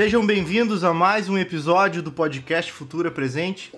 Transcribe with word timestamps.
Sejam 0.00 0.24
bem-vindos 0.24 0.82
a 0.82 0.94
mais 0.94 1.28
um 1.28 1.36
episódio 1.36 2.02
do 2.02 2.10
podcast 2.10 2.72
Futura 2.72 3.10
Presente, 3.10 3.70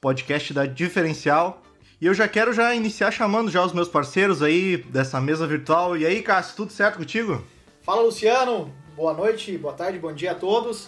podcast 0.00 0.54
da 0.54 0.66
Diferencial. 0.66 1.64
E 2.00 2.06
eu 2.06 2.14
já 2.14 2.28
quero 2.28 2.52
já 2.52 2.72
iniciar 2.76 3.10
chamando 3.10 3.50
já 3.50 3.60
os 3.60 3.72
meus 3.72 3.88
parceiros 3.88 4.40
aí 4.40 4.76
dessa 4.76 5.20
mesa 5.20 5.48
virtual. 5.48 5.96
E 5.96 6.06
aí, 6.06 6.22
Cássio, 6.22 6.54
tudo 6.54 6.72
certo 6.72 6.98
contigo? 6.98 7.42
Fala, 7.82 8.02
Luciano. 8.02 8.72
Boa 8.94 9.14
noite, 9.14 9.58
boa 9.58 9.74
tarde, 9.74 9.98
bom 9.98 10.12
dia 10.12 10.30
a 10.30 10.34
todos. 10.36 10.84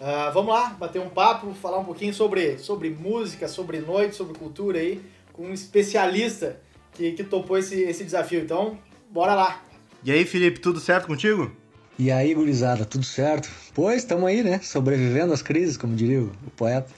Uh, 0.00 0.32
vamos 0.34 0.52
lá, 0.52 0.70
bater 0.70 1.00
um 1.00 1.10
papo, 1.10 1.54
falar 1.54 1.78
um 1.78 1.84
pouquinho 1.84 2.12
sobre, 2.12 2.58
sobre 2.58 2.90
música, 2.90 3.46
sobre 3.46 3.78
noite, 3.78 4.16
sobre 4.16 4.36
cultura 4.36 4.80
aí, 4.80 5.00
com 5.32 5.46
um 5.46 5.52
especialista 5.52 6.60
que, 6.92 7.12
que 7.12 7.22
topou 7.22 7.56
esse, 7.56 7.82
esse 7.82 8.02
desafio. 8.02 8.40
Então, 8.40 8.80
bora 9.08 9.36
lá. 9.36 9.62
E 10.02 10.10
aí, 10.10 10.24
Felipe, 10.24 10.58
tudo 10.58 10.80
certo 10.80 11.06
contigo? 11.06 11.52
E 11.96 12.10
aí, 12.10 12.34
gurizada, 12.34 12.84
tudo 12.84 13.04
certo? 13.04 13.48
Pois, 13.72 13.98
estamos 13.98 14.26
aí, 14.26 14.42
né? 14.42 14.58
Sobrevivendo 14.60 15.32
às 15.32 15.42
crises, 15.42 15.76
como 15.76 15.94
diria 15.94 16.22
o, 16.22 16.32
poeta. 16.56 16.90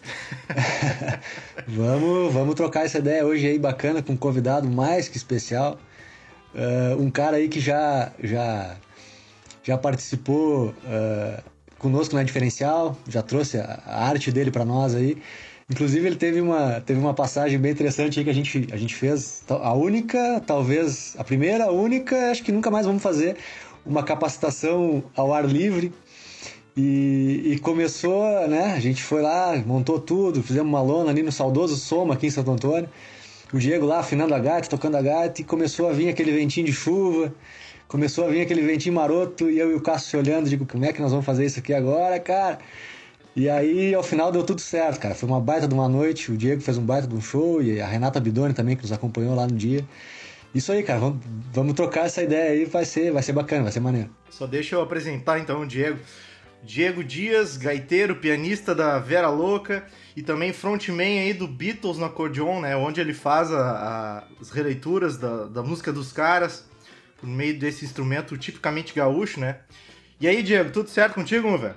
vamos, 1.68 2.32
vamos 2.32 2.54
trocar 2.54 2.86
essa 2.86 2.96
ideia 2.98 3.26
hoje 3.26 3.46
aí 3.46 3.58
bacana 3.58 4.02
com 4.02 4.14
um 4.14 4.16
convidado 4.16 4.66
mais 4.66 5.06
que 5.06 5.18
especial. 5.18 5.78
Uh, 6.54 6.98
um 6.98 7.10
cara 7.10 7.36
aí 7.36 7.46
que 7.46 7.60
já, 7.60 8.10
já, 8.22 8.74
já 9.62 9.76
participou 9.76 10.68
uh, 10.68 11.42
conosco 11.78 12.16
na 12.16 12.22
Diferencial, 12.22 12.96
já 13.06 13.20
trouxe 13.20 13.58
a, 13.58 13.82
a 13.84 14.08
arte 14.08 14.32
dele 14.32 14.50
para 14.50 14.64
nós 14.64 14.94
aí. 14.94 15.18
Inclusive, 15.68 16.06
ele 16.06 16.16
teve 16.16 16.40
uma, 16.40 16.80
teve 16.80 16.98
uma 16.98 17.12
passagem 17.12 17.58
bem 17.58 17.72
interessante 17.72 18.18
aí 18.18 18.24
que 18.24 18.30
a 18.30 18.34
gente, 18.34 18.68
a 18.72 18.76
gente 18.76 18.94
fez. 18.94 19.42
A 19.48 19.74
única, 19.74 20.40
talvez, 20.46 21.14
a 21.18 21.24
primeira, 21.24 21.64
a 21.64 21.70
única, 21.72 22.30
acho 22.30 22.42
que 22.44 22.52
nunca 22.52 22.70
mais 22.70 22.86
vamos 22.86 23.02
fazer 23.02 23.36
uma 23.86 24.02
capacitação 24.02 25.04
ao 25.14 25.32
ar 25.32 25.46
livre. 25.46 25.92
E, 26.76 27.52
e, 27.52 27.58
começou, 27.60 28.22
né? 28.48 28.74
A 28.76 28.80
gente 28.80 29.02
foi 29.02 29.22
lá, 29.22 29.56
montou 29.64 29.98
tudo, 29.98 30.42
fizemos 30.42 30.68
uma 30.68 30.82
lona 30.82 31.10
ali 31.10 31.22
no 31.22 31.32
saudoso 31.32 31.74
Soma, 31.76 32.12
aqui 32.14 32.26
em 32.26 32.30
Santo 32.30 32.50
Antônio. 32.50 32.88
O 33.50 33.58
Diego 33.58 33.86
lá 33.86 34.00
afinando 34.00 34.34
a 34.34 34.38
gaita, 34.38 34.68
tocando 34.68 34.96
a 34.96 35.02
gaita, 35.02 35.40
e 35.40 35.44
começou 35.44 35.88
a 35.88 35.92
vir 35.92 36.10
aquele 36.10 36.32
ventinho 36.32 36.66
de 36.66 36.72
chuva, 36.72 37.32
começou 37.88 38.26
a 38.26 38.28
vir 38.28 38.42
aquele 38.42 38.60
ventinho 38.60 38.94
maroto, 38.94 39.48
e 39.48 39.58
eu 39.58 39.70
e 39.70 39.74
o 39.74 39.80
Cássio 39.80 40.18
olhando, 40.18 40.50
digo, 40.50 40.66
como 40.66 40.84
é 40.84 40.92
que 40.92 41.00
nós 41.00 41.12
vamos 41.12 41.24
fazer 41.24 41.46
isso 41.46 41.60
aqui 41.60 41.72
agora, 41.72 42.18
cara? 42.20 42.58
E 43.34 43.48
aí, 43.48 43.94
ao 43.94 44.02
final, 44.02 44.32
deu 44.32 44.42
tudo 44.42 44.60
certo, 44.60 44.98
cara. 44.98 45.14
Foi 45.14 45.28
uma 45.28 45.40
baita 45.40 45.68
de 45.68 45.74
uma 45.74 45.88
noite, 45.88 46.32
o 46.32 46.36
Diego 46.36 46.60
fez 46.60 46.76
um 46.76 46.82
baita 46.84 47.06
de 47.06 47.14
um 47.14 47.20
show, 47.20 47.62
e 47.62 47.80
a 47.80 47.86
Renata 47.86 48.18
Bidoni 48.18 48.52
também, 48.52 48.76
que 48.76 48.82
nos 48.82 48.92
acompanhou 48.92 49.34
lá 49.34 49.46
no 49.46 49.54
dia. 49.54 49.84
Isso 50.56 50.72
aí, 50.72 50.82
cara, 50.82 50.98
vamos, 50.98 51.22
vamos 51.52 51.74
trocar 51.74 52.06
essa 52.06 52.22
ideia 52.22 52.52
aí, 52.52 52.64
vai 52.64 52.86
ser, 52.86 53.12
vai 53.12 53.22
ser 53.22 53.34
bacana, 53.34 53.64
vai 53.64 53.72
ser 53.72 53.80
maneiro. 53.80 54.08
Só 54.30 54.46
deixa 54.46 54.74
eu 54.74 54.80
apresentar 54.80 55.38
então 55.38 55.60
o 55.60 55.66
Diego. 55.66 55.98
Diego 56.62 57.04
Dias, 57.04 57.58
gaiteiro, 57.58 58.16
pianista 58.16 58.74
da 58.74 58.98
Vera 58.98 59.28
Louca 59.28 59.84
e 60.16 60.22
também 60.22 60.54
frontman 60.54 61.20
aí 61.20 61.34
do 61.34 61.46
Beatles 61.46 61.98
no 61.98 62.06
acordeon, 62.06 62.62
né? 62.62 62.74
Onde 62.74 63.02
ele 63.02 63.12
faz 63.12 63.52
a, 63.52 63.70
a, 63.70 64.24
as 64.40 64.48
releituras 64.48 65.18
da, 65.18 65.44
da 65.44 65.62
música 65.62 65.92
dos 65.92 66.10
caras 66.10 66.64
por 67.18 67.28
meio 67.28 67.58
desse 67.58 67.84
instrumento 67.84 68.34
tipicamente 68.38 68.94
gaúcho, 68.94 69.38
né? 69.38 69.58
E 70.18 70.26
aí, 70.26 70.42
Diego, 70.42 70.70
tudo 70.70 70.88
certo 70.88 71.16
contigo, 71.16 71.46
meu 71.46 71.58
velho? 71.58 71.76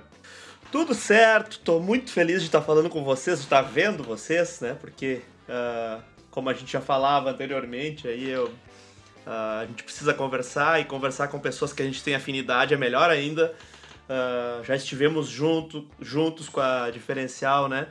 Tudo 0.72 0.94
certo, 0.94 1.58
tô 1.58 1.80
muito 1.80 2.10
feliz 2.10 2.40
de 2.40 2.48
estar 2.48 2.62
falando 2.62 2.88
com 2.88 3.04
vocês, 3.04 3.40
de 3.40 3.44
estar 3.44 3.60
vendo 3.60 4.02
vocês, 4.02 4.58
né? 4.62 4.74
Porque, 4.80 5.20
uh, 5.50 6.02
como 6.30 6.48
a 6.48 6.54
gente 6.54 6.72
já 6.72 6.80
falava 6.80 7.30
anteriormente, 7.30 8.08
aí 8.08 8.30
eu 8.30 8.50
Uh, 9.26 9.62
a 9.62 9.66
gente 9.66 9.82
precisa 9.84 10.14
conversar 10.14 10.80
e 10.80 10.84
conversar 10.84 11.28
com 11.28 11.38
pessoas 11.38 11.72
que 11.72 11.82
a 11.82 11.84
gente 11.84 12.02
tem 12.02 12.14
afinidade 12.14 12.74
é 12.74 12.76
melhor 12.76 13.10
ainda. 13.10 13.54
Uh, 14.08 14.64
já 14.64 14.74
estivemos 14.74 15.28
junto, 15.28 15.86
juntos 16.00 16.48
com 16.48 16.60
a 16.60 16.90
Diferencial, 16.90 17.68
né? 17.68 17.86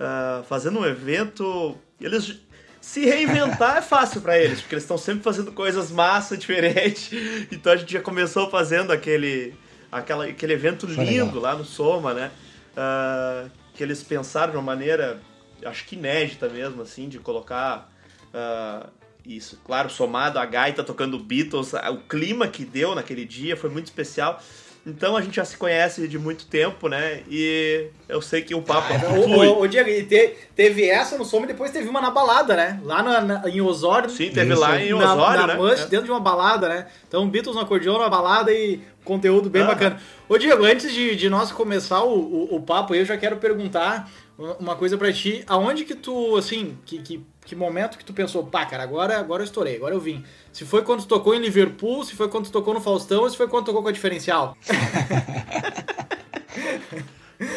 Uh, 0.00 0.44
fazendo 0.44 0.78
um 0.78 0.86
evento. 0.86 1.76
Eles 2.00 2.40
se 2.80 3.04
reinventar 3.04 3.78
é 3.78 3.82
fácil 3.82 4.20
para 4.20 4.38
eles, 4.38 4.60
porque 4.60 4.74
eles 4.74 4.84
estão 4.84 4.96
sempre 4.96 5.22
fazendo 5.22 5.52
coisas 5.52 5.90
massa, 5.90 6.36
diferentes. 6.38 7.10
Então 7.52 7.72
a 7.72 7.76
gente 7.76 7.92
já 7.92 8.00
começou 8.00 8.48
fazendo 8.48 8.92
aquele, 8.92 9.54
aquela, 9.90 10.24
aquele 10.24 10.54
evento 10.54 10.86
lindo 10.86 11.38
lá 11.38 11.54
no 11.54 11.64
Soma, 11.64 12.14
né? 12.14 12.30
Uh, 12.72 13.50
que 13.74 13.82
eles 13.82 14.02
pensaram 14.02 14.52
de 14.52 14.56
uma 14.56 14.62
maneira, 14.62 15.20
acho 15.64 15.84
que 15.84 15.96
inédita 15.96 16.48
mesmo, 16.48 16.80
assim, 16.80 17.08
de 17.08 17.18
colocar 17.18 17.92
uh, 18.32 18.88
isso, 19.28 19.60
claro, 19.62 19.90
somado 19.90 20.38
a 20.38 20.46
gaita 20.46 20.82
tocando 20.82 21.18
Beatles, 21.18 21.74
o 21.74 21.98
clima 22.08 22.48
que 22.48 22.64
deu 22.64 22.94
naquele 22.94 23.26
dia 23.26 23.56
foi 23.56 23.68
muito 23.68 23.84
especial. 23.86 24.40
Então 24.86 25.16
a 25.16 25.20
gente 25.20 25.36
já 25.36 25.44
se 25.44 25.54
conhece 25.54 26.08
de 26.08 26.18
muito 26.18 26.46
tempo, 26.46 26.88
né? 26.88 27.22
E 27.28 27.88
eu 28.08 28.22
sei 28.22 28.40
que 28.40 28.54
o 28.54 28.62
papo 28.62 28.94
ah, 28.94 28.98
flui. 29.22 29.46
O, 29.46 29.66
Diego, 29.66 29.90
te, 30.08 30.34
teve 30.56 30.88
essa 30.88 31.18
no 31.18 31.26
som 31.26 31.42
e 31.44 31.46
depois 31.46 31.70
teve 31.70 31.86
uma 31.88 32.00
na 32.00 32.10
balada, 32.10 32.56
né? 32.56 32.80
Lá 32.82 33.02
na, 33.02 33.20
na, 33.20 33.48
em 33.50 33.60
Osório. 33.60 34.08
Sim, 34.08 34.30
teve 34.30 34.52
Isso. 34.52 34.60
lá 34.60 34.80
em 34.80 34.94
Osório, 34.94 35.40
na, 35.40 35.46
na 35.46 35.54
né? 35.54 35.56
Manche, 35.56 35.82
é. 35.82 35.86
dentro 35.86 36.06
de 36.06 36.10
uma 36.10 36.20
balada, 36.20 36.68
né? 36.68 36.86
Então 37.06 37.28
Beatles 37.28 37.54
no 37.54 37.60
acordeão, 37.60 37.98
na 37.98 38.08
balada 38.08 38.50
e 38.50 38.80
conteúdo 39.04 39.50
bem 39.50 39.62
ah. 39.62 39.66
bacana. 39.66 40.00
Ô 40.26 40.38
Diego, 40.38 40.64
antes 40.64 40.90
de, 40.90 41.14
de 41.16 41.28
nós 41.28 41.52
começar 41.52 42.02
o, 42.02 42.18
o, 42.18 42.56
o 42.56 42.62
papo, 42.62 42.94
eu 42.94 43.04
já 43.04 43.18
quero 43.18 43.36
perguntar 43.36 44.10
uma 44.58 44.74
coisa 44.74 44.96
para 44.96 45.12
ti. 45.12 45.44
Aonde 45.46 45.84
que 45.84 45.94
tu, 45.94 46.36
assim, 46.36 46.78
que, 46.86 46.98
que 47.02 47.22
que 47.48 47.56
momento 47.56 47.96
que 47.96 48.04
tu 48.04 48.12
pensou, 48.12 48.44
pá, 48.44 48.66
cara, 48.66 48.82
agora, 48.82 49.18
agora 49.18 49.40
eu 49.40 49.44
estourei, 49.46 49.76
agora 49.76 49.94
eu 49.94 50.00
vim? 50.00 50.22
Se 50.52 50.66
foi 50.66 50.82
quando 50.82 51.00
tu 51.00 51.08
tocou 51.08 51.34
em 51.34 51.40
Liverpool, 51.40 52.04
se 52.04 52.14
foi 52.14 52.28
quando 52.28 52.44
tu 52.44 52.52
tocou 52.52 52.74
no 52.74 52.80
Faustão, 52.80 53.22
ou 53.22 53.30
se 53.30 53.38
foi 53.38 53.48
quando 53.48 53.64
tu 53.64 53.68
tocou 53.68 53.82
com 53.82 53.88
a 53.88 53.92
diferencial? 53.92 54.54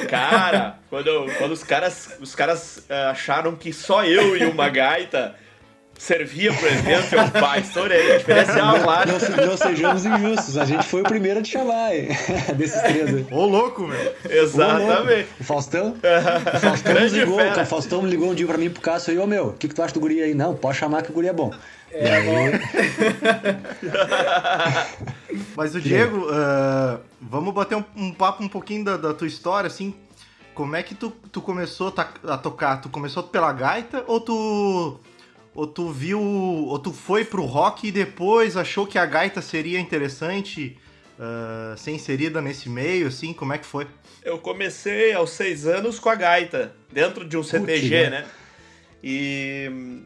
Cara, 0.08 0.80
quando, 0.90 1.26
quando 1.38 1.52
os 1.52 1.62
caras, 1.64 2.18
os 2.22 2.34
caras 2.34 2.86
uh, 2.90 3.10
acharam 3.12 3.54
que 3.54 3.74
só 3.74 4.06
eu 4.06 4.38
e 4.38 4.46
uma 4.46 4.70
gaita 4.70 5.36
servia 6.02 6.52
pro 6.52 6.68
evento, 6.68 7.14
eu, 7.14 7.30
pá, 7.40 7.60
estourei, 7.60 8.18
diferencial 8.18 8.84
lá. 8.84 9.06
Não, 9.06 9.46
não 9.46 9.56
sejamos 9.56 10.04
injustos, 10.04 10.58
a 10.58 10.66
gente 10.66 10.84
foi 10.88 11.02
o 11.02 11.04
primeiro 11.04 11.40
a 11.40 11.44
te 11.44 11.52
chamar, 11.52 11.96
hein? 11.96 12.08
desses 12.58 12.82
três. 12.82 13.32
Ô, 13.32 13.46
louco, 13.46 13.86
velho. 13.86 14.12
Exatamente. 14.28 15.30
O 15.40 15.44
Faustão? 15.44 15.96
O 16.56 16.60
Faustão 16.60 16.94
me 16.94 17.10
ligou, 17.10 17.40
o 17.40 17.66
Faustão 17.66 18.02
me 18.02 18.10
ligou 18.10 18.32
um 18.32 18.34
dia 18.34 18.48
pra 18.48 18.58
mim 18.58 18.70
pro 18.70 18.82
Cássio 18.82 19.14
e, 19.14 19.20
ô 19.20 19.28
meu, 19.28 19.50
o 19.50 19.54
que, 19.54 19.68
que 19.68 19.76
tu 19.76 19.84
acha 19.84 19.94
do 19.94 20.00
guri 20.00 20.22
aí? 20.22 20.34
Não, 20.34 20.56
pode 20.56 20.78
chamar 20.78 21.04
que 21.04 21.12
o 21.12 21.14
guri 21.14 21.28
é 21.28 21.34
bom. 21.34 21.54
É, 21.92 22.16
aí... 22.16 22.52
Mas 25.56 25.76
o 25.76 25.82
Diego, 25.82 26.28
uh, 26.30 27.00
vamos 27.22 27.54
bater 27.54 27.78
um, 27.78 27.84
um, 27.96 28.12
papo 28.12 28.44
um 28.44 28.48
pouquinho 28.48 28.84
da, 28.86 28.98
da, 28.98 29.14
tua 29.14 29.28
história, 29.28 29.68
assim. 29.68 29.94
Como 30.56 30.76
é 30.76 30.82
que 30.82 30.96
tu, 30.96 31.12
tu 31.32 31.42
começou 31.42 31.94
a 32.28 32.38
tocar? 32.38 32.78
Tu 32.82 32.90
começou 32.90 33.24
pela 33.24 33.52
gaita 33.54 34.04
ou 34.08 34.20
tu 34.20 35.00
ou 35.54 35.68
tu 35.68 35.90
viu. 35.90 36.22
Ou 36.22 36.80
tu 36.80 36.92
foi 36.92 37.26
pro 37.26 37.44
rock 37.44 37.88
e 37.88 37.92
depois 37.92 38.58
achou 38.58 38.88
que 38.88 38.98
a 38.98 39.06
gaita 39.06 39.42
seria 39.42 39.80
interessante 39.80 40.78
uh, 41.20 41.78
ser 41.78 41.92
inserida 41.92 42.42
nesse 42.42 42.70
meio, 42.70 43.08
assim? 43.08 43.34
Como 43.34 43.54
é 43.54 43.58
que 43.58 43.66
foi? 43.66 43.88
Eu 44.24 44.40
comecei 44.40 45.14
aos 45.14 45.32
seis 45.32 45.66
anos 45.66 46.00
com 46.00 46.10
a 46.10 46.16
gaita, 46.16 46.74
dentro 46.92 47.26
de 47.26 47.38
um 47.38 47.44
CTG, 47.44 47.90
né? 47.90 48.10
né? 48.10 48.26
E. 49.04 50.02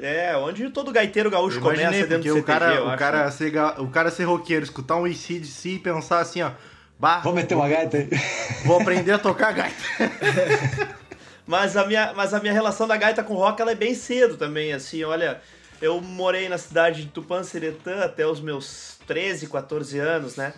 É, 0.00 0.36
onde 0.36 0.70
todo 0.70 0.92
gaiteiro 0.92 1.28
gaúcho 1.28 1.60
começa 1.60 2.06
dentro 2.06 2.18
do 2.18 2.22
CTG, 2.22 2.40
o 2.40 2.44
cara, 2.44 2.84
o 2.84 2.96
cara 2.96 3.24
né? 3.24 3.30
ser, 3.32 3.52
o 3.78 3.88
cara 3.88 4.10
ser 4.12 4.24
roqueiro, 4.24 4.62
escutar 4.62 4.94
um 4.94 5.06
ICDC 5.08 5.70
e 5.70 5.78
pensar 5.80 6.20
assim, 6.20 6.40
ó. 6.40 6.52
Bah, 7.00 7.18
vou 7.18 7.32
meter 7.32 7.54
uma 7.56 7.68
gaita 7.68 7.96
aí. 7.96 8.08
Vou 8.64 8.80
aprender 8.80 9.12
a 9.12 9.18
tocar 9.18 9.52
gaita. 9.52 9.76
Mas 11.48 11.78
a 11.78 11.86
minha, 11.86 12.12
mas 12.12 12.34
a 12.34 12.40
minha 12.40 12.52
relação 12.52 12.86
da 12.86 12.94
gaita 12.94 13.24
com 13.24 13.32
rock 13.32 13.62
ela 13.62 13.72
é 13.72 13.74
bem 13.74 13.94
cedo 13.94 14.36
também, 14.36 14.74
assim, 14.74 15.02
olha, 15.02 15.40
eu 15.80 15.98
morei 15.98 16.46
na 16.46 16.58
cidade 16.58 17.04
de 17.04 17.08
Tupanciretã 17.08 18.00
até 18.00 18.26
os 18.26 18.38
meus 18.38 18.98
13, 19.06 19.46
14 19.46 19.98
anos, 19.98 20.36
né? 20.36 20.52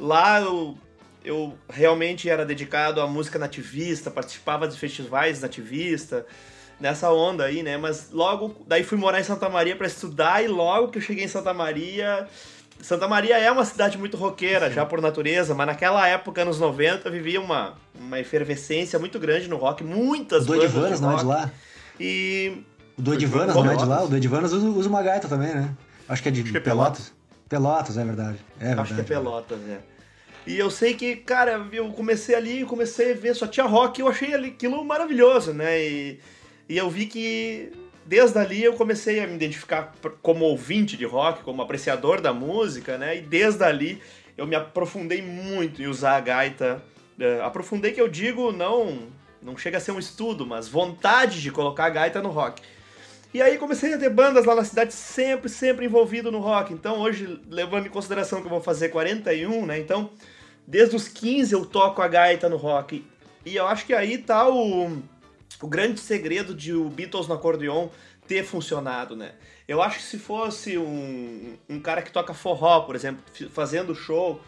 Lá 0.00 0.40
eu, 0.40 0.78
eu 1.22 1.58
realmente 1.68 2.30
era 2.30 2.42
dedicado 2.42 3.02
à 3.02 3.06
música 3.06 3.38
nativista, 3.38 4.10
participava 4.10 4.66
de 4.66 4.78
festivais 4.78 5.42
nativista, 5.42 6.24
nessa 6.80 7.12
onda 7.12 7.44
aí, 7.44 7.62
né? 7.62 7.76
Mas 7.76 8.10
logo, 8.10 8.64
daí 8.66 8.82
fui 8.82 8.96
morar 8.96 9.20
em 9.20 9.24
Santa 9.24 9.50
Maria 9.50 9.76
para 9.76 9.86
estudar 9.86 10.42
e 10.42 10.48
logo 10.48 10.88
que 10.88 10.96
eu 10.96 11.02
cheguei 11.02 11.24
em 11.24 11.28
Santa 11.28 11.52
Maria, 11.52 12.26
Santa 12.80 13.08
Maria 13.08 13.38
é 13.38 13.50
uma 13.50 13.64
cidade 13.64 13.96
muito 13.96 14.16
roqueira, 14.16 14.68
Sim. 14.68 14.74
já 14.74 14.86
por 14.86 15.00
natureza, 15.00 15.54
mas 15.54 15.66
naquela 15.66 16.06
época, 16.06 16.42
anos 16.42 16.60
90, 16.60 17.10
vivia 17.10 17.40
uma, 17.40 17.74
uma 17.98 18.20
efervescência 18.20 18.98
muito 18.98 19.18
grande 19.18 19.48
no 19.48 19.56
rock, 19.56 19.82
muitas 19.82 20.44
o 20.44 20.48
bandas 20.48 20.64
Edivanas 20.64 21.00
não 21.00 21.12
é 21.12 21.16
de 21.16 21.24
lá? 21.24 21.50
E... 21.98 22.62
O 22.98 23.02
do 23.02 23.14
Edivanas 23.14 23.54
não 23.54 23.70
é 23.70 23.76
de 23.76 23.84
lá? 23.84 24.04
O 24.04 24.08
do 24.08 24.16
Edivanas 24.16 24.52
usa, 24.52 24.66
usa 24.66 24.88
uma 24.88 25.02
gaita 25.02 25.28
também, 25.28 25.54
né? 25.54 25.74
Acho 26.08 26.22
que 26.22 26.28
é 26.28 26.32
de 26.32 26.42
que 26.44 26.56
é 26.56 26.60
Pelotas. 26.60 27.12
Pelotas, 27.48 27.96
é 27.96 28.04
verdade. 28.04 28.38
É 28.60 28.66
verdade. 28.66 28.80
Acho 28.80 28.94
que 28.94 29.00
é 29.00 29.04
Pelotas, 29.04 29.58
é. 29.68 29.78
E 30.46 30.58
eu 30.58 30.70
sei 30.70 30.94
que, 30.94 31.16
cara, 31.16 31.66
eu 31.72 31.90
comecei 31.92 32.34
ali, 32.34 32.64
comecei 32.64 33.12
a 33.12 33.16
ver, 33.16 33.34
só 33.34 33.46
tinha 33.46 33.64
rock, 33.64 33.98
e 33.98 34.02
eu 34.02 34.08
achei 34.08 34.34
aquilo 34.34 34.84
maravilhoso, 34.84 35.54
né? 35.54 35.80
E, 35.80 36.20
e 36.68 36.76
eu 36.76 36.90
vi 36.90 37.06
que 37.06 37.72
desde 38.06 38.38
ali 38.38 38.62
eu 38.62 38.74
comecei 38.74 39.20
a 39.20 39.26
me 39.26 39.34
identificar 39.34 39.94
como 40.22 40.44
ouvinte 40.44 40.96
de 40.96 41.04
rock, 41.04 41.42
como 41.42 41.62
apreciador 41.62 42.20
da 42.20 42.32
música, 42.32 42.98
né? 42.98 43.18
E 43.18 43.20
desde 43.20 43.64
ali 43.64 44.02
eu 44.36 44.46
me 44.46 44.54
aprofundei 44.54 45.22
muito 45.22 45.82
em 45.82 45.86
usar 45.86 46.16
a 46.16 46.20
gaita 46.20 46.82
Uh, 47.18 47.42
aprofundei 47.42 47.92
que 47.92 48.00
eu 48.00 48.08
digo, 48.08 48.50
não, 48.50 49.06
não 49.40 49.56
chega 49.56 49.78
a 49.78 49.80
ser 49.80 49.92
um 49.92 49.98
estudo, 49.98 50.44
mas 50.44 50.68
vontade 50.68 51.40
de 51.40 51.50
colocar 51.50 51.86
a 51.86 51.90
gaita 51.90 52.20
no 52.20 52.30
rock. 52.30 52.60
E 53.32 53.40
aí 53.40 53.56
comecei 53.58 53.92
a 53.94 53.98
ter 53.98 54.10
bandas 54.10 54.44
lá 54.44 54.54
na 54.54 54.64
cidade, 54.64 54.92
sempre, 54.92 55.48
sempre 55.48 55.86
envolvido 55.86 56.30
no 56.30 56.40
rock. 56.40 56.72
Então 56.72 57.00
hoje, 57.00 57.40
levando 57.48 57.86
em 57.86 57.90
consideração 57.90 58.40
que 58.40 58.46
eu 58.46 58.50
vou 58.50 58.60
fazer 58.60 58.88
41, 58.88 59.66
né? 59.66 59.78
Então, 59.78 60.10
desde 60.66 60.94
os 60.96 61.08
15 61.08 61.52
eu 61.52 61.64
toco 61.64 62.02
a 62.02 62.08
gaita 62.08 62.48
no 62.48 62.56
rock. 62.56 63.04
E 63.44 63.54
eu 63.54 63.66
acho 63.66 63.86
que 63.86 63.94
aí 63.94 64.18
tá 64.18 64.48
o, 64.48 65.02
o 65.62 65.66
grande 65.66 66.00
segredo 66.00 66.54
de 66.54 66.72
o 66.72 66.88
Beatles 66.88 67.26
no 67.26 67.34
acordeon 67.34 67.88
ter 68.26 68.44
funcionado, 68.44 69.14
né? 69.14 69.32
Eu 69.68 69.82
acho 69.82 69.98
que 69.98 70.04
se 70.04 70.18
fosse 70.18 70.78
um, 70.78 71.56
um 71.68 71.80
cara 71.80 72.02
que 72.02 72.10
toca 72.10 72.34
forró, 72.34 72.80
por 72.80 72.94
exemplo, 72.94 73.22
fazendo 73.50 73.94
show, 73.94 74.40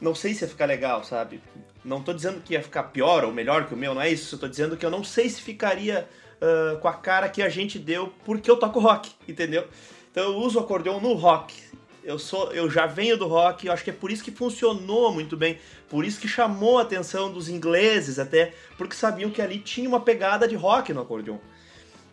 não 0.00 0.14
sei 0.14 0.34
se 0.34 0.44
ia 0.44 0.48
ficar 0.48 0.66
legal, 0.66 1.04
sabe? 1.04 1.40
Não 1.84 2.02
tô 2.02 2.12
dizendo 2.12 2.40
que 2.40 2.54
ia 2.54 2.62
ficar 2.62 2.84
pior 2.84 3.24
ou 3.24 3.32
melhor 3.32 3.66
que 3.66 3.74
o 3.74 3.76
meu, 3.76 3.94
não 3.94 4.00
é 4.00 4.10
isso. 4.10 4.34
Eu 4.34 4.38
tô 4.38 4.48
dizendo 4.48 4.76
que 4.76 4.84
eu 4.84 4.90
não 4.90 5.04
sei 5.04 5.28
se 5.28 5.40
ficaria 5.40 6.08
uh, 6.40 6.78
com 6.78 6.88
a 6.88 6.94
cara 6.94 7.28
que 7.28 7.42
a 7.42 7.48
gente 7.48 7.78
deu 7.78 8.12
porque 8.24 8.50
eu 8.50 8.56
toco 8.56 8.80
rock, 8.80 9.12
entendeu? 9.28 9.66
Então 10.10 10.24
eu 10.24 10.36
uso 10.36 10.58
o 10.58 10.62
acordeon 10.62 11.00
no 11.00 11.14
rock. 11.14 11.54
Eu 12.02 12.18
sou, 12.18 12.52
eu 12.52 12.68
já 12.70 12.86
venho 12.86 13.16
do 13.16 13.26
rock, 13.26 13.66
eu 13.66 13.72
acho 13.72 13.82
que 13.82 13.90
é 13.90 13.92
por 13.92 14.10
isso 14.10 14.22
que 14.22 14.30
funcionou 14.30 15.10
muito 15.10 15.38
bem, 15.38 15.58
por 15.94 16.04
isso 16.04 16.18
que 16.18 16.26
chamou 16.26 16.80
a 16.80 16.82
atenção 16.82 17.32
dos 17.32 17.48
ingleses 17.48 18.18
até, 18.18 18.52
porque 18.76 18.96
sabiam 18.96 19.30
que 19.30 19.40
ali 19.40 19.60
tinha 19.60 19.88
uma 19.88 20.00
pegada 20.00 20.48
de 20.48 20.56
rock 20.56 20.92
no 20.92 21.02
acordeon. 21.02 21.36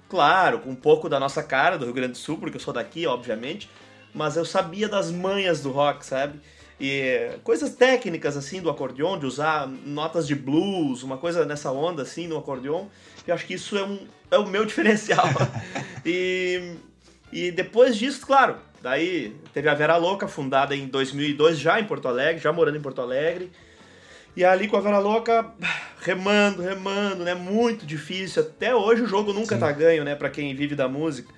Claro, 0.08 0.60
com 0.60 0.70
um 0.70 0.76
pouco 0.76 1.10
da 1.10 1.20
nossa 1.20 1.42
cara 1.42 1.80
do 1.80 1.86
Rio 1.86 1.94
Grande 1.96 2.12
do 2.12 2.18
Sul, 2.20 2.38
porque 2.38 2.58
eu 2.58 2.62
sou 2.62 2.76
daqui, 2.76 3.08
obviamente, 3.08 3.68
mas 4.14 4.38
eu 4.38 4.46
sabia 4.46 4.88
das 4.88 5.10
manhas 5.10 5.62
do 5.62 5.72
rock, 5.72 6.06
sabe? 6.06 6.40
E 6.80 7.32
coisas 7.44 7.74
técnicas 7.74 8.38
assim 8.38 8.62
do 8.62 8.70
acordeon, 8.70 9.18
de 9.18 9.26
usar 9.26 9.68
notas 9.68 10.28
de 10.28 10.36
blues, 10.36 11.02
uma 11.02 11.18
coisa 11.18 11.44
nessa 11.44 11.72
onda 11.72 12.04
assim 12.04 12.28
no 12.28 12.38
acordeon. 12.38 12.86
Eu 13.26 13.34
acho 13.34 13.48
que 13.48 13.56
isso 13.56 13.76
é, 13.76 13.84
um, 13.84 14.00
é 14.30 14.38
o 14.38 14.46
meu 14.46 14.64
diferencial. 14.64 15.26
e, 16.06 16.76
e 17.34 17.50
depois 17.50 17.98
disso, 17.98 18.24
claro, 18.28 18.58
daí 18.80 19.36
teve 19.56 19.68
a 19.68 19.74
Vera 19.74 19.98
Louca, 19.98 20.28
fundada 20.28 20.76
em 20.76 20.86
2002, 20.86 21.58
já 21.58 21.80
em 21.80 21.86
Porto 21.86 22.08
Alegre, 22.08 22.40
já 22.40 22.54
morando 22.54 22.78
em 22.78 22.82
Porto 22.82 23.02
Alegre. 23.02 23.52
E 24.36 24.46
ali 24.46 24.68
com 24.68 24.78
a 24.78 24.82
Vera 24.82 25.00
Louca, 25.00 25.46
remando, 26.00 26.62
remando, 26.62 27.24
né? 27.24 27.34
Muito 27.34 27.86
difícil. 27.86 28.44
Até 28.44 28.76
hoje 28.76 29.04
o 29.04 29.08
jogo 29.08 29.34
nunca 29.34 29.56
Sim. 29.56 29.62
tá 29.62 29.72
ganho, 29.72 30.04
né? 30.04 30.16
Pra 30.16 30.30
quem 30.30 30.56
vive 30.56 30.76
da 30.76 30.88
música. 30.88 31.34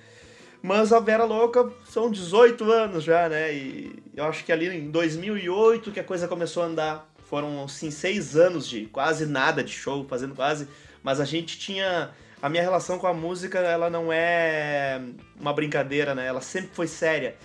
Mas 0.62 0.92
a 0.92 1.00
Vera 1.00 1.24
Louca 1.24 1.70
são 1.84 2.10
18 2.10 2.64
anos 2.70 3.04
já, 3.04 3.28
né? 3.28 3.52
E 3.52 4.02
eu 4.16 4.24
acho 4.24 4.44
que 4.44 4.52
ali 4.52 4.68
em 4.68 4.90
2008 4.90 5.90
que 5.90 6.00
a 6.00 6.04
coisa 6.04 6.28
começou 6.28 6.62
a 6.62 6.66
andar. 6.66 7.14
Foram, 7.28 7.64
assim, 7.64 7.90
seis 7.90 8.36
anos 8.36 8.68
de 8.68 8.84
quase 8.86 9.26
nada 9.26 9.64
de 9.64 9.72
show, 9.72 10.06
fazendo 10.06 10.34
quase 10.34 10.68
mas 11.04 11.20
a 11.20 11.24
gente 11.26 11.58
tinha 11.58 12.10
a 12.40 12.48
minha 12.48 12.62
relação 12.62 12.98
com 12.98 13.06
a 13.06 13.12
música 13.12 13.58
ela 13.58 13.90
não 13.90 14.10
é 14.10 15.00
uma 15.38 15.52
brincadeira, 15.52 16.14
né? 16.14 16.26
Ela 16.26 16.40
sempre 16.40 16.70
foi 16.72 16.86
séria. 16.86 17.36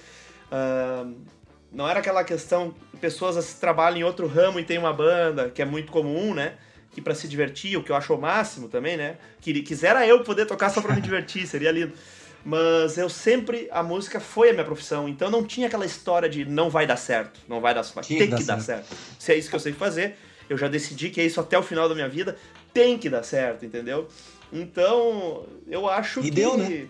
Uh, 0.50 1.14
não 1.72 1.88
era 1.88 2.00
aquela 2.00 2.24
questão 2.24 2.74
pessoas 3.00 3.54
trabalham 3.54 4.00
em 4.00 4.04
outro 4.04 4.28
ramo 4.28 4.60
e 4.60 4.64
tem 4.64 4.78
uma 4.78 4.94
banda, 4.94 5.50
que 5.50 5.62
é 5.62 5.66
muito 5.66 5.92
comum, 5.92 6.34
né? 6.34 6.56
Que 6.92 7.02
para 7.02 7.16
se 7.16 7.28
divertir, 7.28 7.78
o 7.78 7.84
que 7.84 7.92
eu 7.92 7.96
acho 7.96 8.14
o 8.14 8.20
máximo 8.20 8.68
também, 8.68 8.98
né? 8.98 9.18
Que 9.40 9.62
quisera 9.62 10.06
eu 10.06 10.24
poder 10.24 10.46
tocar 10.46 10.70
só 10.70 10.82
para 10.82 10.96
me 10.96 11.02
divertir, 11.02 11.46
seria 11.48 11.72
lindo. 11.72 11.94
Mas 12.44 12.98
eu 12.98 13.10
sempre 13.10 13.68
a 13.72 13.84
música 13.84 14.20
foi 14.20 14.50
a 14.50 14.54
minha 14.54 14.66
profissão, 14.66 15.10
então 15.10 15.30
não 15.30 15.44
tinha 15.44 15.68
aquela 15.68 15.86
história 15.86 16.30
de 16.30 16.46
não 16.46 16.70
vai 16.70 16.88
dar 16.88 16.96
certo, 16.96 17.40
não 17.48 17.60
vai 17.60 17.74
dar 17.74 17.84
certo, 17.84 18.08
tem 18.08 18.18
que, 18.18 18.28
dar, 18.28 18.38
dar 18.38 18.62
certo. 18.62 18.88
certo. 18.88 18.98
Se 19.20 19.34
é 19.34 19.38
isso 19.38 19.50
que 19.50 19.56
eu 19.56 19.60
sei 19.60 19.74
fazer, 19.74 20.16
eu 20.50 20.58
já 20.58 20.68
decidi 20.68 21.10
que 21.10 21.20
é 21.20 21.26
isso 21.26 21.40
até 21.40 21.58
o 21.60 21.64
final 21.64 21.88
da 21.90 21.94
minha 21.94 22.08
vida, 22.08 22.38
tem 22.74 22.98
que 22.98 23.10
dar 23.10 23.24
certo, 23.24 23.66
entendeu? 23.66 24.08
Então, 24.52 25.46
eu 25.68 25.88
acho 25.88 26.22
e 26.22 26.24
que. 26.24 26.32
Deu, 26.32 26.58
né? 26.58 26.88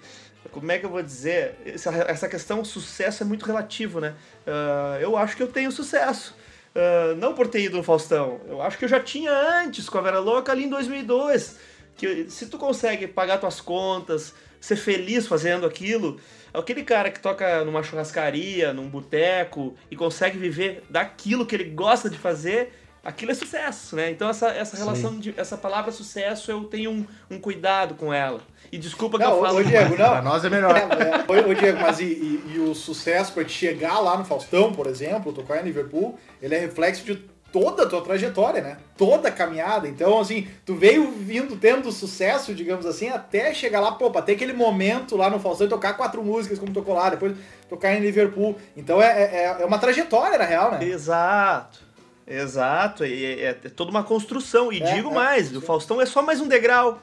Como 0.51 0.71
é 0.71 0.79
que 0.79 0.85
eu 0.85 0.89
vou 0.89 1.03
dizer? 1.03 1.55
Essa, 1.65 1.93
essa 2.07 2.29
questão 2.29 2.63
sucesso 2.63 3.21
é 3.21 3.25
muito 3.25 3.45
relativo, 3.45 3.99
né? 3.99 4.15
Uh, 4.49 4.99
eu 4.99 5.15
acho 5.15 5.37
que 5.37 5.43
eu 5.43 5.47
tenho 5.47 5.71
sucesso. 5.71 6.35
Uh, 6.75 7.15
não 7.15 7.33
por 7.33 7.47
ter 7.47 7.61
ido 7.61 7.77
no 7.77 7.83
Faustão. 7.83 8.41
Eu 8.47 8.61
acho 8.61 8.77
que 8.77 8.85
eu 8.85 8.89
já 8.89 8.99
tinha 8.99 9.31
antes 9.31 9.87
com 9.87 9.97
a 9.99 10.01
Vera 10.01 10.19
Louca 10.19 10.51
ali 10.51 10.63
em 10.63 10.69
2002. 10.69 11.59
Que 11.95 12.29
se 12.29 12.47
tu 12.47 12.57
consegue 12.57 13.07
pagar 13.07 13.37
tuas 13.37 13.61
contas, 13.61 14.33
ser 14.59 14.75
feliz 14.75 15.27
fazendo 15.27 15.65
aquilo, 15.65 16.19
aquele 16.53 16.83
cara 16.83 17.11
que 17.11 17.19
toca 17.19 17.63
numa 17.63 17.83
churrascaria, 17.83 18.73
num 18.73 18.89
boteco 18.89 19.75
e 19.91 19.95
consegue 19.95 20.37
viver 20.37 20.83
daquilo 20.89 21.45
que 21.45 21.55
ele 21.55 21.65
gosta 21.65 22.09
de 22.09 22.17
fazer, 22.17 22.73
aquilo 23.09 23.31
é 23.31 23.35
sucesso, 23.35 23.95
né? 23.95 24.11
Então 24.11 24.29
essa, 24.29 24.49
essa 24.49 24.77
relação, 24.77 25.19
de, 25.19 25.33
essa 25.35 25.57
palavra 25.57 25.91
sucesso, 25.91 26.51
eu 26.51 26.63
tenho 26.63 26.91
um, 26.91 27.05
um 27.29 27.39
cuidado 27.39 27.95
com 27.95 28.13
ela. 28.13 28.41
E 28.71 28.77
desculpa 28.77 29.17
que 29.17 29.23
não, 29.23 29.37
eu 29.37 29.41
falo. 29.41 29.59
Ô, 29.59 29.63
Diego, 29.63 29.97
não. 29.97 30.09
Pra 30.09 30.21
nós 30.21 30.45
é 30.45 30.49
melhor. 30.49 30.75
É, 30.77 30.81
é, 30.81 31.49
ô, 31.49 31.53
Diego, 31.53 31.79
mas 31.79 31.99
e, 31.99 32.05
e, 32.05 32.53
e, 32.55 32.59
o 32.59 32.75
sucesso 32.75 33.33
para 33.33 33.43
te 33.43 33.51
chegar 33.51 33.99
lá 33.99 34.17
no 34.17 34.23
Faustão, 34.23 34.71
por 34.71 34.87
exemplo, 34.87 35.33
tocar 35.33 35.59
em 35.59 35.63
Liverpool, 35.63 36.17
ele 36.41 36.55
é 36.55 36.59
reflexo 36.59 37.03
de 37.03 37.15
toda 37.51 37.83
a 37.83 37.85
tua 37.87 38.01
trajetória, 38.01 38.61
né? 38.61 38.77
Toda 38.95 39.29
a 39.29 39.31
caminhada. 39.31 39.87
Então, 39.87 40.19
assim, 40.19 40.47
tu 40.65 40.75
veio 40.75 41.11
vindo 41.11 41.55
tendo 41.55 41.91
sucesso, 41.91 42.53
digamos 42.53 42.85
assim, 42.85 43.09
até 43.09 43.53
chegar 43.53 43.79
lá, 43.79 43.91
pô, 43.91 44.11
pra 44.11 44.21
ter 44.21 44.33
aquele 44.33 44.53
momento 44.53 45.17
lá 45.17 45.29
no 45.29 45.39
Faustão 45.39 45.65
e 45.65 45.69
tocar 45.69 45.93
quatro 45.93 46.23
músicas 46.23 46.59
como 46.59 46.71
tocou 46.71 46.93
lá, 46.93 47.09
depois 47.09 47.35
tocar 47.67 47.93
em 47.95 48.01
Liverpool. 48.01 48.55
Então 48.77 49.01
é, 49.01 49.23
é, 49.23 49.57
é 49.61 49.65
uma 49.65 49.79
trajetória, 49.79 50.37
na 50.37 50.45
real, 50.45 50.71
né? 50.71 50.85
Exato. 50.85 51.88
Exato, 52.29 53.03
e 53.03 53.25
é, 53.25 53.43
é, 53.45 53.53
toda 53.53 53.89
uma 53.89 54.03
construção. 54.03 54.71
E 54.71 54.81
é, 54.81 54.93
digo 54.93 55.09
é, 55.09 55.13
mais, 55.13 55.55
o 55.55 55.59
Faustão 55.59 55.99
é 55.99 56.05
só 56.05 56.21
mais 56.21 56.39
um 56.39 56.47
degrau. 56.47 57.01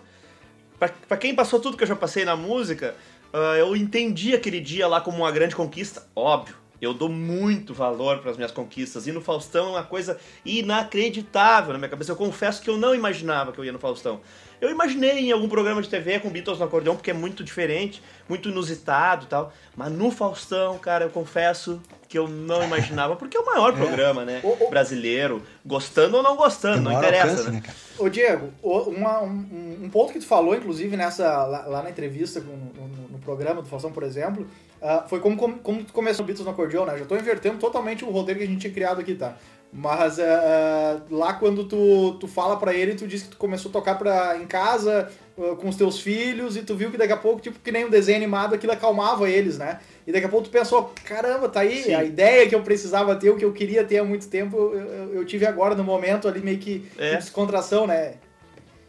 Para 0.79 1.17
quem 1.17 1.35
passou 1.35 1.59
tudo 1.59 1.77
que 1.77 1.83
eu 1.83 1.89
já 1.89 1.97
passei 1.97 2.25
na 2.25 2.37
música, 2.37 2.95
uh, 3.33 3.57
eu 3.57 3.75
entendi 3.75 4.35
aquele 4.35 4.61
dia 4.61 4.87
lá 4.87 5.01
como 5.01 5.19
uma 5.19 5.33
grande 5.33 5.57
conquista, 5.57 6.07
óbvio. 6.15 6.55
Eu 6.81 6.93
dou 6.93 7.09
muito 7.09 7.73
valor 7.73 8.19
para 8.19 8.31
as 8.31 8.37
minhas 8.37 8.53
conquistas. 8.53 9.07
E 9.07 9.13
no 9.13 9.23
Faustão 9.23 9.69
é 9.69 9.71
uma 9.71 9.83
coisa 9.83 10.19
inacreditável 10.45 11.73
na 11.73 11.79
minha 11.79 11.89
cabeça. 11.89 12.13
Eu 12.13 12.17
confesso 12.17 12.61
que 12.61 12.69
eu 12.69 12.77
não 12.77 12.95
imaginava 12.95 13.51
que 13.51 13.59
eu 13.59 13.65
ia 13.65 13.73
no 13.73 13.79
Faustão. 13.79 14.21
Eu 14.61 14.71
imaginei 14.71 15.19
em 15.19 15.33
algum 15.33 15.49
programa 15.49 15.81
de 15.81 15.89
TV 15.89 16.21
com 16.21 16.29
Beatles 16.29 16.59
no 16.59 16.67
acordeão, 16.67 16.95
porque 16.95 17.11
é 17.11 17.15
muito 17.15 17.43
diferente, 17.43 18.03
muito 18.29 18.51
inusitado 18.51 19.25
e 19.25 19.29
tal. 19.29 19.53
Mas 19.75 19.91
no 19.91 20.11
Faustão, 20.11 20.79
cara, 20.79 21.07
eu 21.07 21.11
confesso 21.11 21.81
que 22.17 22.19
eu 22.19 22.27
não 22.27 22.65
imaginava, 22.65 23.15
porque 23.15 23.37
é 23.37 23.41
o 23.41 23.45
maior 23.45 23.75
é. 23.75 23.77
programa, 23.77 24.25
né? 24.25 24.41
O, 24.43 24.65
o... 24.65 24.71
Brasileiro, 24.71 25.43
gostando 25.65 26.17
ou 26.17 26.23
não 26.23 26.35
gostando, 26.35 26.81
não 26.81 26.93
interessa, 26.93 27.29
alcance, 27.29 27.51
né? 27.51 27.63
né 27.67 27.75
Ô 27.99 28.09
Diego, 28.09 28.51
uma, 28.63 29.23
um, 29.23 29.81
um, 29.83 29.91
ponto 29.91 30.15
que 30.15 30.19
tu 30.19 30.27
falou, 30.27 30.55
inclusive, 30.55 30.97
nessa, 30.97 31.45
lá, 31.45 31.67
lá 31.67 31.83
na 31.83 31.91
entrevista 31.91 32.41
no, 32.41 32.57
no, 32.57 33.09
no, 33.11 33.19
programa 33.19 33.61
do 33.61 33.69
Faustão, 33.69 33.93
por 33.93 34.03
exemplo, 34.03 34.47
uh, 34.81 35.07
foi 35.09 35.21
como, 35.21 35.37
como, 35.37 35.59
como 35.59 35.85
tu 35.85 35.93
começou 35.93 36.23
o 36.23 36.27
Beatles 36.27 36.47
no 36.47 36.53
acordeão, 36.53 36.87
né? 36.87 36.97
Já 36.97 37.05
tô 37.05 37.17
invertendo 37.17 37.59
totalmente 37.59 38.03
o 38.03 38.11
roteiro 38.11 38.41
que 38.41 38.47
a 38.47 38.49
gente 38.49 38.61
tinha 38.61 38.73
criado 38.73 39.01
aqui, 39.01 39.15
tá? 39.15 39.37
Mas 39.73 40.19
uh, 40.19 41.03
lá 41.11 41.35
quando 41.35 41.65
tu, 41.65 42.17
tu 42.19 42.27
fala 42.27 42.57
para 42.57 42.73
ele, 42.73 42.95
tu 42.95 43.07
diz 43.07 43.25
que 43.25 43.31
tu 43.31 43.37
começou 43.37 43.69
a 43.69 43.73
tocar 43.73 43.97
pra, 43.97 44.39
em 44.39 44.47
casa 44.47 45.11
uh, 45.37 45.55
com 45.57 45.69
os 45.69 45.77
teus 45.77 46.01
filhos 46.01 46.57
e 46.57 46.63
tu 46.63 46.75
viu 46.75 46.91
que 46.91 46.97
daqui 46.97 47.13
a 47.13 47.17
pouco, 47.17 47.41
tipo, 47.41 47.59
que 47.59 47.71
nem 47.71 47.85
um 47.85 47.91
desenho 47.91 48.17
animado, 48.17 48.55
aquilo 48.55 48.73
acalmava 48.73 49.29
eles, 49.29 49.59
né? 49.59 49.81
E 50.07 50.13
daqui 50.13 50.25
a 50.25 50.29
pouco 50.29 50.49
tu 50.49 50.51
pensou, 50.51 50.95
caramba, 51.05 51.49
tá 51.49 51.61
aí, 51.61 51.83
Sim. 51.83 51.95
a 51.95 52.05
ideia 52.05 52.49
que 52.49 52.55
eu 52.55 52.63
precisava 52.63 53.17
ter, 53.17 53.29
o 53.29 53.37
que 53.37 53.45
eu 53.45 53.53
queria 53.53 53.85
ter 53.85 53.99
há 53.99 54.05
muito 54.05 54.29
tempo, 54.29 54.57
eu, 54.57 54.75
eu, 54.75 55.15
eu 55.15 55.25
tive 55.27 55.45
agora 55.45 55.75
no 55.75 55.85
momento 55.85 56.27
ali 56.27 56.41
meio 56.41 56.59
que 56.59 56.89
é. 56.97 57.11
de 57.11 57.17
descontração, 57.17 57.87
né? 57.87 58.15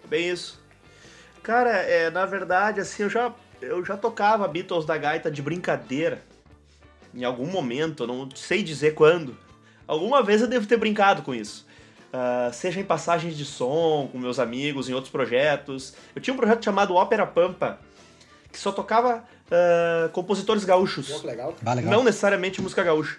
Bem 0.08 0.30
isso. 0.30 0.62
Cara, 1.44 1.72
é, 1.72 2.10
na 2.10 2.26
verdade, 2.26 2.80
assim, 2.80 3.04
eu 3.04 3.10
já, 3.10 3.34
eu 3.62 3.84
já 3.84 3.98
tocava 3.98 4.48
Beatles 4.48 4.86
da 4.86 4.98
gaita 4.98 5.32
de 5.32 5.42
brincadeira. 5.42 6.22
Em 7.14 7.24
algum 7.24 7.48
momento, 7.48 8.04
eu 8.04 8.08
não 8.08 8.30
sei 8.36 8.62
dizer 8.64 8.94
quando. 8.94 9.36
Alguma 9.88 10.22
vez 10.22 10.42
eu 10.42 10.48
devo 10.48 10.68
ter 10.68 10.78
brincado 10.78 11.22
com 11.22 11.34
isso. 11.34 11.66
Uh, 12.08 12.54
seja 12.54 12.80
em 12.80 12.84
passagens 12.84 13.38
de 13.38 13.46
som, 13.46 14.10
com 14.12 14.18
meus 14.18 14.40
amigos, 14.40 14.90
em 14.90 14.94
outros 14.94 15.12
projetos. 15.12 15.94
Eu 16.16 16.22
tinha 16.22 16.34
um 16.34 16.38
projeto 16.38 16.64
chamado 16.64 16.96
Ópera 16.96 17.26
Pampa, 17.26 17.80
que 18.52 18.60
só 18.60 18.72
tocava 18.72 19.24
uh, 19.48 20.10
compositores 20.10 20.64
gaúchos. 20.64 21.10
Pô, 21.10 21.28
legal. 21.28 21.56
Ah, 21.66 21.74
legal. 21.74 21.92
Não 21.92 22.04
necessariamente 22.04 22.62
música 22.62 22.84
gaúcha. 22.84 23.18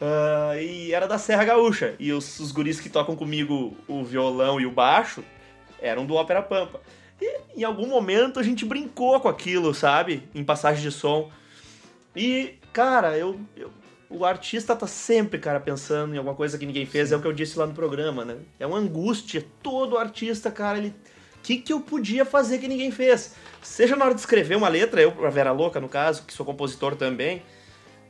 Uh, 0.00 0.58
e 0.60 0.92
era 0.92 1.06
da 1.06 1.18
Serra 1.18 1.44
Gaúcha. 1.44 1.94
E 1.98 2.12
os, 2.12 2.40
os 2.40 2.52
guris 2.52 2.80
que 2.80 2.88
tocam 2.88 3.16
comigo 3.16 3.76
o 3.88 4.04
violão 4.04 4.60
e 4.60 4.66
o 4.66 4.70
baixo 4.70 5.24
eram 5.80 6.04
do 6.04 6.14
Ópera 6.14 6.42
Pampa. 6.42 6.80
E 7.20 7.60
em 7.60 7.64
algum 7.64 7.86
momento 7.86 8.40
a 8.40 8.42
gente 8.42 8.64
brincou 8.64 9.20
com 9.20 9.28
aquilo, 9.28 9.72
sabe? 9.72 10.28
Em 10.34 10.44
passagem 10.44 10.82
de 10.82 10.90
som. 10.90 11.30
E, 12.14 12.54
cara, 12.72 13.16
eu, 13.16 13.40
eu 13.56 13.70
o 14.14 14.24
artista 14.24 14.76
tá 14.76 14.86
sempre, 14.86 15.38
cara, 15.38 15.58
pensando 15.58 16.14
em 16.14 16.18
alguma 16.18 16.36
coisa 16.36 16.56
que 16.56 16.64
ninguém 16.64 16.86
fez, 16.86 17.08
Sim. 17.08 17.14
é 17.14 17.16
o 17.18 17.20
que 17.20 17.26
eu 17.26 17.32
disse 17.32 17.58
lá 17.58 17.66
no 17.66 17.74
programa, 17.74 18.24
né? 18.24 18.36
É 18.58 18.66
uma 18.66 18.78
angústia. 18.78 19.44
Todo 19.62 19.98
artista, 19.98 20.50
cara, 20.50 20.78
ele. 20.78 20.94
O 21.36 21.42
que, 21.42 21.58
que 21.58 21.72
eu 21.72 21.80
podia 21.80 22.24
fazer 22.24 22.58
que 22.58 22.68
ninguém 22.68 22.90
fez? 22.90 23.34
Seja 23.62 23.96
na 23.96 24.04
hora 24.06 24.14
de 24.14 24.20
escrever 24.20 24.56
uma 24.56 24.68
letra, 24.68 25.02
eu, 25.02 25.26
a 25.26 25.30
Vera 25.30 25.52
Louca, 25.52 25.78
no 25.78 25.88
caso, 25.88 26.22
que 26.24 26.32
sou 26.32 26.46
compositor 26.46 26.96
também. 26.96 27.42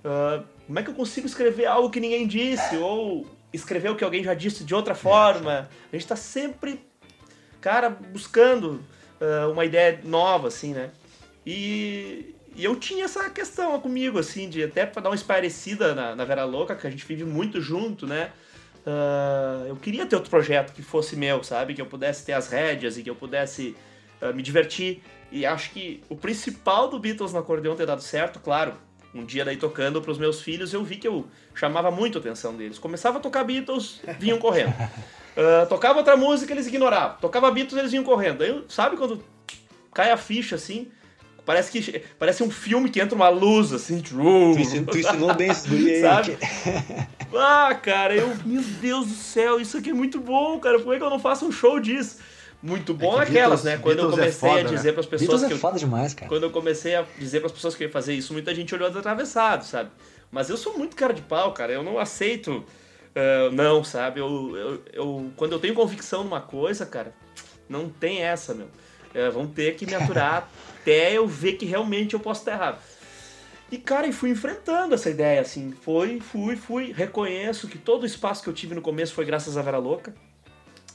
Uh, 0.04 0.44
como 0.66 0.78
é 0.78 0.82
que 0.82 0.90
eu 0.90 0.94
consigo 0.94 1.26
escrever 1.26 1.66
algo 1.66 1.90
que 1.90 1.99
ninguém 1.99 2.26
disse? 2.26 2.76
Ou 2.76 3.26
escrever 3.52 3.90
o 3.90 3.96
que 3.96 4.04
alguém 4.04 4.23
já 4.23 4.34
disse 4.34 4.62
de 4.62 4.75
outra 4.75 4.94
forma. 4.94 5.68
A 5.92 5.96
gente 5.96 6.06
tá 6.06 6.16
sempre, 6.16 6.80
cara, 7.61 7.90
buscando 7.90 8.80
uh, 9.20 9.50
uma 9.50 9.64
ideia 9.64 10.00
nova, 10.04 10.49
assim, 10.49 10.73
né? 10.73 10.90
E, 11.46 12.34
e, 12.54 12.64
eu 12.64 12.76
tinha 12.76 13.04
essa 13.04 13.28
questão 13.30 13.80
comigo, 13.80 14.18
assim, 14.18 14.49
de 14.49 14.62
até 14.62 14.87
pra 14.87 15.02
dar 15.02 15.11
uma 15.11 15.14
esparecida 15.14 15.94
na, 15.94 16.14
na 16.14 16.25
Vera 16.25 16.44
Louca, 16.44 16.75
que 16.75 16.87
a 16.87 16.90
gente 16.90 17.04
vive 17.04 17.25
muito 17.25 17.61
junto, 17.61 18.06
né? 18.06 18.30
Uh, 18.87 19.66
eu 19.66 19.76
queria 19.76 20.04
ter 20.04 20.14
outro 20.14 20.30
projeto 20.30 20.73
que 20.73 20.82
fosse 20.82 21.16
meu, 21.16 21.42
sabe? 21.42 21.75
Que 21.75 21.80
eu 21.80 21.87
pudesse 21.87 22.25
ter 22.25 22.32
as 22.32 22.49
rédeas 22.49 22.99
e 22.99 23.02
que 23.02 23.08
eu 23.08 23.14
pudesse 23.14 23.75
uh, 24.20 24.34
me 24.34 24.42
divertir. 24.42 25.02
E 25.32 25.46
acho 25.46 25.70
que 25.70 26.02
o 26.08 26.16
principal 26.16 26.88
do 26.88 26.99
Beatles 26.99 27.32
no 27.32 27.38
acordeão 27.38 27.75
ter 27.75 27.87
dado 27.87 28.02
certo, 28.02 28.38
claro, 28.38 28.75
um 29.14 29.25
dia 29.25 29.44
daí 29.44 29.56
tocando 29.56 30.02
para 30.02 30.11
os 30.11 30.18
meus 30.18 30.42
filhos, 30.42 30.73
eu 30.75 30.84
vi 30.84 30.96
que 30.96 31.08
eu 31.08 31.26
chamava 31.54 31.90
muito 31.90 32.18
a 32.18 32.20
atenção 32.20 32.54
deles. 32.54 32.78
Começava 32.78 33.18
a 33.18 33.20
tocar 33.20 33.42
Beatles, 33.44 34.00
vinham 34.18 34.38
correndo. 34.38 34.73
Uh, 34.73 35.66
tocava 35.70 35.99
outra 35.99 36.16
música, 36.16 36.52
eles 36.52 36.66
ignoravam. 36.66 37.16
Tocava 37.18 37.50
Beatles, 37.50 37.78
eles 37.78 37.90
vinham 37.90 38.04
correndo. 38.04 38.42
Aí, 38.42 38.64
sabe 38.68 38.96
quando 38.96 39.25
cai 39.92 40.11
a 40.11 40.16
ficha 40.16 40.56
assim? 40.56 40.90
Parece 41.44 41.70
que 41.70 42.02
parece 42.18 42.42
um 42.42 42.50
filme 42.50 42.88
que 42.88 43.00
entra 43.00 43.14
uma 43.14 43.28
luz 43.28 43.72
assim. 43.72 44.00
Tu, 44.00 44.14
tu 44.90 44.98
ensinou 44.98 45.34
bem 45.34 45.50
esse 45.50 45.68
guri 45.68 45.94
aí. 45.94 46.00
Sabe? 46.00 46.38
ah, 47.36 47.74
cara, 47.74 48.14
eu, 48.14 48.34
meu 48.44 48.62
Deus 48.62 49.06
do 49.06 49.14
céu, 49.14 49.60
isso 49.60 49.76
aqui 49.76 49.90
é 49.90 49.94
muito 49.94 50.20
bom, 50.20 50.58
cara. 50.58 50.80
Por 50.80 50.96
que 50.96 51.02
eu 51.02 51.10
não 51.10 51.18
faço 51.18 51.46
um 51.46 51.52
show 51.52 51.78
disso? 51.78 52.18
muito 52.64 52.92
é 52.92 52.94
bom 52.94 53.14
é 53.16 53.18
naquelas, 53.18 53.62
né? 53.62 53.76
Quando 53.76 53.96
Beatles 53.96 54.18
eu 54.18 54.24
é 54.24 54.26
comecei 54.26 54.48
é 54.48 54.52
foda, 54.52 54.60
a 54.60 54.70
dizer 54.72 54.88
né? 54.88 54.92
para 54.92 55.00
as 55.00 55.06
pessoas 55.06 55.28
Beatles 55.28 55.48
que 55.48 55.54
é 55.54 55.58
foda 55.58 55.78
demais, 55.78 56.14
cara. 56.14 56.28
Quando 56.28 56.42
eu 56.44 56.50
comecei 56.50 56.94
a 56.94 57.04
dizer 57.18 57.40
para 57.40 57.46
as 57.46 57.52
pessoas 57.52 57.74
que 57.74 57.84
eu 57.84 57.88
ia 57.88 57.92
fazer 57.92 58.14
isso, 58.14 58.32
muita 58.32 58.54
gente 58.54 58.74
olhou 58.74 58.88
atravessado, 58.88 59.64
sabe? 59.64 59.90
Mas 60.30 60.48
eu 60.48 60.56
sou 60.56 60.78
muito 60.78 60.96
cara 60.96 61.12
de 61.12 61.20
pau, 61.20 61.52
cara. 61.52 61.72
Eu 61.72 61.82
não 61.82 61.98
aceito 61.98 62.50
uh, 62.50 63.52
não, 63.52 63.84
sabe? 63.84 64.20
Eu, 64.20 64.56
eu, 64.56 64.82
eu, 64.92 65.32
quando 65.36 65.52
eu 65.52 65.58
tenho 65.58 65.74
convicção 65.74 66.24
numa 66.24 66.40
coisa, 66.40 66.86
cara, 66.86 67.14
não 67.68 67.88
tem 67.90 68.22
essa, 68.22 68.54
meu. 68.54 68.68
Uh, 69.14 69.30
vão 69.33 69.47
ter 69.47 69.76
que 69.76 69.87
me 69.87 69.94
aturar 69.94 70.49
até 70.80 71.12
eu 71.12 71.26
ver 71.26 71.54
que 71.54 71.64
realmente 71.64 72.14
eu 72.14 72.21
posso 72.21 72.40
estar 72.40 72.52
errado. 72.52 72.78
E, 73.71 73.78
cara, 73.78 74.06
e 74.06 74.12
fui 74.12 74.30
enfrentando 74.30 74.94
essa 74.94 75.11
ideia, 75.11 75.40
assim. 75.40 75.73
Foi, 75.83 76.21
fui, 76.21 76.56
fui. 76.56 76.92
Reconheço 76.92 77.66
que 77.66 77.78
todo 77.78 78.02
o 78.02 78.06
espaço 78.06 78.42
que 78.42 78.49
eu 78.49 78.52
tive 78.52 78.75
no 78.75 78.83
começo 78.83 79.14
foi 79.14 79.25
graças 79.25 79.56
à 79.56 79.62
Vera 79.62 79.78
Louca. 79.78 80.14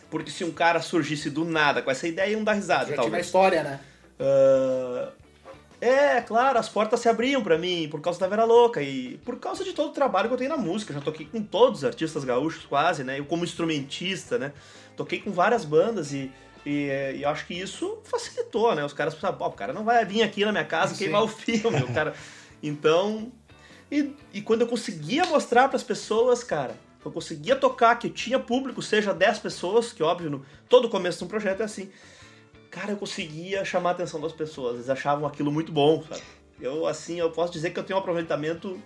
Porque 0.09 0.31
se 0.31 0.43
um 0.43 0.51
cara 0.51 0.81
surgisse 0.81 1.29
do 1.29 1.43
nada 1.43 1.81
com 1.81 1.91
essa 1.91 2.07
ideia, 2.07 2.31
iam 2.31 2.43
dar 2.43 2.53
risada. 2.53 2.89
Já 2.89 2.95
talvez. 2.95 3.11
tinha 3.11 3.21
história, 3.21 3.63
né? 3.63 3.79
Uh, 4.19 5.11
é, 5.81 6.19
claro, 6.21 6.59
as 6.59 6.67
portas 6.67 6.99
se 6.99 7.07
abriam 7.07 7.41
para 7.41 7.57
mim 7.57 7.87
por 7.89 8.01
causa 8.01 8.19
da 8.19 8.27
Vera 8.27 8.43
Louca 8.43 8.81
e 8.81 9.17
por 9.23 9.39
causa 9.39 9.63
de 9.63 9.71
todo 9.71 9.89
o 9.89 9.93
trabalho 9.93 10.27
que 10.27 10.33
eu 10.33 10.37
tenho 10.37 10.49
na 10.49 10.57
música. 10.57 10.93
Já 10.93 10.99
toquei 10.99 11.25
com 11.25 11.41
todos 11.41 11.79
os 11.79 11.85
artistas 11.85 12.23
gaúchos, 12.23 12.65
quase, 12.65 13.03
né? 13.03 13.19
Eu, 13.19 13.25
como 13.25 13.43
instrumentista, 13.43 14.37
né? 14.37 14.51
Toquei 14.97 15.19
com 15.19 15.31
várias 15.31 15.63
bandas 15.63 16.11
e, 16.11 16.31
e, 16.65 17.17
e 17.17 17.25
acho 17.25 17.45
que 17.45 17.53
isso 17.53 17.99
facilitou, 18.03 18.75
né? 18.75 18.83
Os 18.83 18.93
caras 18.93 19.13
pensavam, 19.13 19.47
o 19.47 19.51
cara 19.51 19.73
não 19.73 19.83
vai 19.83 20.03
vir 20.05 20.21
aqui 20.21 20.43
na 20.45 20.51
minha 20.51 20.65
casa 20.65 20.93
Sim. 20.93 21.05
queimar 21.05 21.23
o 21.23 21.27
filme, 21.27 21.81
o 21.83 21.93
cara. 21.93 22.13
Então. 22.61 23.31
E, 23.89 24.13
e 24.33 24.41
quando 24.41 24.61
eu 24.61 24.67
conseguia 24.67 25.25
mostrar 25.25 25.69
para 25.69 25.77
as 25.77 25.83
pessoas, 25.83 26.43
cara, 26.43 26.75
eu 27.03 27.09
conseguia 27.09 27.55
tocar, 27.55 27.95
que 27.95 28.09
tinha 28.09 28.37
público, 28.37 28.81
seja 28.81 29.13
10 29.13 29.39
pessoas, 29.39 29.93
que 29.93 30.03
óbvio, 30.03 30.29
no, 30.29 30.45
todo 30.67 30.89
começo 30.89 31.19
de 31.19 31.23
um 31.23 31.27
projeto 31.27 31.61
é 31.61 31.63
assim. 31.63 31.89
Cara, 32.69 32.91
eu 32.91 32.97
conseguia 32.97 33.63
chamar 33.63 33.91
a 33.91 33.93
atenção 33.93 34.19
das 34.19 34.33
pessoas, 34.33 34.75
eles 34.75 34.89
achavam 34.89 35.25
aquilo 35.25 35.51
muito 35.51 35.71
bom, 35.71 36.03
sabe? 36.03 36.21
Eu, 36.59 36.85
assim, 36.85 37.17
eu 37.17 37.31
posso 37.31 37.53
dizer 37.53 37.71
que 37.71 37.79
eu 37.79 37.83
tenho 37.83 37.97
um 37.97 38.01
aproveitamento 38.01 38.79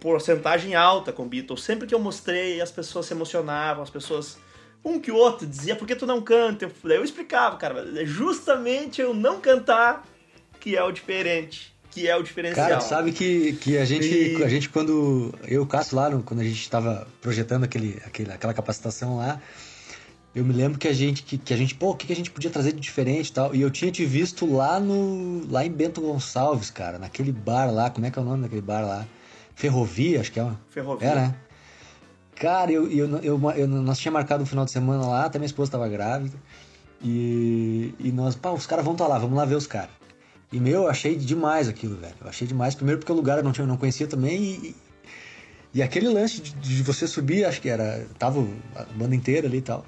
porcentagem 0.00 0.74
alta 0.74 1.12
com 1.12 1.26
Beatles. 1.26 1.62
Sempre 1.62 1.86
que 1.86 1.94
eu 1.94 1.98
mostrei, 1.98 2.60
as 2.60 2.70
pessoas 2.70 3.06
se 3.06 3.14
emocionavam, 3.14 3.82
as 3.82 3.90
pessoas 3.90 4.38
um 4.84 5.00
que 5.00 5.10
o 5.10 5.16
outro 5.16 5.46
dizia, 5.46 5.74
por 5.74 5.86
que 5.86 5.96
tu 5.96 6.06
não 6.06 6.20
canta? 6.20 6.66
Eu, 6.66 6.72
daí 6.84 6.98
eu 6.98 7.04
explicava, 7.04 7.56
cara, 7.56 7.84
é 7.96 8.04
justamente 8.04 9.00
eu 9.00 9.14
não 9.14 9.40
cantar 9.40 10.04
que 10.60 10.76
é 10.76 10.82
o 10.82 10.92
diferente 10.92 11.74
que 11.94 12.08
é 12.08 12.16
o 12.16 12.24
diferencial. 12.24 12.68
Cara, 12.68 12.80
sabe 12.80 13.12
que, 13.12 13.52
que 13.52 13.78
a 13.78 13.84
gente, 13.84 14.08
e... 14.08 14.42
a 14.42 14.48
gente 14.48 14.68
quando 14.68 15.32
eu 15.44 15.48
e 15.52 15.58
o 15.58 15.66
Cássio 15.66 15.96
lá, 15.96 16.10
quando 16.24 16.40
a 16.40 16.44
gente 16.44 16.60
estava 16.60 17.06
projetando 17.22 17.62
aquele, 17.62 18.02
aquele, 18.04 18.32
aquela 18.32 18.52
capacitação 18.52 19.18
lá, 19.18 19.40
eu 20.34 20.44
me 20.44 20.52
lembro 20.52 20.76
que 20.76 20.88
a 20.88 20.92
gente, 20.92 21.22
que, 21.22 21.38
que 21.38 21.54
a 21.54 21.56
gente, 21.56 21.76
pô, 21.76 21.90
o 21.90 21.94
que, 21.94 22.08
que 22.08 22.12
a 22.12 22.16
gente 22.16 22.32
podia 22.32 22.50
trazer 22.50 22.72
de 22.72 22.80
diferente 22.80 23.28
e 23.28 23.32
tal. 23.32 23.54
E 23.54 23.60
eu 23.60 23.70
tinha 23.70 23.92
te 23.92 24.04
visto 24.04 24.44
lá 24.52 24.80
no. 24.80 25.48
lá 25.48 25.64
em 25.64 25.70
Bento 25.70 26.00
Gonçalves, 26.00 26.68
cara, 26.70 26.98
naquele 26.98 27.30
bar 27.30 27.72
lá, 27.72 27.88
como 27.88 28.04
é 28.04 28.10
que 28.10 28.18
é 28.18 28.22
o 28.22 28.24
nome 28.24 28.42
daquele 28.42 28.60
bar 28.60 28.84
lá? 28.84 29.06
Ferrovia, 29.54 30.20
acho 30.20 30.32
que 30.32 30.40
é 30.40 30.42
uma. 30.42 30.60
Ferrovia. 30.68 31.08
É, 31.08 31.14
né? 31.14 31.34
Cara, 32.36 32.72
eu, 32.72 32.90
eu, 32.90 33.18
eu, 33.18 33.50
eu, 33.52 33.68
nós 33.68 33.98
tinha 33.98 34.10
marcado 34.10 34.42
um 34.42 34.46
final 34.46 34.64
de 34.64 34.70
semana 34.70 35.06
lá, 35.06 35.24
até 35.24 35.38
minha 35.38 35.46
esposa 35.46 35.68
estava 35.68 35.88
grávida. 35.88 36.36
E, 37.02 37.94
e 37.98 38.10
nós, 38.10 38.34
pá, 38.34 38.50
os 38.50 38.66
caras 38.66 38.84
vão 38.84 38.94
estar 38.94 39.04
tá 39.04 39.10
lá, 39.10 39.18
vamos 39.18 39.36
lá 39.36 39.44
ver 39.44 39.54
os 39.54 39.66
caras. 39.66 39.90
E, 40.50 40.58
meu, 40.58 40.82
eu 40.82 40.88
achei 40.88 41.16
demais 41.16 41.68
aquilo, 41.68 41.96
velho. 41.96 42.14
Eu 42.20 42.28
achei 42.28 42.46
demais. 42.46 42.74
Primeiro 42.74 42.98
porque 42.98 43.12
o 43.12 43.14
lugar 43.14 43.38
eu 43.38 43.44
não, 43.44 43.52
tinha, 43.52 43.66
não 43.66 43.76
conhecia 43.76 44.06
também 44.06 44.42
e, 44.42 44.76
e 45.74 45.82
aquele 45.82 46.08
lance 46.08 46.40
de, 46.40 46.52
de, 46.52 46.82
você 46.82 47.06
subir, 47.06 47.44
acho 47.44 47.60
que 47.60 47.68
era... 47.68 48.06
Tava 48.18 48.46
a 48.74 48.84
banda 48.94 49.14
inteira 49.14 49.46
ali 49.46 49.58
e 49.58 49.62
tal. 49.62 49.84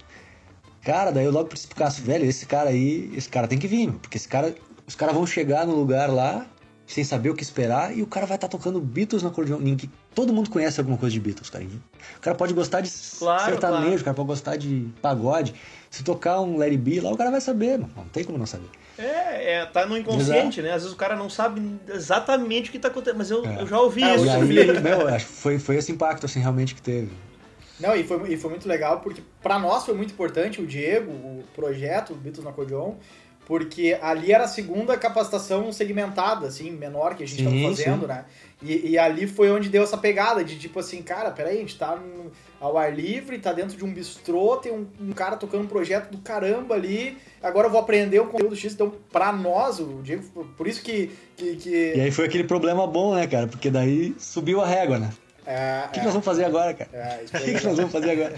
Cara, 0.82 1.10
daí 1.10 1.24
eu 1.24 1.32
logo 1.32 1.48
precificasse, 1.48 2.00
velho, 2.00 2.24
esse 2.24 2.46
cara 2.46 2.70
aí, 2.70 3.10
esse 3.16 3.28
cara 3.28 3.48
tem 3.48 3.58
que 3.58 3.66
vir, 3.66 3.92
porque 3.92 4.16
esse 4.16 4.28
cara... 4.28 4.54
Os 4.86 4.94
caras 4.94 5.16
vão 5.16 5.26
chegar 5.26 5.66
no 5.66 5.74
lugar 5.74 6.08
lá, 6.08 6.46
sem 6.86 7.02
saber 7.02 7.30
o 7.30 7.34
que 7.34 7.42
esperar, 7.42 7.96
e 7.96 8.02
o 8.02 8.06
cara 8.06 8.24
vai 8.24 8.36
estar 8.36 8.46
tá 8.46 8.56
tocando 8.56 8.80
Beatles 8.80 9.22
no 9.22 9.30
acordeão. 9.30 9.60
Todo 10.16 10.32
mundo 10.32 10.48
conhece 10.48 10.80
alguma 10.80 10.96
coisa 10.96 11.12
de 11.12 11.20
Beatles, 11.20 11.50
cara. 11.50 11.62
O 11.62 12.20
cara 12.22 12.34
pode 12.34 12.54
gostar 12.54 12.80
de 12.80 12.90
claro, 13.18 13.44
sertanejo, 13.44 13.82
claro. 13.82 14.00
o 14.00 14.04
cara 14.04 14.14
pode 14.14 14.28
gostar 14.28 14.56
de 14.56 14.88
pagode. 15.02 15.54
Se 15.90 16.02
tocar 16.02 16.40
um 16.40 16.56
Larry 16.56 16.78
B 16.78 17.02
lá, 17.02 17.12
o 17.12 17.16
cara 17.18 17.30
vai 17.30 17.40
saber, 17.42 17.78
mano. 17.78 17.92
Não 17.94 18.04
tem 18.06 18.24
como 18.24 18.38
não 18.38 18.46
saber. 18.46 18.70
É, 18.96 19.56
é, 19.56 19.66
tá 19.66 19.84
no 19.84 19.94
inconsciente, 19.94 20.58
Exato. 20.58 20.62
né? 20.62 20.72
Às 20.72 20.82
vezes 20.84 20.92
o 20.92 20.96
cara 20.96 21.16
não 21.16 21.28
sabe 21.28 21.78
exatamente 21.86 22.70
o 22.70 22.72
que 22.72 22.78
tá 22.78 22.88
acontecendo, 22.88 23.18
mas 23.18 23.30
eu, 23.30 23.44
é. 23.44 23.60
eu 23.60 23.66
já 23.66 23.78
ouvi 23.78 24.02
é, 24.02 24.14
isso. 24.14 24.24
E 24.24 24.30
aí, 24.58 24.80
meu, 24.80 25.06
acho 25.06 25.26
que 25.26 25.32
foi, 25.32 25.58
foi 25.58 25.76
esse 25.76 25.92
impacto, 25.92 26.24
assim, 26.24 26.40
realmente 26.40 26.74
que 26.74 26.80
teve. 26.80 27.10
Não, 27.78 27.94
e 27.94 28.02
foi, 28.02 28.32
e 28.32 28.38
foi 28.38 28.48
muito 28.48 28.66
legal, 28.66 29.00
porque 29.00 29.22
para 29.42 29.58
nós 29.58 29.84
foi 29.84 29.94
muito 29.94 30.14
importante 30.14 30.62
o 30.62 30.66
Diego, 30.66 31.10
o 31.10 31.44
projeto, 31.54 32.14
o 32.14 32.16
Beatles 32.16 32.42
no 32.42 32.48
Acordeon, 32.48 32.94
porque 33.46 33.96
ali 34.02 34.32
era 34.32 34.44
a 34.44 34.48
segunda 34.48 34.98
capacitação 34.98 35.72
segmentada, 35.72 36.48
assim, 36.48 36.72
menor 36.72 37.14
que 37.14 37.22
a 37.22 37.26
gente 37.26 37.44
estava 37.44 37.62
fazendo, 37.62 38.00
sim. 38.02 38.08
né? 38.08 38.24
E, 38.60 38.90
e, 38.90 38.98
ali 38.98 39.26
foi 39.26 39.50
onde 39.50 39.68
deu 39.68 39.84
essa 39.84 39.96
pegada 39.96 40.42
de 40.42 40.58
tipo 40.58 40.80
assim, 40.80 41.00
cara, 41.00 41.30
peraí, 41.30 41.58
a 41.58 41.60
gente 41.60 41.78
tá 41.78 41.94
no, 41.94 42.32
ao 42.58 42.76
ar 42.76 42.92
livre, 42.92 43.38
tá 43.38 43.52
dentro 43.52 43.76
de 43.76 43.84
um 43.84 43.92
bistrô, 43.92 44.56
tem 44.56 44.72
um, 44.72 44.86
um, 45.00 45.12
cara 45.12 45.36
tocando 45.36 45.64
um 45.64 45.68
projeto 45.68 46.10
do 46.10 46.18
caramba 46.18 46.74
ali, 46.74 47.18
agora 47.40 47.68
eu 47.68 47.70
vou 47.70 47.78
aprender 47.78 48.18
um 48.18 48.26
conteúdo 48.26 48.56
X, 48.56 48.72
então 48.72 48.94
pra 49.12 49.30
nós, 49.30 49.78
o 49.78 50.00
Diego, 50.02 50.24
por 50.56 50.66
isso 50.66 50.82
que, 50.82 51.10
que, 51.36 51.56
que... 51.56 51.92
E 51.94 52.00
aí 52.00 52.10
foi 52.10 52.24
aquele 52.24 52.44
problema 52.44 52.86
bom, 52.86 53.14
né, 53.14 53.26
cara, 53.26 53.46
porque 53.46 53.70
daí 53.70 54.14
subiu 54.18 54.60
a 54.60 54.66
régua, 54.66 54.98
né? 54.98 55.10
É, 55.46 55.84
o 55.86 55.90
que, 55.90 55.98
é. 55.98 56.00
que 56.00 56.04
nós 56.04 56.14
vamos 56.14 56.24
fazer 56.24 56.44
agora, 56.46 56.74
cara? 56.74 56.90
É, 56.92 57.24
o 57.32 57.42
que, 57.42 57.54
que 57.54 57.64
nós 57.64 57.76
vamos 57.76 57.92
fazer 57.92 58.10
agora? 58.10 58.34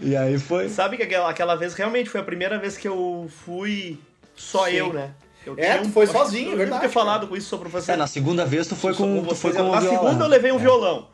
E 0.00 0.16
aí 0.16 0.38
foi... 0.38 0.68
Sabe 0.68 0.96
que 0.96 1.02
aquela, 1.02 1.30
aquela 1.30 1.54
vez 1.54 1.74
realmente 1.74 2.10
foi 2.10 2.20
a 2.20 2.24
primeira 2.24 2.58
vez 2.58 2.76
que 2.76 2.88
eu 2.88 3.28
fui 3.44 3.98
só 4.36 4.66
Sim. 4.66 4.72
eu, 4.72 4.92
né? 4.92 5.14
Eu 5.46 5.54
é, 5.56 5.78
tu 5.78 5.90
foi 5.90 6.06
sozinho, 6.08 6.52
é 6.52 6.56
verdade. 6.56 6.84
Eu 6.84 6.88
ter 6.88 6.92
falado 6.92 7.28
com 7.28 7.36
isso 7.36 7.48
sobre 7.48 7.68
você. 7.68 7.92
É, 7.92 7.96
na 7.96 8.08
segunda 8.08 8.44
vez 8.44 8.66
tu 8.66 8.74
foi 8.74 8.92
com, 8.94 9.24
tu 9.24 9.34
foi 9.36 9.52
com 9.52 9.70
Na 9.70 9.80
segunda 9.80 10.24
eu 10.24 10.28
levei 10.28 10.50
um 10.50 10.56
é. 10.56 10.58
violão. 10.58 11.08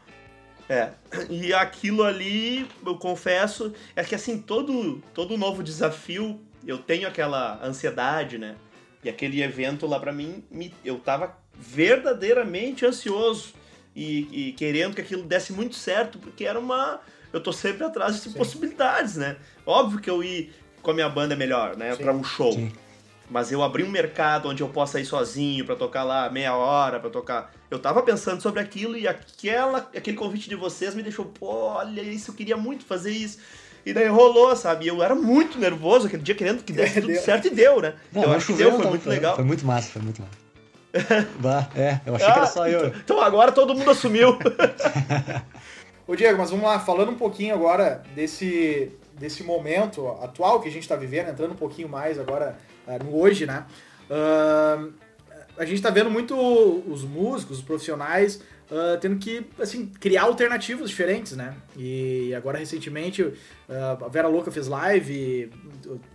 É, 0.68 0.90
e 1.28 1.52
aquilo 1.52 2.02
ali, 2.02 2.66
eu 2.86 2.96
confesso, 2.96 3.74
é 3.94 4.02
que 4.02 4.14
assim, 4.14 4.38
todo, 4.38 5.02
todo 5.12 5.36
novo 5.36 5.62
desafio, 5.62 6.40
eu 6.66 6.78
tenho 6.78 7.06
aquela 7.06 7.60
ansiedade, 7.62 8.38
né? 8.38 8.54
E 9.04 9.08
aquele 9.10 9.42
evento 9.42 9.86
lá 9.86 10.00
para 10.00 10.12
mim, 10.12 10.42
me, 10.50 10.72
eu 10.82 10.98
tava 10.98 11.36
verdadeiramente 11.52 12.86
ansioso 12.86 13.52
e, 13.94 14.48
e, 14.48 14.52
querendo 14.52 14.94
que 14.94 15.02
aquilo 15.02 15.24
desse 15.24 15.52
muito 15.52 15.74
certo, 15.74 16.18
porque 16.18 16.46
era 16.46 16.58
uma. 16.58 17.00
Eu 17.32 17.42
tô 17.42 17.52
sempre 17.52 17.84
atrás 17.84 18.14
de 18.14 18.30
Sim. 18.30 18.32
possibilidades, 18.32 19.16
né? 19.16 19.36
Óbvio 19.66 20.00
que 20.00 20.08
eu 20.08 20.24
ir 20.24 20.54
com 20.80 20.90
a 20.90 20.94
minha 20.94 21.08
banda 21.08 21.36
melhor, 21.36 21.76
né? 21.76 21.94
Para 21.96 22.12
um 22.14 22.24
show. 22.24 22.52
Sim 22.52 22.72
mas 23.32 23.50
eu 23.50 23.62
abri 23.62 23.82
um 23.82 23.88
mercado 23.88 24.50
onde 24.50 24.62
eu 24.62 24.68
possa 24.68 25.00
ir 25.00 25.06
sozinho 25.06 25.64
para 25.64 25.74
tocar 25.74 26.04
lá 26.04 26.28
meia 26.28 26.54
hora, 26.54 27.00
para 27.00 27.08
tocar. 27.08 27.50
Eu 27.70 27.78
tava 27.78 28.02
pensando 28.02 28.42
sobre 28.42 28.60
aquilo 28.60 28.94
e 28.94 29.08
aquela, 29.08 29.78
aquele 29.78 30.16
convite 30.16 30.50
de 30.50 30.54
vocês 30.54 30.94
me 30.94 31.02
deixou, 31.02 31.24
pô, 31.24 31.46
olha 31.46 32.02
isso, 32.02 32.30
eu 32.30 32.34
queria 32.34 32.58
muito 32.58 32.84
fazer 32.84 33.10
isso. 33.10 33.38
E 33.86 33.94
daí 33.94 34.06
rolou, 34.06 34.54
sabe? 34.54 34.86
Eu 34.86 35.02
era 35.02 35.14
muito 35.14 35.58
nervoso 35.58 36.06
aquele 36.06 36.22
dia, 36.22 36.34
querendo 36.34 36.62
que 36.62 36.74
desse 36.74 37.00
tudo 37.00 37.16
certo 37.16 37.46
e 37.46 37.50
deu, 37.50 37.80
né? 37.80 37.94
Não, 38.12 38.22
eu 38.22 38.32
acho 38.32 38.48
que 38.48 38.52
deu, 38.52 38.76
foi 38.76 38.86
muito 38.86 39.02
foi, 39.02 39.14
legal. 39.14 39.34
Foi 39.34 39.44
muito 39.44 39.64
massa, 39.64 39.90
foi 39.90 40.02
muito 40.02 40.20
massa. 40.20 41.26
bah, 41.40 41.70
é, 41.74 42.00
eu 42.04 42.14
achei 42.14 42.28
ah, 42.28 42.32
que 42.32 42.38
era 42.38 42.46
só 42.46 42.68
eu. 42.68 42.86
Então, 42.86 43.00
então 43.02 43.20
agora 43.22 43.50
todo 43.50 43.74
mundo 43.74 43.90
assumiu. 43.90 44.38
Ô 46.06 46.14
Diego, 46.14 46.38
mas 46.38 46.50
vamos 46.50 46.66
lá, 46.66 46.78
falando 46.78 47.10
um 47.10 47.16
pouquinho 47.16 47.54
agora 47.54 48.02
desse, 48.14 48.92
desse 49.18 49.42
momento 49.42 50.06
atual 50.22 50.60
que 50.60 50.68
a 50.68 50.70
gente 50.70 50.82
está 50.82 50.96
vivendo, 50.96 51.30
entrando 51.30 51.52
um 51.52 51.56
pouquinho 51.56 51.88
mais 51.88 52.20
agora 52.20 52.58
hoje, 53.10 53.46
né? 53.46 53.64
Uh, 54.10 54.92
a 55.56 55.64
gente 55.64 55.76
está 55.76 55.90
vendo 55.90 56.10
muito 56.10 56.34
os 56.34 57.04
músicos, 57.04 57.58
os 57.58 57.64
profissionais 57.64 58.42
uh, 58.72 58.98
tendo 58.98 59.16
que, 59.16 59.46
assim, 59.60 59.86
criar 60.00 60.22
alternativas 60.22 60.88
diferentes, 60.88 61.36
né? 61.36 61.54
E 61.76 62.34
agora, 62.34 62.58
recentemente, 62.58 63.22
uh, 63.22 63.34
a 64.04 64.08
Vera 64.08 64.28
Louca 64.28 64.50
fez 64.50 64.66
live, 64.66 65.50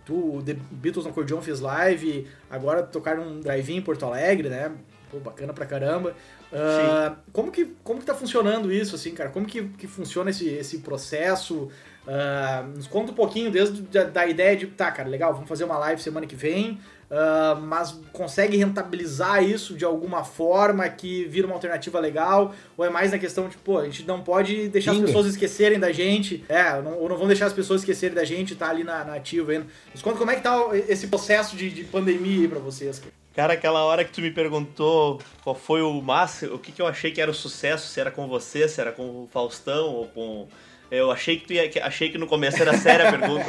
tu, 0.04 0.36
o 0.36 0.42
The 0.42 0.56
Beatles 0.70 1.04
no 1.04 1.12
Acordeon 1.12 1.40
fez 1.40 1.60
live, 1.60 2.26
agora 2.50 2.82
tocaram 2.82 3.22
um 3.22 3.40
drive-in 3.40 3.76
em 3.76 3.82
Porto 3.82 4.04
Alegre, 4.04 4.48
né? 4.48 4.72
Pô, 5.10 5.18
bacana 5.18 5.52
pra 5.54 5.64
caramba. 5.64 6.14
Uh, 6.52 7.16
como, 7.32 7.50
que, 7.50 7.66
como 7.84 8.00
que 8.00 8.06
tá 8.06 8.14
funcionando 8.14 8.72
isso, 8.72 8.94
assim, 8.94 9.12
cara? 9.14 9.30
Como 9.30 9.46
que, 9.46 9.64
que 9.68 9.86
funciona 9.86 10.30
esse, 10.30 10.48
esse 10.48 10.78
processo? 10.78 11.70
Uh, 12.08 12.66
nos 12.74 12.86
conta 12.86 13.12
um 13.12 13.14
pouquinho 13.14 13.50
desde 13.50 13.82
da, 13.82 14.04
da, 14.04 14.26
ideia 14.26 14.56
de, 14.56 14.66
tá, 14.68 14.90
cara, 14.90 15.06
legal, 15.06 15.34
vamos 15.34 15.46
fazer 15.46 15.64
uma 15.64 15.76
live 15.76 16.00
semana 16.00 16.26
que 16.26 16.34
vem, 16.34 16.80
uh, 17.10 17.60
mas 17.60 18.00
consegue 18.14 18.56
rentabilizar 18.56 19.44
isso 19.44 19.76
de 19.76 19.84
alguma 19.84 20.24
forma 20.24 20.88
que 20.88 21.26
vira 21.26 21.46
uma 21.46 21.54
alternativa 21.54 22.00
legal? 22.00 22.54
Ou 22.78 22.84
é 22.86 22.88
mais 22.88 23.12
na 23.12 23.18
questão 23.18 23.46
de, 23.46 23.58
pô, 23.58 23.76
a 23.76 23.84
gente 23.84 24.04
não 24.04 24.22
pode 24.22 24.68
deixar 24.68 24.94
Sim. 24.94 25.00
as 25.00 25.04
pessoas 25.04 25.26
esquecerem 25.26 25.78
da 25.78 25.92
gente, 25.92 26.42
é, 26.48 26.80
não, 26.80 26.94
ou 26.94 27.10
não 27.10 27.16
vamos 27.16 27.28
deixar 27.28 27.44
as 27.44 27.52
pessoas 27.52 27.82
esquecerem 27.82 28.16
da 28.16 28.24
gente 28.24 28.56
tá 28.56 28.70
ali 28.70 28.84
na, 28.84 29.04
na 29.04 29.14
ativa 29.16 29.52
ainda. 29.52 29.66
Nos 29.92 30.00
conta 30.00 30.16
como 30.16 30.30
é 30.30 30.36
que 30.36 30.40
tá 30.40 30.56
esse 30.88 31.08
processo 31.08 31.56
de, 31.56 31.68
de 31.68 31.84
pandemia 31.84 32.40
aí 32.40 32.48
pra 32.48 32.58
vocês, 32.58 32.98
cara. 32.98 33.12
Cara, 33.34 33.52
aquela 33.52 33.84
hora 33.84 34.02
que 34.02 34.12
tu 34.12 34.22
me 34.22 34.30
perguntou 34.30 35.20
qual 35.44 35.54
foi 35.54 35.82
o 35.82 36.00
máximo, 36.00 36.54
o 36.54 36.58
que, 36.58 36.72
que 36.72 36.80
eu 36.80 36.86
achei 36.86 37.12
que 37.12 37.20
era 37.20 37.30
o 37.30 37.34
sucesso, 37.34 37.86
se 37.86 38.00
era 38.00 38.10
com 38.10 38.26
você, 38.26 38.66
se 38.66 38.80
era 38.80 38.90
com 38.90 39.02
o 39.02 39.28
Faustão 39.30 39.94
ou 39.94 40.06
com 40.08 40.48
eu 40.90 41.10
achei 41.10 41.38
que 41.38 41.46
tu 41.46 41.52
ia, 41.52 41.70
achei 41.82 42.10
que 42.10 42.18
no 42.18 42.26
começo 42.26 42.60
era 42.60 42.76
séria 42.76 43.08
a 43.08 43.12
pergunta. 43.12 43.44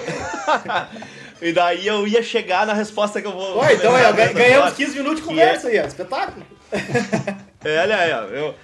e 1.41 1.53
daí 1.53 1.87
eu 1.87 2.05
ia 2.05 2.21
chegar 2.21 2.67
na 2.67 2.73
resposta 2.73 3.21
que 3.21 3.27
eu 3.27 3.31
vou. 3.31 3.59
Oi, 3.59 3.75
então 3.75 3.97
é, 3.97 4.33
ganhamos 4.33 4.73
15 4.73 4.97
minutos 4.97 5.21
de 5.21 5.27
conversa 5.27 5.69
é... 5.69 5.71
aí, 5.71 5.79
ó. 5.79 5.87
Espetáculo. 5.87 6.45
é, 7.63 7.81
olha 7.81 7.97
aí, 7.97 8.11
ó. 8.11 8.23
Eu, 8.25 8.55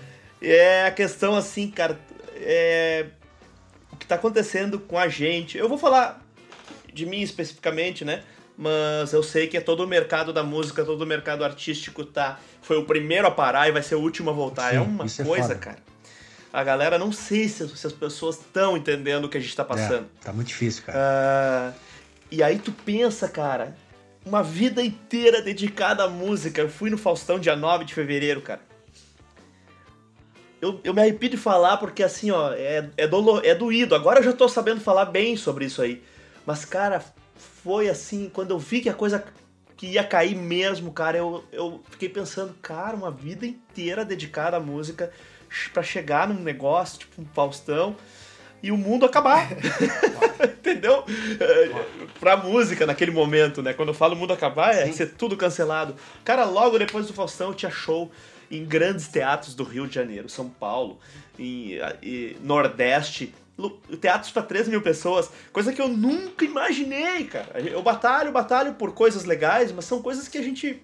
é 0.41 0.86
a 0.86 0.91
questão 0.91 1.36
assim, 1.36 1.70
cara. 1.72 1.98
É, 2.38 3.05
o 3.91 3.96
que 3.96 4.05
tá 4.05 4.15
acontecendo 4.15 4.77
com 4.77 5.00
a 5.00 5.08
gente. 5.08 5.58
Eu 5.58 5.70
vou 5.70 5.77
falar 5.77 6.22
de 6.94 7.05
mim 7.05 7.22
especificamente, 7.22 8.03
né? 8.03 8.24
Mas 8.58 9.13
eu 9.13 9.24
sei 9.24 9.48
que 9.48 9.58
é 9.58 9.62
todo 9.62 9.84
o 9.84 9.88
mercado 9.88 10.34
da 10.34 10.44
música, 10.44 10.84
todo 10.84 11.01
o 11.01 11.05
mercado 11.05 11.46
artístico 11.46 12.03
tá. 12.03 12.39
Foi 12.62 12.77
o 12.77 12.84
primeiro 12.84 13.25
a 13.25 13.32
parar 13.32 13.70
e 13.70 13.72
vai 13.72 13.82
ser 13.82 13.96
o 13.96 14.01
último 14.01 14.32
a 14.32 14.34
voltar. 14.34 14.72
Sim, 14.72 14.77
é 14.77 14.82
uma 14.82 15.05
é 15.05 15.24
coisa, 15.24 15.53
é 15.53 15.55
cara 15.55 15.95
a 16.56 16.64
galera 16.64 16.98
não 16.98 17.12
sei 17.12 17.50
se, 17.50 17.68
se 17.68 17.86
as 17.86 17.92
pessoas 17.92 18.40
estão 18.40 18.78
entendendo 18.78 19.26
o 19.26 19.30
que 19.30 19.38
a 19.38 19.42
gente 19.42 19.54
tá 19.54 19.66
passando. 19.66 20.08
É, 20.22 20.24
tá 20.24 20.32
muito 20.32 20.48
difícil, 20.48 20.84
cara. 20.84 20.98
Uh, 20.98 21.80
e 22.32 22.42
aí 22.42 22.58
tu 22.58 22.72
pensa, 22.72 23.28
cara, 23.28 23.76
uma 24.26 24.42
vida 24.42 24.82
inteira 24.82 25.42
dedicada 25.42 26.06
à 26.06 26.08
música. 26.08 26.62
Eu 26.62 26.70
fui 26.70 26.90
no 26.90 26.98
Faustão 26.98 27.38
dia 27.38 27.58
9 27.58 27.84
de 27.84 27.94
fevereiro, 27.94 28.40
cara. 28.40 28.62
Eu, 30.62 30.80
eu 30.82 30.94
me 30.94 31.02
arrepio 31.02 31.30
de 31.30 31.36
falar 31.36 31.76
porque 31.76 32.02
assim, 32.02 32.32
ó, 32.32 32.54
é, 32.54 32.90
é, 32.96 33.06
dolor, 33.06 33.46
é 33.46 33.54
doído. 33.54 33.94
Agora 33.94 34.20
eu 34.20 34.24
já 34.24 34.32
tô 34.32 34.48
sabendo 34.48 34.80
falar 34.80 35.06
bem 35.06 35.36
sobre 35.36 35.66
isso 35.66 35.82
aí. 35.82 36.02
Mas, 36.46 36.64
cara, 36.64 37.04
foi 37.36 37.90
assim, 37.90 38.32
quando 38.34 38.52
eu 38.52 38.60
vi 38.60 38.80
que 38.80 38.88
a 38.88 38.94
coisa 38.94 39.26
que 39.76 39.88
ia 39.88 40.06
cair 40.06 40.36
mesmo, 40.36 40.94
cara, 40.94 41.18
eu, 41.18 41.44
eu 41.52 41.84
fiquei 41.90 42.08
pensando, 42.08 42.56
cara, 42.62 42.96
uma 42.96 43.12
vida 43.12 43.46
inteira 43.46 44.06
dedicada 44.06 44.56
à 44.56 44.60
música 44.62 45.12
para 45.74 45.84
chegar 45.84 46.28
num 46.28 46.42
negócio, 46.42 47.00
tipo 47.00 47.22
um 47.22 47.25
Faustão, 47.25 47.96
e 48.62 48.72
o 48.72 48.78
mundo 48.78 49.06
acabar. 49.06 49.50
Entendeu? 50.44 51.04
pra 52.20 52.38
música 52.38 52.86
naquele 52.86 53.12
momento, 53.12 53.62
né? 53.62 53.74
Quando 53.74 53.90
eu 53.90 53.94
falo 53.94 54.16
mundo 54.16 54.34
acabar, 54.34 54.74
é 54.74 54.86
Sim. 54.88 54.94
ser 54.94 55.14
tudo 55.14 55.38
cancelado. 55.38 55.96
Cara, 56.24 56.46
logo 56.46 56.80
depois 56.80 57.08
do 57.08 57.14
Faustão 57.14 57.54
tinha 57.54 57.72
show 57.72 58.12
em 58.50 58.66
grandes 58.66 59.08
teatros 59.08 59.55
do 59.55 59.64
Rio 59.64 59.88
de 59.88 59.96
Janeiro, 59.96 60.29
São 60.29 60.50
Paulo, 60.50 61.00
em, 61.38 61.77
em 62.01 62.38
Nordeste, 62.42 63.34
teatros 64.00 64.31
para 64.31 64.44
3 64.44 64.68
mil 64.68 64.81
pessoas, 64.81 65.29
coisa 65.51 65.72
que 65.72 65.81
eu 65.81 65.88
nunca 65.88 66.46
imaginei, 66.46 67.25
cara. 67.25 67.60
Eu 67.60 67.81
batalho, 67.81 68.31
batalho 68.31 68.74
por 68.74 68.94
coisas 68.94 69.24
legais, 69.25 69.72
mas 69.72 69.86
são 69.86 70.01
coisas 70.01 70.27
que 70.27 70.38
a 70.38 70.44
gente 70.44 70.81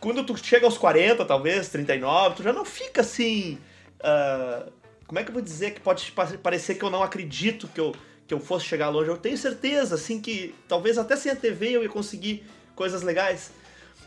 quando 0.00 0.24
tu 0.24 0.36
chega 0.36 0.66
aos 0.66 0.78
40, 0.78 1.24
talvez, 1.24 1.68
39, 1.68 2.36
tu 2.36 2.42
já 2.42 2.52
não 2.52 2.64
fica 2.64 3.00
assim. 3.00 3.58
Uh, 4.00 4.70
como 5.06 5.18
é 5.18 5.24
que 5.24 5.30
eu 5.30 5.34
vou 5.34 5.42
dizer 5.42 5.72
que 5.72 5.80
pode 5.80 6.12
parecer 6.42 6.76
que 6.76 6.84
eu 6.84 6.90
não 6.90 7.02
acredito 7.02 7.68
que 7.68 7.80
eu, 7.80 7.94
que 8.26 8.32
eu 8.32 8.40
fosse 8.40 8.66
chegar 8.66 8.88
longe? 8.88 9.10
Eu 9.10 9.16
tenho 9.16 9.36
certeza, 9.36 9.94
assim, 9.94 10.20
que 10.20 10.54
talvez 10.66 10.96
até 10.98 11.16
sem 11.16 11.30
a 11.30 11.36
TV 11.36 11.70
eu 11.70 11.82
ia 11.82 11.88
conseguir 11.88 12.44
coisas 12.74 13.02
legais. 13.02 13.50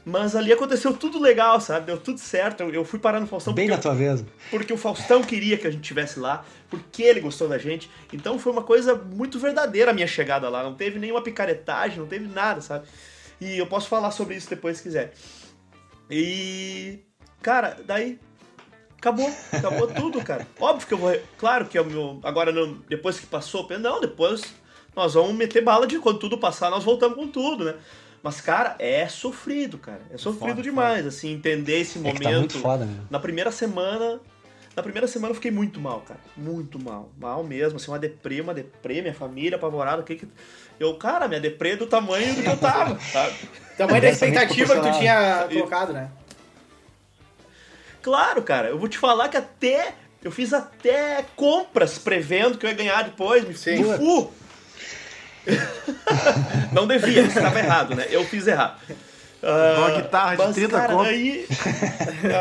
Mas 0.05 0.35
ali 0.35 0.53
aconteceu 0.53 0.93
tudo 0.95 1.19
legal, 1.19 1.59
sabe? 1.59 1.87
Deu 1.87 1.97
tudo 1.97 2.19
certo. 2.19 2.61
Eu, 2.61 2.71
eu 2.71 2.85
fui 2.85 2.99
parar 2.99 3.19
no 3.19 3.25
Faustão. 3.25 3.53
Bem 3.55 3.67
na 3.67 3.77
tua 3.77 3.95
vez. 3.95 4.23
Porque 4.51 4.71
o 4.71 4.77
Faustão 4.77 5.23
queria 5.23 5.57
que 5.57 5.65
a 5.65 5.71
gente 5.71 5.81
estivesse 5.81 6.19
lá, 6.19 6.45
porque 6.69 7.01
ele 7.01 7.19
gostou 7.19 7.47
da 7.47 7.57
gente. 7.57 7.89
Então 8.13 8.37
foi 8.37 8.51
uma 8.51 8.61
coisa 8.61 8.93
muito 8.93 9.39
verdadeira 9.39 9.89
a 9.89 9.93
minha 9.93 10.05
chegada 10.05 10.47
lá. 10.47 10.61
Não 10.61 10.75
teve 10.75 10.99
nenhuma 10.99 11.23
picaretagem, 11.23 11.97
não 11.97 12.05
teve 12.05 12.27
nada, 12.27 12.61
sabe? 12.61 12.85
E 13.41 13.57
eu 13.57 13.65
posso 13.65 13.89
falar 13.89 14.11
sobre 14.11 14.35
isso 14.35 14.47
depois 14.47 14.77
se 14.77 14.83
quiser. 14.83 15.11
E. 16.09 16.99
Cara, 17.41 17.77
daí. 17.85 18.19
Acabou, 18.97 19.29
acabou 19.51 19.87
tudo, 19.93 20.23
cara. 20.23 20.47
Óbvio 20.59 20.87
que 20.87 20.93
eu 20.93 20.97
vou. 20.97 21.19
Claro 21.37 21.65
que 21.65 21.77
é 21.77 21.81
o 21.81 21.85
meu. 21.85 22.19
Agora, 22.23 22.51
não, 22.51 22.73
depois 22.89 23.19
que 23.19 23.27
passou, 23.27 23.67
não, 23.79 24.01
depois 24.01 24.43
nós 24.95 25.13
vamos 25.13 25.35
meter 25.35 25.61
bala 25.61 25.85
de 25.85 25.99
quando 25.99 26.19
tudo 26.19 26.37
passar, 26.37 26.71
nós 26.71 26.83
voltamos 26.83 27.15
com 27.15 27.27
tudo, 27.27 27.65
né? 27.65 27.75
Mas, 28.23 28.41
cara, 28.41 28.75
é 28.79 29.07
sofrido, 29.07 29.77
cara. 29.77 30.01
É 30.09 30.17
sofrido 30.17 30.55
foda, 30.55 30.61
demais, 30.63 30.97
foda. 30.97 31.09
assim, 31.09 31.31
entender 31.31 31.81
esse 31.81 31.99
momento. 31.99 32.27
É 32.27 32.31
tá 32.31 32.39
muito 32.39 32.57
foda, 32.57 32.85
né? 32.85 33.01
Na 33.09 33.19
primeira 33.19 33.51
semana. 33.51 34.19
Na 34.75 34.81
primeira 34.81 35.07
semana 35.07 35.29
eu 35.29 35.35
fiquei 35.35 35.51
muito 35.51 35.79
mal, 35.79 36.01
cara. 36.01 36.19
Muito 36.35 36.83
mal. 36.83 37.11
Mal 37.19 37.43
mesmo, 37.43 37.75
assim, 37.77 37.91
uma 37.91 37.99
deprê, 37.99 38.41
uma 38.41 38.53
deprê, 38.53 39.01
minha 39.01 39.13
família 39.13 39.57
apavorada. 39.57 40.01
O 40.01 40.03
que 40.03 40.15
que. 40.15 40.27
Eu, 40.79 40.93
cara, 40.95 41.27
minha 41.27 41.39
deprê 41.39 41.71
é 41.71 41.75
do 41.75 41.87
tamanho 41.87 42.35
do 42.35 42.43
que 42.43 42.49
eu 42.49 42.57
tava, 42.57 42.99
sabe? 43.11 43.35
Tamanho 43.77 44.01
da 44.01 44.09
expectativa 44.09 44.75
que 44.75 44.81
tu 44.81 44.97
tinha 44.97 45.47
colocado, 45.51 45.93
né? 45.93 46.09
Claro, 48.01 48.43
cara. 48.43 48.67
Eu 48.69 48.77
vou 48.77 48.87
te 48.87 48.97
falar 48.97 49.29
que 49.29 49.37
até. 49.37 49.95
Eu 50.23 50.31
fiz 50.31 50.53
até 50.53 51.25
compras 51.35 51.97
prevendo 51.97 52.57
que 52.57 52.65
eu 52.65 52.69
ia 52.69 52.75
ganhar 52.75 53.03
depois. 53.03 53.47
Me 53.47 53.55
Sim. 53.55 53.83
fu. 53.83 54.31
Não 56.71 56.87
devia, 56.87 57.21
estava 57.21 57.59
errado, 57.59 57.95
né? 57.95 58.07
Eu 58.09 58.23
fiz 58.25 58.47
errado. 58.47 58.79
Uh, 59.41 59.79
uma 59.79 60.01
guitarra 60.01 60.35
de 60.35 60.53
30 60.53 60.75
cara, 60.75 61.01
aí, 61.01 61.47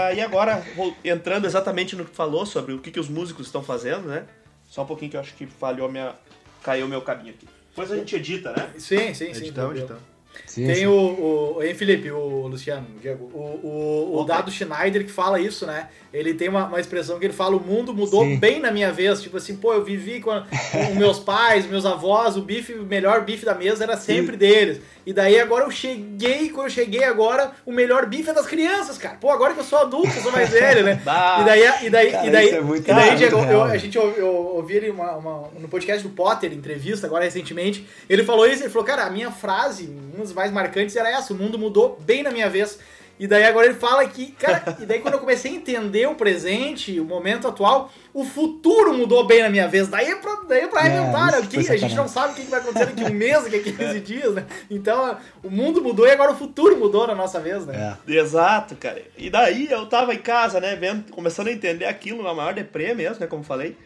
aí 0.08 0.20
agora, 0.22 0.64
entrando 1.04 1.46
exatamente 1.46 1.94
no 1.94 2.04
que 2.06 2.16
falou 2.16 2.46
sobre 2.46 2.72
o 2.72 2.78
que, 2.78 2.90
que 2.90 2.98
os 2.98 3.10
músicos 3.10 3.46
estão 3.46 3.62
fazendo, 3.62 4.08
né? 4.08 4.24
Só 4.70 4.82
um 4.82 4.86
pouquinho 4.86 5.10
que 5.10 5.16
eu 5.16 5.20
acho 5.20 5.34
que 5.34 5.46
falhou 5.46 5.90
minha. 5.90 6.14
caiu 6.62 6.86
o 6.86 6.88
meu 6.88 7.02
caminho 7.02 7.34
aqui. 7.34 7.46
Depois 7.74 7.90
a 7.90 7.96
gente 7.96 8.14
edita, 8.14 8.52
né? 8.52 8.70
Sim, 8.78 9.12
sim, 9.12 9.34
sim. 9.34 9.42
Editamos, 9.42 9.76
editamos. 9.76 10.13
Sim, 10.46 10.66
Tem 10.66 10.76
sim. 10.76 10.86
O, 10.86 11.56
o. 11.56 11.62
Hein, 11.62 11.74
Felipe, 11.74 12.10
o 12.10 12.46
Luciano, 12.46 12.86
o 12.96 13.00
Diego. 13.00 13.30
O, 13.34 13.38
o, 13.38 14.20
o 14.20 14.24
Dado 14.24 14.50
Schneider 14.50 15.04
que 15.04 15.10
fala 15.10 15.40
isso, 15.40 15.66
né? 15.66 15.88
Ele 16.12 16.32
tem 16.34 16.48
uma, 16.48 16.66
uma 16.66 16.80
expressão 16.80 17.18
que 17.18 17.26
ele 17.26 17.32
fala: 17.32 17.56
o 17.56 17.60
mundo 17.60 17.92
mudou 17.92 18.24
sim. 18.24 18.36
bem 18.36 18.60
na 18.60 18.70
minha 18.70 18.92
vez. 18.92 19.20
Tipo 19.20 19.36
assim, 19.36 19.56
pô, 19.56 19.72
eu 19.72 19.84
vivi 19.84 20.20
com, 20.20 20.30
com 20.30 20.94
meus 20.94 21.18
pais, 21.18 21.66
meus 21.66 21.84
avós, 21.84 22.36
o 22.36 22.42
bife, 22.42 22.72
o 22.74 22.84
melhor 22.84 23.24
bife 23.24 23.44
da 23.44 23.54
mesa 23.54 23.84
era 23.84 23.96
sempre 23.96 24.36
deles. 24.36 24.80
E 25.06 25.12
daí 25.12 25.38
agora 25.38 25.64
eu 25.64 25.70
cheguei, 25.70 26.48
quando 26.48 26.66
eu 26.66 26.70
cheguei 26.70 27.04
agora, 27.04 27.52
o 27.66 27.72
melhor 27.72 28.06
bife 28.06 28.30
é 28.30 28.32
das 28.32 28.46
crianças, 28.46 28.96
cara. 28.96 29.16
Pô, 29.16 29.30
agora 29.30 29.52
que 29.52 29.60
eu 29.60 29.64
sou 29.64 29.78
adulto, 29.78 30.08
eu 30.08 30.22
sou 30.22 30.32
mais 30.32 30.48
velho, 30.48 30.82
né? 30.82 31.02
e 31.04 31.44
daí, 31.44 31.62
e 31.82 31.90
daí, 31.90 32.10
cara, 32.10 32.26
e 32.26 32.30
daí, 32.30 32.48
é 32.48 32.58
e 32.58 32.80
daí 32.80 33.16
Diego, 33.16 33.38
eu, 33.44 33.62
a 33.64 33.76
gente 33.76 33.96
eu, 33.96 34.10
eu 34.12 34.28
ouvi 34.28 34.76
ele 34.76 34.90
uma, 34.90 35.12
uma, 35.16 35.50
no 35.58 35.68
podcast 35.68 36.02
do 36.02 36.14
Potter, 36.14 36.52
entrevista 36.52 37.06
agora 37.06 37.24
recentemente. 37.24 37.86
Ele 38.08 38.24
falou 38.24 38.46
isso, 38.46 38.62
ele 38.62 38.70
falou, 38.70 38.86
cara, 38.86 39.04
a 39.04 39.10
minha 39.10 39.30
frase, 39.30 39.90
das 40.24 40.32
mais 40.32 40.50
marcantes 40.52 40.96
era 40.96 41.08
essa: 41.10 41.32
o 41.32 41.36
mundo 41.36 41.58
mudou 41.58 41.98
bem 42.00 42.22
na 42.22 42.30
minha 42.30 42.48
vez. 42.48 42.78
E 43.18 43.28
daí 43.28 43.44
agora 43.44 43.66
ele 43.66 43.76
fala 43.76 44.06
que, 44.08 44.32
cara, 44.32 44.76
e 44.80 44.86
daí 44.86 44.98
quando 44.98 45.14
eu 45.14 45.20
comecei 45.20 45.52
a 45.52 45.54
entender 45.54 46.06
o 46.08 46.14
presente, 46.14 46.98
o 46.98 47.04
momento 47.04 47.46
atual, 47.46 47.92
o 48.12 48.24
futuro 48.24 48.92
mudou 48.92 49.24
bem 49.24 49.42
na 49.42 49.48
minha 49.48 49.68
vez. 49.68 49.86
Daí 49.86 50.10
é 50.10 50.16
pra, 50.16 50.40
daí 50.48 50.62
é 50.62 50.66
pra 50.66 50.86
é, 50.86 50.88
né? 50.88 51.46
Que 51.48 51.58
a 51.70 51.76
gente 51.76 51.94
não 51.94 52.08
sabe 52.08 52.32
o 52.32 52.36
que 52.36 52.42
vai 52.50 52.60
acontecer 52.60 52.86
daqui 52.86 53.04
a 53.04 53.06
um 53.06 53.14
mês, 53.14 53.44
daqui 53.44 53.56
a 53.56 53.62
15 53.86 54.00
dias, 54.00 54.34
né? 54.34 54.44
Então 54.68 55.16
o 55.42 55.50
mundo 55.50 55.80
mudou 55.80 56.06
e 56.06 56.10
agora 56.10 56.32
o 56.32 56.36
futuro 56.36 56.76
mudou 56.76 57.06
na 57.06 57.14
nossa 57.14 57.38
vez, 57.38 57.64
né? 57.64 57.96
É. 58.08 58.12
Exato, 58.12 58.74
cara. 58.74 59.00
E 59.16 59.30
daí 59.30 59.70
eu 59.70 59.86
tava 59.86 60.12
em 60.12 60.18
casa, 60.18 60.58
né, 60.58 60.74
vendo, 60.74 61.10
começando 61.12 61.48
a 61.48 61.52
entender 61.52 61.84
aquilo 61.84 62.22
na 62.22 62.34
maior 62.34 62.52
deprê 62.52 62.94
mesmo, 62.94 63.20
né, 63.20 63.26
como 63.26 63.44
falei. 63.44 63.76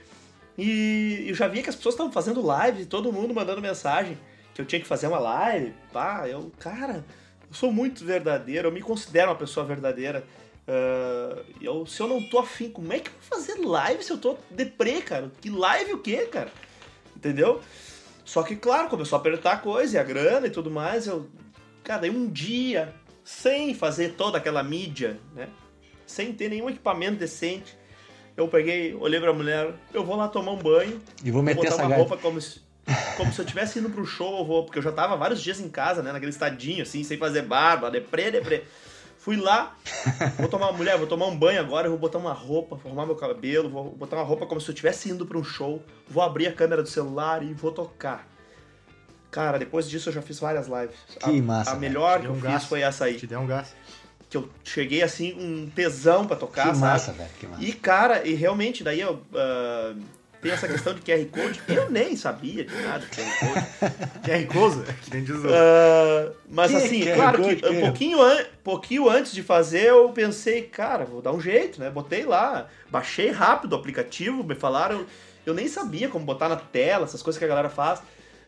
E 0.57 1.27
eu 1.29 1.35
já 1.35 1.47
via 1.47 1.63
que 1.63 1.69
as 1.69 1.77
pessoas 1.77 1.95
estavam 1.95 2.11
fazendo 2.11 2.45
live, 2.45 2.87
todo 2.87 3.13
mundo 3.13 3.35
mandando 3.35 3.61
mensagem 3.61 4.19
que 4.59 4.63
eu 4.63 4.67
tinha 4.67 4.81
que 4.81 4.89
fazer 4.89 5.07
uma 5.07 5.21
live. 5.21 5.73
Pá, 5.93 6.27
eu, 6.27 6.51
cara 6.59 7.05
eu 7.49 7.55
sou 7.55 7.71
muito 7.71 8.05
verdadeiro, 8.05 8.67
eu 8.67 8.73
me 8.73 8.83
considero 8.83 9.31
uma 9.31 9.37
pessoa 9.37 9.65
verdadeira. 9.65 10.25
Uh, 10.67 11.45
eu, 11.63 11.87
se 11.87 12.01
eu 12.01 12.09
não 12.09 12.21
tô 12.29 12.41
afim, 12.41 12.69
como 12.69 12.93
é 12.93 12.99
que 12.99 13.09
eu 13.09 13.13
vou 13.13 13.39
fazer 13.39 13.55
live 13.65 14.03
se 14.03 14.11
eu 14.11 14.19
tô 14.19 14.37
deprê, 14.51 15.01
cara? 15.01 15.31
Que 15.41 15.49
live 15.49 15.93
o 15.95 15.99
quê, 15.99 16.27
cara? 16.27 16.51
Entendeu? 17.17 17.61
Só 18.25 18.43
que, 18.43 18.57
claro, 18.57 18.89
começou 18.89 19.17
a 19.17 19.21
apertar 19.21 19.53
a 19.53 19.59
coisa 19.59 19.97
e 19.97 20.01
a 20.01 20.03
grana 20.03 20.49
e 20.49 20.51
tudo 20.51 20.71
mais. 20.73 21.07
Eu, 21.07 21.29
cara, 21.85 22.01
daí 22.01 22.11
um 22.11 22.29
dia, 22.29 22.93
sem 23.25 23.73
fazer 23.75 24.15
toda 24.15 24.39
aquela 24.39 24.63
mídia, 24.63 25.21
né? 25.37 25.49
Sem 26.05 26.33
ter 26.33 26.51
nenhum 26.51 26.69
equipamento 26.69 27.17
decente, 27.17 27.79
eu 28.37 28.49
peguei, 28.49 28.95
olhei 28.95 29.21
pra 29.21 29.33
mulher, 29.33 29.73
eu 29.95 30.05
vou 30.05 30.17
lá 30.17 30.29
tomar 30.29 30.53
um 30.53 30.59
banho. 30.59 31.01
E 31.25 31.31
vou 31.31 31.43
meter 31.43 31.63
botar 31.63 31.69
essa 31.69 31.87
uma 31.87 31.97
roupa 31.97 32.17
como 32.19 32.41
se, 32.41 32.61
como 33.17 33.33
se 33.33 33.41
eu 33.41 33.45
tivesse 33.45 33.79
indo 33.79 33.91
pro 33.91 34.05
show, 34.07 34.39
eu 34.39 34.45
vou, 34.45 34.65
porque 34.65 34.79
eu 34.79 34.83
já 34.83 34.93
tava 34.93 35.17
vários 35.17 35.43
dias 35.43 35.61
em 35.61 35.69
casa, 35.69 36.03
né, 36.03 36.13
naquele 36.13 36.31
estadinho, 36.31 36.83
assim, 36.83 37.03
sem 37.05 37.19
fazer 37.19 37.43
barba, 37.43 37.91
deprê, 37.91 38.31
deprê. 38.31 38.65
Fui 39.19 39.37
lá, 39.37 39.77
vou 40.39 40.49
tomar 40.49 40.73
mulher, 40.73 40.97
vou 40.97 41.07
tomar 41.07 41.27
um 41.27 41.37
banho 41.37 41.61
agora, 41.61 41.87
eu 41.87 41.91
vou 41.91 41.99
botar 41.99 42.19
uma 42.19 42.33
roupa, 42.33 42.77
vou 42.77 42.87
arrumar 42.87 43.05
meu 43.05 43.17
cabelo, 43.17 43.69
vou 43.69 43.91
botar 43.91 44.17
uma 44.17 44.25
roupa 44.25 44.47
como 44.47 44.61
se 44.61 44.69
eu 44.71 44.73
estivesse 44.73 45.11
indo 45.11 45.27
pra 45.27 45.37
um 45.37 45.45
show, 45.45 45.83
vou 46.09 46.23
abrir 46.23 46.47
a 46.47 46.53
câmera 46.53 46.83
do 46.83 46.89
celular 46.89 47.43
e 47.43 47.53
vou 47.53 47.73
tocar. 47.73 48.27
Cara, 49.31 49.59
depois 49.59 49.89
disso 49.89 50.09
eu 50.09 50.13
já 50.15 50.23
fiz 50.23 50.39
várias 50.41 50.67
lives. 50.69 50.97
Que 51.21 51.39
a, 51.39 51.43
massa, 51.43 51.73
A 51.73 51.75
melhor 51.75 52.21
que 52.21 52.27
eu 52.27 52.33
um 52.33 52.41
fiz 52.41 52.65
foi 52.65 52.81
essa 52.81 53.05
aí. 53.05 53.17
Te 53.19 53.27
deu 53.27 53.41
um 53.41 53.47
gás. 53.47 53.75
Que 54.31 54.37
eu 54.39 54.49
cheguei 54.65 55.03
assim, 55.03 55.35
um 55.39 55.69
tesão 55.69 56.27
pra 56.27 56.37
tocar, 56.37 56.63
Que 56.63 56.69
sabe? 56.69 56.79
massa, 56.79 57.13
velho. 57.13 57.31
Que 57.39 57.47
massa. 57.47 57.63
E, 57.63 57.73
cara, 57.73 58.27
e 58.27 58.33
realmente, 58.35 58.83
daí 58.83 59.01
eu. 59.01 59.21
ah, 59.35 59.95
tem 60.41 60.53
essa 60.53 60.69
questão 60.69 60.95
de 60.95 61.01
QR 61.01 61.25
Code. 61.27 61.61
Eu 61.69 61.91
nem 61.91 62.17
sabia 62.17 62.65
de 62.65 62.75
nada 62.83 63.05
de 63.05 63.07
QR 63.07 63.39
Code. 63.39 63.67
QR 64.25 64.47
Code? 64.47 64.93
Que 65.03 65.11
nem 65.15 65.25
diz. 65.25 65.37
Ah, 65.47 66.33
mas 66.49 66.71
Que 66.71 66.77
assim, 66.77 67.05
QR 67.05 67.15
claro 67.17 67.43
Code, 67.43 67.57
que 67.57 67.69
um 67.69 67.81
pouquinho, 67.81 68.23
an 68.23 68.45
pouquinho 68.63 69.09
antes 69.09 69.33
de 69.33 69.43
fazer, 69.43 69.87
eu 69.87 70.09
pensei, 70.11 70.63
cara, 70.63 71.05
vou 71.05 71.21
dar 71.21 71.33
um 71.33 71.41
jeito, 71.41 71.81
né? 71.81 71.91
Botei 71.91 72.25
lá, 72.25 72.69
baixei 72.91 73.31
rápido 73.31 73.73
o 73.73 73.77
aplicativo, 73.77 74.45
me 74.45 74.55
falaram. 74.55 75.05
Eu 75.45 75.55
nem 75.55 75.67
sabia 75.67 76.09
como 76.09 76.25
botar 76.25 76.49
na 76.49 76.57
tela, 76.57 77.05
essas 77.05 77.23
coisas 77.23 77.39
que 77.39 77.45
a 77.45 77.49
galera 77.49 77.71
faz. 77.71 78.03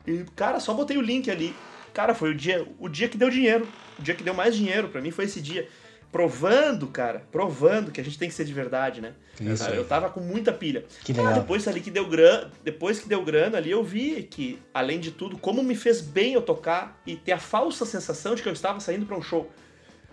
E, 0.06 0.24
cara, 0.36 0.60
só 0.60 0.74
botei 0.74 0.96
o 0.96 1.02
link 1.02 1.30
ali. 1.30 1.54
Cara, 1.94 2.14
foi 2.14 2.30
o 2.30 2.34
dia, 2.34 2.66
o 2.78 2.88
dia 2.88 3.08
que 3.08 3.16
deu 3.16 3.30
dinheiro. 3.30 3.66
O 3.98 4.02
dia 4.02 4.14
que 4.14 4.22
deu 4.22 4.34
mais 4.34 4.54
dinheiro 4.54 4.88
pra 4.88 5.00
mim 5.00 5.10
foi 5.10 5.24
esse 5.24 5.40
dia. 5.40 5.66
Provando, 6.10 6.88
cara, 6.88 7.24
provando 7.30 7.92
que 7.92 8.00
a 8.00 8.04
gente 8.04 8.18
tem 8.18 8.28
que 8.28 8.34
ser 8.34 8.44
de 8.44 8.52
verdade, 8.52 9.00
né? 9.00 9.14
Isso 9.40 9.64
Cara, 9.64 9.76
eu 9.76 9.84
tava 9.84 10.10
com 10.10 10.20
muita 10.20 10.52
pilha. 10.52 10.84
Que 11.04 11.12
legal. 11.12 11.34
depois 11.34 11.66
ali 11.68 11.80
que 11.80 11.90
deu 11.90 12.06
grana, 12.06 12.50
depois 12.64 12.98
que 12.98 13.08
deu 13.08 13.24
grana 13.24 13.58
ali, 13.58 13.70
eu 13.70 13.84
vi 13.84 14.24
que, 14.24 14.58
além 14.74 14.98
de 14.98 15.12
tudo, 15.12 15.38
como 15.38 15.62
me 15.62 15.76
fez 15.76 16.00
bem 16.00 16.34
eu 16.34 16.42
tocar 16.42 17.00
e 17.06 17.14
ter 17.16 17.32
a 17.32 17.38
falsa 17.38 17.86
sensação 17.86 18.34
de 18.34 18.42
que 18.42 18.48
eu 18.48 18.52
estava 18.52 18.80
saindo 18.80 19.06
pra 19.06 19.16
um 19.16 19.22
show. 19.22 19.48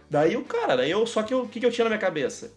Daí 0.09 0.37
o 0.37 0.43
cara, 0.43 0.77
daí 0.77 0.91
eu, 0.91 1.05
só 1.07 1.23
que 1.23 1.33
o 1.33 1.47
que, 1.47 1.59
que 1.59 1.65
eu 1.65 1.71
tinha 1.71 1.85
na 1.85 1.89
minha 1.89 1.99
cabeça? 1.99 2.53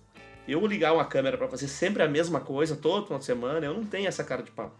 Eu 0.46 0.64
ligar 0.66 0.92
uma 0.92 1.05
câmera 1.05 1.38
pra 1.38 1.48
fazer 1.48 1.68
sempre 1.68 2.03
a 2.03 2.09
mesma 2.09 2.40
coisa 2.40 2.76
todo 2.76 3.05
final 3.05 3.18
de 3.18 3.24
semana, 3.24 3.64
eu 3.64 3.74
não 3.74 3.85
tenho 3.85 4.07
essa 4.07 4.22
cara 4.22 4.42
de 4.42 4.50
pau. 4.50 4.76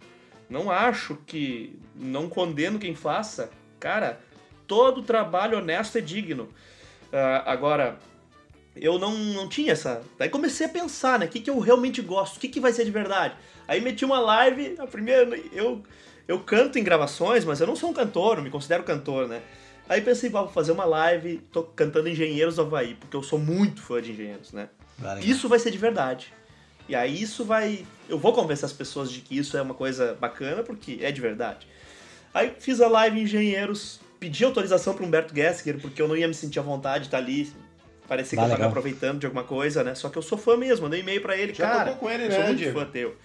Não 0.49 0.69
acho 0.69 1.17
que. 1.25 1.79
Não 1.95 2.27
condeno 2.27 2.77
quem 2.77 2.93
faça. 2.93 3.49
Cara, 3.79 4.19
todo 4.67 5.01
trabalho 5.01 5.57
honesto 5.57 5.97
é 5.97 6.01
digno. 6.01 6.49
Ah, 7.11 7.43
agora, 7.45 7.97
eu 8.75 8.97
não, 8.97 9.15
não 9.15 9.47
tinha 9.47 9.73
essa. 9.73 10.01
Daí 10.17 10.29
comecei 10.29 10.65
a 10.65 10.69
pensar, 10.69 11.19
né? 11.19 11.25
O 11.25 11.29
que, 11.29 11.39
que 11.39 11.49
eu 11.49 11.59
realmente 11.59 12.01
gosto? 12.01 12.37
O 12.37 12.39
que, 12.39 12.47
que 12.47 12.59
vai 12.59 12.71
ser 12.71 12.85
de 12.85 12.91
verdade? 12.91 13.35
Aí 13.67 13.81
meti 13.81 14.05
uma 14.05 14.19
live, 14.19 14.75
a 14.79 14.87
primeira. 14.87 15.37
Eu, 15.51 15.83
eu 16.27 16.39
canto 16.39 16.79
em 16.79 16.83
gravações, 16.83 17.43
mas 17.43 17.59
eu 17.59 17.67
não 17.67 17.75
sou 17.75 17.89
um 17.89 17.93
cantor, 17.93 18.37
não 18.37 18.43
me 18.43 18.49
considero 18.49 18.83
cantor, 18.83 19.27
né? 19.27 19.41
Aí 19.89 19.99
pensei, 20.01 20.29
"Bah, 20.29 20.43
vou 20.43 20.51
fazer 20.51 20.71
uma 20.71 20.85
live, 20.85 21.39
tô 21.51 21.63
cantando 21.63 22.07
Engenheiros 22.07 22.55
do 22.55 22.61
Havaí, 22.61 22.95
porque 22.95 23.15
eu 23.15 23.23
sou 23.23 23.37
muito 23.37 23.81
fã 23.81 24.01
de 24.01 24.11
engenheiros, 24.11 24.53
né? 24.53 24.69
Vai 24.97 25.15
legal. 25.15 25.29
Isso 25.29 25.49
vai 25.49 25.59
ser 25.59 25.71
de 25.71 25.77
verdade. 25.77 26.33
E 26.87 26.95
aí 26.95 27.21
isso 27.21 27.43
vai. 27.43 27.85
Eu 28.07 28.17
vou 28.17 28.31
convencer 28.33 28.65
as 28.65 28.73
pessoas 28.73 29.11
de 29.11 29.21
que 29.21 29.37
isso 29.37 29.57
é 29.57 29.61
uma 29.61 29.73
coisa 29.73 30.13
bacana, 30.13 30.63
porque 30.63 30.99
é 31.01 31.11
de 31.11 31.19
verdade. 31.19 31.67
Aí 32.33 32.53
fiz 32.59 32.79
a 32.79 32.87
live 32.87 33.19
Engenheiros, 33.19 33.99
pedi 34.19 34.45
autorização 34.45 34.93
para 34.93 35.05
Humberto 35.05 35.35
Gessinger, 35.35 35.79
porque 35.81 36.01
eu 36.01 36.07
não 36.07 36.15
ia 36.15 36.27
me 36.27 36.33
sentir 36.33 36.59
à 36.59 36.61
vontade 36.61 37.01
de 37.01 37.07
estar 37.07 37.17
ali. 37.17 37.51
Parecia 38.11 38.37
que 38.37 38.43
eu 38.43 38.43
tava 38.43 38.55
legal. 38.55 38.67
me 38.67 38.71
aproveitando 38.71 39.19
de 39.19 39.25
alguma 39.25 39.45
coisa, 39.45 39.85
né? 39.85 39.95
Só 39.95 40.09
que 40.09 40.17
eu 40.17 40.21
sou 40.21 40.37
fã 40.37 40.57
mesmo, 40.57 40.83
mandei 40.83 40.99
e-mail 40.99 41.21
pra 41.21 41.37
ele, 41.37 41.53
Já 41.53 41.65
cara. 41.65 41.91
tocou 41.91 41.95
com 41.95 42.09
ele, 42.09 42.25
eu 42.25 42.31
sou 42.31 42.39
né, 42.41 42.45
muito 42.47 42.57
Diego? 42.57 42.77
fã 42.77 42.85
teu. 42.85 43.15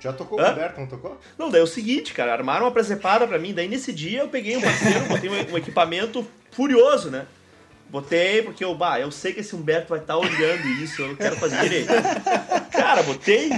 Já 0.00 0.12
tocou 0.12 0.40
Hã? 0.40 0.46
o 0.46 0.48
Roberto, 0.48 0.80
não 0.80 0.86
tocou? 0.88 1.20
Não, 1.38 1.50
daí 1.50 1.60
é 1.60 1.62
o 1.62 1.68
seguinte, 1.68 2.12
cara, 2.12 2.32
armaram 2.32 2.66
uma 2.66 2.72
presepada 2.72 3.28
pra 3.28 3.38
mim, 3.38 3.54
daí 3.54 3.68
nesse 3.68 3.92
dia 3.92 4.22
eu 4.22 4.28
peguei 4.28 4.56
um 4.56 4.60
parceiro, 4.60 5.02
botei 5.06 5.30
um, 5.30 5.52
um 5.52 5.56
equipamento 5.56 6.26
furioso, 6.50 7.10
né? 7.12 7.26
Botei 7.88 8.42
porque 8.42 8.64
eu, 8.64 8.74
bah, 8.74 8.98
eu 8.98 9.12
sei 9.12 9.32
que 9.32 9.38
esse 9.38 9.54
Humberto 9.54 9.90
vai 9.90 10.00
estar 10.00 10.16
olhando 10.16 10.66
isso, 10.82 11.00
eu 11.00 11.16
quero 11.16 11.36
fazer 11.36 11.60
direito. 11.60 11.92
Cara, 12.72 13.04
botei, 13.04 13.50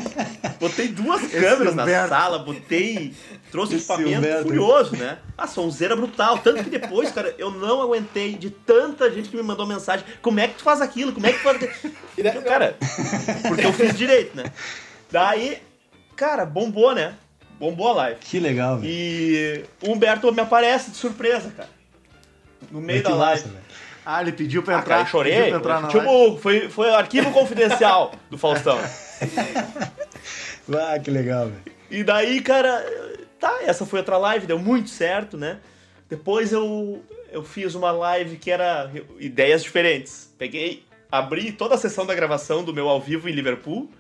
botei 0.61 0.89
duas 0.89 1.23
câmeras 1.33 1.75
na 1.75 2.07
sala, 2.07 2.41
botei, 2.41 3.15
trouxe 3.57 3.77
Esse 3.77 3.91
equipamento 3.91 4.43
furioso, 4.43 4.97
né? 4.97 5.17
Ah, 5.39 5.47
sonzeira 5.47 5.97
brutal, 5.97 6.37
tanto 6.39 6.63
que 6.63 6.69
depois, 6.69 7.11
cara, 7.11 7.35
eu 7.39 7.51
não 7.51 7.81
aguentei 7.81 8.35
de 8.35 8.51
tanta 8.51 9.11
gente 9.11 9.31
que 9.31 9.37
me 9.37 9.43
mandou 9.43 9.67
mensagem, 9.67 10.05
como 10.21 10.39
é 10.41 10.47
que 10.49 10.57
tu 10.57 10.63
faz 10.63 10.83
aquilo, 10.83 11.11
como 11.13 11.27
é 11.27 11.33
que 11.33 11.39
tu 11.39 11.43
faz 11.45 11.57
aquilo? 11.63 11.95
Cara, 12.45 12.77
porque 13.49 13.65
eu 13.65 13.73
fiz 13.73 13.97
direito, 13.97 14.37
né? 14.37 14.45
Daí, 15.11 15.59
cara, 16.15 16.45
bombou, 16.45 16.95
né? 16.95 17.15
Bombou 17.59 17.89
a 17.89 17.93
live. 17.95 18.21
Que 18.21 18.39
legal, 18.39 18.79
velho. 18.79 18.91
E 18.93 19.65
o 19.83 19.93
Humberto 19.93 20.31
me 20.33 20.41
aparece 20.43 20.91
de 20.91 20.97
surpresa, 20.99 21.51
cara. 21.57 21.69
No 22.71 22.81
meio 22.81 23.03
Que 23.03 23.09
da 23.09 23.15
live. 23.15 23.43
massa. 23.45 23.55
Ah, 24.05 24.21
ele 24.23 24.33
pediu 24.33 24.63
pra 24.63 24.77
Ah, 24.77 24.81
entrar. 24.81 24.95
cara, 24.97 25.07
eu 25.09 25.11
chorei. 25.11 25.33
Pediu 25.33 25.49
pra 25.49 25.59
entrar 25.59 25.81
na 25.81 25.89
Tipo, 25.89 26.05
live. 26.27 26.39
foi, 26.43 26.69
foi 26.69 26.91
o 26.91 26.95
arquivo 26.95 27.31
confidencial 27.33 28.13
do 28.31 28.37
Faustão. 28.37 28.79
Ah, 30.75 30.99
que 30.99 31.11
legal, 31.13 31.47
velho. 31.47 31.63
E 31.91 32.03
daí, 32.03 32.41
cara, 32.41 32.85
tá, 33.39 33.61
essa 33.63 33.85
foi 33.87 34.01
outra 34.01 34.17
live, 34.19 34.47
deu 34.47 34.59
muito 34.59 34.91
certo, 34.91 35.37
né? 35.37 35.59
Depois 36.09 36.53
eu, 36.53 37.03
eu 37.33 37.43
fiz 37.43 37.75
uma 37.75 37.91
live 37.91 38.37
que 38.37 38.51
era 38.51 38.91
ideias 39.19 39.63
diferentes. 39.63 40.33
Peguei, 40.39 40.85
abri 41.11 41.53
toda 41.53 41.75
a 41.75 41.79
sessão 41.79 42.07
da 42.07 42.15
gravação 42.15 42.63
do 42.63 42.73
meu 42.73 42.89
ao 42.89 43.01
vivo 43.01 43.29
em 43.29 43.33
Liverpool, 43.33 43.91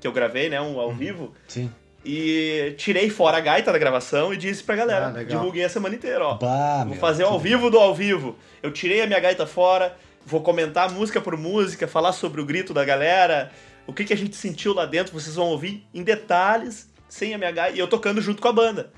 que 0.00 0.06
eu 0.06 0.12
gravei, 0.12 0.48
né, 0.48 0.60
um 0.60 0.80
ao 0.80 0.92
vivo, 0.92 1.32
Sim. 1.46 1.70
e 2.04 2.74
tirei 2.76 3.08
fora 3.08 3.36
a 3.36 3.40
gaita 3.40 3.70
da 3.70 3.78
gravação 3.78 4.34
e 4.34 4.36
disse 4.36 4.62
pra 4.64 4.74
galera, 4.74 5.14
Ah, 5.16 5.22
divulguei 5.22 5.64
a 5.64 5.68
semana 5.68 5.94
inteira, 5.94 6.24
ó. 6.24 6.34
Bah, 6.34 6.84
Vou 6.84 6.96
fazer 6.96 7.22
ao 7.22 7.38
vivo 7.38 7.70
do 7.70 7.78
ao 7.78 7.94
vivo. 7.94 8.36
Eu 8.60 8.72
tirei 8.72 9.00
a 9.02 9.06
minha 9.06 9.20
gaita 9.20 9.46
fora, 9.46 9.96
vou 10.26 10.40
comentar 10.40 10.90
música 10.90 11.20
por 11.20 11.36
música, 11.36 11.86
falar 11.86 12.12
sobre 12.12 12.40
o 12.40 12.44
grito 12.44 12.74
da 12.74 12.84
galera, 12.84 13.52
o 13.86 13.92
que, 13.92 14.04
que 14.04 14.12
a 14.12 14.16
gente 14.16 14.34
sentiu 14.34 14.74
lá 14.74 14.86
dentro, 14.86 15.12
vocês 15.12 15.36
vão 15.36 15.46
ouvir 15.46 15.86
em 15.94 16.02
detalhes, 16.02 16.88
sem 17.12 17.38
gaita, 17.38 17.76
e 17.76 17.78
eu 17.78 17.86
tocando 17.86 18.22
junto 18.22 18.40
com 18.40 18.48
a 18.48 18.52
banda. 18.52 18.90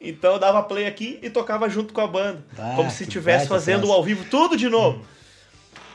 Então 0.00 0.32
eu 0.32 0.38
dava 0.40 0.60
play 0.62 0.86
aqui 0.86 1.20
e 1.22 1.30
tocava 1.30 1.68
junto 1.68 1.94
com 1.94 2.00
a 2.00 2.06
banda. 2.06 2.44
Ah, 2.58 2.72
como 2.74 2.90
se 2.90 3.04
estivesse 3.04 3.46
fazendo 3.46 3.86
o 3.86 3.92
ao 3.92 4.02
vivo 4.02 4.24
tudo 4.28 4.56
de 4.56 4.68
novo. 4.68 5.04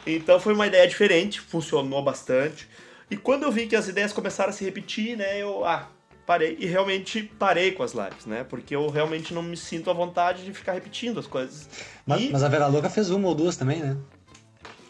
Então 0.08 0.40
foi 0.40 0.54
uma 0.54 0.68
ideia 0.68 0.88
diferente, 0.88 1.42
funcionou 1.42 2.02
bastante. 2.02 2.70
E 3.12 3.18
quando 3.18 3.44
eu 3.44 3.52
vi 3.52 3.68
que 3.68 3.76
as 3.76 3.90
ideias 3.90 4.14
começaram 4.14 4.52
a 4.52 4.54
se 4.54 4.64
repetir, 4.64 5.18
né, 5.18 5.42
eu 5.42 5.66
ah, 5.66 5.90
parei 6.26 6.56
e 6.60 6.66
realmente 6.66 7.24
parei 7.38 7.74
com 7.74 7.84
as 7.84 7.92
lives, 7.92 8.26
né? 8.26 8.46
Porque 8.48 8.74
eu 8.74 8.90
realmente 8.90 9.34
não 9.34 9.44
me 9.44 9.58
sinto 9.58 9.90
à 9.90 9.94
vontade 9.94 10.46
de 10.46 10.54
ficar 10.54 10.74
repetindo 10.74 11.20
as 11.20 11.28
coisas. 11.28 11.68
Mas, 12.06 12.22
e, 12.22 12.30
mas 12.30 12.42
a 12.42 12.48
Vera 12.48 12.68
Louca 12.68 12.90
fez 12.90 13.10
uma 13.10 13.28
ou 13.28 13.36
duas 13.36 13.58
também, 13.58 13.80
né? 13.80 13.98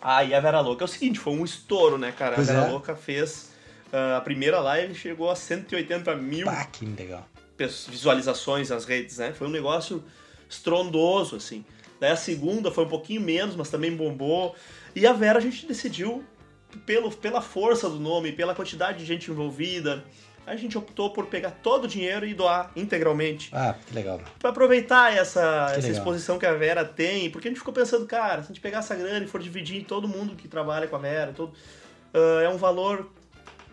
ah, 0.02 0.24
e 0.24 0.36
a 0.36 0.40
Vera 0.40 0.60
Louca 0.60 0.84
é 0.84 0.86
o 0.86 0.88
seguinte, 0.88 1.18
foi 1.18 1.34
um 1.34 1.44
estouro, 1.44 1.98
né, 1.98 2.12
cara? 2.12 2.36
Pois 2.36 2.48
a 2.48 2.54
Vera 2.54 2.68
é. 2.68 2.72
Louca 2.72 2.96
fez 2.96 3.55
a 3.92 4.22
primeira 4.22 4.60
live 4.60 4.94
chegou 4.96 5.30
a 5.30 5.36
180 5.36 6.16
mil 6.16 6.46
Pá, 6.46 6.66
que 6.66 6.86
legal. 6.86 7.28
visualizações 7.90 8.70
nas 8.70 8.86
redes, 8.86 9.18
né? 9.18 9.34
Foi 9.34 9.48
um 9.48 9.52
negócio 9.52 10.04
estrondoso, 10.50 11.36
assim. 11.36 11.64
Daí 12.00 12.12
a 12.12 12.16
segunda 12.16 12.72
foi 12.72 12.86
um 12.86 12.90
pouquinho 12.90 13.22
menos, 13.22 13.56
mas 13.56 13.70
também 13.70 13.96
bombou. 13.96 14.56
E 14.96 15.06
a 15.08 15.14
Vera 15.14 15.40
a 15.40 15.42
gente 15.42 15.66
decidiu, 15.66 16.24
pelo, 16.86 17.10
pela 17.12 17.42
força 17.42 17.90
do 17.90 18.00
nome, 18.00 18.32
pela 18.32 18.54
quantidade 18.54 18.98
de 19.00 19.06
gente 19.06 19.32
envolvida, 19.32 20.04
a 20.46 20.56
gente 20.56 20.78
optou 20.78 21.10
por 21.12 21.26
pegar 21.28 21.52
todo 21.52 21.86
o 21.86 21.88
dinheiro 21.88 22.26
e 22.26 22.34
doar 22.34 22.72
integralmente. 22.76 23.50
Ah, 23.52 23.76
que 23.88 23.94
legal. 23.96 24.22
Pra 24.38 24.52
aproveitar 24.52 25.12
essa, 25.16 25.40
Que 25.72 25.80
essa 25.80 25.88
legal. 25.88 25.92
exposição 25.92 26.38
que 26.38 26.46
a 26.46 26.54
Vera 26.54 26.86
tem, 26.86 27.30
porque 27.32 27.48
a 27.48 27.52
gente 27.52 27.58
ficou 27.58 27.74
pensando, 27.74 28.06
cara, 28.06 28.42
se 28.42 28.46
a 28.46 28.48
gente 28.54 28.62
pegar 28.62 28.80
essa 28.80 28.94
grana 28.96 29.26
e 29.26 29.28
for 29.28 29.42
dividir 29.42 29.78
em 29.82 29.84
todo 29.84 30.08
mundo 30.08 30.36
que 30.36 30.48
trabalha 30.48 30.88
com 30.88 30.96
a 30.98 31.00
Vera, 31.00 31.34
todo, 31.34 31.54
ah, 32.14 32.42
é 32.44 32.50
um 32.50 32.58
valor 32.58 33.10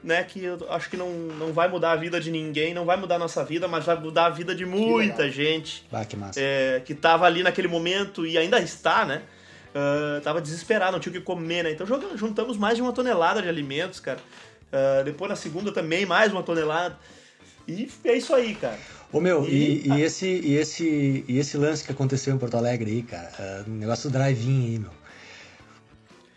né, 0.03 0.25
que 0.25 0.43
eu 0.45 0.59
acho 0.71 0.91
que 0.91 0.97
não, 0.97 1.11
não 1.13 1.53
vai 1.53 1.69
mudar 1.69 1.93
a 1.93 1.97
vida 1.97 2.21
de 2.21 2.31
ninguém, 2.31 2.75
não 2.75 2.85
vai 2.85 2.97
mudar 2.97 3.17
a 3.17 3.19
nossa 3.19 3.45
vida, 3.45 3.69
mas 3.69 3.85
vai 3.85 3.99
mudar 3.99 4.27
a 4.27 4.31
vida 4.31 4.55
de 4.55 4.65
muita 4.67 5.31
gente 5.31 5.85
Ah, 5.93 6.05
que 6.05 6.17
massa. 6.17 6.41
é, 6.41 6.83
que 6.85 6.95
tava 6.95 7.25
ali 7.25 7.43
naquele 7.43 7.69
momento 7.69 8.27
e 8.27 8.37
ainda 8.37 8.59
está, 8.59 9.05
né? 9.05 9.23
Ah, 9.75 10.21
tava 10.23 10.41
desesperado, 10.41 10.93
não 10.93 10.99
tinha 11.01 11.11
o 11.11 11.15
que 11.15 11.21
comer, 11.25 11.63
né? 11.65 11.71
Então 11.71 11.87
juntamos 12.17 12.57
mais 12.57 12.77
de 12.77 12.83
uma 12.83 12.93
tonelada 12.93 13.41
de 13.41 13.49
alimentos, 13.49 14.01
cara. 14.01 14.19
Ah, 14.73 15.03
depois 15.05 15.29
na 15.31 15.37
segunda 15.37 15.71
também, 15.73 16.05
mais 16.05 16.33
uma 16.33 16.43
tonelada. 16.43 16.99
E 17.69 17.89
é 18.05 18.17
isso 18.17 18.35
aí, 18.35 18.55
cara. 18.57 18.79
Ô 19.13 19.21
meu, 19.21 19.45
e, 19.49 19.83
E- 19.87 19.89
e 19.95 20.03
esse, 20.03 20.27
e, 20.27 20.57
esse, 20.57 21.25
e 21.29 21.39
esse 21.39 21.57
lance 21.57 21.85
que 21.85 21.93
aconteceu 21.93 22.35
em 22.35 22.39
Porto 22.39 22.57
Alegre 22.57 22.91
aí, 22.91 23.03
cara, 23.03 23.31
o 23.67 23.71
negócio 23.71 24.11
do 24.11 24.13
drive-in 24.15 24.65
aí, 24.73 24.79
meu. 24.81 24.91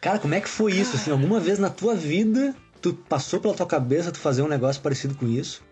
Cara, 0.01 0.19
como 0.19 0.35
é 0.35 0.41
que 0.41 0.47
foi 0.49 0.73
isso? 0.73 0.95
Assim, 0.97 1.09
alguma 1.09 1.39
vez 1.39 1.57
na 1.57 1.69
tua 1.69 1.95
vida 1.95 2.53
tu 2.89 2.93
passou 2.93 3.39
pela 3.39 3.53
tua 3.55 3.65
cabeça 3.65 4.11
tu 4.11 4.19
fazer 4.19 4.43
um 4.43 4.47
negócio 4.47 4.79
parecido 4.81 5.15
com 5.15 5.25
isso? 5.27 5.63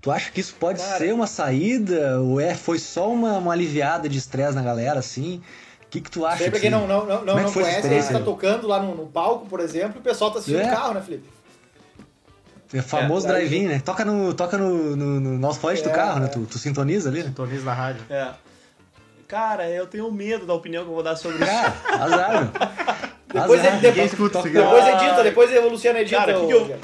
Tu 0.00 0.10
acha 0.10 0.30
que 0.30 0.40
isso 0.40 0.54
pode 0.60 0.78
Cara. 0.78 0.98
ser 0.98 1.12
uma 1.14 1.26
saída? 1.26 2.20
Ou 2.20 2.38
é, 2.40 2.54
foi 2.54 2.78
só 2.78 3.10
uma, 3.10 3.38
uma 3.38 3.52
aliviada 3.52 4.08
de 4.08 4.18
estresse 4.18 4.54
na 4.54 4.62
galera, 4.62 4.98
assim? 4.98 5.42
O 5.82 5.86
que, 5.90 6.00
que 6.00 6.10
tu 6.10 6.24
acha? 6.26 6.44
Sempre 6.44 6.60
que- 6.60 6.60
quem 6.60 6.70
não, 6.70 6.86
não, 6.86 7.06
não, 7.06 7.18
Como 7.18 7.38
é 7.38 7.42
não 7.42 7.52
conhece, 7.52 7.88
aí 7.88 8.02
você 8.02 8.12
tá 8.12 8.20
tocando 8.20 8.66
lá 8.68 8.80
no, 8.80 8.94
no 8.94 9.06
palco, 9.06 9.46
por 9.46 9.60
exemplo, 9.60 9.94
e 9.96 9.98
o 9.98 10.02
pessoal 10.02 10.30
tá 10.30 10.38
assistindo 10.38 10.62
É. 10.62 10.72
o 10.72 10.76
carro, 10.76 10.94
né, 10.94 11.00
Felipe? 11.02 11.28
É 12.72 12.80
famoso 12.82 13.26
É, 13.26 13.30
drive-in, 13.30 13.66
né? 13.66 13.80
Toca 13.84 14.04
no, 14.04 14.32
toca 14.32 14.56
no, 14.56 14.94
no, 14.96 15.18
no 15.20 15.38
nosso 15.38 15.60
do 15.60 15.68
É, 15.70 15.78
carro, 15.88 16.20
né? 16.20 16.26
é. 16.26 16.28
Tu, 16.28 16.40
tu 16.46 16.58
sintoniza 16.58 17.08
ali, 17.08 17.18
né? 17.20 17.24
Sintoniza 17.26 17.64
na 17.64 17.74
rádio. 17.74 18.02
É. 18.08 18.30
Cara, 19.26 19.68
eu 19.68 19.86
tenho 19.86 20.10
medo 20.12 20.46
da 20.46 20.54
opinião 20.54 20.84
que 20.84 20.90
eu 20.90 20.94
vou 20.94 21.02
dar 21.02 21.16
sobre 21.16 21.38
isso. 21.38 21.46
Cara, 21.46 22.04
azar. 22.04 22.52
Depois 23.32 23.64
ele- 23.64 24.02
escuta 24.04 24.38
isso 24.38 24.48
aqui. 24.48 24.56
Depois 24.58 24.86
edita, 24.86 25.22
depois 25.22 25.50
o 25.64 25.68
Luciano 25.68 25.98
edita. 25.98 26.16
Cara, 26.20 26.32
que 26.34 26.40
o- 26.40 26.46
que 26.66 26.72
eu- 26.72 26.80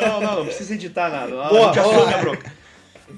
Não, 0.00 0.20
não, 0.20 0.34
não 0.36 0.44
precisa 0.46 0.74
editar 0.74 1.10
nada. 1.10 1.44
A 1.44 1.48
Boa, 1.48 1.64
gente 1.66 1.74
vamos 1.80 1.92
assume 1.96 2.12
lá. 2.12 2.14
a 2.14 2.20
bronca. 2.22 2.52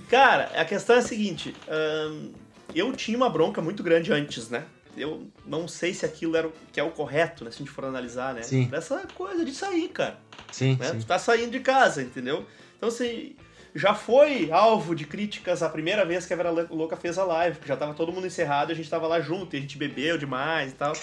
Cara, 0.08 0.50
a 0.56 0.64
questão 0.64 0.96
é 0.96 0.98
a 0.98 1.02
seguinte. 1.02 1.54
ahn, 1.68 2.30
eu 2.74 2.92
tinha 2.92 3.16
uma 3.16 3.28
bronca 3.30 3.60
muito 3.62 3.82
grande 3.82 4.12
antes, 4.12 4.48
né? 4.48 4.64
Eu 4.96 5.26
não 5.46 5.66
sei 5.68 5.94
se 5.94 6.04
aquilo 6.04 6.36
era 6.36 6.48
o 6.48 6.52
que 6.72 6.78
é 6.80 6.82
o 6.82 6.90
correto, 6.90 7.44
né? 7.44 7.50
Se 7.50 7.56
a 7.56 7.58
gente 7.60 7.70
for 7.70 7.84
analisar, 7.84 8.34
né? 8.34 8.42
Sim. 8.42 8.68
Essa 8.72 9.02
coisa 9.14 9.44
de 9.44 9.54
sair, 9.54 9.88
cara. 9.88 10.18
Sim, 10.50 10.76
né? 10.78 10.90
sim. 10.90 10.98
Tu 10.98 11.06
tá 11.06 11.18
saindo 11.18 11.50
de 11.50 11.60
casa, 11.60 12.02
entendeu? 12.02 12.44
Então, 12.76 12.88
assim, 12.88 13.34
já 13.74 13.94
foi 13.94 14.50
alvo 14.50 14.94
de 14.94 15.06
críticas 15.06 15.62
a 15.62 15.68
primeira 15.68 16.04
vez 16.04 16.26
que 16.26 16.32
a 16.34 16.36
Vera 16.36 16.50
Louca 16.70 16.96
fez 16.96 17.18
a 17.18 17.24
live, 17.24 17.56
porque 17.56 17.68
já 17.68 17.76
tava 17.76 17.94
todo 17.94 18.12
mundo 18.12 18.26
encerrado 18.26 18.70
e 18.70 18.72
a 18.72 18.76
gente 18.76 18.88
tava 18.90 19.06
lá 19.06 19.20
junto, 19.20 19.56
e 19.56 19.58
a 19.58 19.60
gente 19.60 19.78
bebeu 19.78 20.18
demais 20.18 20.72
e 20.72 20.74
tal. 20.74 20.92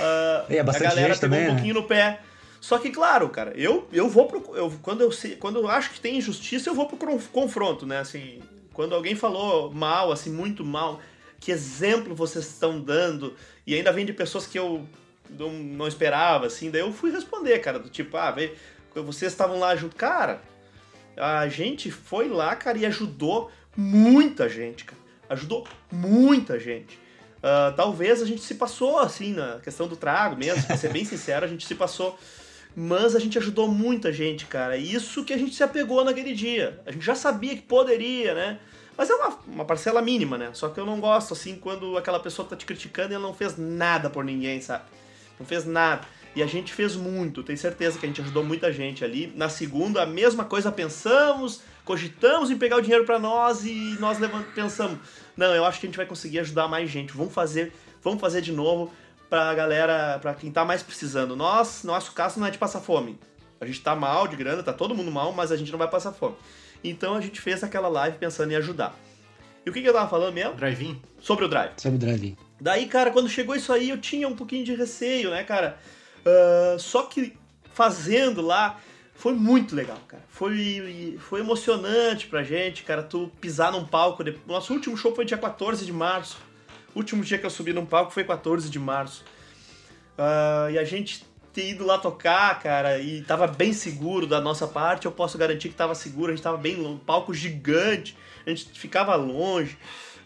Ah, 0.00 0.44
E 0.48 0.56
é 0.56 0.62
bastante 0.62 0.86
a 0.86 0.90
galera 0.90 1.14
pegou 1.14 1.20
também, 1.20 1.40
um 1.40 1.48
né? 1.48 1.52
pouquinho 1.54 1.74
no 1.74 1.82
pé. 1.84 2.20
Só 2.60 2.78
que, 2.78 2.90
claro, 2.90 3.28
cara, 3.28 3.52
eu, 3.56 3.88
eu 3.92 4.08
vou 4.08 4.26
pro. 4.26 4.56
Eu, 4.56 4.72
quando, 4.82 5.00
eu 5.00 5.10
sei, 5.12 5.36
quando 5.36 5.58
eu 5.58 5.68
acho 5.68 5.90
que 5.90 6.00
tem 6.00 6.16
injustiça, 6.18 6.70
eu 6.70 6.74
vou 6.74 6.86
pro 6.86 7.18
confronto, 7.32 7.84
né? 7.86 7.98
Assim, 7.98 8.40
quando 8.72 8.94
alguém 8.94 9.14
falou 9.14 9.72
mal, 9.72 10.10
assim, 10.12 10.30
muito 10.30 10.64
mal, 10.64 11.00
que 11.40 11.50
exemplo 11.50 12.14
vocês 12.14 12.46
estão 12.46 12.80
dando, 12.80 13.34
e 13.66 13.74
ainda 13.74 13.92
vem 13.92 14.06
de 14.06 14.12
pessoas 14.12 14.46
que 14.46 14.58
eu 14.58 14.86
não, 15.30 15.50
não 15.52 15.88
esperava, 15.88 16.46
assim, 16.46 16.70
daí 16.70 16.80
eu 16.80 16.92
fui 16.92 17.10
responder, 17.10 17.58
cara, 17.58 17.78
do 17.78 17.88
tipo, 17.88 18.16
ah, 18.16 18.30
veio, 18.30 18.52
vocês 18.94 19.32
estavam 19.32 19.58
lá 19.58 19.74
junto. 19.76 19.94
Cara, 19.96 20.40
a 21.18 21.48
gente 21.48 21.90
foi 21.90 22.28
lá, 22.28 22.54
cara, 22.56 22.78
e 22.78 22.86
ajudou 22.86 23.50
muita 23.76 24.48
gente, 24.48 24.84
cara. 24.84 25.00
Ajudou 25.28 25.66
muita 25.90 26.58
gente. 26.58 26.98
Ah, 27.42 27.72
talvez 27.76 28.22
a 28.22 28.26
gente 28.26 28.42
se 28.42 28.54
passou, 28.54 28.98
assim, 28.98 29.32
na 29.32 29.58
questão 29.60 29.86
do 29.86 29.96
trago 29.96 30.36
mesmo, 30.36 30.62
pra 30.64 30.76
ser 30.76 30.92
bem 30.92 31.04
sincero, 31.06 31.44
a 31.44 31.48
gente 31.48 31.66
se 31.66 31.74
passou. 31.74 32.18
Mas 32.76 33.16
a 33.16 33.18
gente 33.18 33.36
ajudou 33.38 33.66
muita 33.66 34.12
gente, 34.12 34.46
cara. 34.46 34.76
Isso 34.76 35.24
que 35.24 35.32
a 35.32 35.38
gente 35.38 35.54
se 35.54 35.62
apegou 35.62 36.04
naquele 36.04 36.32
dia. 36.32 36.80
A 36.86 36.92
gente 36.92 37.04
já 37.04 37.14
sabia 37.14 37.56
que 37.56 37.62
poderia, 37.62 38.34
né? 38.34 38.58
Mas 38.96 39.10
é 39.10 39.14
uma, 39.14 39.38
uma 39.46 39.64
parcela 39.64 40.02
mínima, 40.02 40.36
né? 40.38 40.50
Só 40.52 40.68
que 40.68 40.78
eu 40.78 40.86
não 40.86 41.00
gosto, 41.00 41.32
assim, 41.32 41.56
quando 41.56 41.96
aquela 41.96 42.20
pessoa 42.20 42.46
tá 42.46 42.56
te 42.56 42.66
criticando 42.66 43.12
e 43.12 43.14
ela 43.14 43.26
não 43.26 43.34
fez 43.34 43.56
nada 43.56 44.10
por 44.10 44.24
ninguém, 44.24 44.60
sabe? 44.60 44.84
Não 45.38 45.46
fez 45.46 45.64
nada. 45.64 46.06
E 46.38 46.42
a 46.42 46.46
gente 46.46 46.72
fez 46.72 46.94
muito, 46.94 47.42
tenho 47.42 47.58
certeza 47.58 47.98
que 47.98 48.06
a 48.06 48.08
gente 48.08 48.20
ajudou 48.20 48.44
muita 48.44 48.72
gente 48.72 49.04
ali. 49.04 49.32
Na 49.34 49.48
segunda, 49.48 50.04
a 50.04 50.06
mesma 50.06 50.44
coisa, 50.44 50.70
pensamos, 50.70 51.62
cogitamos 51.84 52.48
em 52.48 52.56
pegar 52.56 52.76
o 52.76 52.80
dinheiro 52.80 53.04
pra 53.04 53.18
nós 53.18 53.64
e 53.64 53.96
nós 53.98 54.20
levant... 54.20 54.46
pensamos, 54.54 55.00
não, 55.36 55.52
eu 55.52 55.64
acho 55.64 55.80
que 55.80 55.86
a 55.86 55.88
gente 55.88 55.96
vai 55.96 56.06
conseguir 56.06 56.38
ajudar 56.38 56.68
mais 56.68 56.88
gente. 56.88 57.12
Vamos 57.12 57.34
fazer, 57.34 57.72
vamos 58.04 58.20
fazer 58.20 58.40
de 58.40 58.52
novo 58.52 58.94
pra 59.28 59.52
galera, 59.52 60.16
pra 60.20 60.32
quem 60.32 60.52
tá 60.52 60.64
mais 60.64 60.80
precisando. 60.80 61.34
Nós, 61.34 61.82
nosso 61.82 62.12
caso 62.12 62.38
não 62.38 62.46
é 62.46 62.52
de 62.52 62.58
passar 62.58 62.80
fome. 62.80 63.18
A 63.60 63.66
gente 63.66 63.80
tá 63.80 63.96
mal 63.96 64.28
de 64.28 64.36
grana, 64.36 64.62
tá 64.62 64.72
todo 64.72 64.94
mundo 64.94 65.10
mal, 65.10 65.32
mas 65.32 65.50
a 65.50 65.56
gente 65.56 65.72
não 65.72 65.78
vai 65.80 65.88
passar 65.88 66.12
fome. 66.12 66.36
Então 66.84 67.16
a 67.16 67.20
gente 67.20 67.40
fez 67.40 67.64
aquela 67.64 67.88
live 67.88 68.16
pensando 68.16 68.52
em 68.52 68.54
ajudar. 68.54 68.94
E 69.66 69.70
o 69.70 69.72
que, 69.72 69.82
que 69.82 69.88
eu 69.88 69.92
tava 69.92 70.08
falando 70.08 70.34
mesmo? 70.34 70.54
Drive-in? 70.54 71.02
Sobre 71.20 71.46
o 71.46 71.48
drive. 71.48 71.72
Sobre 71.78 71.96
o 71.96 71.98
drive-in. 71.98 72.36
Daí, 72.60 72.86
cara, 72.86 73.10
quando 73.10 73.28
chegou 73.28 73.56
isso 73.56 73.72
aí, 73.72 73.90
eu 73.90 73.98
tinha 73.98 74.28
um 74.28 74.36
pouquinho 74.36 74.64
de 74.64 74.76
receio, 74.76 75.32
né, 75.32 75.42
cara? 75.42 75.80
Ah, 76.24 76.76
só 76.78 77.02
que 77.04 77.36
fazendo 77.72 78.40
lá 78.42 78.80
foi 79.14 79.32
muito 79.32 79.74
legal, 79.74 79.98
cara. 80.06 80.22
Foi, 80.28 81.18
foi 81.18 81.40
emocionante 81.40 82.28
pra 82.28 82.42
gente, 82.42 82.84
cara, 82.84 83.02
tu 83.02 83.30
pisar 83.40 83.72
num 83.72 83.84
palco. 83.84 84.22
Nosso 84.46 84.72
último 84.72 84.96
show 84.96 85.14
foi 85.14 85.24
dia 85.24 85.38
14 85.38 85.84
de 85.84 85.92
março. 85.92 86.38
O 86.94 86.98
último 86.98 87.24
dia 87.24 87.38
que 87.38 87.44
eu 87.44 87.50
subi 87.50 87.72
num 87.72 87.86
palco 87.86 88.12
foi 88.12 88.24
14 88.24 88.70
de 88.70 88.78
março. 88.78 89.24
Ah, 90.16 90.68
e 90.70 90.78
a 90.78 90.84
gente 90.84 91.26
ter 91.52 91.70
ido 91.70 91.84
lá 91.84 91.98
tocar, 91.98 92.60
cara, 92.60 92.98
e 93.00 93.22
tava 93.22 93.46
bem 93.48 93.72
seguro 93.72 94.26
da 94.26 94.40
nossa 94.40 94.68
parte, 94.68 95.06
eu 95.06 95.12
posso 95.12 95.36
garantir 95.36 95.70
que 95.70 95.74
tava 95.74 95.94
seguro, 95.94 96.30
a 96.30 96.34
gente 96.36 96.44
tava 96.44 96.56
bem 96.56 96.76
longe, 96.76 97.00
palco 97.04 97.34
gigante, 97.34 98.16
a 98.46 98.50
gente 98.50 98.78
ficava 98.78 99.16
longe. 99.16 99.76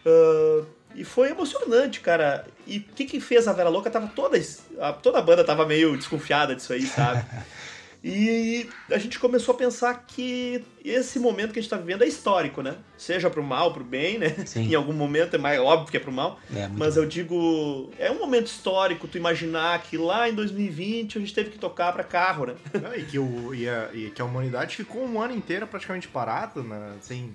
Ah, 0.05 0.63
e 0.95 1.03
foi 1.03 1.29
emocionante, 1.31 1.99
cara. 1.99 2.45
E 2.67 2.77
o 2.79 2.83
que 2.95 3.05
que 3.05 3.19
fez 3.19 3.47
a 3.47 3.53
Vera 3.53 3.69
Louca? 3.69 3.89
Tava 3.89 4.07
toda, 4.07 4.39
a- 4.79 4.93
toda 4.93 5.19
a 5.19 5.21
banda 5.21 5.43
tava 5.43 5.65
meio 5.65 5.95
desconfiada 5.97 6.55
disso 6.55 6.73
aí, 6.73 6.83
sabe? 6.85 7.23
E 8.05 8.69
a 8.91 8.97
gente 8.97 9.17
começou 9.17 9.55
a 9.55 9.57
pensar 9.57 10.03
que 10.05 10.61
esse 10.83 11.17
momento 11.19 11.53
que 11.53 11.59
a 11.59 11.61
gente 11.61 11.69
tá 11.69 11.77
vivendo 11.77 12.03
é 12.03 12.05
histórico, 12.07 12.61
né? 12.61 12.75
Seja 12.97 13.29
pro 13.29 13.41
mal, 13.41 13.71
pro 13.73 13.81
bem, 13.81 14.17
né? 14.19 14.35
Sim. 14.45 14.69
Em 14.69 14.75
algum 14.75 14.91
momento 14.91 15.37
é 15.37 15.39
mais 15.39 15.57
óbvio 15.57 15.89
que 15.89 15.95
é 15.95 15.99
pro 16.01 16.11
mal. 16.11 16.37
É, 16.53 16.67
Mas 16.67 16.95
bom. 16.95 17.01
eu 17.01 17.05
digo, 17.07 17.91
é 17.97 18.11
um 18.11 18.19
momento 18.19 18.47
histórico 18.47 19.07
tu 19.07 19.17
imaginar 19.17 19.81
que 19.83 19.97
lá 19.97 20.27
em 20.27 20.33
2020 20.35 21.17
a 21.17 21.21
gente 21.21 21.33
teve 21.33 21.51
que 21.51 21.57
tocar 21.57 21.93
pra 21.93 22.03
carro, 22.03 22.47
né? 22.47 22.55
Não, 22.73 22.91
e, 22.93 23.03
que 23.05 23.17
o, 23.17 23.55
e, 23.55 23.69
a, 23.69 23.89
e 23.93 24.09
que 24.09 24.21
a 24.21 24.25
humanidade 24.25 24.75
ficou 24.75 25.05
um 25.07 25.21
ano 25.21 25.33
inteiro 25.33 25.65
praticamente 25.65 26.09
parada, 26.09 26.61
né? 26.61 26.95
sem, 26.99 27.33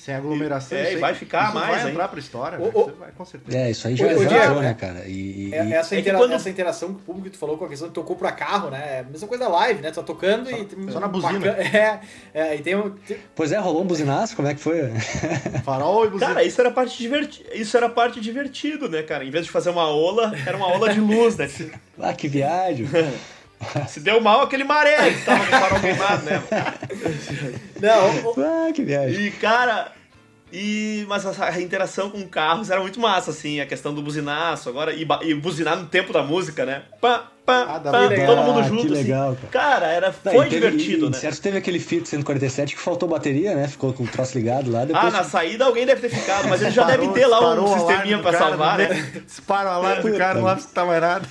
sem 0.00 0.14
aglomeração. 0.14 0.76
É, 0.78 0.82
Isso 0.82 0.90
e 0.92 0.94
aí- 0.94 1.00
vai 1.00 1.14
ficar 1.14 1.44
isso 1.48 1.54
mais 1.54 1.82
vai 1.82 1.90
entrar 1.92 2.08
pra 2.08 2.18
história, 2.18 2.58
Ô, 2.58 2.62
né? 2.62 2.68
Isso 2.70 2.94
vai, 2.98 3.10
com 3.12 3.24
certeza. 3.24 3.58
É, 3.58 3.70
isso 3.70 3.86
aí 3.86 3.96
já 3.96 4.12
entrou, 4.12 4.58
é- 4.58 4.62
né, 4.62 4.74
cara? 4.74 5.04
E, 5.06 5.48
e- 5.50 5.54
É- 5.54 5.72
essa, 5.72 5.94
É 5.94 5.96
que 5.96 6.00
intera- 6.02 6.18
quando- 6.18 6.32
essa 6.32 6.48
interação 6.48 6.88
com 6.94 6.98
o 6.98 7.02
público 7.02 7.26
que 7.26 7.36
tu 7.36 7.38
falou 7.38 7.58
com 7.58 7.64
a 7.66 7.68
questão 7.68 7.88
de 7.88 7.94
tocou 7.94 8.16
pra 8.16 8.32
carro, 8.32 8.70
né? 8.70 8.96
É 8.96 9.00
a 9.00 9.04
mesma 9.04 9.28
coisa 9.28 9.44
da 9.44 9.50
live, 9.50 9.82
né? 9.82 9.90
Tu 9.90 9.96
tá 9.96 10.02
tocando 10.02 10.48
Só- 10.48 10.56
e. 10.56 10.92
só 10.92 11.00
na 11.00 11.08
buzina. 11.08 11.30
É, 11.70 12.00
é, 12.34 12.56
e 12.56 12.60
tem 12.62 12.74
um. 12.76 12.90
tem- 12.90 13.18
Pois 13.34 13.52
é, 13.52 13.58
rolou 13.58 13.82
um 13.82 13.86
buzinaço, 13.86 14.34
como 14.34 14.48
é 14.48 14.54
que 14.54 14.60
foi? 14.60 14.90
Farol 15.64 16.06
e 16.06 16.08
buzina. 16.10 16.28
Cara, 16.34 16.44
isso 16.44 16.60
era 16.60 16.70
parte 16.70 16.96
diverti... 16.98 17.44
isso 17.54 17.76
era 17.76 17.88
parte 17.88 18.20
divertido, 18.20 18.88
né, 18.88 19.02
cara? 19.02 19.24
Em 19.24 19.30
vez 19.30 19.44
de 19.44 19.50
fazer 19.50 19.70
uma 19.70 19.88
ola, 19.88 20.32
era 20.46 20.56
uma 20.56 20.66
ola 20.68 20.92
de 20.92 21.00
luz, 21.00 21.36
né? 21.36 21.48
Ah, 22.02 22.14
que 22.14 22.28
viagem. 22.28 22.86
Se 23.88 24.00
deu 24.00 24.20
mal 24.20 24.42
aquele 24.42 24.64
maré 24.64 25.12
que 25.12 25.24
tava 25.24 25.44
com 25.46 25.56
o 25.56 25.58
farol 25.60 25.80
queimado, 25.80 26.22
né? 26.24 26.42
Não, 27.80 28.30
o- 28.30 28.34
ah, 28.38 28.72
que 28.72 28.82
viagem. 28.82 29.26
E, 29.26 29.30
cara, 29.32 29.92
e, 30.52 31.04
mas 31.08 31.24
essa 31.24 31.44
a 31.44 31.60
interação 31.60 32.10
com 32.10 32.26
carros 32.26 32.70
era 32.70 32.80
muito 32.80 32.98
massa, 33.00 33.30
assim, 33.30 33.60
a 33.60 33.66
questão 33.66 33.92
do 33.94 34.02
buzinaço 34.02 34.68
agora, 34.68 34.92
e, 34.92 35.06
e 35.22 35.34
buzinar 35.34 35.76
no 35.76 35.86
tempo 35.86 36.12
da 36.12 36.22
música, 36.22 36.64
né? 36.64 36.82
Pá, 37.00 37.28
pá, 37.44 37.62
Ah, 37.62 37.80
pá, 37.80 37.90
pra- 38.08 38.26
todo 38.26 38.42
mundo 38.42 38.60
Ah, 38.60 38.62
junto, 38.62 38.86
que 38.86 38.92
assim. 38.94 39.02
legal, 39.02 39.36
Cara, 39.50 39.86
era, 39.86 40.12
foi 40.12 40.32
teve- 40.48 40.48
divertido, 40.70 41.06
e, 41.06 41.10
né? 41.10 41.18
Certo, 41.18 41.40
teve 41.40 41.58
aquele 41.58 41.78
Fiat 41.78 42.08
147 42.08 42.74
que 42.74 42.80
faltou 42.80 43.08
bateria, 43.08 43.54
né? 43.54 43.68
Ficou 43.68 43.92
com 43.92 44.04
o 44.04 44.06
troço 44.08 44.36
ligado 44.38 44.70
lá. 44.70 44.84
Depois 44.84 45.04
Ah, 45.14 45.18
na 45.18 45.24
saída 45.24 45.64
alguém 45.66 45.84
deve 45.86 46.00
ter 46.00 46.08
ficado, 46.14 46.48
mas 46.48 46.62
ele 46.62 46.70
já 46.70 46.82
Disparou- 46.84 47.08
deve 47.12 47.20
ter 47.20 47.26
lá 47.26 47.40
um 47.40 47.42
o 47.42 47.46
alarme 47.66 47.68
sisteminha 47.78 48.18
pra 48.20 48.32
cara, 48.32 48.44
salvar, 48.48 48.78
né? 48.78 48.86
vê? 48.86 49.20
Dispara 49.20 49.68
o 49.68 49.72
alarme 49.72 50.10
do 50.10 50.18
cara, 50.18 50.40
não 50.40 50.58
se 50.58 50.68
tá 50.68 50.84
mais 50.84 51.00
nada. 51.00 51.28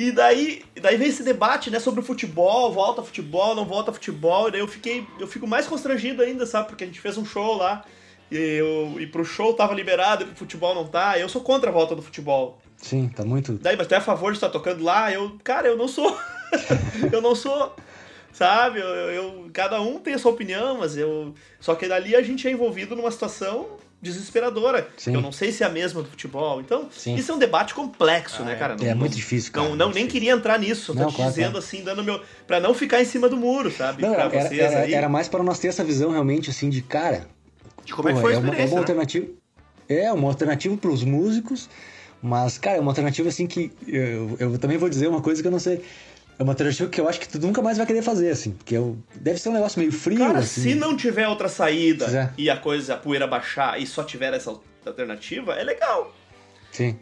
E 0.00 0.10
daí, 0.12 0.64
daí 0.80 0.96
veio 0.96 1.10
esse 1.10 1.22
debate, 1.22 1.70
né, 1.70 1.78
sobre 1.78 2.00
o 2.00 2.02
futebol, 2.02 2.72
volta 2.72 3.02
futebol, 3.02 3.54
não 3.54 3.66
volta 3.66 3.92
futebol, 3.92 4.48
e 4.48 4.52
daí 4.52 4.60
eu 4.62 4.66
fiquei, 4.66 5.06
eu 5.18 5.26
fico 5.26 5.46
mais 5.46 5.66
constrangido 5.66 6.22
ainda, 6.22 6.46
sabe, 6.46 6.68
porque 6.68 6.84
a 6.84 6.86
gente 6.86 6.98
fez 6.98 7.18
um 7.18 7.24
show 7.26 7.54
lá, 7.58 7.84
e, 8.30 8.34
eu, 8.38 8.98
e 8.98 9.06
pro 9.06 9.22
show 9.26 9.52
tava 9.52 9.74
liberado, 9.74 10.22
e 10.22 10.26
pro 10.28 10.34
futebol 10.36 10.74
não 10.74 10.86
tá, 10.86 11.18
eu 11.18 11.28
sou 11.28 11.42
contra 11.42 11.68
a 11.68 11.72
volta 11.72 11.94
do 11.94 12.00
futebol. 12.00 12.58
Sim, 12.78 13.10
tá 13.14 13.26
muito. 13.26 13.52
Daí, 13.58 13.76
mas 13.76 13.86
tu 13.88 13.92
é 13.92 13.98
a 13.98 14.00
favor 14.00 14.32
de 14.32 14.38
estar 14.38 14.48
tocando 14.48 14.82
lá? 14.82 15.12
Eu, 15.12 15.36
cara, 15.44 15.68
eu 15.68 15.76
não 15.76 15.86
sou. 15.86 16.16
eu 17.12 17.20
não 17.20 17.34
sou. 17.34 17.76
Sabe? 18.32 18.80
Eu, 18.80 18.86
eu- 18.86 19.50
cada 19.52 19.82
um 19.82 19.98
tem 19.98 20.14
a 20.14 20.18
sua 20.18 20.32
opinião, 20.32 20.78
mas 20.78 20.96
eu. 20.96 21.34
Só 21.60 21.74
que 21.74 21.86
dali 21.86 22.16
a 22.16 22.22
gente 22.22 22.48
é 22.48 22.50
envolvido 22.50 22.96
numa 22.96 23.10
situação 23.10 23.76
desesperadora. 24.02 24.88
Sim. 24.96 25.10
que 25.12 25.16
Eu 25.16 25.20
não 25.20 25.32
sei 25.32 25.52
se 25.52 25.62
é 25.62 25.66
a 25.66 25.70
mesma 25.70 26.02
do 26.02 26.08
futebol. 26.08 26.60
Então, 26.60 26.88
Sim. 26.90 27.14
isso 27.16 27.30
é 27.30 27.34
um 27.34 27.38
debate 27.38 27.74
complexo, 27.74 28.42
Ah, 28.42 28.44
né, 28.46 28.52
é. 28.52 28.56
cara? 28.56 28.76
É 28.82 28.94
muito 28.94 29.14
difícil, 29.14 29.52
cara. 29.52 29.68
Não, 29.68 29.76
não 29.76 29.90
nem 29.90 30.06
queria 30.06 30.32
entrar 30.32 30.58
nisso. 30.58 30.94
Tô 30.94 31.00
Não, 31.00 31.10
te 31.10 31.16
claro, 31.16 31.30
dizendo 31.30 31.50
claro. 31.52 31.58
assim, 31.64 31.82
dando 31.84 32.02
meu. 32.02 32.20
Pra 32.46 32.58
não 32.60 32.72
ficar 32.74 33.00
em 33.00 33.04
cima 33.04 33.28
do 33.28 33.36
muro, 33.36 33.70
sabe? 33.70 34.02
Não, 34.02 34.12
pra 34.14 34.24
era, 34.24 34.48
vocês 34.48 34.60
era, 34.60 34.80
aí. 34.80 34.94
era 34.94 35.08
mais 35.08 35.28
para 35.28 35.42
nós 35.42 35.58
ter 35.58 35.68
essa 35.68 35.84
visão 35.84 36.10
realmente, 36.10 36.50
assim, 36.50 36.70
de 36.70 36.82
cara. 36.82 37.26
De 37.84 37.92
como 37.94 38.08
é 38.08 38.14
que 38.14 38.20
foi 38.20 38.34
a 38.34 38.38
uma, 38.38 38.46
é 38.46 38.50
experiência, 38.50 38.74
uma 38.74 38.80
né? 38.80 38.80
alternativa. 38.82 39.26
É, 39.88 40.12
uma 40.12 40.28
alternativa 40.28 40.76
pros 40.76 41.02
músicos, 41.02 41.68
mas, 42.22 42.56
cara, 42.58 42.76
é 42.76 42.80
uma 42.80 42.90
alternativa 42.92 43.28
assim 43.28 43.46
que. 43.46 43.72
Eu, 43.86 44.36
eu 44.38 44.58
também 44.58 44.76
vou 44.78 44.88
dizer 44.88 45.08
uma 45.08 45.20
coisa 45.20 45.42
que 45.42 45.48
eu 45.48 45.52
não 45.52 45.58
sei. 45.58 45.82
É 46.40 46.42
uma 46.42 46.52
alternativa 46.52 46.88
que 46.88 46.98
eu 46.98 47.06
acho 47.06 47.20
que 47.20 47.28
tu 47.28 47.38
nunca 47.38 47.60
mais 47.60 47.76
vai 47.76 47.86
querer 47.86 48.00
fazer, 48.00 48.30
assim. 48.30 48.52
Porque 48.52 48.74
eu, 48.74 48.96
deve 49.14 49.38
ser 49.38 49.50
um 49.50 49.52
negócio 49.52 49.78
meio 49.78 49.92
frio, 49.92 50.20
Cara, 50.20 50.38
assim. 50.38 50.62
se 50.62 50.74
não 50.74 50.96
tiver 50.96 51.28
outra 51.28 51.50
saída 51.50 52.06
é. 52.06 52.30
e 52.38 52.48
a 52.48 52.56
coisa, 52.56 52.94
a 52.94 52.96
poeira 52.96 53.26
baixar 53.26 53.78
e 53.78 53.86
só 53.86 54.02
tiver 54.02 54.32
essa 54.32 54.58
alternativa, 54.86 55.52
é 55.52 55.62
legal. 55.62 56.16
Sim. 56.72 56.98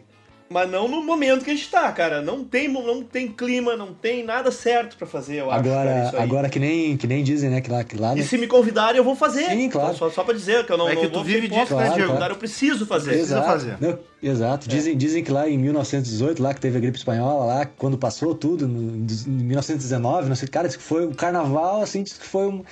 Mas 0.49 0.67
não 0.69 0.87
no 0.87 1.03
momento 1.03 1.45
que 1.45 1.51
a 1.51 1.53
gente 1.55 1.69
tá, 1.69 1.91
cara. 1.91 2.21
Não 2.23 2.43
tem, 2.43 2.67
não 2.67 3.03
tem 3.03 3.27
clima, 3.27 3.75
não 3.77 3.93
tem 3.93 4.23
nada 4.23 4.49
certo 4.51 4.97
pra 4.97 5.05
fazer, 5.05 5.41
eu 5.41 5.51
acho. 5.51 5.59
Agora, 5.59 5.89
cara, 5.93 6.07
isso 6.07 6.15
aí. 6.17 6.23
agora 6.23 6.49
que, 6.49 6.57
nem, 6.59 6.97
que 6.97 7.05
nem 7.05 7.23
dizem, 7.23 7.51
né? 7.51 7.61
Que 7.61 7.69
lá, 7.69 7.83
que 7.83 7.95
lá 7.95 8.13
E 8.13 8.17
né? 8.19 8.23
se 8.23 8.35
me 8.35 8.47
convidarem, 8.47 8.97
eu 8.97 9.03
vou 9.03 9.15
fazer. 9.15 9.45
Sim, 9.45 9.69
claro. 9.69 9.95
Só, 9.95 10.09
só 10.09 10.23
pra 10.23 10.33
dizer 10.33 10.65
que 10.65 10.71
eu 10.71 10.77
não, 10.77 10.89
É 10.89 10.95
que 10.95 11.03
não 11.03 11.09
tu 11.11 11.15
vou 11.15 11.23
vive 11.23 11.47
disso, 11.47 11.75
né, 11.75 11.83
Se 11.83 11.89
me 11.89 11.95
Diego? 11.97 12.07
convidarem, 12.07 12.33
eu 12.35 12.39
preciso 12.39 12.85
fazer. 12.87 13.11
Precisa 13.11 13.35
Exato. 13.35 13.47
fazer. 13.47 13.77
Não, 13.79 13.99
exato. 14.23 14.67
Dizem, 14.67 14.97
dizem 14.97 15.23
que 15.23 15.31
lá 15.31 15.47
em 15.47 15.55
1918, 15.55 16.41
lá 16.41 16.51
que 16.51 16.59
teve 16.61 16.77
a 16.77 16.81
gripe 16.81 16.97
espanhola, 16.97 17.45
lá, 17.45 17.65
quando 17.77 17.95
passou 17.95 18.33
tudo, 18.33 18.67
no, 18.67 18.95
em 18.95 19.29
1919, 19.31 20.29
não 20.29 20.35
sei, 20.35 20.47
cara, 20.47 20.67
disse 20.67 20.79
que 20.79 20.83
foi 20.83 21.05
o 21.05 21.13
carnaval, 21.13 21.83
assim, 21.83 22.01
disse 22.01 22.19
que 22.19 22.25
foi 22.25 22.47
um. 22.47 22.63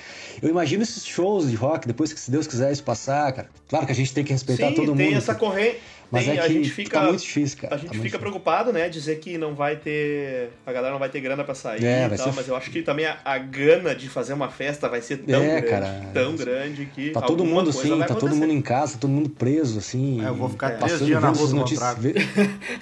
Eu 0.42 0.48
imagino 0.48 0.82
esses 0.82 1.06
shows 1.06 1.48
de 1.48 1.54
rock, 1.54 1.86
depois 1.86 2.12
que, 2.12 2.18
se 2.18 2.28
Deus 2.28 2.48
quiser, 2.48 2.72
isso 2.72 2.82
passar, 2.82 3.32
cara. 3.32 3.48
Claro 3.68 3.86
que 3.86 3.92
a 3.92 3.94
gente 3.94 4.12
tem 4.12 4.24
que 4.24 4.32
respeitar 4.32 4.68
Sim, 4.70 4.74
todo 4.74 4.96
tem 4.96 5.06
mundo. 5.10 5.18
essa 5.18 5.34
corrente. 5.34 5.78
Mas 6.10 6.24
tem- 6.24 6.36
é 6.36 6.40
a 6.40 6.46
que 6.46 6.52
gente 6.52 6.70
fica. 6.70 6.98
tá 7.00 7.06
muito 7.06 7.20
difícil, 7.20 7.58
cara. 7.60 7.74
A 7.74 7.78
gente 7.78 7.96
tá 7.96 8.02
fica 8.02 8.18
preocupado, 8.18 8.72
né? 8.72 8.88
Dizer 8.88 9.16
que 9.16 9.36
não 9.36 9.54
vai 9.54 9.76
ter. 9.76 10.50
A 10.66 10.72
galera 10.72 10.92
não 10.92 10.98
vai 10.98 11.08
ter 11.08 11.20
grana 11.20 11.44
pra 11.44 11.54
sair 11.54 11.84
É, 11.84 12.04
e 12.04 12.08
vai 12.08 12.16
tal, 12.18 12.28
ser- 12.28 12.34
mas 12.36 12.48
eu 12.48 12.56
acho 12.56 12.70
que 12.70 12.82
também 12.82 13.06
a, 13.06 13.18
a 13.24 13.36
gana 13.38 13.94
de 13.94 14.08
fazer 14.08 14.32
uma 14.32 14.48
festa 14.48 14.88
vai 14.88 15.00
ser 15.02 15.18
tão 15.18 15.42
É, 15.42 15.60
grande. 15.60 15.66
cara. 15.68 16.00
Tão 16.14 16.36
grande 16.36 16.86
que. 16.86 17.10
Tá 17.10 17.20
todo 17.22 17.44
mundo 17.44 17.70
assim, 17.70 17.88
tá 17.98 18.06
todo 18.06 18.16
acontecer. 18.18 18.34
mundo 18.40 18.52
em 18.52 18.62
casa, 18.62 18.92
tá 18.94 18.98
todo 19.00 19.10
mundo 19.10 19.28
preso, 19.28 19.78
assim. 19.78 20.24
É, 20.24 20.28
eu 20.28 20.34
vou 20.34 20.48
ficar 20.48 20.68
três 20.76 20.92
passando 20.92 21.06
dias 21.06 21.20
na 21.22 21.28
rua 21.30 21.48
notícias. 21.50 21.82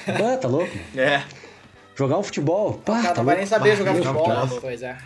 Ah, 0.06 0.36
tá 0.40 0.48
louco? 0.48 0.70
É. 0.96 1.22
Jogar 1.94 2.18
um 2.18 2.22
futebol. 2.22 2.70
O 2.70 2.74
Pá, 2.74 3.00
cara 3.02 3.14
tá 3.14 3.20
não 3.22 3.24
vai 3.24 3.36
nem 3.38 3.46
saber 3.46 3.74
jogar 3.76 3.94
futebol, 3.94 4.28
né? 4.28 4.48
Pois 4.60 4.82
é. 4.82 4.96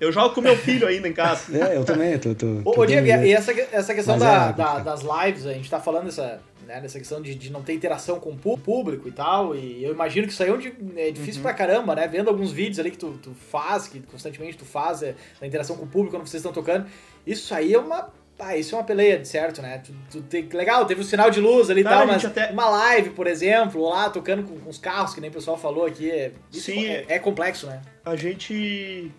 Eu 0.00 0.12
jogo 0.12 0.34
com 0.34 0.40
meu 0.40 0.56
filho 0.56 0.86
ainda 0.86 1.08
em 1.08 1.12
casa. 1.12 1.56
É, 1.56 1.76
eu 1.76 1.84
também, 1.84 2.18
tô. 2.18 2.34
tô, 2.34 2.46
Ô, 2.64 2.72
tô 2.72 2.80
ô, 2.82 2.86
Diego, 2.86 3.06
e 3.06 3.32
essa, 3.32 3.52
essa 3.72 3.94
questão 3.94 4.18
da, 4.18 4.48
é, 4.48 4.52
da- 4.52 4.78
das 4.80 5.00
lives, 5.02 5.46
a 5.46 5.52
gente 5.52 5.70
tá 5.70 5.80
falando 5.80 6.06
dessa, 6.06 6.40
né, 6.64 6.80
dessa 6.80 6.98
questão 6.98 7.20
de, 7.22 7.34
de 7.34 7.50
não 7.52 7.62
ter 7.62 7.74
interação 7.74 8.18
com 8.20 8.30
o 8.44 8.58
público 8.58 9.08
e 9.08 9.12
tal, 9.12 9.54
e 9.54 9.82
eu 9.84 9.92
imagino 9.92 10.26
que 10.26 10.32
isso 10.32 10.42
aí 10.42 10.48
é, 10.48 10.52
um 10.52 10.58
di- 10.58 10.74
é 10.96 11.10
difícil 11.10 11.42
pra 11.42 11.52
caramba, 11.54 11.94
né? 11.94 12.06
Vendo 12.08 12.28
alguns 12.28 12.50
vídeos 12.52 12.78
ali 12.78 12.90
que 12.90 12.98
tu, 12.98 13.18
tu 13.22 13.32
faz, 13.34 13.86
que 13.88 14.00
constantemente 14.00 14.56
tu 14.56 14.64
faz, 14.64 15.02
é, 15.02 15.14
da 15.40 15.46
interação 15.46 15.76
com 15.76 15.84
o 15.84 15.88
público 15.88 16.16
quando 16.16 16.26
vocês 16.26 16.40
estão 16.40 16.52
tocando, 16.52 16.86
isso 17.26 17.54
aí 17.54 17.72
é 17.74 17.78
uma... 17.78 18.10
Ah, 18.36 18.56
isso 18.56 18.74
é 18.74 18.78
uma 18.78 18.84
peleia, 18.84 19.16
de 19.16 19.28
certo, 19.28 19.62
né? 19.62 19.78
Tu, 19.78 19.92
tu 20.10 20.22
tem- 20.22 20.48
legal, 20.52 20.84
teve 20.86 21.00
o 21.00 21.04
sinal 21.04 21.30
de 21.30 21.40
luz 21.40 21.70
ali 21.70 21.82
e 21.82 21.84
tal, 21.84 22.02
a 22.02 22.06
mas 22.06 22.24
até- 22.24 22.50
uma 22.50 22.68
live, 22.68 23.10
por 23.10 23.28
exemplo, 23.28 23.88
lá 23.88 24.10
tocando 24.10 24.42
com, 24.42 24.58
com 24.58 24.68
os 24.68 24.76
carros, 24.76 25.14
que 25.14 25.20
nem 25.20 25.30
o 25.30 25.32
pessoal 25.32 25.56
falou 25.56 25.86
aqui, 25.86 26.10
é, 26.10 26.32
isso 26.52 26.62
Sim, 26.62 26.84
é, 26.84 27.04
é 27.08 27.18
complexo, 27.20 27.66
né? 27.68 27.80
a 28.04 28.16
gente 28.16 29.10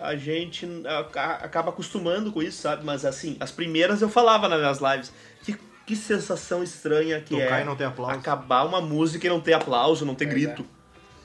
a 0.00 0.14
gente 0.14 0.64
aca- 0.86 1.40
acaba 1.42 1.70
acostumando 1.70 2.30
com 2.30 2.40
isso, 2.40 2.62
sabe? 2.62 2.84
Mas 2.84 3.04
assim, 3.04 3.36
as 3.40 3.50
primeiras 3.50 4.00
eu 4.00 4.08
falava 4.08 4.48
nas 4.48 4.60
minhas 4.60 4.78
lives. 4.78 5.12
Que, 5.88 5.94
que 5.94 5.96
sensação 5.96 6.62
estranha 6.62 7.20
que 7.20 7.34
Tocar 7.34 7.58
é 7.60 7.62
e 7.62 7.64
não 7.64 7.74
ter 7.76 7.84
aplauso. 7.84 8.18
acabar 8.18 8.64
uma 8.64 8.80
música 8.80 9.26
e 9.26 9.30
não 9.30 9.40
ter 9.40 9.54
aplauso, 9.54 10.04
não 10.04 10.14
ter 10.14 10.26
Pois 10.26 10.36
grito. 10.36 10.64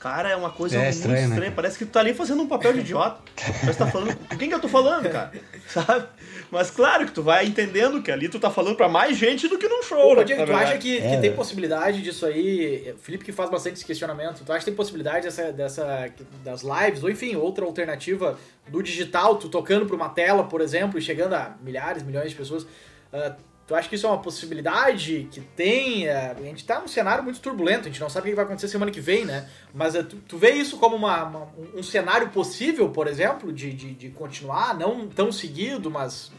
Cara, 0.00 0.28
é 0.28 0.36
uma 0.36 0.50
coisa 0.50 0.76
É 0.76 0.80
muito 0.82 0.94
estranho, 0.96 1.14
né, 1.16 1.22
estranha. 1.22 1.40
cara? 1.44 1.54
Parece 1.56 1.78
que 1.78 1.86
tu 1.86 1.90
tá 1.92 2.00
ali 2.00 2.12
fazendo 2.12 2.42
um 2.42 2.46
papel 2.46 2.74
de 2.74 2.80
idiota. 2.84 3.22
Mas 3.64 3.74
tá 3.76 3.86
falando. 3.86 4.14
Com 4.28 4.36
quem 4.36 4.50
que 4.50 4.54
eu 4.54 4.60
tô 4.60 4.68
falando, 4.68 5.08
cara? 5.10 5.32
Sabe? 5.66 6.06
Mas 6.50 6.70
claro 6.70 7.06
que 7.06 7.12
tu 7.12 7.22
vai 7.22 7.46
entendendo 7.46 8.02
que 8.02 8.10
ali 8.12 8.28
tu 8.28 8.38
tá 8.38 8.50
falando 8.50 8.76
pra 8.76 8.86
mais 8.86 9.16
gente 9.16 9.48
do 9.48 9.56
que 9.58 9.66
num 9.66 9.82
show, 9.82 10.12
Ô, 10.12 10.14
né? 10.16 10.24
Diego, 10.24 10.44
tu 10.44 10.52
acha 10.52 10.76
que, 10.76 11.00
que 11.00 11.06
É. 11.06 11.20
tem 11.20 11.32
possibilidade 11.32 12.02
disso 12.02 12.26
aí? 12.26 12.92
O 12.94 12.98
Felipe 12.98 13.24
que 13.24 13.32
faz 13.32 13.48
bastante 13.50 13.76
esse 13.76 13.84
questionamento. 13.86 14.44
Tu 14.44 14.52
acha 14.52 14.58
que 14.58 14.66
tem 14.66 14.74
possibilidade 14.74 15.24
dessa, 15.24 15.50
dessa, 15.50 16.10
das 16.44 16.62
lives, 16.62 17.02
ou 17.02 17.08
enfim, 17.08 17.34
outra 17.34 17.64
alternativa 17.64 18.38
do 18.68 18.82
digital, 18.82 19.36
tu 19.36 19.48
tocando 19.48 19.86
pra 19.86 19.96
uma 19.96 20.10
tela, 20.10 20.44
por 20.44 20.60
exemplo, 20.60 20.98
e 20.98 21.02
chegando 21.02 21.32
a 21.32 21.56
milhares, 21.62 22.02
milhões 22.02 22.28
de 22.30 22.36
pessoas? 22.36 22.66
ah, 23.12 23.34
tu 23.66 23.74
acha 23.74 23.88
que 23.88 23.94
isso 23.94 24.06
é 24.06 24.10
uma 24.10 24.20
possibilidade 24.20 25.28
que 25.30 25.40
tem? 25.40 26.08
ah, 26.08 26.34
a 26.38 26.42
gente 26.42 26.64
tá 26.64 26.80
num 26.80 26.88
cenário 26.88 27.24
muito 27.24 27.40
turbulento, 27.40 27.82
a 27.82 27.90
gente 27.90 28.00
não 28.00 28.10
sabe 28.10 28.28
o 28.28 28.30
que 28.30 28.36
vai 28.36 28.44
acontecer 28.44 28.68
semana 28.68 28.90
que 28.90 29.00
vem, 29.00 29.24
né? 29.24 29.48
Mas 29.72 29.94
ah, 29.96 30.02
tu, 30.02 30.16
tu 30.16 30.36
vê 30.38 30.50
isso 30.52 30.76
como 30.78 30.96
uma, 30.96 31.24
uma- 31.24 31.48
um 31.74 31.82
cenário 31.82 32.28
possível, 32.30 32.90
por 32.90 33.06
exemplo, 33.06 33.52
de, 33.52 33.72
de, 33.72 33.94
de 33.94 34.10
continuar, 34.10 34.76
não 34.78 35.08
tão 35.08 35.30
seguido, 35.32 35.90
mas 35.90 36.30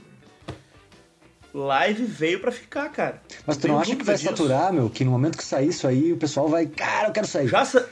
Live 1.54 2.04
veio 2.04 2.42
pra 2.42 2.52
ficar, 2.52 2.90
cara. 2.90 3.22
Mas 3.48 3.56
tu 3.56 3.62
Tenho 3.62 3.76
não 3.76 3.82
acha 3.82 3.96
que 3.96 4.04
vai 4.04 4.16
disso. 4.16 4.28
saturar, 4.28 4.74
meu? 4.74 4.90
Que 4.90 5.06
no 5.06 5.12
momento 5.12 5.38
que 5.38 5.44
sair 5.44 5.70
isso 5.70 5.88
aí, 5.88 6.12
o 6.12 6.18
pessoal 6.18 6.50
vai. 6.50 6.66
Cara, 6.66 7.08
eu 7.08 7.12
quero 7.14 7.26
sair. 7.28 7.48
Já 7.48 7.64
sa... 7.64 7.88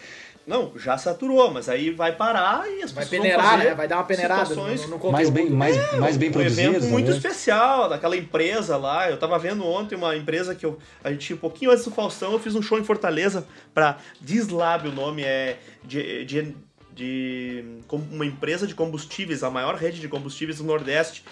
Não, 0.46 0.74
já 0.78 0.98
saturou, 0.98 1.52
mas 1.52 1.70
aí 1.70 1.90
vai 1.92 2.14
parar 2.14 2.70
e 2.70 2.84
as 2.84 2.92
vai 2.92 3.06
pessoas 3.06 3.22
peneirar, 3.22 3.44
vão 3.46 3.52
fazer 3.58 3.70
né? 3.70 3.76
Vai 3.76 3.88
dar 3.88 3.96
uma 3.98 4.04
peneirada 4.04 4.56
no, 4.56 4.62
no, 4.66 4.76
conteúdo. 4.76 5.12
mais 5.12 5.30
bem, 5.30 5.50
mais, 5.50 5.98
mais 5.98 6.18
bem 6.18 6.30
um 6.30 6.34
produzido. 6.34 6.62
evento 6.62 6.86
muito 6.88 7.06
talvez. 7.06 7.16
especial 7.16 7.88
daquela 7.88 8.18
empresa 8.18 8.76
lá. 8.76 9.10
Eu 9.10 9.18
tava 9.18 9.40
vendo 9.40 9.66
ontem 9.66 9.96
uma 9.96 10.16
empresa 10.18 10.54
que 10.54 10.66
eu, 10.66 10.78
a 11.02 11.12
gente, 11.12 11.34
um 11.34 11.38
pouquinho 11.38 11.72
antes 11.72 11.86
do 11.86 11.92
Faustão, 11.92 12.34
eu 12.34 12.40
fiz 12.40 12.56
um 12.56 12.62
show 12.62 12.78
em 12.78 12.84
Fortaleza 12.84 13.48
pra 13.74 13.98
Dislab, 14.20 14.88
o 14.90 14.92
nome 14.92 15.24
é 15.24 15.60
de, 15.82 16.26
de, 16.26 16.56
de 16.94 17.66
uma 18.12 18.26
empresa 18.26 18.68
de 18.68 18.76
combustíveis, 18.76 19.44
a 19.44 19.50
maior 19.50 19.76
rede 19.76 20.02
de 20.02 20.10
combustíveis 20.10 20.58
do 20.58 20.66
Nordeste. 20.66 21.24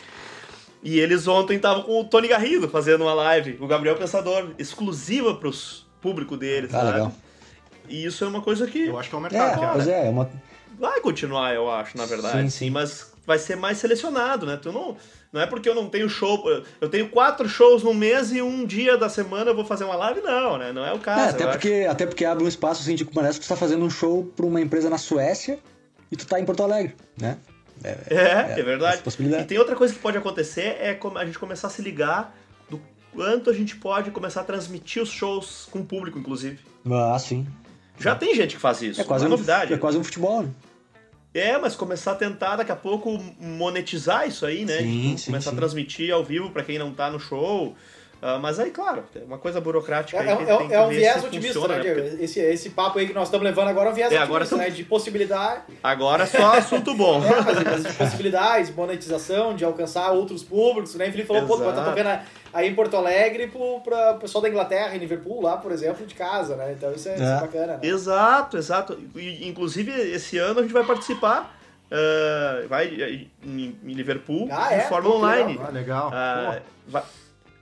E 0.82 1.00
eles 1.00 1.28
ontem 1.28 1.58
estavam 1.58 1.84
com 1.84 2.00
o 2.00 2.04
Tony 2.06 2.28
Garrido 2.30 2.68
fazendo 2.70 3.02
uma 3.02 3.14
live, 3.14 3.58
o 3.60 3.68
Gabriel 3.68 3.98
Pensador, 3.98 4.52
exclusiva 4.58 5.36
pros 5.36 5.86
público 6.02 6.36
deles, 6.38 6.74
Ah, 6.74 6.80
sabe? 6.80 6.92
legal. 6.94 7.14
E 7.92 8.06
isso 8.06 8.24
é 8.24 8.28
uma 8.28 8.42
coisa 8.42 8.66
que 8.68 8.86
Eu 8.88 8.98
acho 9.00 9.10
que 9.10 9.16
é 9.16 9.18
o 9.18 9.20
É, 9.20 9.24
mercado, 9.24 9.60
cara. 9.60 9.72
pois 9.74 9.88
é, 9.88 10.08
é 10.08 10.10
uma. 10.10 10.30
vai 10.80 11.00
continuar, 11.02 11.54
eu 11.54 11.70
acho, 11.70 11.98
na 11.98 12.06
verdade, 12.06 12.44
Sim, 12.44 12.50
sim, 12.50 12.70
mas 12.70 13.12
vai 13.26 13.38
ser 13.38 13.56
mais 13.56 13.78
selecionado, 13.78 14.46
né? 14.46 14.58
Tu 14.58 14.72
não, 14.72 14.98
não 15.32 15.40
é 15.42 15.46
porque 15.46 15.70
eu 15.70 15.76
não 15.76 15.88
tenho 15.90 16.10
show, 16.10 16.44
eu 16.80 16.90
tenho 16.90 17.08
quatro 17.10 17.48
shows 17.48 17.84
no 17.84 17.94
mês 17.94 18.32
e 18.32 18.42
um 18.42 18.66
dia 18.66 18.98
da 18.98 19.08
semana 19.10 19.52
eu 19.52 19.56
vou 19.56 19.64
fazer 19.66 19.84
uma 19.84 19.96
live, 19.96 20.22
não, 20.22 20.58
né? 20.58 20.72
Não 20.72 20.84
é 20.86 20.92
o 20.92 20.96
É, 20.96 21.00
caso. 21.00 21.36
até, 21.36 21.44
eu 21.44 21.50
porque, 21.50 21.88
até 21.90 22.06
porque 22.08 22.26
abre 22.26 22.44
um 22.44 22.48
espaço 22.48 22.82
assim, 22.82 22.96
tipo, 22.96 23.14
parece 23.14 23.40
que 23.40 23.46
tu 23.46 23.50
tá 23.50 23.56
fazendo 23.56 23.86
um 23.86 23.90
show 23.90 24.24
pra 24.36 24.46
uma 24.46 24.60
empresa 24.60 24.90
na 24.90 24.98
Suécia 24.98 25.60
e 26.12 26.16
tu 26.16 26.26
tá 26.26 26.40
em 26.40 26.46
Porto 26.46 26.64
Alegre, 26.64 26.96
né? 27.20 27.38
acho. 27.84 27.90
É, 28.14 28.56
é, 28.56 28.60
essa 28.60 28.64
verdade. 28.64 29.02
possibilidade. 29.02 29.44
E 29.44 29.48
tem 29.48 29.58
outra 29.58 29.76
coisa 29.76 29.92
que 29.94 30.00
pode 30.00 30.18
acontecer 30.18 30.78
é 30.80 31.00
a 31.16 31.26
gente 31.26 31.40
começar 31.40 31.68
a 31.68 31.70
se 31.72 31.82
ligar 31.82 32.36
do 32.70 32.80
quanto 33.14 33.50
a 33.50 33.54
gente 33.54 33.76
pode 33.76 34.12
começar 34.12 34.42
a 34.42 34.44
transmitir 34.44 35.02
os 35.02 35.10
shows 35.10 35.68
com 35.72 35.80
o 35.80 35.86
público, 35.86 36.20
inclusive. 36.20 36.60
Ah, 36.92 37.18
sim. 37.18 37.48
Já 38.02 38.16
tem 38.16 38.36
gente 38.36 38.56
que 38.56 38.62
faz 38.62 38.82
isso, 38.82 39.00
É 39.02 39.04
quase, 39.04 39.26
é 39.26 39.28
um, 39.28 39.32
novidade. 39.32 39.74
é 39.74 39.78
quase 39.78 39.98
um 39.98 40.04
futebol, 40.04 40.44
né? 40.44 40.50
É, 41.34 41.58
mas 41.58 41.76
começar 41.76 42.12
a 42.12 42.16
tentar 42.16 42.58
daqui 42.58 42.72
a 42.74 42.76
pouco 42.76 43.18
monetizar 43.40 44.28
isso 44.28 44.46
aí, 44.46 44.66
né? 44.66 44.80
Sim, 44.80 45.02
Tipo, 45.10 45.18
sim, 45.20 45.26
começar 45.28 45.50
sim. 45.52 45.56
a 45.56 45.60
transmitir 45.60 46.14
ao 46.14 46.24
vivo 46.24 46.50
pra 46.50 46.62
quem 46.64 46.78
não 46.78 46.92
tá 46.94 47.10
no 47.10 47.20
show. 47.20 47.74
Ah, 48.24 48.38
mas 48.38 48.60
aí, 48.60 48.70
claro, 48.70 49.04
é 49.16 49.24
uma 49.24 49.38
coisa 49.40 49.60
burocrática 49.60 50.18
É, 50.18 50.22
aí 50.22 50.28
é, 50.30 50.36
que 50.36 50.44
é, 50.44 50.58
tem 50.58 50.68
que 50.68 50.74
é 50.76 50.82
um 50.82 50.90
ver 50.90 50.96
viés 50.96 51.24
otimista, 51.24 51.54
funciona, 51.60 51.68
né, 51.70 51.84
né? 51.84 51.94
Diego? 51.94 52.10
Porque 52.10 52.24
Esse, 52.24 52.40
esse 52.40 52.70
papo 52.70 53.00
aí 53.00 53.08
que 53.08 53.14
nós 53.14 53.28
estamos 53.30 53.44
levando 53.44 53.70
agora 53.70 53.90
é 53.90 53.92
um 53.92 53.96
viés 53.96 54.12
É, 54.12 54.16
otimista, 54.16 54.24
agora 54.26 54.44
estamos- 54.44 54.66
né? 54.66 54.70
De 54.72 54.84
possibilidade, 54.84 55.62
Agora 55.82 56.24
é 56.24 56.26
só 56.28 56.54
assunto 56.58 56.94
bom. 56.94 57.24
é, 57.26 57.42
mas, 57.42 57.64
mas 57.64 57.84
de 57.84 57.94
possibilidades, 57.94 58.76
monetização, 58.76 59.56
de 59.56 59.64
alcançar 59.66 60.12
outros 60.12 60.44
públicos, 60.44 60.94
né? 60.96 61.08
O 61.08 61.12
Felipe 61.12 61.28
falou, 61.30 61.48
pô, 61.48 61.56
tu 61.58 61.64
vai 61.64 61.70
estar 61.70 61.82
Exato. 61.82 61.98
tocando 61.98 62.41
aí 62.54 62.68
em 62.70 62.76
Porto 62.76 62.96
Alegre 62.98 63.48
pro, 63.48 63.80
pra, 63.82 64.12
pro 64.14 64.22
pessoal 64.22 64.42
da 64.42 64.50
Inglaterra, 64.50 64.96
em 64.96 65.00
Liverpool, 65.00 65.42
lá, 65.42 65.58
por 65.58 65.72
exemplo, 65.72 66.06
de 66.06 66.16
casa, 66.16 66.56
né? 66.56 66.74
Então 66.78 66.92
isso 66.94 67.08
é, 67.10 67.16
isso 67.16 67.24
é 67.24 67.38
É. 67.38 67.40
bacana, 67.40 67.74
né? 67.78 67.80
Exato, 67.84 68.58
exato. 68.58 69.00
E, 69.16 69.48
inclusive, 69.48 69.92
esse 69.92 70.38
ano 70.38 70.60
a 70.60 70.64
gente 70.64 70.74
vai 70.74 70.84
participar, 70.86 71.58
ah, 71.92 72.66
vai 72.68 72.88
em, 73.44 73.76
em 73.84 73.94
Liverpool, 73.94 74.48
Ah, 74.52 74.74
é? 74.74 74.80
de 74.84 74.90
forma 74.90 75.10
Pô, 75.10 75.18
online. 75.18 75.54
legal. 75.54 75.64
Ah, 75.64 75.72
legal. 75.72 76.12
Ah, 76.14 76.62
vai, 76.88 77.04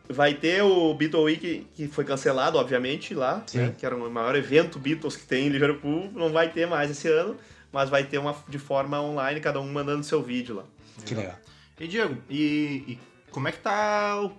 vai 0.09 0.33
ter 0.33 0.63
o 0.63 0.93
Beatle 0.93 1.21
Week, 1.23 1.67
que 1.75 1.87
foi 1.87 2.03
cancelado, 2.03 2.57
obviamente, 2.57 3.13
lá, 3.13 3.43
Sim. 3.45 3.59
né, 3.59 3.73
que 3.77 3.85
era 3.85 3.95
o 3.95 4.09
maior 4.09 4.35
evento 4.35 4.79
Beatles 4.79 5.15
que 5.15 5.25
tem 5.25 5.45
em 5.47 5.49
Liverpool. 5.49 6.09
Não 6.13 6.31
vai 6.31 6.49
ter 6.49 6.65
mais 6.67 6.89
esse 6.89 7.07
ano, 7.07 7.37
mas 7.71 7.89
vai 7.89 8.03
ter 8.03 8.17
uma 8.17 8.35
de 8.47 8.57
forma 8.57 8.99
online, 8.99 9.39
cada 9.39 9.59
um 9.59 9.71
mandando 9.71 10.03
seu 10.03 10.21
vídeo 10.23 10.55
lá. 10.55 10.63
Que 11.05 11.13
legal. 11.13 11.35
E 11.79 11.87
Diego, 11.87 12.17
e, 12.29 12.83
e 12.87 12.99
como 13.31 13.47
é 13.47 13.51
que 13.51 13.59
tá 13.59 14.19
o- 14.21 14.31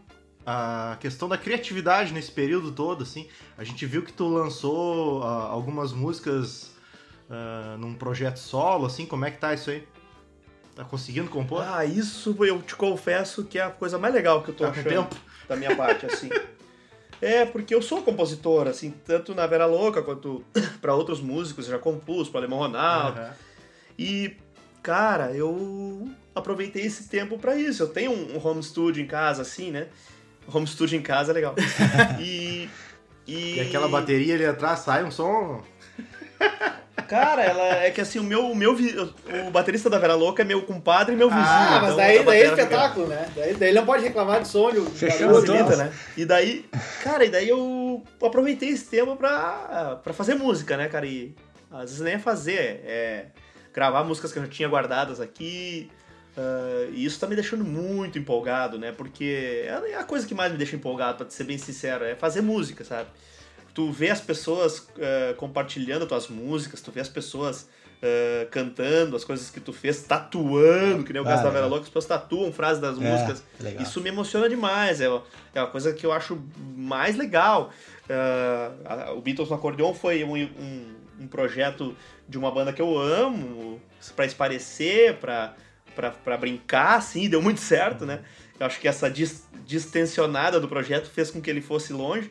a 0.44 0.96
questão 1.00 1.29
da 1.29 1.37
criatividade 1.37 2.12
nesse 2.12 2.31
período 2.33 2.72
todo, 2.72 3.03
assim? 3.03 3.29
A 3.57 3.64
gente 3.64 3.85
viu 3.87 4.03
que 4.03 4.12
tu 4.12 4.26
lançou 4.29 5.22
ah, 5.22 5.48
algumas 5.48 5.92
músicas 5.92 6.70
ah, 7.29 7.76
num 7.79 7.94
projeto 7.94 8.38
solo, 8.38 8.87
assim, 8.87 9.07
como 9.07 9.24
é 9.24 9.31
que 9.31 9.38
tá 9.38 9.55
isso 9.55 9.70
aí? 9.70 9.87
Tá 10.74 10.85
conseguindo 10.85 11.29
compor? 11.29 11.62
Ah, 11.66 11.85
isso 11.85 12.35
eu 12.44 12.62
te 12.62 12.74
confesso 12.74 13.44
que 13.44 13.59
é 13.59 13.62
a 13.62 13.70
coisa 13.70 13.98
mais 13.98 14.14
legal 14.14 14.42
que 14.42 14.50
eu 14.50 14.55
tô 14.55 14.64
Tá 14.64 14.70
achando 14.70 14.88
tempo? 14.88 15.16
da 15.48 15.57
minha 15.57 15.74
parte, 15.76 16.07
assim. 16.07 16.29
É, 17.22 17.45
porque 17.45 17.74
eu 17.74 17.82
sou 17.82 18.01
compositor, 18.01 18.66
assim, 18.66 18.95
tanto 19.05 19.34
na 19.34 19.47
Vera 19.47 19.66
Louca 19.66 20.01
quanto 20.01 20.43
pra 20.80 20.95
outros 20.95 21.20
músicos, 21.20 21.66
eu 21.66 21.72
já 21.72 21.78
compus, 21.78 22.30
pro 22.30 22.38
Alemão 22.38 22.59
Ronaldo. 22.61 23.20
Aham. 23.20 23.34
E, 23.99 24.38
cara, 24.82 25.30
eu 25.34 26.09
aproveitei 26.34 26.82
esse 26.82 27.11
tempo 27.11 27.38
pra 27.38 27.55
isso. 27.57 27.82
Eu 27.82 27.88
tenho 27.88 28.11
um 28.11 28.43
home 28.43 28.62
studio 28.62 29.05
em 29.05 29.07
casa, 29.07 29.43
assim, 29.43 29.70
né? 29.70 29.88
Home 30.53 30.66
studio 30.66 30.98
em 30.98 31.03
casa 31.03 31.32
é 31.32 31.34
legal. 31.34 31.55
e, 32.20 32.68
e. 33.26 33.55
E 33.57 33.61
aquela 33.61 33.88
bateria 33.88 34.34
ali 34.34 34.44
atrás 34.46 34.80
sai 34.80 35.05
um 35.05 35.11
som. 35.11 35.62
Cara, 37.09 37.42
ela 37.42 37.84
é 37.84 37.90
que 37.90 38.01
assim, 38.01 38.20
o 38.20 38.22
meu, 38.22 38.46
o 38.53 38.55
meu 38.55 38.72
o 38.72 39.51
baterista 39.51 39.90
da 39.90 39.98
Vera 39.98 40.14
Louca 40.14 40.42
é 40.42 40.44
meu 40.44 40.62
compadre 40.62 41.12
e 41.14 41.16
meu 41.18 41.28
vizinho. 41.28 41.44
Ah, 41.44 41.80
mas 41.82 41.92
então 41.92 41.96
daí, 41.96 42.24
daí 42.24 42.40
é 42.42 42.51
fica- 42.51 42.62
espetáculo, 42.62 43.07
né? 43.09 43.28
Daí, 43.34 43.55
daí 43.55 43.68
ele 43.70 43.78
não 43.80 43.86
pode 43.86 44.05
reclamar 44.05 44.40
de 44.40 44.48
então. 44.48 44.86
Facilita, 45.40 45.76
né? 45.76 45.92
E 46.16 46.24
daí, 46.24 46.64
cara, 47.03 47.24
e 47.24 47.28
daí 47.28 47.48
eu 47.48 48.05
aproveitei 48.24 48.68
esse 48.68 48.84
tempo 48.84 49.16
pra, 49.16 49.98
pra 50.05 50.12
fazer 50.12 50.34
música, 50.36 50.76
né, 50.76 50.86
cara? 50.88 51.05
E 51.05 51.34
às 51.70 51.90
vezes 51.90 52.01
nem 52.01 52.14
é 52.14 52.18
fazer, 52.18 52.80
é 52.86 53.26
gravar 53.74 54.05
músicas 54.05 54.32
que 54.32 54.38
eu 54.38 54.44
já 54.44 54.48
tinha 54.48 54.68
guardadas 54.68 55.20
aqui. 55.20 55.90
Uh, 56.37 56.93
e 56.93 57.05
isso 57.05 57.18
tá 57.18 57.26
me 57.26 57.35
deixando 57.35 57.64
muito 57.64 58.18
empolgado, 58.18 58.78
né? 58.78 58.93
Porque 58.93 59.64
é 59.66 59.97
a 59.97 60.05
coisa 60.05 60.26
que 60.26 60.35
mais 60.35 60.53
me 60.53 60.59
deixa 60.59 60.76
empolgado, 60.76 61.18
pra 61.18 61.31
ser 61.31 61.45
bem 61.45 61.59
sincero, 61.59 62.05
é 62.05 62.14
fazer 62.14 62.41
música, 62.41 62.85
sabe? 62.85 63.09
Tu 63.74 63.91
vê 63.91 64.11
as 64.11 64.20
pessoas 64.20 64.78
uh, 64.78 65.35
compartilhando 65.37 66.07
tuas 66.07 66.28
músicas, 66.28 66.81
tu 66.81 66.91
vê 66.91 67.01
as 67.01 67.09
pessoas 67.09 67.68
uh, 68.01 68.49
cantando 68.51 69.16
as 69.16 69.24
coisas 69.24 69.51
que 69.51 69.61
tu 69.61 69.72
fez, 69.72 70.03
tatuando, 70.03 71.05
que 71.05 71.12
nem 71.12 71.22
o 71.22 71.24
caso 71.24 71.41
ah, 71.41 71.45
da 71.45 71.51
Vera 71.51 71.66
Louca, 71.66 71.83
as 71.83 71.89
pessoas 71.89 72.07
tatuam 72.07 72.53
frases 72.53 72.81
das 72.81 73.01
é, 73.01 73.01
músicas. 73.01 73.45
Legal. 73.61 73.83
Isso 73.83 74.01
me 74.01 74.09
emociona 74.09 74.49
demais, 74.49 75.01
é, 75.01 75.07
é 75.55 75.61
uma 75.61 75.68
coisa 75.68 75.93
que 75.93 76.05
eu 76.05 76.12
acho 76.12 76.41
mais 76.76 77.16
legal. 77.16 77.70
Uh, 78.09 79.16
o 79.16 79.20
Beatles 79.20 79.49
no 79.49 79.57
Acordeon 79.57 79.95
foi 79.95 80.24
um, 80.24 80.37
um, 80.37 80.95
um, 81.20 81.26
projeto 81.28 81.95
de 82.28 82.39
uma 82.39 82.51
banda 82.51 82.72
que 82.72 82.83
eu 82.83 82.99
amo, 82.99 83.81
para 84.16 84.24
esparecer, 84.24 85.16
para 85.16 85.55
para 85.95 86.36
brincar, 86.36 86.97
assim, 86.97 87.28
deu 87.28 87.43
muito 87.43 87.61
certo, 87.61 88.07
né? 88.07 88.20
Eu 88.59 88.66
acho 88.66 88.78
que 88.80 88.88
essa 88.88 89.11
dis 89.11 89.45
distensionada 89.66 90.59
do 90.59 90.68
projeto 90.68 91.09
fez 91.09 91.30
com 91.30 91.41
que 91.41 91.49
ele 91.49 91.61
fosse 91.61 91.93
longe. 91.93 92.30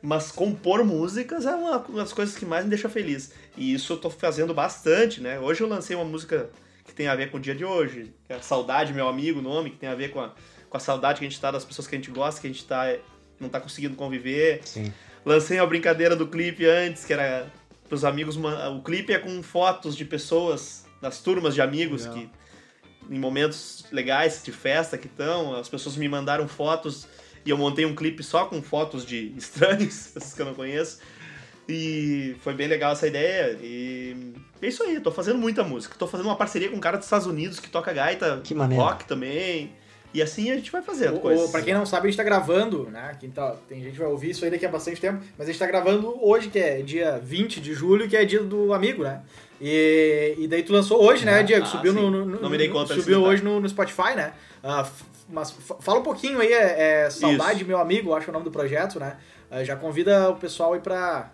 Mas 0.00 0.32
compor 0.32 0.84
músicas 0.84 1.46
é 1.46 1.54
uma 1.54 1.78
das 1.78 2.12
coisas 2.12 2.36
que 2.36 2.44
mais 2.44 2.64
me 2.64 2.70
deixa 2.70 2.88
feliz. 2.88 3.32
E 3.56 3.72
isso 3.72 3.92
eu 3.92 3.96
tô 3.96 4.10
fazendo 4.10 4.52
bastante, 4.52 5.20
né? 5.20 5.38
Hoje 5.38 5.60
eu 5.60 5.68
lancei 5.68 5.94
uma 5.94 6.04
música 6.04 6.50
que 6.84 6.92
tem 6.92 7.06
a 7.06 7.14
ver 7.14 7.30
com 7.30 7.36
o 7.36 7.40
dia 7.40 7.54
de 7.54 7.64
hoje, 7.64 8.12
que 8.26 8.32
é 8.32 8.40
Saudade, 8.40 8.92
meu 8.92 9.06
amigo, 9.06 9.40
nome, 9.40 9.70
que 9.70 9.76
tem 9.76 9.88
a 9.88 9.94
ver 9.94 10.10
com 10.10 10.20
a, 10.20 10.34
com 10.68 10.76
a 10.76 10.80
saudade 10.80 11.20
que 11.20 11.26
a 11.26 11.28
gente 11.28 11.40
tá 11.40 11.52
das 11.52 11.64
pessoas 11.64 11.86
que 11.86 11.94
a 11.94 11.98
gente 11.98 12.10
gosta, 12.10 12.40
que 12.40 12.48
a 12.48 12.50
gente 12.50 12.64
tá, 12.64 12.96
não 13.38 13.48
tá 13.48 13.60
conseguindo 13.60 13.94
conviver. 13.94 14.60
Sim. 14.64 14.92
Lancei 15.24 15.60
a 15.60 15.66
brincadeira 15.66 16.16
do 16.16 16.26
clipe 16.26 16.66
antes, 16.66 17.04
que 17.04 17.12
era 17.12 17.46
pros 17.88 18.04
amigos. 18.04 18.36
O 18.36 18.82
clipe 18.82 19.12
é 19.12 19.18
com 19.18 19.40
fotos 19.40 19.96
de 19.96 20.04
pessoas, 20.04 20.84
das 21.00 21.20
turmas 21.20 21.54
de 21.54 21.60
amigos 21.60 22.06
Legal. 22.06 22.18
que 22.18 22.30
em 23.12 23.18
momentos 23.18 23.84
legais 23.92 24.40
de 24.42 24.50
festa 24.50 24.96
que 24.96 25.06
estão, 25.06 25.54
as 25.54 25.68
pessoas 25.68 25.96
me 25.96 26.08
mandaram 26.08 26.48
fotos 26.48 27.06
e 27.44 27.50
eu 27.50 27.58
montei 27.58 27.84
um 27.84 27.94
clipe 27.94 28.22
só 28.22 28.46
com 28.46 28.62
fotos 28.62 29.04
de 29.04 29.34
estranhos, 29.36 30.08
pessoas 30.08 30.32
que 30.32 30.40
eu 30.40 30.46
não 30.46 30.54
conheço. 30.54 30.98
E 31.68 32.34
foi 32.40 32.54
bem 32.54 32.66
legal 32.66 32.92
essa 32.92 33.06
ideia. 33.06 33.58
E 33.62 34.32
é 34.60 34.66
isso 34.66 34.82
aí, 34.82 34.98
tô 34.98 35.12
fazendo 35.12 35.38
muita 35.38 35.62
música. 35.62 35.94
Tô 35.96 36.06
fazendo 36.06 36.26
uma 36.26 36.36
parceria 36.36 36.70
com 36.70 36.76
um 36.76 36.80
cara 36.80 36.96
dos 36.96 37.06
Estados 37.06 37.26
Unidos 37.26 37.60
que 37.60 37.68
toca 37.68 37.92
gaita, 37.92 38.40
que 38.42 38.54
rock 38.54 39.04
também. 39.04 39.72
E 40.14 40.20
assim 40.20 40.50
a 40.50 40.56
gente 40.56 40.70
vai 40.70 40.82
fazendo 40.82 41.16
o, 41.16 41.20
coisas. 41.20 41.50
Pra 41.50 41.62
quem 41.62 41.74
não 41.74 41.86
sabe, 41.86 42.08
a 42.08 42.10
gente 42.10 42.16
tá 42.16 42.24
gravando, 42.24 42.88
né? 42.90 43.16
Quem 43.20 43.30
tá, 43.30 43.56
tem 43.68 43.80
gente 43.80 43.92
que 43.92 43.98
vai 43.98 44.08
ouvir 44.08 44.30
isso 44.30 44.44
aí 44.44 44.50
daqui 44.50 44.66
a 44.66 44.68
bastante 44.68 45.00
tempo, 45.00 45.22
mas 45.38 45.48
a 45.48 45.52
gente 45.52 45.58
tá 45.58 45.66
gravando 45.66 46.16
hoje, 46.20 46.48
que 46.48 46.58
é 46.58 46.82
dia 46.82 47.20
20 47.22 47.60
de 47.60 47.74
julho, 47.74 48.08
que 48.08 48.16
é 48.16 48.24
dia 48.24 48.42
do 48.42 48.72
amigo, 48.72 49.04
né? 49.04 49.22
E, 49.64 50.34
e 50.38 50.48
daí 50.48 50.64
tu 50.64 50.72
lançou 50.72 51.00
hoje, 51.00 51.24
né, 51.24 51.38
ah, 51.38 51.42
Diego? 51.42 51.64
Ah, 51.64 51.68
subiu 51.68 51.92
no, 51.92 52.10
no, 52.10 52.40
Não 52.40 52.50
me 52.50 52.58
dei 52.58 52.68
conta 52.68 52.94
Subiu 52.94 53.22
hoje 53.22 53.44
no, 53.44 53.60
no 53.60 53.68
Spotify, 53.68 54.16
né? 54.16 54.32
Uh, 54.60 54.90
mas 55.28 55.52
fala 55.80 56.00
um 56.00 56.02
pouquinho 56.02 56.40
aí, 56.40 56.52
é, 56.52 57.04
é 57.04 57.10
Saudade, 57.10 57.60
Isso. 57.60 57.66
meu 57.66 57.78
amigo, 57.78 58.12
acho 58.12 58.28
o 58.28 58.32
nome 58.32 58.44
do 58.44 58.50
projeto, 58.50 58.98
né? 58.98 59.18
Uh, 59.48 59.64
já 59.64 59.76
convida 59.76 60.30
o 60.30 60.34
pessoal 60.34 60.72
aí 60.72 60.80
pra, 60.80 61.30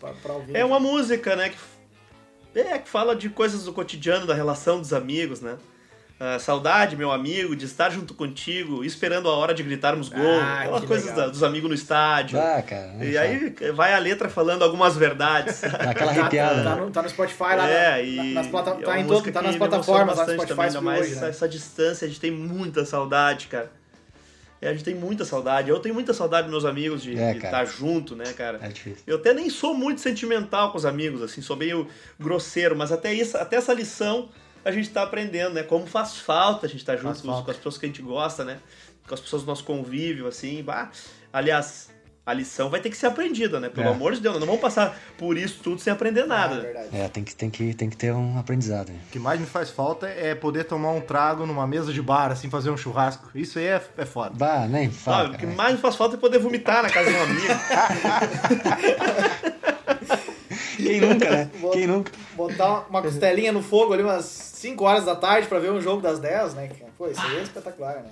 pra, 0.00 0.12
pra 0.14 0.32
ouvir. 0.32 0.56
É 0.56 0.64
uma 0.64 0.80
música, 0.80 1.36
né? 1.36 1.50
Que, 1.50 2.58
é, 2.58 2.78
que 2.78 2.88
fala 2.88 3.14
de 3.14 3.30
coisas 3.30 3.64
do 3.64 3.72
cotidiano, 3.72 4.26
da 4.26 4.34
relação 4.34 4.80
dos 4.80 4.92
amigos, 4.92 5.40
né? 5.40 5.56
Uh, 6.20 6.38
saudade, 6.38 6.98
meu 6.98 7.10
amigo, 7.10 7.56
de 7.56 7.64
estar 7.64 7.88
junto 7.88 8.12
contigo, 8.12 8.84
esperando 8.84 9.26
a 9.26 9.34
hora 9.34 9.54
de 9.54 9.62
gritarmos 9.62 10.10
gol, 10.10 10.20
ah, 10.42 10.60
aquelas 10.60 10.84
coisas 10.84 11.16
da, 11.16 11.28
dos 11.28 11.42
amigos 11.42 11.70
no 11.70 11.74
estádio. 11.74 12.38
Ah, 12.38 12.60
cara, 12.60 12.94
e 13.02 13.16
aí 13.16 13.54
vai 13.74 13.94
a 13.94 13.98
letra 13.98 14.28
falando 14.28 14.62
algumas 14.62 14.94
verdades. 14.98 15.64
aquela 15.64 16.10
arrepiada. 16.10 16.62
Tá, 16.62 16.76
tá, 16.76 16.76
no, 16.76 16.90
tá 16.90 17.02
no 17.02 17.08
Spotify 17.08 17.56
lá, 17.56 17.70
é, 17.70 17.90
na, 17.90 18.02
e, 18.02 18.34
nas, 18.34 18.46
plata 18.48 18.72
tá 18.72 19.00
em 19.00 19.06
todo, 19.06 19.32
tá 19.32 19.40
nas 19.40 19.56
plataformas, 19.56 20.18
lá 20.18 20.26
no 20.26 20.32
Spotify. 20.34 20.48
Também, 20.48 20.66
ainda 20.66 20.80
mais 20.82 21.00
hoje, 21.00 21.12
essa, 21.12 21.22
né? 21.22 21.28
essa 21.30 21.48
distância, 21.48 22.04
a 22.04 22.08
gente 22.08 22.20
tem 22.20 22.30
muita 22.30 22.84
saudade, 22.84 23.46
cara. 23.46 23.72
E 24.60 24.66
a 24.66 24.72
gente 24.72 24.84
tem 24.84 24.94
muita 24.94 25.24
saudade. 25.24 25.70
Eu 25.70 25.80
tenho 25.80 25.94
muita 25.94 26.12
saudade 26.12 26.42
dos 26.48 26.50
meus 26.50 26.66
amigos 26.66 27.02
de, 27.02 27.18
é, 27.18 27.32
de 27.32 27.38
estar 27.38 27.64
junto, 27.64 28.14
né, 28.14 28.30
cara? 28.36 28.58
É 28.60 28.68
difícil. 28.68 29.02
Eu 29.06 29.16
até 29.16 29.32
nem 29.32 29.48
sou 29.48 29.72
muito 29.72 30.02
sentimental 30.02 30.70
com 30.70 30.76
os 30.76 30.84
amigos, 30.84 31.22
assim, 31.22 31.40
sou 31.40 31.56
meio 31.56 31.88
grosseiro, 32.18 32.76
mas 32.76 32.92
até 32.92 33.10
isso, 33.10 33.38
até 33.38 33.56
essa 33.56 33.72
lição 33.72 34.28
a 34.64 34.70
gente 34.70 34.88
está 34.88 35.02
aprendendo, 35.02 35.54
né? 35.54 35.62
Como 35.62 35.86
faz 35.86 36.16
falta 36.16 36.66
a 36.66 36.68
gente 36.68 36.80
estar 36.80 36.96
tá 36.96 37.02
junto 37.02 37.22
com, 37.22 37.42
com, 37.42 37.50
as 37.50 37.56
pessoas 37.56 37.78
que 37.78 37.86
a 37.86 37.88
gente 37.88 38.02
gosta, 38.02 38.44
né? 38.44 38.58
Com 39.06 39.14
as 39.14 39.20
pessoas 39.20 39.42
do 39.42 39.46
nosso 39.46 39.64
convívio, 39.64 40.26
assim. 40.26 40.62
Bah. 40.62 40.90
Aliás, 41.32 41.90
a 42.24 42.34
lição 42.34 42.70
vai 42.70 42.80
ter 42.80 42.90
que 42.90 42.96
ser 42.96 43.06
aprendida, 43.06 43.58
né? 43.58 43.68
Pelo 43.68 43.88
é. 43.88 43.90
amor 43.90 44.12
de 44.12 44.20
Deus, 44.20 44.38
não 44.38 44.46
vamos 44.46 44.60
passar 44.60 44.96
por 45.18 45.36
isso 45.36 45.60
tudo 45.62 45.80
sem 45.80 45.92
aprender 45.92 46.26
nada. 46.26 46.88
É, 46.92 47.04
é 47.04 47.08
tem, 47.08 47.24
que, 47.24 47.34
tem, 47.34 47.50
que, 47.50 47.74
tem 47.74 47.90
que 47.90 47.96
ter 47.96 48.12
um 48.12 48.38
aprendizado. 48.38 48.90
Né? 48.90 48.98
O 49.08 49.10
que 49.10 49.18
mais 49.18 49.40
me 49.40 49.46
faz 49.46 49.70
falta 49.70 50.06
é 50.06 50.34
poder 50.34 50.64
tomar 50.64 50.92
um 50.92 51.00
trago 51.00 51.46
numa 51.46 51.66
mesa 51.66 51.92
de 51.92 52.00
bar, 52.00 52.30
assim, 52.30 52.48
fazer 52.50 52.70
um 52.70 52.76
churrasco. 52.76 53.30
Isso 53.34 53.58
aí 53.58 53.66
é, 53.66 53.82
é 53.96 54.06
foda. 54.06 54.30
Bah, 54.34 54.68
nem 54.68 54.90
fala. 54.90 55.28
Ah, 55.28 55.30
o 55.32 55.38
que 55.38 55.46
mais 55.46 55.74
me 55.74 55.80
faz 55.80 55.96
falta 55.96 56.16
é 56.16 56.18
poder 56.18 56.38
vomitar 56.38 56.82
na 56.82 56.90
casa 56.90 57.10
de 57.10 57.16
um 57.16 57.22
amigo. 57.22 57.54
Quem 60.82 61.00
nunca, 61.00 61.30
né? 61.30 61.50
Quem 61.72 61.86
nunca? 61.86 62.12
Botar 62.34 62.86
uma 62.88 63.02
costelinha 63.02 63.52
no 63.52 63.62
fogo 63.62 63.92
ali 63.92 64.02
umas 64.02 64.24
5 64.24 64.84
horas 64.84 65.04
da 65.04 65.14
tarde 65.14 65.48
pra 65.48 65.58
ver 65.58 65.70
um 65.70 65.80
jogo 65.80 66.02
das 66.02 66.18
10, 66.18 66.54
né? 66.54 66.70
Pô, 66.96 67.08
isso 67.08 67.20
aí 67.20 67.38
é 67.38 67.42
espetacular, 67.42 67.96
né? 67.96 68.10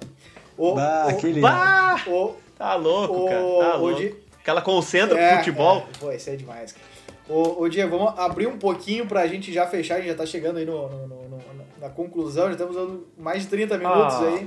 O, 0.57 0.75
bah, 0.75 1.05
o, 1.07 1.09
aquele... 1.11 1.41
Bah! 1.41 2.03
O, 2.07 2.35
tá 2.57 2.75
louco, 2.75 3.25
o, 3.25 3.29
cara. 3.29 3.41
Tá 3.41 3.77
louco. 3.77 4.01
Di... 4.01 4.15
Aquela 4.41 4.63
concentra 4.63 5.19
é, 5.19 5.29
pro 5.29 5.39
futebol. 5.39 5.79
É. 5.79 5.99
Pô, 5.99 6.13
isso 6.13 6.31
é 6.31 6.37
demais, 6.37 6.73
cara. 6.73 6.87
Ô, 7.29 7.63
ô 7.63 7.69
Diego, 7.69 7.99
vamos 7.99 8.19
abrir 8.19 8.47
um 8.47 8.59
pouquinho 8.59 9.07
pra 9.07 9.27
gente 9.27 9.53
já 9.53 9.67
fechar, 9.67 9.97
a 9.97 9.99
gente 9.99 10.09
já 10.09 10.15
tá 10.15 10.25
chegando 10.25 10.57
aí 10.57 10.65
no, 10.65 10.89
no, 10.89 11.07
no, 11.07 11.29
no 11.29 11.39
na 11.81 11.89
conclusão, 11.89 12.47
já 12.47 12.53
estamos 12.53 12.75
dando 12.75 13.07
mais 13.17 13.43
de 13.43 13.49
30 13.49 13.79
minutos 13.79 14.15
ah. 14.15 14.25
aí. 14.25 14.45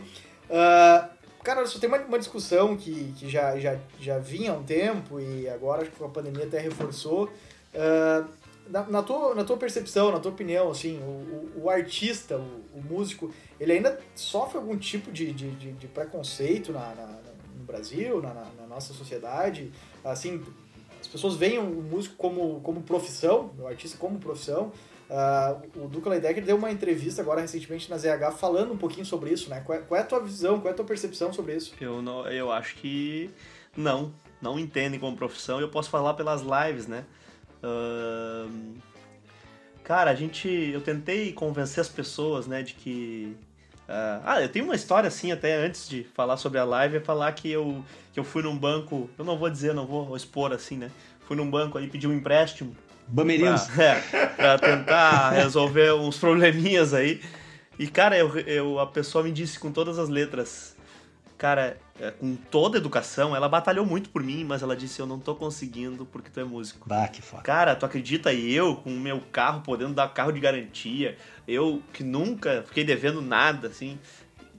Uh, 0.49 1.09
cara, 1.43 1.65
só 1.65 1.79
tem 1.79 1.87
uma, 1.87 1.97
uma 1.99 2.19
discussão 2.19 2.75
que, 2.75 3.13
que 3.17 3.29
já, 3.29 3.57
já, 3.57 3.77
já 3.99 4.17
vinha 4.19 4.51
há 4.51 4.55
um 4.55 4.63
tempo 4.63 5.19
e 5.19 5.47
agora 5.49 5.83
acho 5.83 5.91
que 5.91 6.03
a 6.03 6.07
pandemia 6.07 6.45
até 6.45 6.59
reforçou. 6.59 7.29
Uh, 7.73 8.27
na, 8.69 8.83
na, 8.83 9.03
tua, 9.03 9.35
na 9.35 9.43
tua 9.43 9.57
percepção, 9.57 10.11
na 10.11 10.19
tua 10.19 10.31
opinião, 10.31 10.71
assim, 10.71 10.97
o, 10.99 11.59
o, 11.59 11.63
o 11.63 11.69
artista, 11.69 12.37
o, 12.37 12.79
o, 12.79 12.81
músico, 12.81 13.31
ele 13.59 13.73
ainda 13.73 13.99
sofre 14.15 14.57
algum 14.57 14.77
tipo 14.77 15.11
de, 15.11 15.31
de, 15.33 15.51
de, 15.51 15.71
de 15.73 15.87
preconceito 15.87 16.71
na, 16.71 16.95
na, 16.95 17.07
no 17.57 17.63
Brasil, 17.65 18.21
na, 18.21 18.33
na, 18.33 18.67
nossa 18.67 18.93
sociedade? 18.93 19.71
Assim, 20.03 20.41
as 20.99 21.07
pessoas 21.07 21.35
veem 21.35 21.59
o 21.59 21.63
músico 21.63 22.15
como, 22.15 22.61
como 22.61 22.81
profissão, 22.81 23.51
o 23.59 23.67
artista 23.67 23.97
como 23.97 24.19
profissão. 24.19 24.71
Uh, 25.09 25.83
o 25.83 25.87
Duca 25.89 26.09
Leidecker 26.09 26.45
deu 26.45 26.55
uma 26.55 26.71
entrevista 26.71 27.21
agora 27.21 27.41
recentemente 27.41 27.89
na 27.89 27.97
ZH 27.97 28.31
falando 28.37 28.71
um 28.71 28.77
pouquinho 28.77 29.05
sobre 29.05 29.31
isso, 29.31 29.49
né? 29.49 29.59
Qual 29.65 29.77
é, 29.77 29.81
qual 29.81 29.99
é 29.99 30.03
a 30.03 30.05
tua 30.05 30.21
visão, 30.21 30.61
qual 30.61 30.69
é 30.69 30.71
a 30.71 30.75
tua 30.75 30.85
percepção 30.85 31.33
sobre 31.33 31.57
isso? 31.57 31.73
Eu, 31.81 32.01
não, 32.01 32.25
eu 32.27 32.49
acho 32.49 32.75
que 32.75 33.29
não, 33.75 34.13
não 34.41 34.57
entendem 34.57 34.97
como 34.97 35.17
profissão. 35.17 35.59
Eu 35.59 35.67
posso 35.67 35.89
falar 35.89 36.13
pelas 36.13 36.41
lives, 36.41 36.87
né? 36.87 37.03
Uh, 37.63 38.73
cara, 39.83 40.11
a 40.11 40.15
gente. 40.15 40.47
Eu 40.47 40.81
tentei 40.81 41.31
convencer 41.31 41.81
as 41.81 41.89
pessoas, 41.89 42.47
né, 42.47 42.63
de 42.63 42.73
que. 42.73 43.35
Uh, 43.87 44.21
ah, 44.23 44.41
eu 44.41 44.49
tenho 44.49 44.65
uma 44.65 44.75
história 44.75 45.07
assim, 45.07 45.31
até 45.31 45.55
antes 45.55 45.87
de 45.87 46.03
falar 46.15 46.37
sobre 46.37 46.59
a 46.59 46.63
live, 46.63 46.97
é 46.97 46.99
falar 47.01 47.31
que 47.33 47.51
eu, 47.51 47.83
que 48.13 48.19
eu 48.19 48.23
fui 48.23 48.41
num 48.41 48.57
banco. 48.57 49.09
Eu 49.17 49.25
não 49.25 49.37
vou 49.37 49.49
dizer, 49.49 49.73
não 49.73 49.85
vou 49.85 50.15
expor 50.15 50.53
assim, 50.53 50.77
né? 50.77 50.89
Fui 51.27 51.35
num 51.35 51.49
banco 51.49 51.77
aí 51.77 51.87
pedir 51.87 52.07
um 52.07 52.13
empréstimo. 52.13 52.75
Bameirinhos. 53.07 53.63
Pra, 53.67 53.83
é, 53.83 54.01
pra 54.35 54.57
tentar 54.57 55.31
resolver 55.31 55.93
uns 55.93 56.17
probleminhas 56.17 56.93
aí. 56.93 57.21
E, 57.77 57.87
cara, 57.87 58.17
eu, 58.17 58.37
eu, 58.39 58.79
a 58.79 58.87
pessoa 58.87 59.23
me 59.23 59.31
disse 59.31 59.59
com 59.59 59.71
todas 59.71 59.99
as 59.99 60.07
letras: 60.07 60.75
Cara, 61.41 61.75
é, 61.99 62.11
com 62.11 62.35
toda 62.35 62.77
a 62.77 62.79
educação, 62.79 63.35
ela 63.35 63.49
batalhou 63.49 63.83
muito 63.83 64.11
por 64.11 64.21
mim, 64.21 64.43
mas 64.43 64.61
ela 64.61 64.75
disse: 64.75 64.99
Eu 64.99 65.07
não 65.07 65.19
tô 65.19 65.33
conseguindo 65.33 66.05
porque 66.05 66.29
tu 66.29 66.39
é 66.39 66.43
músico. 66.43 66.87
Bah, 66.87 67.07
que 67.07 67.19
foda. 67.19 67.41
Cara, 67.41 67.75
tu 67.75 67.83
acredita 67.83 68.31
eu, 68.31 68.75
com 68.75 68.91
o 68.91 68.99
meu 68.99 69.19
carro, 69.31 69.61
podendo 69.61 69.91
dar 69.91 70.07
carro 70.13 70.31
de 70.31 70.39
garantia, 70.39 71.17
eu 71.47 71.81
que 71.91 72.03
nunca 72.03 72.63
fiquei 72.67 72.83
devendo 72.83 73.23
nada, 73.23 73.69
assim. 73.69 73.97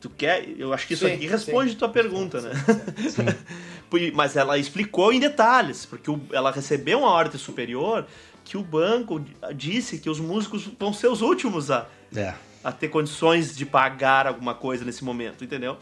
Tu 0.01 0.11
quer. 0.11 0.45
Eu 0.59 0.73
acho 0.73 0.89
que 0.89 0.95
isso 0.95 1.07
sim, 1.07 1.13
aqui 1.13 1.29
responde 1.29 1.71
sim. 1.71 1.77
tua 1.77 1.89
pergunta, 1.89 2.41
sim, 2.41 3.23
né? 3.23 3.37
mas 4.13 4.35
ela 4.35 4.59
explicou 4.59 5.13
em 5.13 5.21
detalhes, 5.21 5.87
porque 5.87 6.11
ela 6.33 6.51
recebeu 6.51 6.99
uma 6.99 7.11
ordem 7.11 7.39
superior 7.39 8.09
que 8.45 8.57
o 8.57 8.63
banco 8.65 9.25
disse 9.55 9.99
que 9.99 10.11
os 10.11 10.19
músicos 10.19 10.69
vão 10.81 10.93
ser 10.93 11.07
os 11.07 11.23
últimos 11.23 11.71
a, 11.71 11.87
é. 12.13 12.35
a 12.65 12.73
ter 12.73 12.89
condições 12.89 13.57
de 13.57 13.65
pagar 13.65 14.27
alguma 14.27 14.53
coisa 14.53 14.85
nesse 14.85 15.05
momento, 15.05 15.45
entendeu? 15.45 15.79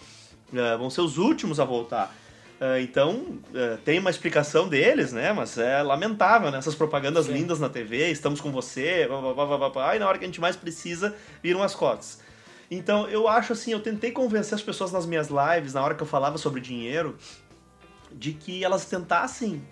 Uh, 0.52 0.78
vão 0.78 0.90
ser 0.90 1.00
os 1.00 1.18
últimos 1.18 1.60
a 1.60 1.64
voltar. 1.64 2.14
Uh, 2.60 2.78
então, 2.82 3.38
uh, 3.54 3.78
tem 3.84 3.98
uma 3.98 4.10
explicação 4.10 4.68
deles, 4.68 5.12
né? 5.12 5.32
Mas 5.32 5.56
é 5.56 5.82
lamentável, 5.82 6.50
né? 6.50 6.58
Essas 6.58 6.74
propagandas 6.74 7.26
Sim. 7.26 7.32
lindas 7.32 7.58
na 7.58 7.70
TV, 7.70 8.10
estamos 8.10 8.40
com 8.40 8.52
você, 8.52 9.08
blá, 9.08 9.96
e 9.96 9.98
na 9.98 10.06
hora 10.06 10.18
que 10.18 10.24
a 10.24 10.28
gente 10.28 10.40
mais 10.40 10.56
precisa, 10.56 11.14
viram 11.42 11.62
as 11.62 11.74
cotas. 11.74 12.20
Então, 12.70 13.08
eu 13.08 13.26
acho 13.26 13.52
assim, 13.52 13.72
eu 13.72 13.80
tentei 13.80 14.12
convencer 14.12 14.54
as 14.54 14.62
pessoas 14.62 14.92
nas 14.92 15.06
minhas 15.06 15.28
lives, 15.28 15.72
na 15.72 15.82
hora 15.82 15.94
que 15.94 16.02
eu 16.02 16.06
falava 16.06 16.38
sobre 16.38 16.60
dinheiro, 16.60 17.16
de 18.12 18.32
que 18.32 18.62
elas 18.62 18.84
tentassem 18.84 19.62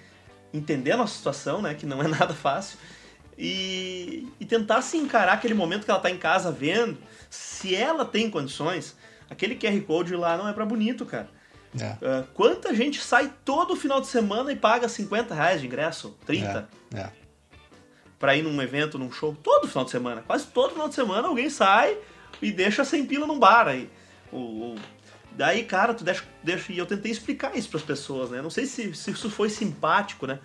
entender 0.53 0.93
a 0.93 0.97
nossa 0.97 1.15
situação, 1.15 1.61
né? 1.61 1.75
Que 1.75 1.87
não 1.87 2.03
é 2.03 2.09
nada 2.09 2.35
fácil. 2.35 2.79
E, 3.37 4.27
e 4.41 4.45
tentar 4.45 4.83
se 4.83 4.97
encarar 4.97 5.35
aquele 5.35 5.55
momento 5.55 5.85
que 5.85 5.91
ela 5.91 6.01
tá 6.01 6.11
em 6.11 6.19
casa 6.19 6.51
vendo, 6.51 6.99
se 7.31 7.73
ela 7.75 8.05
tem 8.05 8.29
condições, 8.29 8.97
aquele 9.31 9.55
QR 9.57 9.81
Code 9.83 10.15
lá 10.17 10.37
não 10.37 10.49
é 10.49 10.53
para 10.53 10.65
bonito, 10.67 11.05
cara. 11.07 11.29
É. 11.79 11.93
Uh, 12.05 12.27
quanta 12.35 12.75
gente 12.75 13.01
sai 13.01 13.33
todo 13.45 13.77
final 13.77 14.01
de 14.01 14.07
semana 14.07 14.51
e 14.51 14.57
paga 14.57 14.89
50 14.89 15.35
reais 15.35 15.61
de 15.61 15.67
ingresso, 15.67 16.17
30, 16.25 16.69
É, 16.95 17.01
é. 17.01 17.13
pra 18.19 18.35
ir 18.37 18.43
num 18.43 18.61
evento, 18.63 18.99
num 18.99 19.13
show, 19.13 19.37
todo 19.43 19.69
final 19.69 19.85
de 19.85 19.91
semana. 19.91 20.23
Quase 20.27 20.47
todo 20.47 20.73
final 20.73 20.89
de 20.89 20.95
semana 20.95 21.29
alguém 21.29 21.51
sai 21.51 21.97
e 22.41 22.51
deixa 22.51 22.85
sem 22.85 23.05
pila 23.05 23.27
num 23.27 23.39
bar 23.39 23.69
aí. 23.69 23.91
O, 24.33 24.39
o- 24.39 24.75
Daí, 25.33 25.63
cara, 25.63 25.95
tu 25.95 26.03
deixa, 26.03 26.25
deixa. 26.43 26.73
E 26.73 26.79
eu 26.79 26.87
tentei 26.87 27.13
explicar 27.13 27.57
isso 27.57 27.69
pras 27.69 27.83
pessoas, 27.83 28.31
né? 28.31 28.43
Não 28.43 28.51
sei 28.51 28.67
se, 28.67 28.93
se 28.95 29.13
isso 29.13 29.31
foi 29.31 29.49
simpático, 29.49 30.27
né? 30.27 30.41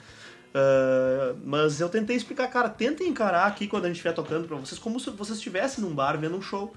Uh, 0.53 1.35
mas 1.43 1.81
eu 1.81 1.89
tentei 1.89 2.15
explicar, 2.15 2.47
cara, 2.49 2.69
tentem 2.69 3.07
encarar 3.07 3.47
aqui 3.47 3.65
quando 3.65 3.85
a 3.85 3.87
gente 3.87 3.95
estiver 3.95 4.13
tocando 4.13 4.47
pra 4.47 4.55
vocês 4.57 4.77
como 4.79 4.99
se 4.99 5.09
vocês 5.09 5.37
estivessem 5.39 5.83
num 5.83 5.95
bar 5.95 6.15
vendo 6.19 6.35
um 6.37 6.41
show. 6.43 6.75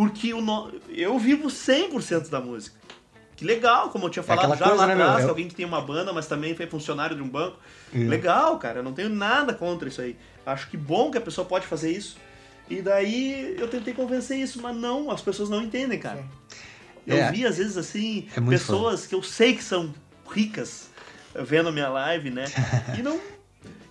Porque 0.00 0.32
o 0.32 0.40
no... 0.40 0.72
eu 0.88 1.18
vivo 1.18 1.48
100% 1.48 2.30
da 2.30 2.40
música. 2.40 2.78
Que 3.36 3.44
legal, 3.44 3.90
como 3.90 4.06
eu 4.06 4.10
tinha 4.10 4.22
falado 4.22 4.44
aquela 4.52 4.56
já 4.56 4.64
coisa, 4.64 4.80
lá 4.80 4.86
né, 4.94 5.02
atrás, 5.02 5.24
Eu- 5.24 5.28
alguém 5.30 5.46
que 5.46 5.54
tem 5.54 5.66
uma 5.66 5.80
banda, 5.82 6.10
mas 6.10 6.26
também 6.26 6.54
foi 6.54 6.66
funcionário 6.66 7.14
de 7.16 7.22
um 7.22 7.28
banco. 7.28 7.58
Isso. 7.92 8.08
Legal, 8.08 8.58
cara, 8.58 8.78
eu 8.78 8.82
não 8.82 8.94
tenho 8.94 9.10
nada 9.10 9.52
contra 9.52 9.88
isso 9.88 10.00
aí. 10.00 10.16
Acho 10.46 10.68
que 10.70 10.76
bom 10.78 11.10
que 11.10 11.18
a 11.18 11.20
pessoa 11.20 11.46
pode 11.46 11.66
fazer 11.66 11.90
isso. 11.92 12.16
E 12.68 12.80
daí 12.80 13.56
eu 13.58 13.68
tentei 13.68 13.92
convencer 13.92 14.38
isso, 14.38 14.60
mas 14.62 14.74
não, 14.74 15.10
as 15.10 15.20
pessoas 15.20 15.50
não 15.50 15.60
entendem, 15.62 15.98
cara. 15.98 16.24
Eu 17.06 17.16
É. 17.18 17.30
vi 17.30 17.44
às 17.44 17.58
vezes 17.58 17.76
assim, 17.76 18.26
É 18.34 18.40
pessoas 18.40 19.06
que 19.06 19.14
eu 19.14 19.22
sei 19.22 19.54
que 19.54 19.62
são 19.64 19.92
ricas 20.30 20.88
vendo 21.34 21.68
a 21.68 21.72
minha 21.72 21.88
live, 21.90 22.30
né? 22.30 22.44
E 22.98 23.02
não. 23.02 23.20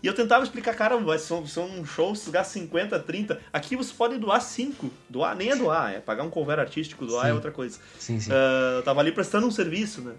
E 0.02 0.08
eu 0.08 0.14
tentava 0.14 0.44
explicar, 0.44 0.74
cara, 0.76 0.98
vai- 0.98 1.20
são, 1.20 1.46
são 1.46 1.86
shows, 1.86 2.20
você 2.20 2.32
gasta 2.32 2.54
50, 2.54 2.98
30. 3.00 3.40
Aqui 3.52 3.76
você 3.76 3.94
pode 3.94 4.18
doar 4.18 4.40
5. 4.42 4.90
Doar 5.10 5.36
nem 5.36 5.50
é 5.52 5.56
doar, 5.56 5.94
é 5.94 6.00
pagar 6.00 6.24
um 6.24 6.30
cover 6.30 6.58
artístico, 6.58 7.06
doar 7.06 7.26
é 7.26 7.30
Sim. 7.30 7.36
outra 7.36 7.52
coisa. 7.52 7.80
Sim, 8.00 8.20
sim. 8.20 8.32
Ah, 8.32 8.76
eu 8.78 8.84
tava 8.84 9.02
ali 9.02 9.12
prestando 9.12 9.46
um 9.46 9.52
serviço, 9.52 10.02
né? 10.02 10.14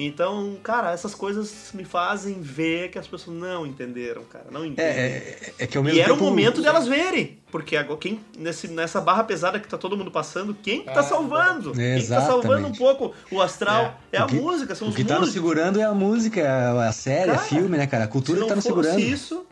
Então, 0.00 0.56
cara, 0.62 0.92
essas 0.92 1.12
coisas 1.12 1.70
me 1.74 1.84
fazem 1.84 2.40
ver 2.40 2.88
que 2.88 3.00
as 3.00 3.08
pessoas 3.08 3.36
não 3.36 3.66
entenderam, 3.66 4.22
cara. 4.22 4.44
Não 4.48 4.64
entendem. 4.64 4.92
É, 4.92 5.06
é, 5.08 5.52
é 5.58 5.66
que 5.66 5.76
ao 5.76 5.82
mesmo 5.82 5.98
E 5.98 6.00
era 6.00 6.14
o 6.14 6.16
momento 6.16 6.62
delas 6.62 6.86
verem. 6.86 7.36
Porque 7.50 7.76
agora, 7.76 7.98
quem, 7.98 8.20
nesse, 8.38 8.68
nessa 8.68 9.00
barra 9.00 9.24
pesada 9.24 9.58
que 9.58 9.66
tá 9.66 9.76
todo 9.76 9.96
mundo 9.96 10.12
passando, 10.12 10.54
quem 10.62 10.82
que 10.84 10.86
tá 10.94 11.00
Ah, 11.00 11.02
salvando? 11.02 11.72
Quem 11.72 11.98
que 12.00 12.06
tá 12.06 12.20
salvando 12.20 12.68
um 12.68 12.72
pouco 12.72 13.12
o 13.28 13.40
astral 13.42 14.00
é, 14.12 14.18
a 14.18 14.24
O 14.24 14.28
que- 14.28 14.36
música, 14.36 14.72
são 14.76 14.86
O 14.86 14.90
os 14.90 14.96
que 14.96 15.02
tá 15.02 15.14
nos 15.14 15.30
músicos. 15.30 15.42
segurando 15.42 15.80
é 15.80 15.82
a 15.82 15.92
música, 15.92 16.40
é 16.42 16.46
a 16.88 16.92
série, 16.92 17.32
Cara, 17.32 17.42
é 17.42 17.48
filme, 17.48 17.76
né, 17.76 17.86
cara? 17.88 18.04
A 18.04 18.08
cultura 18.08 18.42
Se 18.42 18.46
tá 18.46 18.54
nos 18.54 18.64
fosse 18.68 18.88
segurando. 18.90 19.00
isso, 19.12 19.44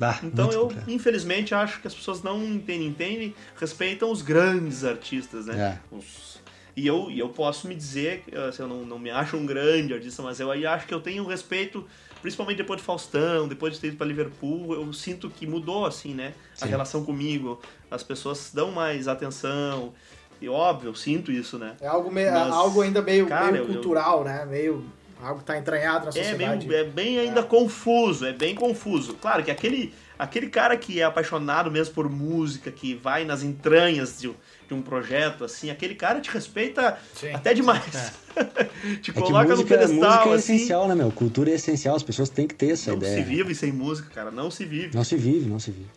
Ah, 0.00 0.18
então 0.24 0.50
eu, 0.50 0.62
complicado. 0.62 0.90
infelizmente, 0.90 1.54
acho 1.54 1.80
que 1.80 1.86
as 1.86 1.94
pessoas 1.94 2.20
não 2.22 2.42
entendem, 2.44 2.88
entendem, 2.88 3.34
respeitam 3.60 4.10
os 4.10 4.22
grandes 4.22 4.84
artistas, 4.84 5.46
né? 5.46 5.78
É. 5.92 5.96
Os- 5.96 6.33
E 6.76 6.86
eu, 6.86 7.08
e 7.10 7.18
eu 7.20 7.28
posso 7.28 7.68
me 7.68 7.74
dizer, 7.74 8.24
eh, 8.32 8.48
assim, 8.48 8.62
eu 8.62 8.68
não, 8.68 8.84
não 8.84 8.98
me 8.98 9.10
acho 9.10 9.36
um 9.36 9.46
grande 9.46 9.94
artista, 9.94 10.22
mas 10.22 10.40
eu 10.40 10.50
aí 10.50 10.66
acho 10.66 10.86
que 10.86 10.94
eu 10.94 11.00
tenho 11.00 11.22
um 11.22 11.26
respeito, 11.26 11.86
principalmente 12.20 12.56
depois 12.56 12.80
de 12.80 12.84
Faustão, 12.86 13.46
depois 13.46 13.74
de 13.74 13.80
ter 13.80 13.88
ido 13.88 13.96
pra 13.96 14.06
Liverpool, 14.06 14.74
eu 14.74 14.92
sinto 14.92 15.30
que 15.30 15.46
mudou, 15.46 15.86
assim, 15.86 16.14
né? 16.14 16.34
A 16.60 16.64
Sim. 16.64 16.70
relação 16.70 17.04
comigo, 17.04 17.60
as 17.90 18.02
pessoas 18.02 18.50
dão 18.52 18.72
mais 18.72 19.06
atenção, 19.06 19.92
e 20.40 20.48
óbvio, 20.48 20.88
eu 20.90 20.94
sinto 20.96 21.30
isso, 21.30 21.58
né? 21.58 21.76
É 21.80 21.86
algo, 21.86 22.10
meio, 22.10 22.32
Mas, 22.32 22.52
algo 22.52 22.80
ainda 22.80 23.00
meio, 23.00 23.26
cara, 23.28 23.52
meio 23.52 23.64
eu- 23.64 23.68
eu- 23.68 23.74
cultural, 23.74 24.24
né? 24.24 24.44
Meio. 24.44 24.84
Algo 25.22 25.38
que 25.38 25.46
tá 25.46 25.56
entranhado 25.56 26.06
na 26.06 26.10
É 26.10 26.12
sociedade. 26.12 26.66
bem, 26.66 26.76
é 26.76 26.84
bem 26.84 27.18
ainda 27.20 27.42
confuso, 27.42 28.26
é 28.26 28.32
bem 28.32 28.54
confuso. 28.54 29.14
Claro 29.14 29.44
que 29.44 29.50
aquele, 29.50 29.94
aquele 30.18 30.48
cara 30.48 30.76
que 30.76 31.00
é 31.00 31.04
apaixonado 31.04 31.70
mesmo 31.70 31.94
por 31.94 32.10
música, 32.10 32.70
que 32.70 32.94
vai 32.94 33.24
nas 33.24 33.42
entranhas 33.44 34.18
de, 34.20 34.34
de 34.68 34.74
um 34.74 34.82
projeto, 34.82 35.44
assim, 35.44 35.70
aquele 35.70 35.94
cara 35.94 36.20
te 36.20 36.30
respeita 36.30 36.98
Sim. 37.14 37.32
até 37.32 37.52
demais. 37.54 38.12
te 39.02 39.10
É 39.10 39.12
que 39.12 39.12
coloca 39.12 39.44
no 39.44 39.50
música, 39.56 39.68
pedestal, 39.78 40.10
música 40.10 40.28
é 40.30 40.34
assim. 40.34 40.54
essencial, 40.56 40.88
né, 40.88 40.94
meu? 40.94 41.10
Cultura 41.10 41.50
é 41.50 41.54
essencial, 41.54 41.96
as 41.96 42.02
pessoas 42.02 42.28
têm 42.28 42.46
que 42.46 42.54
ter 42.54 42.70
essa 42.72 42.90
Não 42.90 42.98
ideia. 42.98 43.16
se 43.16 43.22
vive 43.22 43.54
sem 43.54 43.72
música, 43.72 44.08
cara, 44.14 44.30
não 44.30 44.50
se 44.50 44.64
vive. 44.64 44.94
Não 44.94 45.04
se 45.04 45.16
vive, 45.16 45.48
não 45.48 45.58
se 45.58 45.70
vive. 45.70 45.88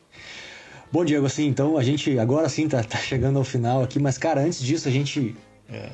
Bom, 0.91 1.03
Diego, 1.03 1.25
assim, 1.25 1.45
então 1.47 1.77
a 1.77 1.83
gente 1.83 2.17
agora 2.17 2.47
sim 2.47 2.67
tá, 2.67 2.81
tá 2.83 2.97
chegando 2.97 3.37
ao 3.37 3.43
final 3.43 3.83
aqui, 3.83 3.99
mas, 3.99 4.17
cara, 4.17 4.41
antes 4.41 4.61
disso 4.61 4.87
a 4.87 4.91
gente. 4.91 5.35
é, 5.69 5.89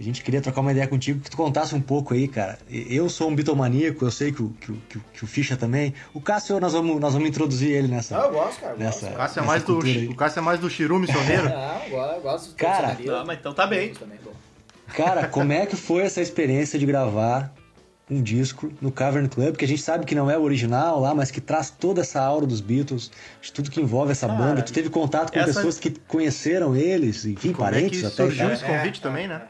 a 0.00 0.02
gente 0.02 0.22
queria 0.22 0.40
trocar 0.40 0.62
uma 0.62 0.72
ideia 0.72 0.86
contigo, 0.88 1.20
que 1.20 1.30
tu 1.30 1.36
contasse 1.36 1.74
um 1.74 1.80
pouco 1.80 2.14
aí, 2.14 2.26
cara. 2.26 2.58
Eu 2.70 3.08
sou 3.10 3.28
um 3.28 3.34
bitomaníaco, 3.34 4.04
eu 4.04 4.10
sei 4.10 4.32
que 4.32 4.42
o, 4.42 4.48
que, 4.60 4.72
que, 4.88 4.98
o- 4.98 5.04
que 5.12 5.24
o 5.24 5.26
Ficha 5.26 5.56
também. 5.56 5.92
O 6.14 6.20
Cássio, 6.20 6.58
nós 6.58 6.72
vamos, 6.72 6.98
nós 7.00 7.12
vamos 7.12 7.28
introduzir 7.28 7.70
ele 7.70 7.88
nessa. 7.88 8.16
Não, 8.16 8.24
eu 8.24 8.32
gosto, 8.32 8.60
cara. 8.60 8.72
eu 8.74 8.78
Nessa- 8.78 9.00
gosto. 9.06 9.14
O 9.14 9.16
Cássio 9.18 9.40
é 9.40 9.46
mais 9.46 9.62
do, 9.62 9.82
aí. 9.84 10.08
o 10.08 10.14
Cássio 10.14 10.38
é 10.38 10.42
mais 10.42 10.60
do 10.60 10.70
Chiru 10.70 10.98
missioneiro. 10.98 11.44
Não, 11.50 11.84
eu 11.84 11.90
gosto, 11.90 12.14
eu 12.16 12.20
gosto 12.22 12.48
do 12.50 12.54
Cara. 12.56 12.96
Não, 13.04 13.26
mas 13.26 13.38
então 13.38 13.52
tá 13.52 13.66
bem. 13.66 13.92
Também. 13.94 14.18
Cara, 14.94 15.28
como 15.28 15.52
é 15.52 15.66
que 15.66 15.76
foi 15.76 16.02
essa 16.02 16.20
experiência 16.20 16.78
de 16.78 16.84
gravar 16.86 17.52
um 18.10 18.20
disco 18.20 18.72
no 18.80 18.90
Cavern 18.90 19.28
Club, 19.28 19.54
que 19.54 19.64
a 19.64 19.68
gente 19.68 19.80
sabe 19.82 20.04
que 20.04 20.16
não 20.16 20.28
é 20.28 20.36
o 20.36 20.42
original 20.42 20.98
lá, 20.98 21.14
mas 21.14 21.30
que 21.30 21.40
traz 21.40 21.70
toda 21.70 22.00
essa 22.00 22.20
aura 22.20 22.44
dos 22.44 22.60
Beatles, 22.60 23.08
de 23.40 23.52
tudo 23.52 23.70
que 23.70 23.80
envolve 23.80 24.10
essa 24.10 24.26
Cara, 24.26 24.38
banda. 24.38 24.62
Tu 24.62 24.72
teve 24.72 24.90
contato 24.90 25.32
com 25.32 25.38
essa- 25.38 25.52
pessoas 25.54 25.78
que 25.78 25.90
conheceram 26.08 26.74
eles, 26.74 27.24
enfim, 27.24 27.52
Como 27.52 27.68
é 27.68 27.70
parentes 27.70 28.00
que 28.00 28.06
até. 28.06 28.16
surgiu 28.16 28.50
esse 28.50 28.64
convite 28.64 29.00
também, 29.00 29.28
né? 29.28 29.42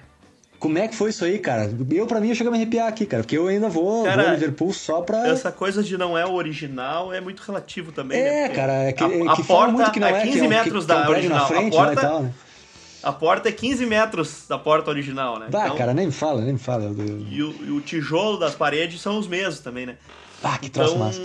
Como 0.60 0.76
é 0.78 0.86
que 0.86 0.94
foi 0.94 1.08
isso 1.10 1.24
aí, 1.24 1.38
cara? 1.38 1.68
Eu, 1.90 2.06
pra 2.06 2.20
mim, 2.20 2.28
eu 2.28 2.34
chego 2.34 2.50
a 2.50 2.52
me 2.52 2.58
arrepiar 2.58 2.86
aqui, 2.86 3.06
cara, 3.06 3.22
porque 3.22 3.36
eu 3.36 3.48
ainda 3.48 3.68
vou, 3.70 4.04
Cara, 4.04 4.22
vou 4.22 4.30
a 4.30 4.34
Liverpool 4.34 4.72
só 4.74 5.00
pra. 5.00 5.26
Essa 5.26 5.50
coisa 5.50 5.82
de 5.82 5.96
não 5.96 6.16
é 6.18 6.26
o 6.26 6.34
original 6.34 7.12
é 7.14 7.20
muito 7.20 7.40
relativo 7.40 7.90
também, 7.92 8.22
né? 8.22 8.28
É, 8.28 8.42
Porque 8.44 8.56
cara, 8.56 8.72
é 8.84 8.92
que, 8.92 9.02
a, 9.02 9.06
é 9.08 9.28
a 9.28 9.34
que 9.36 9.42
fala 9.42 9.58
porta 9.60 9.72
muito 9.72 9.90
que 9.90 9.98
não 10.00 10.06
é, 10.08 10.12
é 10.12 10.20
que 10.20 10.26
15 10.28 10.38
é 10.44 10.48
metros 10.48 10.84
que, 10.84 10.88
da 10.88 11.08
original. 11.08 11.48
frente 11.48 11.74
a, 11.74 11.80
lá 11.80 11.86
porta, 11.86 12.00
tal, 12.02 12.22
né? 12.24 12.32
a 13.02 13.12
porta 13.12 13.48
é 13.48 13.52
15 13.52 13.86
metros 13.86 14.44
da 14.46 14.58
porta 14.58 14.90
original, 14.90 15.38
né? 15.38 15.46
Bah, 15.50 15.64
Então, 15.64 15.76
cara, 15.78 15.94
nem 15.94 16.06
me 16.06 16.12
fala, 16.12 16.42
nem 16.42 16.52
me 16.52 16.58
fala. 16.58 16.84
Eu- 16.84 16.94
E 17.26 17.42
o, 17.42 17.64
e 17.64 17.70
o 17.70 17.80
tijolo 17.80 18.36
das 18.38 18.54
paredes 18.54 19.00
são 19.00 19.18
os 19.18 19.26
mesmos 19.26 19.60
também, 19.60 19.86
né? 19.86 19.96
Ah, 20.44 20.58
que 20.58 20.68
troço 20.68 20.92
Então, 20.94 21.06
massa. 21.06 21.20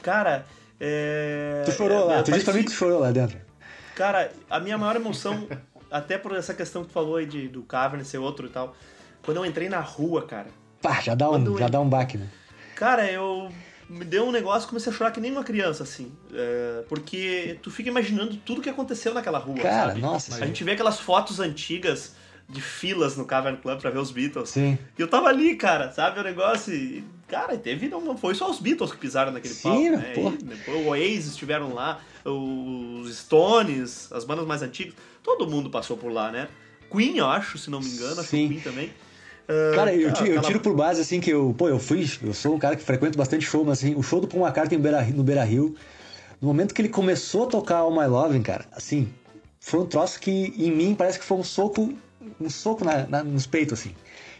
cara, 0.00 0.46
é... 0.80 1.62
Tu 1.66 1.72
chorou 1.72 2.06
lá, 2.06 2.18
é, 2.18 2.22
tu 2.22 2.30
disse 2.30 2.44
pra 2.44 2.54
mim 2.54 2.60
que 2.60 2.70
tu 2.70 2.76
chorou 2.76 3.00
lá 3.00 3.10
dentro. 3.10 3.36
Cara, 3.96 4.30
a 4.48 4.60
minha 4.60 4.78
maior 4.78 4.94
emoção, 4.94 5.48
até 5.90 6.18
por 6.18 6.34
essa 6.34 6.54
questão 6.54 6.82
que 6.82 6.88
tu 6.88 6.92
falou 6.92 7.16
aí 7.16 7.26
de, 7.26 7.48
do 7.48 7.62
Cavern 7.62 8.04
ser 8.04 8.18
outro 8.18 8.46
e 8.46 8.50
tal, 8.50 8.74
quando 9.22 9.38
eu 9.38 9.46
entrei 9.46 9.68
na 9.68 9.80
rua, 9.80 10.22
cara, 10.26 10.46
Pá, 10.82 11.00
já 11.00 11.14
dá 11.14 11.30
um, 11.30 11.44
eu- 11.44 11.58
já 11.58 11.68
dá 11.68 11.80
um 11.80 11.88
baque, 11.88 12.16
né? 12.18 12.28
Cara, 12.76 13.10
eu 13.10 13.50
me 13.90 14.04
deu 14.04 14.24
um 14.26 14.30
negócio, 14.30 14.68
comecei 14.68 14.92
a 14.92 14.94
chorar 14.94 15.10
que 15.10 15.20
nem 15.20 15.32
uma 15.32 15.42
criança, 15.42 15.82
assim. 15.82 16.12
É, 16.32 16.84
porque 16.88 17.58
tu 17.62 17.70
fica 17.70 17.88
imaginando 17.88 18.36
tudo 18.36 18.60
que 18.60 18.68
aconteceu 18.70 19.12
naquela 19.14 19.38
rua, 19.38 19.56
Cara, 19.60 19.88
sabe? 19.88 20.00
nossa. 20.00 20.36
A 20.36 20.46
gente 20.46 20.62
vê 20.62 20.72
aquelas 20.72 21.00
fotos 21.00 21.40
antigas 21.40 22.14
de 22.48 22.60
filas 22.62 23.16
no 23.16 23.24
Cavern 23.26 23.58
Club 23.58 23.80
pra 23.80 23.90
ver 23.90 23.98
os 23.98 24.10
Beatles. 24.10 24.50
Sim. 24.50 24.78
E 24.96 25.02
eu 25.02 25.08
tava 25.08 25.28
ali, 25.28 25.56
cara, 25.56 25.90
sabe? 25.92 26.20
O 26.20 26.22
negócio. 26.22 26.72
e, 26.72 27.02
Cara, 27.26 27.58
teve. 27.58 27.88
Não, 27.88 28.16
foi 28.16 28.34
só 28.34 28.50
os 28.50 28.58
Beatles 28.58 28.90
que 28.92 28.96
pisaram 28.96 29.32
naquele 29.32 29.52
Sim, 29.52 29.90
palco, 29.90 29.96
né? 30.06 30.12
porra. 30.14 30.34
E 30.40 30.44
depois 30.44 30.78
o 30.78 30.88
Oasis 30.88 31.26
estiveram 31.32 31.74
lá, 31.74 32.00
os 32.24 33.14
Stones, 33.18 34.10
as 34.12 34.24
bandas 34.24 34.46
mais 34.46 34.62
antigas. 34.62 34.94
Todo 35.28 35.46
mundo 35.46 35.68
passou 35.68 35.94
por 35.96 36.10
lá, 36.10 36.32
né? 36.32 36.48
Queen, 36.90 37.18
eu 37.18 37.26
acho, 37.26 37.58
se 37.58 37.68
não 37.68 37.80
me 37.80 37.86
engano, 37.86 38.12
acho 38.20 38.30
que 38.30 38.36
Sim. 38.36 38.46
o 38.46 38.48
Queen 38.48 38.60
também. 38.60 38.90
Ah, 39.46 39.72
Cara, 39.74 39.94
eu, 39.94 40.10
ti- 40.10 40.20
eu 40.22 40.26
aquela- 40.28 40.42
tiro 40.42 40.60
por 40.60 40.74
base, 40.74 41.02
assim, 41.02 41.20
que 41.20 41.28
eu, 41.30 41.54
pô, 41.56 41.68
eu 41.68 41.78
fui, 41.78 42.10
eu 42.22 42.32
sou 42.32 42.54
um 42.54 42.58
cara 42.58 42.74
que 42.76 42.82
frequento 42.82 43.18
bastante 43.18 43.44
show, 43.44 43.62
mas 43.62 43.78
assim, 43.78 43.94
o 43.94 44.02
show 44.02 44.20
do 44.22 44.26
Paul 44.26 44.42
McCartney 44.44 44.78
no 44.78 44.82
Beira, 44.82 45.02
no 45.04 45.22
Beira 45.22 45.44
Rio, 45.44 45.76
no 46.40 46.48
momento 46.48 46.72
que 46.74 46.80
ele 46.80 46.88
começou 46.88 47.44
a 47.44 47.46
tocar 47.46 47.76
All 47.80 47.90
My 47.94 48.06
Loving, 48.06 48.40
cara, 48.42 48.64
assim, 48.72 49.06
foi 49.60 49.80
um 49.80 49.86
troço 49.86 50.18
que 50.18 50.30
em 50.56 50.70
mim 50.70 50.94
parece 50.94 51.18
que 51.18 51.24
foi 51.26 51.36
um 51.36 51.44
soco, 51.44 51.92
um 52.40 52.48
soco 52.48 52.86
na, 52.86 53.06
na- 53.06 53.22
nos 53.22 53.46
peitos, 53.46 53.78
assim. 53.80 53.94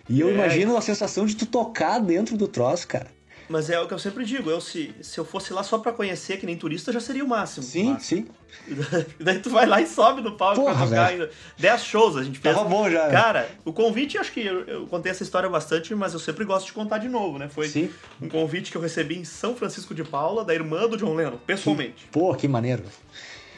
E 0.08 0.18
eu 0.20 0.30
É. 0.30 0.32
imagino 0.32 0.74
a 0.74 0.80
sensação 0.80 1.26
de 1.26 1.36
tu 1.36 1.44
tocar 1.44 1.98
dentro 1.98 2.34
do 2.34 2.48
troço, 2.48 2.88
cara. 2.88 3.08
Mas 3.48 3.70
é 3.70 3.80
o 3.80 3.88
que 3.88 3.94
eu 3.94 3.98
sempre 3.98 4.24
digo, 4.26 4.50
eu 4.50 4.60
se, 4.60 4.94
se 5.00 5.18
eu 5.18 5.24
fosse 5.24 5.52
lá 5.54 5.62
só 5.62 5.78
pra 5.78 5.90
conhecer, 5.90 6.36
que 6.38 6.44
nem 6.44 6.56
turista, 6.56 6.92
já 6.92 7.00
seria 7.00 7.24
o 7.24 7.28
máximo. 7.28 7.64
Sim, 7.64 7.92
Mas- 7.94 8.02
sim. 8.04 8.26
E 8.68 8.74
daí 9.24 9.38
tu 9.38 9.48
vai 9.48 9.64
lá 9.66 9.80
e 9.80 9.86
sobe 9.86 10.20
no 10.20 10.36
palco 10.36 10.60
Porra, 10.60 10.74
pra 10.76 10.86
tocar 10.86 11.06
ainda. 11.06 11.30
10 11.58 11.82
shows 11.84 12.16
a 12.16 12.22
gente 12.22 12.38
fez. 12.38 12.54
Tava 12.54 12.68
bom 12.68 12.90
já. 12.90 13.08
Cara, 13.08 13.48
o 13.64 13.72
convite, 13.72 14.18
acho 14.18 14.32
que 14.32 14.44
eu, 14.44 14.60
eu 14.64 14.86
contei 14.86 15.10
essa 15.10 15.22
história 15.22 15.48
bastante, 15.48 15.94
mas 15.94 16.12
eu 16.12 16.18
sempre 16.20 16.44
gosto 16.44 16.66
de 16.66 16.72
contar 16.74 16.98
de 16.98 17.08
novo, 17.08 17.38
né? 17.38 17.48
Foi 17.48 17.68
Sim. 17.68 17.90
um 18.20 18.28
convite 18.28 18.70
que 18.70 18.76
eu 18.76 18.82
recebi 18.82 19.16
em 19.18 19.24
São 19.24 19.54
Francisco 19.56 19.94
de 19.94 20.04
Paula, 20.04 20.44
da 20.44 20.54
irmã 20.54 20.86
do 20.86 20.96
John 20.96 21.14
Lennon, 21.14 21.38
pessoalmente. 21.46 22.06
Pô, 22.12 22.34
que 22.34 22.46
maneiro. 22.46 22.82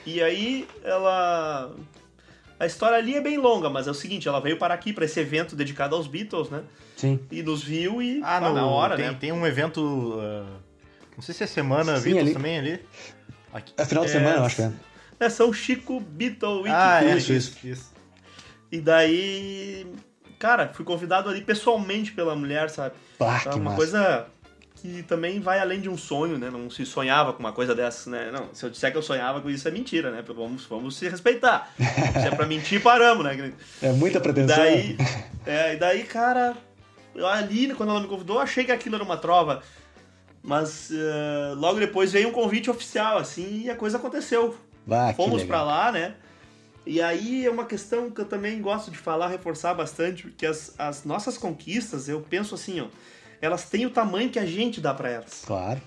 E 0.06 0.22
aí 0.22 0.68
ela. 0.84 1.72
A 2.60 2.66
história 2.66 2.98
ali 2.98 3.14
é 3.16 3.20
bem 3.22 3.38
longa, 3.38 3.70
mas 3.70 3.88
é 3.88 3.90
o 3.90 3.94
seguinte, 3.94 4.28
ela 4.28 4.38
veio 4.38 4.58
parar 4.58 4.74
aqui 4.74 4.92
pra 4.92 5.06
esse 5.06 5.18
evento 5.18 5.56
dedicado 5.56 5.96
aos 5.96 6.06
Beatles, 6.06 6.50
né? 6.50 6.62
Sim. 6.94 7.18
E 7.32 7.42
nos 7.42 7.62
viu 7.64 8.02
e 8.02 8.20
Ah, 8.22 8.38
no, 8.38 8.52
na 8.54 8.66
hora, 8.66 8.96
tem, 8.96 9.06
né? 9.06 9.16
tem 9.18 9.32
um 9.32 9.46
evento. 9.46 10.18
ah, 10.20 10.58
não 11.16 11.22
sei 11.22 11.34
se 11.34 11.42
é 11.42 11.46
semana 11.46 11.96
Sim, 11.96 12.02
Beatles 12.10 12.24
ali. 12.26 12.32
também 12.34 12.58
ali. 12.58 12.80
Aqui. 13.52 13.72
É 13.78 13.84
final 13.86 14.04
de 14.04 14.10
É, 14.10 14.12
semana, 14.12 14.36
eu 14.36 14.44
acho 14.44 14.56
que 14.56 14.62
é. 14.62 14.72
É 15.18 15.28
São 15.30 15.52
Chico 15.52 15.98
Beatle 16.00 16.58
Week. 16.62 16.68
Ah, 16.70 17.02
é, 17.02 17.16
isso, 17.16 17.32
isso, 17.32 17.66
isso. 17.66 17.92
E 18.70 18.78
daí, 18.80 19.86
cara, 20.38 20.70
fui 20.72 20.84
convidado 20.84 21.28
ali 21.30 21.40
pessoalmente 21.40 22.12
pela 22.12 22.36
mulher, 22.36 22.68
sabe? 22.70 22.94
Ah, 23.18 23.38
Então, 23.40 23.52
que 23.52 23.58
uma 23.58 23.64
massa. 23.70 23.76
coisa 23.76 24.26
que 24.80 25.02
também 25.02 25.40
vai 25.40 25.58
além 25.58 25.80
de 25.80 25.88
um 25.88 25.96
sonho, 25.96 26.38
né? 26.38 26.50
Não 26.50 26.70
se 26.70 26.86
sonhava 26.86 27.32
com 27.32 27.40
uma 27.40 27.52
coisa 27.52 27.74
dessas, 27.74 28.06
né? 28.06 28.30
Não, 28.32 28.48
se 28.54 28.64
eu 28.64 28.70
disser 28.70 28.90
que 28.90 28.96
eu 28.96 29.02
sonhava 29.02 29.40
com 29.40 29.50
isso 29.50 29.68
é 29.68 29.70
mentira, 29.70 30.10
né? 30.10 30.24
Vamos, 30.26 30.64
vamos 30.64 30.96
se 30.96 31.08
respeitar. 31.08 31.72
Se 31.76 32.26
é 32.26 32.30
pra 32.30 32.46
mentir, 32.46 32.82
paramos, 32.82 33.24
né? 33.24 33.52
É 33.82 33.92
muita 33.92 34.20
pretensão. 34.20 34.56
Daí, 34.56 34.96
é, 35.46 35.74
e 35.74 35.76
daí, 35.76 36.04
cara, 36.04 36.56
eu 37.14 37.26
ali, 37.26 37.74
quando 37.74 37.90
ela 37.90 38.00
me 38.00 38.08
convidou, 38.08 38.38
achei 38.38 38.64
que 38.64 38.72
aquilo 38.72 38.94
era 38.94 39.04
uma 39.04 39.16
trova. 39.16 39.62
Mas 40.42 40.90
uh, 40.90 41.54
logo 41.56 41.78
depois 41.78 42.12
veio 42.12 42.28
um 42.28 42.32
convite 42.32 42.70
oficial, 42.70 43.18
assim, 43.18 43.64
e 43.64 43.70
a 43.70 43.76
coisa 43.76 43.98
aconteceu. 43.98 44.56
Bah, 44.86 45.12
Fomos 45.12 45.44
para 45.44 45.62
lá, 45.62 45.92
né? 45.92 46.14
E 46.86 47.02
aí 47.02 47.44
é 47.44 47.50
uma 47.50 47.66
questão 47.66 48.10
que 48.10 48.22
eu 48.22 48.24
também 48.24 48.60
gosto 48.62 48.90
de 48.90 48.96
falar, 48.96 49.28
reforçar 49.28 49.74
bastante, 49.74 50.22
porque 50.22 50.46
as, 50.46 50.74
as 50.78 51.04
nossas 51.04 51.36
conquistas, 51.36 52.08
eu 52.08 52.22
penso 52.22 52.54
assim, 52.54 52.80
ó, 52.80 52.86
elas 53.40 53.68
têm 53.68 53.86
o 53.86 53.90
tamanho 53.90 54.30
que 54.30 54.38
a 54.38 54.46
gente 54.46 54.80
dá 54.80 54.92
para 54.92 55.10
elas. 55.10 55.42
Claro. 55.46 55.80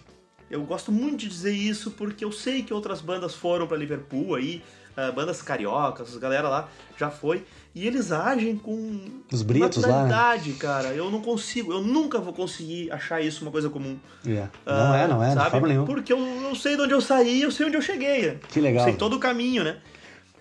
Eu 0.50 0.64
gosto 0.64 0.92
muito 0.92 1.18
de 1.18 1.30
dizer 1.30 1.52
isso 1.52 1.92
porque 1.92 2.24
eu 2.24 2.32
sei 2.32 2.62
que 2.64 2.74
outras 2.74 3.02
bandas 3.02 3.34
foram 3.34 3.66
para 3.66 3.76
Liverpool 3.78 4.36
aí, 4.36 4.62
uh, 4.98 5.12
bandas 5.12 5.42
cariocas, 5.42 6.10
as 6.10 6.18
galera 6.18 6.48
lá 6.48 6.70
já 6.98 7.10
foi, 7.10 7.44
e 7.74 7.88
eles 7.88 8.12
agem 8.12 8.56
com 8.56 9.24
Os 9.32 9.42
britos 9.42 9.84
lá, 9.84 10.04
né? 10.06 10.54
cara. 10.60 10.90
Eu 10.90 11.10
não 11.10 11.22
consigo, 11.22 11.74
eu 11.74 11.82
nunca 11.82 12.20
vou 12.20 12.34
conseguir 12.34 12.92
achar 12.92 13.20
isso 13.22 13.44
uma 13.44 13.52
coisa 13.52 13.70
comum. 13.70 13.98
Yeah. 14.24 14.52
Não 14.66 14.94
é, 14.94 15.08
não 15.08 15.24
é, 15.24 15.30
de 15.30 15.34
sabe? 15.36 15.50
forma 15.50 15.68
nenhuma. 15.68 15.88
Porque 15.88 16.14
eu, 16.14 16.20
eu 16.20 16.56
sei 16.56 16.76
de 16.76 16.84
onde 16.84 16.94
eu 16.94 17.02
saí, 17.02 17.42
eu 17.42 17.52
sei 17.52 17.66
onde 17.66 17.78
eu 17.78 17.82
cheguei. 17.82 18.40
Que 18.50 18.62
legal. 18.62 18.86
Eu 18.86 18.92
sei 18.92 18.98
todo 18.98 19.16
o 19.16 19.20
caminho, 19.20 19.64
né? 19.64 19.78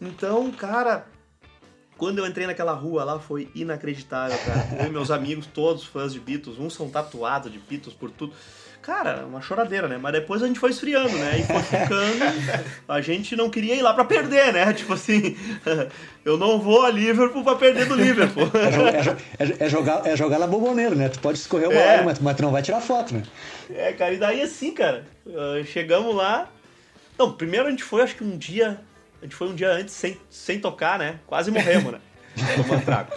Então, 0.01 0.51
cara, 0.51 1.07
quando 2.03 2.19
eu 2.19 2.27
entrei 2.27 2.49
naquela 2.49 2.73
rua 2.73 3.05
lá 3.05 3.21
foi 3.21 3.49
inacreditável, 3.55 4.37
cara. 4.45 4.67
Eu 4.83 4.87
e 4.89 4.91
meus 4.91 5.09
amigos, 5.09 5.47
todos 5.47 5.85
fãs 5.85 6.13
de 6.13 6.19
Beatles, 6.19 6.59
uns 6.59 6.75
são 6.75 6.91
tatuados 6.91 7.53
de 7.53 7.61
Beatles 7.61 7.95
por 7.95 8.11
tudo. 8.11 8.33
Cara, 8.83 9.25
uma 9.25 9.41
choradeira, 9.41 9.87
né? 9.87 9.97
Mas 10.03 10.13
depois 10.13 10.43
a 10.43 10.49
gente 10.49 10.59
foi 10.59 10.71
esfriando, 10.71 11.17
né? 11.17 11.39
E 11.39 11.45
foi 11.45 11.63
ficando. 11.63 12.65
A 12.89 13.01
gente 13.01 13.37
não 13.37 13.49
queria 13.49 13.77
ir 13.77 13.83
lá 13.83 13.95
pra 13.95 14.05
perder, 14.05 14.53
né? 14.53 14.73
Tipo 14.75 14.95
assim, 14.95 15.37
eu 16.25 16.37
não 16.37 16.59
vou 16.59 16.85
a 16.85 16.91
Liverpool 16.91 17.45
pra 17.45 17.55
perder 17.55 17.87
do 17.87 17.95
Liverpool. 17.95 18.51
É, 18.53 19.45
é 19.45 19.47
é- 19.53 19.67
é 19.67 19.69
jogar, 19.69 20.05
é 20.05 20.17
jogar 20.17 20.41
na 20.41 20.49
bomboneira, 20.49 20.97
né? 20.97 21.09
Tu 21.09 21.21
pode 21.21 21.39
escorrer 21.39 21.69
uma 21.69 21.79
É. 21.81 21.93
hora, 21.95 22.03
mas, 22.03 22.19
mas 22.19 22.37
tu 22.37 22.43
não 22.43 22.51
vai 22.51 22.63
tirar 22.63 22.81
foto, 22.81 23.15
né? 23.15 23.23
É, 23.73 23.93
cara, 23.93 24.13
e 24.13 24.17
daí 24.17 24.43
assim, 24.43 24.73
cara, 24.73 25.05
ah, 25.29 25.63
chegamos 25.65 26.17
lá. 26.17 26.49
Não, 27.17 27.31
primeiro 27.33 27.69
a 27.69 27.71
gente 27.71 27.85
foi, 27.85 28.03
acho 28.03 28.17
que 28.17 28.25
um 28.25 28.37
dia. 28.37 28.81
A 29.23 29.25
gente 29.25 29.37
foi 29.37 29.49
um 29.49 29.55
dia 29.55 29.71
antes 29.71 29.95
sem, 29.95 30.19
sem 30.29 30.59
tocar, 30.59 30.99
né? 30.99 31.21
Quase 31.29 31.49
morremos, 31.53 31.93
né? 31.93 32.01
Tomando 32.57 32.85
trago. 32.85 33.13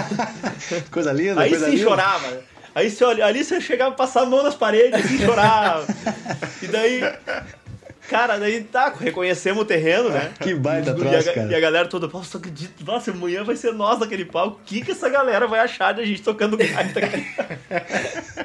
Coisa 0.90 1.12
linda, 1.12 1.42
Aí 1.42 1.50
coisa 1.50 1.66
sim 1.66 1.72
linda. 1.72 1.84
chorava. 1.84 2.42
Aí 2.74 2.90
você 2.90 3.04
olha, 3.04 3.26
ali 3.26 3.44
você 3.44 3.60
chegava 3.60 3.90
a 3.90 3.94
passar 3.94 4.22
a 4.22 4.26
mão 4.26 4.42
nas 4.42 4.54
paredes 4.54 5.04
assim, 5.04 5.18
chorava. 5.18 5.86
E 6.62 6.66
daí. 6.68 7.02
Cara, 8.08 8.38
daí 8.38 8.64
tá, 8.64 8.88
reconhecemos 8.98 9.62
o 9.62 9.66
terreno, 9.66 10.08
né? 10.08 10.32
Que 10.40 10.54
baita 10.54 10.92
e, 10.92 10.94
troço, 10.94 11.34
cara. 11.34 11.52
e 11.52 11.54
a 11.54 11.60
galera 11.60 11.88
toda, 11.88 12.08
nossa, 12.08 12.38
acredito, 12.38 12.82
nossa, 12.82 13.10
amanhã 13.10 13.44
vai 13.44 13.54
ser 13.54 13.74
nós 13.74 13.98
naquele 13.98 14.24
palco. 14.24 14.58
O 14.62 14.64
que, 14.64 14.80
que 14.80 14.92
essa 14.92 15.10
galera 15.10 15.46
vai 15.46 15.60
achar 15.60 15.92
de 15.92 16.00
a 16.00 16.06
gente 16.06 16.22
tocando 16.22 16.56
gaita 16.56 17.00
aqui? 17.00 17.26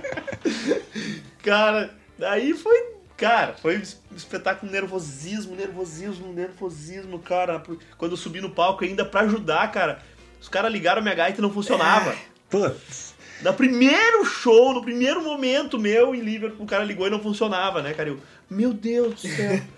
cara, 1.41 1.91
daí 2.19 2.53
foi. 2.53 2.92
Cara, 3.23 3.53
foi 3.61 3.77
um 3.77 4.15
espetáculo 4.15 4.71
nervosismo, 4.71 5.55
nervosismo, 5.55 6.33
nervosismo, 6.33 7.19
cara. 7.19 7.63
Quando 7.97 8.11
eu 8.11 8.17
subi 8.17 8.41
no 8.41 8.49
palco 8.49 8.83
ainda 8.83 9.05
pra 9.05 9.21
ajudar, 9.21 9.71
cara. 9.71 10.01
Os 10.41 10.49
caras 10.49 10.71
ligaram 10.71 11.01
minha 11.01 11.15
gaita 11.15 11.39
e 11.39 11.41
não 11.41 11.51
funcionava. 11.51 12.13
Putz, 12.49 13.13
No 13.41 13.53
primeiro 13.53 14.25
show, 14.25 14.73
no 14.73 14.81
primeiro 14.81 15.21
momento 15.23 15.79
meu 15.79 16.13
em 16.13 16.19
Liverpool, 16.19 16.65
o 16.65 16.67
cara 16.67 16.83
ligou 16.83 17.07
e 17.07 17.09
não 17.09 17.19
funcionava, 17.21 17.81
né, 17.81 17.93
cara? 17.93 18.09
Eu, 18.09 18.19
meu 18.49 18.73
Deus 18.73 19.21
do 19.21 19.27
céu. 19.27 19.59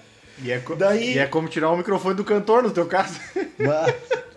E 0.43 0.51
é, 0.51 0.61
Daí- 0.77 1.13
e 1.13 1.17
é 1.17 1.25
como 1.27 1.47
tirar 1.47 1.69
o 1.71 1.77
microfone 1.77 2.13
do 2.13 2.25
cantor, 2.25 2.61
no 2.61 2.69
teu 2.69 2.85
caso. 2.87 3.17
bah, 3.57 3.85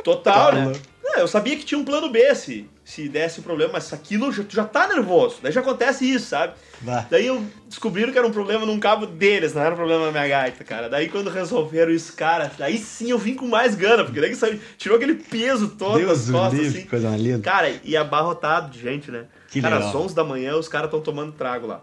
Total, 0.04 0.52
Tá 0.52 0.52
né? 0.66 0.72
Eu 1.20 1.28
sabia 1.28 1.56
que 1.56 1.64
tinha 1.64 1.78
um 1.78 1.84
plano 1.84 2.08
B 2.10 2.34
se, 2.34 2.68
se 2.84 3.08
desse 3.08 3.40
o 3.40 3.42
problema, 3.42 3.74
mas 3.74 3.92
aquilo 3.92 4.32
já, 4.32 4.44
já 4.48 4.64
tá 4.64 4.88
nervoso. 4.88 5.36
Daí 5.42 5.52
já 5.52 5.60
acontece 5.60 6.10
isso, 6.10 6.26
sabe? 6.26 6.54
bah. 6.80 7.06
Daí 7.10 7.26
eu 7.26 7.44
descobriram 7.68 8.12
que 8.12 8.18
era 8.18 8.26
um 8.26 8.32
problema 8.32 8.64
num 8.64 8.78
cabo 8.80 9.06
deles, 9.06 9.54
não 9.54 9.62
era 9.62 9.74
um 9.74 9.76
problema 9.76 10.06
na 10.06 10.12
minha 10.12 10.28
gaita, 10.28 10.64
cara. 10.64 10.88
Daí 10.88 11.08
quando 11.08 11.30
resolveram 11.30 11.90
isso, 11.92 12.12
cara, 12.14 12.50
daí 12.58 12.78
sim 12.78 13.10
eu 13.10 13.18
vim 13.18 13.34
com 13.34 13.46
mais 13.46 13.74
gana, 13.74 14.04
porque 14.04 14.20
daí 14.20 14.30
que 14.30 14.36
sabe, 14.36 14.60
tirou 14.76 14.96
aquele 14.96 15.14
peso 15.14 15.68
todo 15.70 15.98
Deus 15.98 16.26
das 16.26 16.30
costas, 16.30 16.58
livre, 16.60 16.78
assim. 16.78 16.88
coisa 16.88 17.16
linda. 17.16 17.40
Cara, 17.40 17.72
e 17.84 17.96
abarrotado 17.96 18.70
de 18.70 18.80
gente, 18.80 19.10
né? 19.10 19.24
Que 19.48 19.60
cara, 19.60 19.76
legal. 19.76 19.90
às 19.90 19.94
11 19.94 20.14
da 20.14 20.24
manhã 20.24 20.56
os 20.56 20.68
caras 20.68 20.86
estão 20.86 21.00
tomando 21.00 21.32
trago 21.32 21.66
lá. 21.66 21.82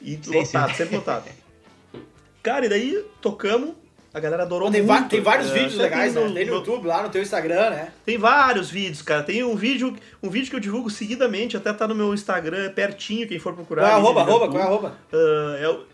E 0.00 0.18
Sim, 0.22 0.38
lotado, 0.38 0.70
sim. 0.70 0.76
sempre 0.76 0.96
lotado. 0.96 1.24
Cara, 2.42 2.66
e 2.66 2.68
daí 2.68 3.04
tocamos, 3.20 3.74
a 4.12 4.20
galera 4.20 4.42
adorou 4.42 4.70
Tem, 4.70 4.82
muito. 4.82 5.08
tem 5.08 5.20
vários 5.20 5.50
É, 5.50 5.54
vídeos 5.54 5.74
legais, 5.76 6.14
tem 6.14 6.24
né? 6.24 6.34
Tem 6.34 6.46
no 6.46 6.54
YouTube, 6.54 6.86
lá 6.86 7.02
no 7.02 7.08
teu 7.10 7.22
Instagram, 7.22 7.70
né? 7.70 7.92
Tem 8.04 8.16
vários 8.16 8.70
vídeos, 8.70 9.02
cara. 9.02 9.22
Tem 9.22 9.44
um 9.44 9.54
vídeo, 9.54 9.94
um 10.22 10.30
vídeo 10.30 10.50
que 10.50 10.56
eu 10.56 10.60
divulgo 10.60 10.88
seguidamente, 10.88 11.56
até 11.56 11.72
tá 11.72 11.86
no 11.86 11.94
meu 11.94 12.14
Instagram, 12.14 12.64
é 12.64 12.68
pertinho, 12.68 13.28
quem 13.28 13.38
for 13.38 13.54
procurar. 13.54 13.82
Qual 13.82 13.92
é 13.92 13.94
arroba, 13.94 14.20
arroba, 14.22 14.48
qual 14.48 14.62
é 14.62 14.66
arroba? 14.66 14.98
Ah, 15.12 15.56
é 15.60 15.68
o 15.68 15.84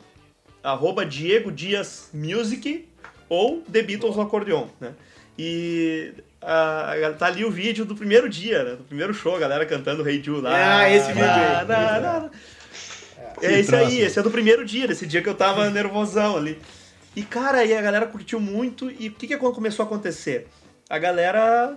arroba 0.62 1.04
Diego 1.04 1.52
Dias 1.52 2.08
Music 2.14 2.88
ou 3.28 3.62
The 3.70 3.82
Beatles 3.82 4.16
no 4.16 4.22
acordeon, 4.22 4.66
né? 4.80 4.92
E 5.38 6.12
tá 7.18 7.26
ali 7.26 7.44
o 7.44 7.50
vídeo 7.50 7.84
do 7.84 7.94
primeiro 7.94 8.28
dia, 8.28 8.62
né? 8.62 8.70
Do 8.72 8.84
primeiro 8.84 9.12
show, 9.12 9.34
a 9.34 9.38
galera 9.38 9.66
cantando 9.66 10.02
Rei 10.02 10.16
hey 10.16 10.22
Ju 10.22 10.40
lá. 10.40 10.80
Ah, 10.80 10.90
esse 10.90 11.08
vídeo 11.08 11.24
aí. 11.24 11.66
Na, 11.66 12.00
na, 12.00 12.00
na. 12.00 12.30
Que 13.40 13.46
É 13.46 13.58
esse 13.58 13.74
aí, 13.74 14.00
esse 14.00 14.18
é 14.18 14.22
do 14.22 14.30
primeiro 14.30 14.64
dia, 14.64 14.86
desse 14.86 15.06
dia 15.06 15.20
que 15.20 15.28
eu 15.28 15.34
tava 15.34 15.68
nervosão 15.70 16.36
ali. 16.36 16.58
E 17.16 17.22
cara, 17.22 17.58
aí 17.58 17.74
a 17.74 17.82
galera 17.82 18.06
curtiu 18.06 18.40
muito 18.40 18.90
e 18.90 19.08
o 19.08 19.12
que, 19.12 19.26
que 19.26 19.36
começou 19.36 19.84
a 19.84 19.86
acontecer? 19.86 20.48
A 20.88 20.98
galera. 20.98 21.76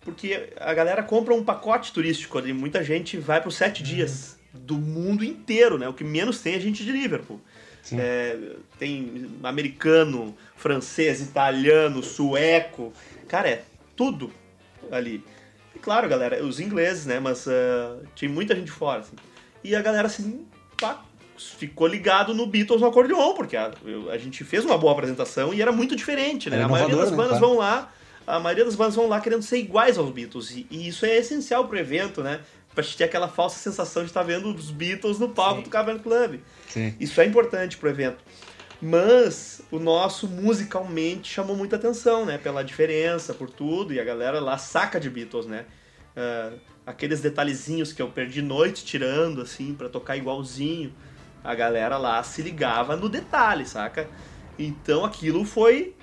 Porque 0.00 0.52
a 0.58 0.74
galera 0.74 1.02
compra 1.02 1.32
um 1.32 1.44
pacote 1.44 1.92
turístico 1.92 2.36
ali, 2.36 2.52
muita 2.52 2.82
gente 2.82 3.16
vai 3.18 3.40
para 3.40 3.48
os 3.48 3.54
sete 3.54 3.82
dias 3.82 4.36
do 4.52 4.76
mundo 4.76 5.24
inteiro, 5.24 5.78
né? 5.78 5.88
O 5.88 5.94
que 5.94 6.02
menos 6.02 6.40
tem 6.40 6.54
é 6.54 6.60
gente 6.60 6.84
de 6.84 6.90
Liverpool. 6.90 7.40
É, 7.92 8.36
tem 8.78 9.30
americano, 9.42 10.36
francês, 10.56 11.20
italiano, 11.20 12.02
sueco. 12.02 12.92
Cara, 13.28 13.48
é 13.48 13.64
tudo 13.96 14.32
ali. 14.90 15.24
E 15.74 15.78
claro, 15.78 16.08
galera, 16.08 16.44
os 16.44 16.60
ingleses, 16.60 17.06
né? 17.06 17.18
Mas 17.18 17.46
ah, 17.48 17.98
tinha 18.14 18.30
muita 18.30 18.54
gente 18.54 18.70
fora, 18.70 19.00
assim. 19.00 19.16
E 19.64 19.74
a 19.74 19.82
galera, 19.82 20.06
assim, 20.06 20.46
pá, 20.80 21.04
ficou 21.50 21.86
ligado 21.86 22.34
no 22.34 22.46
Beatles 22.46 22.80
no 22.80 22.86
acordeon, 22.86 23.34
porque 23.34 23.56
a, 23.56 23.72
a 24.10 24.18
gente 24.18 24.44
fez 24.44 24.64
uma 24.64 24.78
boa 24.78 24.92
apresentação 24.92 25.52
e 25.52 25.60
era 25.60 25.72
muito 25.72 25.94
diferente, 25.96 26.48
né? 26.50 26.56
Era 26.56 26.66
a 26.66 26.68
maioria 26.68 26.96
das 26.96 27.10
né? 27.10 27.16
bandas 27.16 27.38
Claro. 27.38 27.54
vão 27.54 27.58
lá, 27.58 27.92
a 28.26 28.38
maioria 28.38 28.64
das 28.64 28.74
bandas 28.74 28.94
vão 28.94 29.08
lá 29.08 29.20
querendo 29.20 29.42
ser 29.42 29.58
iguais 29.58 29.98
aos 29.98 30.10
Beatles. 30.10 30.50
E, 30.50 30.66
e 30.70 30.88
isso 30.88 31.04
é 31.04 31.16
essencial 31.16 31.66
pro 31.66 31.78
evento, 31.78 32.22
né? 32.22 32.40
Pra 32.74 32.82
gente 32.82 32.96
ter 32.96 33.04
aquela 33.04 33.28
falsa 33.28 33.58
sensação 33.58 34.02
de 34.02 34.08
estar 34.08 34.22
vendo 34.22 34.48
os 34.54 34.70
Beatles 34.70 35.18
no 35.18 35.28
palco 35.28 35.58
Sim. 35.58 35.62
do 35.64 35.70
Cavern 35.70 36.00
Club. 36.00 36.40
Sim. 36.68 36.94
Isso 36.98 37.20
é 37.20 37.26
importante 37.26 37.76
pro 37.76 37.88
evento. 37.88 38.18
Mas 38.80 39.62
o 39.70 39.78
nosso 39.78 40.26
musicalmente 40.26 41.32
chamou 41.32 41.54
muita 41.54 41.76
atenção, 41.76 42.24
né? 42.24 42.38
Pela 42.38 42.64
diferença, 42.64 43.32
por 43.32 43.48
tudo, 43.48 43.92
e 43.92 44.00
a 44.00 44.04
galera 44.04 44.40
lá 44.40 44.58
saca 44.58 44.98
de 44.98 45.08
Beatles, 45.08 45.46
né? 45.46 45.66
Ah, 46.16 46.50
aqueles 46.86 47.20
detalhezinhos 47.20 47.92
que 47.92 48.02
eu 48.02 48.08
perdi 48.08 48.42
noite 48.42 48.84
tirando, 48.84 49.40
assim, 49.40 49.74
pra 49.74 49.88
tocar 49.88 50.16
igualzinho. 50.16 50.92
A 51.44 51.54
galera 51.54 51.96
lá 51.98 52.22
se 52.22 52.40
ligava 52.42 52.96
no 52.96 53.08
detalhe, 53.08 53.66
saca? 53.66 54.08
Então 54.58 55.04
aquilo 55.04 55.44
foi. 55.44 55.94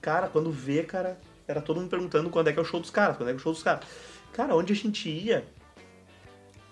Cara, 0.00 0.28
quando 0.28 0.50
vê, 0.50 0.82
cara, 0.82 1.18
era 1.48 1.60
todo 1.60 1.80
mundo 1.80 1.90
perguntando 1.90 2.30
quando 2.30 2.48
é 2.48 2.52
que 2.52 2.58
é 2.58 2.62
o 2.62 2.64
show 2.64 2.78
dos 2.80 2.90
caras, 2.90 3.16
quando 3.16 3.28
é 3.30 3.32
que 3.32 3.38
é 3.38 3.40
o 3.40 3.42
show 3.42 3.52
dos 3.52 3.62
caras. 3.62 3.84
Cara, 4.32 4.54
onde 4.54 4.72
a 4.72 4.76
gente 4.76 5.08
ia, 5.08 5.44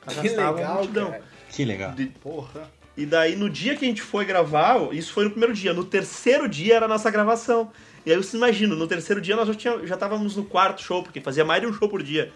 Que 0.06 0.10
arrastava 0.18 0.56
legal, 0.56 0.74
multidão. 0.76 1.10
cara. 1.10 1.22
Que 1.50 1.64
legal. 1.64 1.92
De- 1.92 2.06
Porra. 2.06 2.70
e 2.96 3.06
daí, 3.06 3.34
no 3.36 3.48
dia 3.48 3.74
que 3.76 3.84
a 3.84 3.88
gente 3.88 4.02
foi 4.02 4.24
gravar, 4.24 4.92
isso 4.92 5.12
foi 5.12 5.24
no 5.24 5.30
primeiro 5.30 5.54
dia. 5.54 5.72
No 5.72 5.84
terceiro 5.84 6.48
dia 6.48 6.76
era 6.76 6.84
a 6.84 6.88
nossa 6.88 7.10
gravação. 7.10 7.70
E 8.04 8.10
aí 8.10 8.16
você 8.16 8.36
imagina, 8.36 8.74
no 8.74 8.86
terceiro 8.86 9.20
dia 9.20 9.34
nós 9.36 9.46
já, 9.48 9.54
tinha, 9.54 9.86
já 9.86 9.94
estávamos 9.94 10.36
no 10.36 10.44
quarto 10.44 10.82
show, 10.82 11.02
porque 11.02 11.20
fazia 11.20 11.44
mais 11.44 11.60
de 11.60 11.66
um 11.68 11.72
show 11.72 11.88
por 11.88 12.02
dia. 12.02 12.32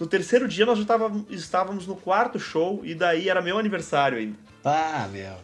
No 0.00 0.06
terceiro 0.06 0.46
dia 0.48 0.64
nós 0.64 0.78
já 0.78 0.84
tava, 0.84 1.12
estávamos 1.28 1.86
no 1.86 1.96
quarto 1.96 2.38
show, 2.38 2.80
e 2.84 2.94
daí 2.94 3.28
era 3.28 3.42
meu 3.42 3.58
aniversário 3.58 4.16
ainda. 4.18 4.36
Ah, 4.64 5.08
meu. 5.12 5.34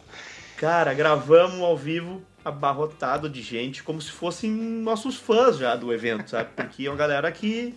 Cara, 0.57 0.93
gravamos 0.93 1.59
ao 1.61 1.77
vivo, 1.77 2.21
abarrotado 2.43 3.29
de 3.29 3.41
gente, 3.41 3.81
como 3.83 4.01
se 4.01 4.11
fossem 4.11 4.51
nossos 4.51 5.15
fãs 5.15 5.57
já 5.57 5.75
do 5.75 5.93
evento, 5.93 6.29
sabe? 6.29 6.49
Porque 6.55 6.85
é 6.85 6.89
uma 6.89 6.97
galera 6.97 7.31
que, 7.31 7.73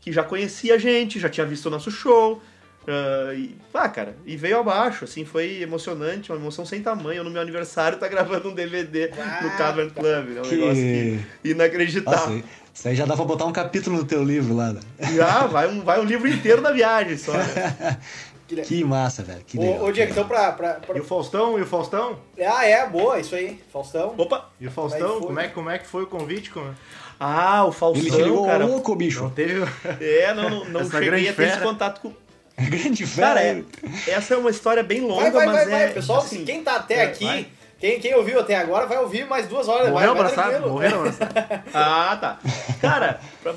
que 0.00 0.12
já 0.12 0.22
conhecia 0.22 0.74
a 0.74 0.78
gente, 0.78 1.18
já 1.18 1.28
tinha 1.28 1.46
visto 1.46 1.66
o 1.66 1.70
nosso 1.70 1.90
show. 1.90 2.42
ah, 2.86 3.32
e, 3.34 3.56
ah, 3.72 3.88
cara, 3.88 4.16
e 4.26 4.36
veio 4.36 4.58
abaixo, 4.58 5.04
assim, 5.04 5.24
foi 5.24 5.62
emocionante, 5.62 6.30
uma 6.30 6.38
emoção 6.38 6.64
sem 6.66 6.82
tamanho. 6.82 7.24
No 7.24 7.30
meu 7.30 7.40
aniversário 7.42 7.98
tá 7.98 8.06
gravando 8.08 8.50
um 8.50 8.54
DVD 8.54 9.08
no 9.08 9.48
Ah, 9.48 9.54
Cavern 9.56 9.90
Club, 9.90 10.28
né? 10.28 10.40
Um 10.40 10.42
Que- 10.42 10.56
negócio 10.56 10.74
que, 10.82 11.20
inacreditável. 11.50 12.36
Nossa, 12.36 12.44
isso 12.74 12.88
aí 12.88 12.94
já 12.94 13.06
dá 13.06 13.16
pra 13.16 13.24
botar 13.24 13.46
um 13.46 13.52
capítulo 13.52 13.96
no 13.96 14.04
teu 14.04 14.22
livro 14.22 14.54
lá. 14.54 14.70
né? 14.74 14.80
Já, 15.14 15.46
vai 15.46 15.66
um, 15.66 15.80
vai 15.82 15.98
um 15.98 16.04
livro 16.04 16.28
inteiro 16.28 16.60
da 16.60 16.70
viagem 16.72 17.16
só. 17.16 17.32
né? 17.32 17.98
Que 18.64 18.84
massa, 18.84 19.22
velho. 19.22 19.42
Que 19.44 19.58
Ô, 19.58 19.60
legal. 19.60 19.84
ô, 19.84 19.92
Diego, 19.92 20.12
então 20.12 20.26
pra, 20.28 20.52
pra, 20.52 20.74
pra- 20.74 20.96
E 20.96 21.00
o 21.00 21.04
Faustão? 21.04 21.58
E 21.58 21.62
o 21.62 21.66
Faustão? 21.66 22.18
Ah, 22.40 22.64
é, 22.64 22.86
boa, 22.86 23.18
isso 23.18 23.34
aí. 23.34 23.60
Faustão. 23.72 24.14
Opa! 24.16 24.50
E 24.60 24.66
o 24.66 24.68
é 24.68 24.70
Faustão? 24.70 25.20
Como 25.20 25.40
é, 25.40 25.48
como 25.48 25.70
é 25.70 25.78
que 25.78 25.86
foi 25.86 26.04
o 26.04 26.06
convite? 26.06 26.50
Como... 26.50 26.74
Ah, 27.18 27.64
o 27.64 27.68
Ele 27.68 27.74
Faustão, 27.74 28.18
ligou 28.18 28.46
cara. 28.46 28.64
louco, 28.66 28.94
bicho. 28.94 29.22
Não 29.22 29.30
teve... 29.30 29.64
É, 30.00 30.32
não, 30.34 30.48
não, 30.50 30.64
não 30.66 30.80
Essa 30.82 30.98
cheguei 31.02 31.28
a 31.28 31.32
ter 31.32 31.48
esse 31.48 31.58
contato 31.60 32.00
com. 32.00 32.12
Grande 32.58 33.04
fera. 33.06 33.26
Cara, 33.28 33.42
é, 33.42 33.62
essa 34.06 34.34
é 34.34 34.36
uma 34.36 34.50
história 34.50 34.82
bem 34.82 35.00
longa, 35.02 35.22
Vai, 35.22 35.30
vai, 35.30 35.46
mas 35.46 35.54
vai, 35.56 35.64
é. 35.64 35.84
vai. 35.86 35.92
Pessoal, 35.94 36.20
assim, 36.20 36.44
quem 36.44 36.62
tá 36.62 36.76
até 36.76 36.94
é, 36.94 37.02
aqui, 37.04 37.24
vai. 37.26 37.48
quem, 37.78 38.00
quem 38.00 38.14
ouviu 38.14 38.40
até 38.40 38.56
agora, 38.56 38.86
vai 38.86 38.98
ouvir 38.98 39.26
mais 39.26 39.46
duas 39.46 39.68
horas. 39.68 39.90
Morreu 39.90 40.14
vai, 40.14 40.22
vai 40.22 40.32
abraçado, 40.32 40.50
tranquilo. 40.50 40.72
morreu 40.72 41.00
abraçado. 41.00 41.62
Ah, 41.74 42.16
tá. 42.18 42.38
Cara, 42.80 43.20
pra, 43.42 43.54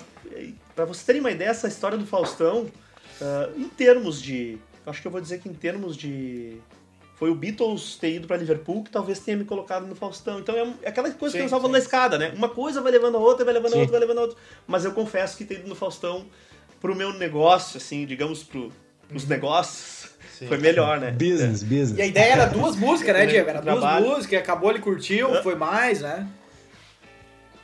pra 0.75 0.85
vocês 0.85 1.05
terem 1.05 1.21
uma 1.21 1.31
ideia, 1.31 1.49
essa 1.49 1.67
história 1.69 1.97
do 1.97 2.05
Faustão, 2.05 2.67
ah, 3.21 3.49
em 3.55 3.69
termos 3.69 4.21
de. 4.21 4.57
Acho 4.89 5.01
que 5.01 5.07
eu 5.07 5.11
vou 5.11 5.21
dizer 5.21 5.39
que 5.39 5.47
em 5.49 5.53
termos 5.53 5.95
de. 5.95 6.57
Foi 7.15 7.29
o 7.29 7.35
Beatles 7.35 7.97
ter 7.97 8.13
ido 8.15 8.27
pra 8.27 8.37
Liverpool 8.37 8.81
que 8.83 8.89
talvez 8.89 9.19
tenha 9.19 9.35
me 9.35 9.43
colocado 9.43 9.85
no 9.85 9.93
Faustão. 9.93 10.39
Então 10.39 10.55
é 10.55 10.73
é 10.83 10.89
aquela 10.89 11.11
coisa 11.11 11.33
Sim, 11.33 11.39
que 11.39 11.43
nós 11.43 11.51
estávamos 11.51 11.61
falando 11.61 11.73
da 11.73 11.79
escada, 11.79 12.17
né? 12.17 12.31
Uma 12.35 12.47
coisa 12.47 12.81
vai 12.81 12.91
levando 12.93 13.15
a 13.15 13.19
outra, 13.19 13.43
vai 13.43 13.53
levando 13.53 13.73
a 13.73 13.75
Sim. 13.75 13.79
outra, 13.81 13.91
vai 13.91 13.99
levando 13.99 14.17
a 14.19 14.21
outra. 14.21 14.37
Mas 14.65 14.85
eu 14.85 14.93
confesso 14.93 15.37
que 15.37 15.43
ter 15.43 15.55
ido 15.55 15.67
no 15.67 15.75
Faustão 15.75 16.25
pro 16.79 16.95
meu 16.95 17.11
negócio, 17.13 17.75
assim, 17.77 18.05
digamos, 18.05 18.41
pro, 18.41 18.71
pros 19.09 19.27
negócios, 19.27 20.11
Sim. 20.37 20.47
foi 20.47 20.57
melhor, 20.59 20.97
né? 21.01 21.11
Business, 21.11 21.61
E 21.61 21.65
a 21.65 21.67
business. 21.67 22.07
ideia 22.07 22.31
era 22.31 22.45
duas 22.45 22.75
músicas, 22.77 23.13
né, 23.13 23.25
Diego? 23.25 23.49
Era 23.49 23.61
duas 23.61 23.79
Trabalho. 23.79 24.05
músicas, 24.07 24.39
acabou, 24.39 24.69
ele 24.69 24.79
curtiu, 24.79 25.43
foi 25.43 25.55
mais, 25.55 25.99
né? 25.99 26.25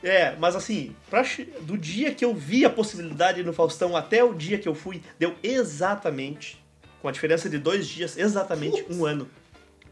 É, 0.03 0.35
mas 0.37 0.55
assim, 0.55 0.93
pra 1.09 1.23
do 1.61 1.77
dia 1.77 2.13
que 2.13 2.23
eu 2.25 2.33
vi 2.33 2.63
a 2.65 2.69
possibilidade 2.69 3.35
de 3.35 3.41
ir 3.41 3.45
no 3.45 3.53
Faustão 3.53 3.95
até 3.95 4.21
o 4.23 4.33
dia 4.33 4.59
que 4.59 4.67
eu 4.67 4.75
fui, 4.75 5.01
deu 5.17 5.33
exatamente, 5.41 6.63
com 7.01 7.07
a 7.07 7.11
diferença 7.11 7.49
de 7.49 7.57
dois 7.57 7.87
dias, 7.87 8.17
exatamente 8.17 8.85
um 8.89 9.05
ano. 9.05 9.29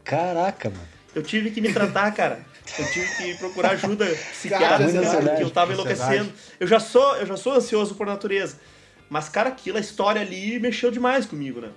Caraca, 0.02 0.70
mano. 0.70 0.94
Eu 1.14 1.22
tive 1.22 1.50
que 1.50 1.60
me 1.60 1.72
tratar, 1.72 2.10
cara. 2.12 2.44
Eu 2.78 2.90
tive 2.90 3.16
que 3.16 3.38
procurar 3.38 3.70
ajuda 3.70 4.06
psiquiátrica, 4.06 4.78
muita 4.78 5.02
sabe? 5.04 5.06
ansiedade. 5.06 5.36
que 5.36 5.42
eu 5.44 5.50
tava 5.50 5.72
enlouquecendo. 5.72 6.32
Eu 6.58 6.66
já 6.66 6.80
sou, 6.80 7.16
eu 7.16 7.26
já 7.26 7.36
sou 7.36 7.54
ansioso 7.54 7.94
por 7.94 8.06
natureza. 8.06 8.58
Mas, 9.08 9.28
cara, 9.28 9.50
aquilo, 9.50 9.76
a 9.76 9.80
história 9.80 10.20
ali 10.20 10.58
mexeu 10.58 10.90
demais 10.90 11.24
comigo, 11.24 11.60
né? 11.60 11.70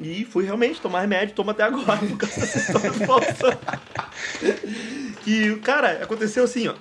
E 0.00 0.24
fui 0.24 0.44
realmente 0.44 0.80
tomar 0.80 1.00
remédio, 1.00 1.34
tomo 1.34 1.50
até 1.50 1.64
agora, 1.64 1.98
por 1.98 2.16
causa 2.16 2.40
dessa 2.40 2.58
história 2.58 2.92
Faustão. 2.92 3.58
que, 5.24 5.56
cara, 5.56 6.02
aconteceu 6.02 6.44
assim, 6.44 6.68
ó. 6.68 6.74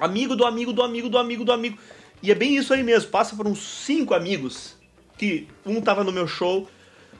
Amigo 0.00 0.34
do 0.34 0.44
amigo 0.44 0.72
do 0.72 0.82
amigo 0.82 1.08
do 1.08 1.18
amigo 1.18 1.44
do 1.44 1.52
amigo. 1.52 1.78
E 2.22 2.30
é 2.30 2.34
bem 2.34 2.56
isso 2.56 2.72
aí 2.72 2.82
mesmo. 2.82 3.10
Passa 3.10 3.36
por 3.36 3.46
uns 3.46 3.84
cinco 3.84 4.14
amigos 4.14 4.77
que 5.18 5.48
um 5.66 5.80
tava 5.80 6.04
no 6.04 6.12
meu 6.12 6.26
show. 6.26 6.68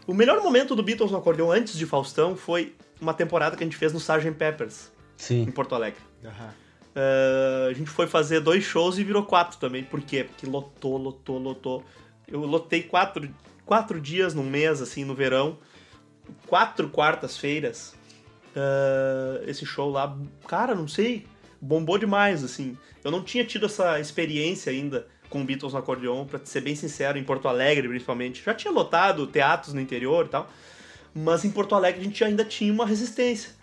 O 0.06 0.14
melhor 0.14 0.42
momento 0.42 0.74
do 0.74 0.82
Beatles 0.82 1.10
no 1.10 1.18
acordeão 1.18 1.50
antes 1.50 1.76
de 1.76 1.84
Faustão 1.84 2.36
foi 2.36 2.74
uma 3.00 3.12
temporada 3.12 3.56
que 3.56 3.62
a 3.62 3.66
gente 3.66 3.76
fez 3.76 3.92
no 3.92 3.98
Sgt. 3.98 4.32
Peppers, 4.32 4.86
em 4.86 5.44
Sim. 5.44 5.50
Porto 5.50 5.74
Alegre. 5.74 6.00
Aham. 6.24 6.54
Uh, 6.96 7.68
a 7.68 7.72
gente 7.74 7.90
foi 7.90 8.06
fazer 8.06 8.40
dois 8.40 8.64
shows 8.64 8.98
e 8.98 9.04
virou 9.04 9.24
quatro 9.24 9.58
também. 9.58 9.84
Por 9.84 10.00
quê? 10.00 10.24
Porque 10.24 10.46
lotou, 10.46 10.96
lotou, 10.96 11.38
lotou. 11.38 11.84
Eu 12.26 12.40
lotei 12.40 12.82
quatro, 12.82 13.28
quatro 13.64 14.00
dias 14.00 14.34
num 14.34 14.42
mês, 14.42 14.80
assim, 14.80 15.04
no 15.04 15.14
verão. 15.14 15.58
Quatro 16.46 16.88
quartas-feiras. 16.88 17.94
Uh, 18.56 19.48
esse 19.48 19.64
show 19.64 19.90
lá, 19.90 20.18
cara, 20.48 20.74
não 20.74 20.88
sei, 20.88 21.26
bombou 21.60 21.98
demais, 21.98 22.42
assim. 22.42 22.76
Eu 23.04 23.10
não 23.10 23.22
tinha 23.22 23.44
tido 23.44 23.66
essa 23.66 24.00
experiência 24.00 24.72
ainda 24.72 25.06
com 25.28 25.44
Beatles 25.44 25.72
no 25.72 25.78
acordeon, 25.78 26.24
pra 26.24 26.40
ser 26.44 26.60
bem 26.62 26.74
sincero, 26.74 27.18
em 27.18 27.24
Porto 27.24 27.48
Alegre, 27.48 27.86
principalmente. 27.88 28.42
Já 28.44 28.54
tinha 28.54 28.72
lotado 28.72 29.26
teatros 29.26 29.74
no 29.74 29.80
interior 29.80 30.26
e 30.26 30.28
tal, 30.28 30.50
mas 31.14 31.44
em 31.44 31.50
Porto 31.50 31.74
Alegre 31.74 32.00
a 32.00 32.04
gente 32.04 32.22
ainda 32.24 32.44
tinha 32.44 32.72
uma 32.72 32.86
resistência. 32.86 33.56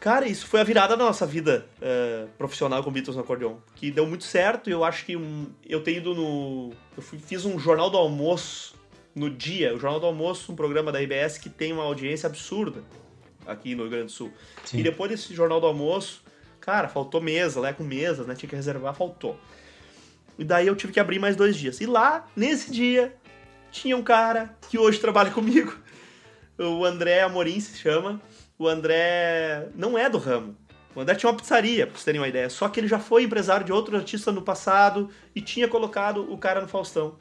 Cara, 0.00 0.28
isso 0.28 0.46
foi 0.46 0.60
a 0.60 0.64
virada 0.64 0.96
da 0.96 1.04
nossa 1.04 1.26
vida 1.26 1.66
eh, 1.82 2.26
profissional 2.38 2.84
com 2.84 2.90
Beatles 2.92 3.16
no 3.16 3.22
acordeon. 3.22 3.56
Que 3.74 3.90
deu 3.90 4.06
muito 4.06 4.22
certo 4.22 4.70
e 4.70 4.72
eu 4.72 4.84
acho 4.84 5.04
que 5.04 5.16
um, 5.16 5.46
eu 5.68 5.82
tenho 5.82 5.96
ido 5.98 6.14
no. 6.14 6.72
Eu 6.96 7.02
fui- 7.02 7.18
fiz 7.18 7.44
um 7.44 7.58
Jornal 7.58 7.90
do 7.90 7.96
Almoço 7.96 8.76
no 9.12 9.28
dia. 9.28 9.74
O 9.74 9.80
Jornal 9.80 9.98
do 9.98 10.06
Almoço, 10.06 10.52
um 10.52 10.54
programa 10.54 10.92
da 10.92 11.02
IBS 11.02 11.38
que 11.38 11.48
tem 11.50 11.72
uma 11.72 11.82
audiência 11.82 12.28
absurda 12.28 12.84
aqui 13.44 13.74
no 13.74 13.82
Rio 13.82 13.90
Grande 13.90 14.06
do 14.06 14.12
Sul. 14.12 14.30
Sim. 14.64 14.78
E 14.78 14.82
depois 14.84 15.10
desse 15.10 15.34
Jornal 15.34 15.60
do 15.60 15.66
Almoço, 15.66 16.22
cara, 16.60 16.86
faltou 16.86 17.20
mesa, 17.20 17.58
lá 17.58 17.72
com 17.72 17.82
mesas, 17.82 18.24
né? 18.24 18.36
Tinha 18.36 18.48
que 18.48 18.54
reservar, 18.54 18.94
faltou. 18.94 19.36
E 20.38 20.44
daí 20.44 20.66
eu 20.66 20.76
tive 20.76 20.92
que 20.92 21.00
abrir 21.00 21.18
mais 21.18 21.34
dois 21.34 21.56
dias. 21.56 21.80
E 21.80 21.86
lá, 21.86 22.26
nesse 22.36 22.70
dia, 22.70 23.14
tinha 23.70 23.96
um 23.96 24.02
cara 24.02 24.56
que 24.70 24.78
hoje 24.78 24.98
trabalha 25.00 25.30
comigo. 25.30 25.76
O 26.56 26.84
André 26.84 27.22
Amorim 27.22 27.58
se 27.60 27.78
chama. 27.78 28.20
O 28.58 28.66
André 28.66 29.68
não 29.74 29.98
é 29.98 30.08
do 30.08 30.18
ramo. 30.18 30.56
O 30.94 31.00
André 31.00 31.14
tinha 31.14 31.30
uma 31.30 31.36
pizzaria, 31.36 31.86
pra 31.86 31.94
vocês 31.94 32.04
terem 32.04 32.20
uma 32.20 32.28
ideia. 32.28 32.48
Só 32.50 32.68
que 32.68 32.80
ele 32.80 32.88
já 32.88 32.98
foi 32.98 33.24
empresário 33.24 33.64
de 33.64 33.72
outro 33.72 33.96
artista 33.96 34.32
no 34.32 34.42
passado 34.42 35.10
e 35.34 35.40
tinha 35.40 35.68
colocado 35.68 36.32
o 36.32 36.38
cara 36.38 36.60
no 36.60 36.68
Faustão. 36.68 37.16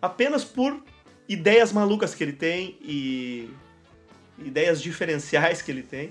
Apenas 0.00 0.44
por 0.44 0.82
ideias 1.28 1.72
malucas 1.72 2.14
que 2.14 2.24
ele 2.24 2.32
tem 2.32 2.76
e 2.80 3.48
ideias 4.38 4.82
diferenciais 4.82 5.62
que 5.62 5.70
ele 5.70 5.82
tem. 5.82 6.10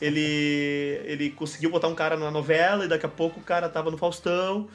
Ele, 0.00 1.00
ele 1.04 1.30
conseguiu 1.30 1.70
botar 1.70 1.88
um 1.88 1.94
cara 1.94 2.16
na 2.16 2.30
novela 2.30 2.84
e 2.84 2.88
daqui 2.88 3.04
a 3.04 3.08
pouco 3.10 3.40
o 3.40 3.42
cara 3.42 3.68
tava 3.68 3.90
no 3.90 3.98
Faustão. 3.98 4.68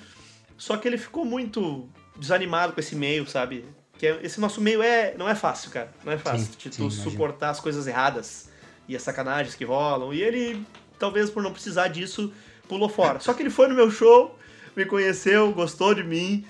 Só 0.58 0.78
que 0.78 0.88
ele 0.88 0.98
ficou 0.98 1.26
muito 1.26 1.88
desanimado 2.18 2.74
com 2.74 2.80
esse 2.80 2.96
meio, 2.96 3.28
sabe? 3.28 3.66
Que 3.98 4.08
é- 4.08 4.20
esse 4.24 4.40
nosso 4.40 4.62
meio 4.62 4.82
é 4.82 5.16
não 5.18 5.28
é 5.28 5.36
fácil, 5.36 5.72
cara. 5.72 5.92
Não 6.04 6.12
é 6.14 6.18
fácil 6.18 6.46
Sim, 6.48 6.52
de 6.58 6.64
sim, 6.64 6.70
tu 6.70 6.82
imagino. 6.84 7.04
suportar 7.12 7.50
as 7.50 7.60
coisas 7.60 7.88
erradas 7.88 8.50
e 8.88 8.96
as 8.96 9.02
sacanagens 9.02 9.56
que 9.56 9.64
rolam. 9.64 10.14
E 10.14 10.22
ele, 10.22 10.66
talvez 11.00 11.30
por 11.30 11.42
não 11.44 11.52
precisar 11.52 11.88
disso, 11.88 12.32
pulou 12.68 12.90
fora. 12.90 13.20
Só 13.20 13.34
que 13.34 13.42
ele 13.44 13.50
foi 13.50 13.68
no 13.68 13.76
meu 13.76 13.90
show, 13.92 14.38
me 14.76 14.86
conheceu, 14.86 15.52
gostou 15.54 15.94
de 15.94 16.04
mim. 16.04 16.46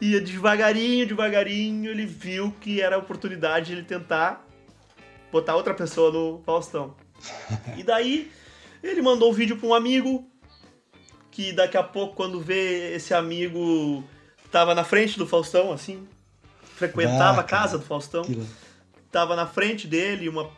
E 0.00 0.18
devagarinho, 0.20 1.06
devagarinho, 1.06 1.90
ele 1.90 2.04
viu 2.04 2.54
que 2.60 2.80
era 2.80 2.96
a 2.96 2.98
oportunidade 2.98 3.66
de 3.66 3.72
ele 3.74 3.82
tentar 3.84 4.44
botar 5.32 5.54
outra 5.56 5.72
pessoa 5.74 6.10
no 6.12 6.42
Faustão. 6.44 6.94
E 7.78 7.82
daí, 7.82 8.30
ele 8.82 9.00
mandou 9.00 9.30
um 9.30 9.32
vídeo 9.32 9.56
pra 9.56 9.66
um 9.66 9.74
amigo, 9.74 10.28
que 11.34 11.52
daqui 11.52 11.76
a 11.76 11.82
pouco, 11.82 12.14
quando 12.14 12.40
vê 12.40 12.94
esse 12.94 13.12
amigo, 13.12 14.04
tava 14.52 14.72
na 14.72 14.84
frente 14.84 15.18
do 15.18 15.26
Faustão, 15.26 15.72
assim, 15.72 16.06
frequentava 16.76 17.38
Ah, 17.38 17.40
a 17.40 17.44
casa 17.44 17.76
do 17.76 17.84
Faustão, 17.84 18.22
Aquilo. 18.22 18.46
tava 19.10 19.34
na 19.34 19.44
frente 19.44 19.88
dele, 19.88 20.28
uma, 20.28 20.48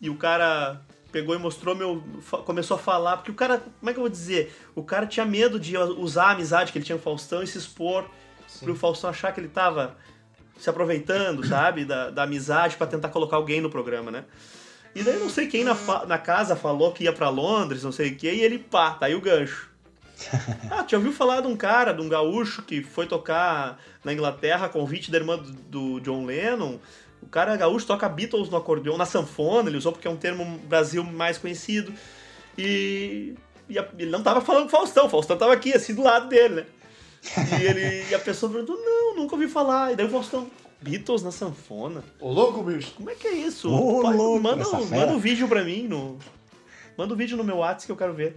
e 0.00 0.10
o 0.10 0.16
cara 0.16 0.80
pegou 1.12 1.32
e 1.32 1.38
mostrou 1.38 1.76
meu. 1.76 2.02
começou 2.44 2.74
a 2.76 2.80
falar, 2.80 3.18
porque 3.18 3.30
o 3.30 3.34
cara, 3.34 3.62
como 3.78 3.88
é 3.88 3.92
que 3.92 3.98
eu 4.00 4.02
vou 4.02 4.10
dizer? 4.10 4.52
O 4.74 4.82
cara 4.82 5.06
tinha 5.06 5.24
medo 5.24 5.60
de 5.60 5.76
usar 5.78 6.24
a 6.26 6.30
amizade 6.32 6.72
que 6.72 6.78
ele 6.78 6.84
tinha 6.84 6.98
com 6.98 7.02
o 7.02 7.04
Faustão 7.04 7.40
e 7.40 7.46
se 7.46 7.56
expor 7.56 8.04
pro 8.60 8.74
Faustão 8.74 9.08
achar 9.10 9.32
que 9.32 9.38
ele 9.38 9.48
tava 9.48 9.96
se 10.58 10.68
aproveitando, 10.68 11.46
sabe, 11.46 11.84
da, 11.84 12.10
da 12.10 12.24
amizade 12.24 12.76
pra 12.76 12.86
tentar 12.88 13.10
colocar 13.10 13.36
alguém 13.36 13.60
no 13.60 13.70
programa, 13.70 14.10
né? 14.10 14.24
E 14.92 15.04
daí 15.04 15.18
não 15.20 15.30
sei 15.30 15.46
quem 15.46 15.62
na, 15.62 15.74
na 16.06 16.18
casa 16.18 16.56
falou 16.56 16.90
que 16.92 17.04
ia 17.04 17.12
pra 17.12 17.28
Londres, 17.28 17.84
não 17.84 17.92
sei 17.92 18.10
o 18.10 18.16
que, 18.16 18.28
e 18.28 18.40
ele 18.40 18.58
pá, 18.58 18.90
tá 18.92 19.06
aí 19.06 19.14
o 19.14 19.20
gancho. 19.20 19.70
Ah, 20.70 20.84
já 20.88 20.96
ouviu 20.96 21.12
falar 21.12 21.40
de 21.42 21.46
um 21.46 21.56
cara, 21.56 21.92
de 21.92 22.00
um 22.00 22.08
gaúcho 22.08 22.62
que 22.62 22.82
foi 22.82 23.06
tocar 23.06 23.78
na 24.04 24.12
Inglaterra 24.12 24.66
a 24.66 24.68
convite 24.68 25.10
da 25.10 25.18
irmã 25.18 25.36
do, 25.38 25.52
do 25.52 26.00
John 26.00 26.24
Lennon? 26.24 26.78
O 27.22 27.26
cara 27.26 27.56
gaúcho 27.56 27.86
toca 27.86 28.08
Beatles 28.08 28.48
no 28.48 28.56
acordeon, 28.56 28.96
na 28.96 29.04
sanfona, 29.06 29.68
ele 29.68 29.78
usou 29.78 29.92
porque 29.92 30.06
é 30.06 30.10
um 30.10 30.16
termo 30.16 30.44
no 30.44 30.58
Brasil 30.58 31.02
mais 31.04 31.38
conhecido. 31.38 31.92
E, 32.56 33.34
e 33.68 33.78
a- 33.78 33.88
ele 33.98 34.10
não 34.10 34.22
tava 34.22 34.40
falando 34.40 34.62
com 34.62 34.68
o 34.68 34.70
Faustão, 34.70 35.06
o 35.06 35.08
Faustão 35.10 35.36
tava 35.36 35.52
aqui, 35.52 35.72
assim, 35.74 35.94
do 35.94 36.02
lado 36.02 36.28
dele, 36.28 36.54
né? 36.56 36.66
E, 37.60 37.64
ele, 37.64 38.06
e 38.10 38.14
a 38.14 38.18
pessoa 38.18 38.50
perguntou, 38.52 38.76
não, 38.76 39.16
nunca 39.16 39.34
ouvi 39.34 39.48
falar. 39.48 39.92
E 39.92 39.96
daí 39.96 40.06
o 40.06 40.10
Faustão, 40.10 40.48
Beatles 40.80 41.22
na 41.22 41.32
sanfona? 41.32 42.04
Ô, 42.20 42.30
louco, 42.32 42.62
bicho. 42.62 42.92
Como 42.96 43.10
é 43.10 43.14
que 43.14 43.26
é 43.26 43.32
isso? 43.34 43.70
Ô, 43.72 44.02
Pai, 44.02 44.16
louco, 44.16 44.40
manda, 44.42 44.62
um- 44.68 44.86
manda 45.00 45.12
um 45.12 45.18
vídeo 45.18 45.48
pra 45.48 45.64
mim, 45.64 45.82
no, 45.88 46.18
manda 46.96 47.12
um 47.12 47.16
vídeo 47.16 47.36
no 47.36 47.42
meu 47.44 47.56
WhatsApp 47.56 47.86
que 47.86 47.92
eu 47.92 47.96
quero 47.96 48.14
ver. 48.14 48.36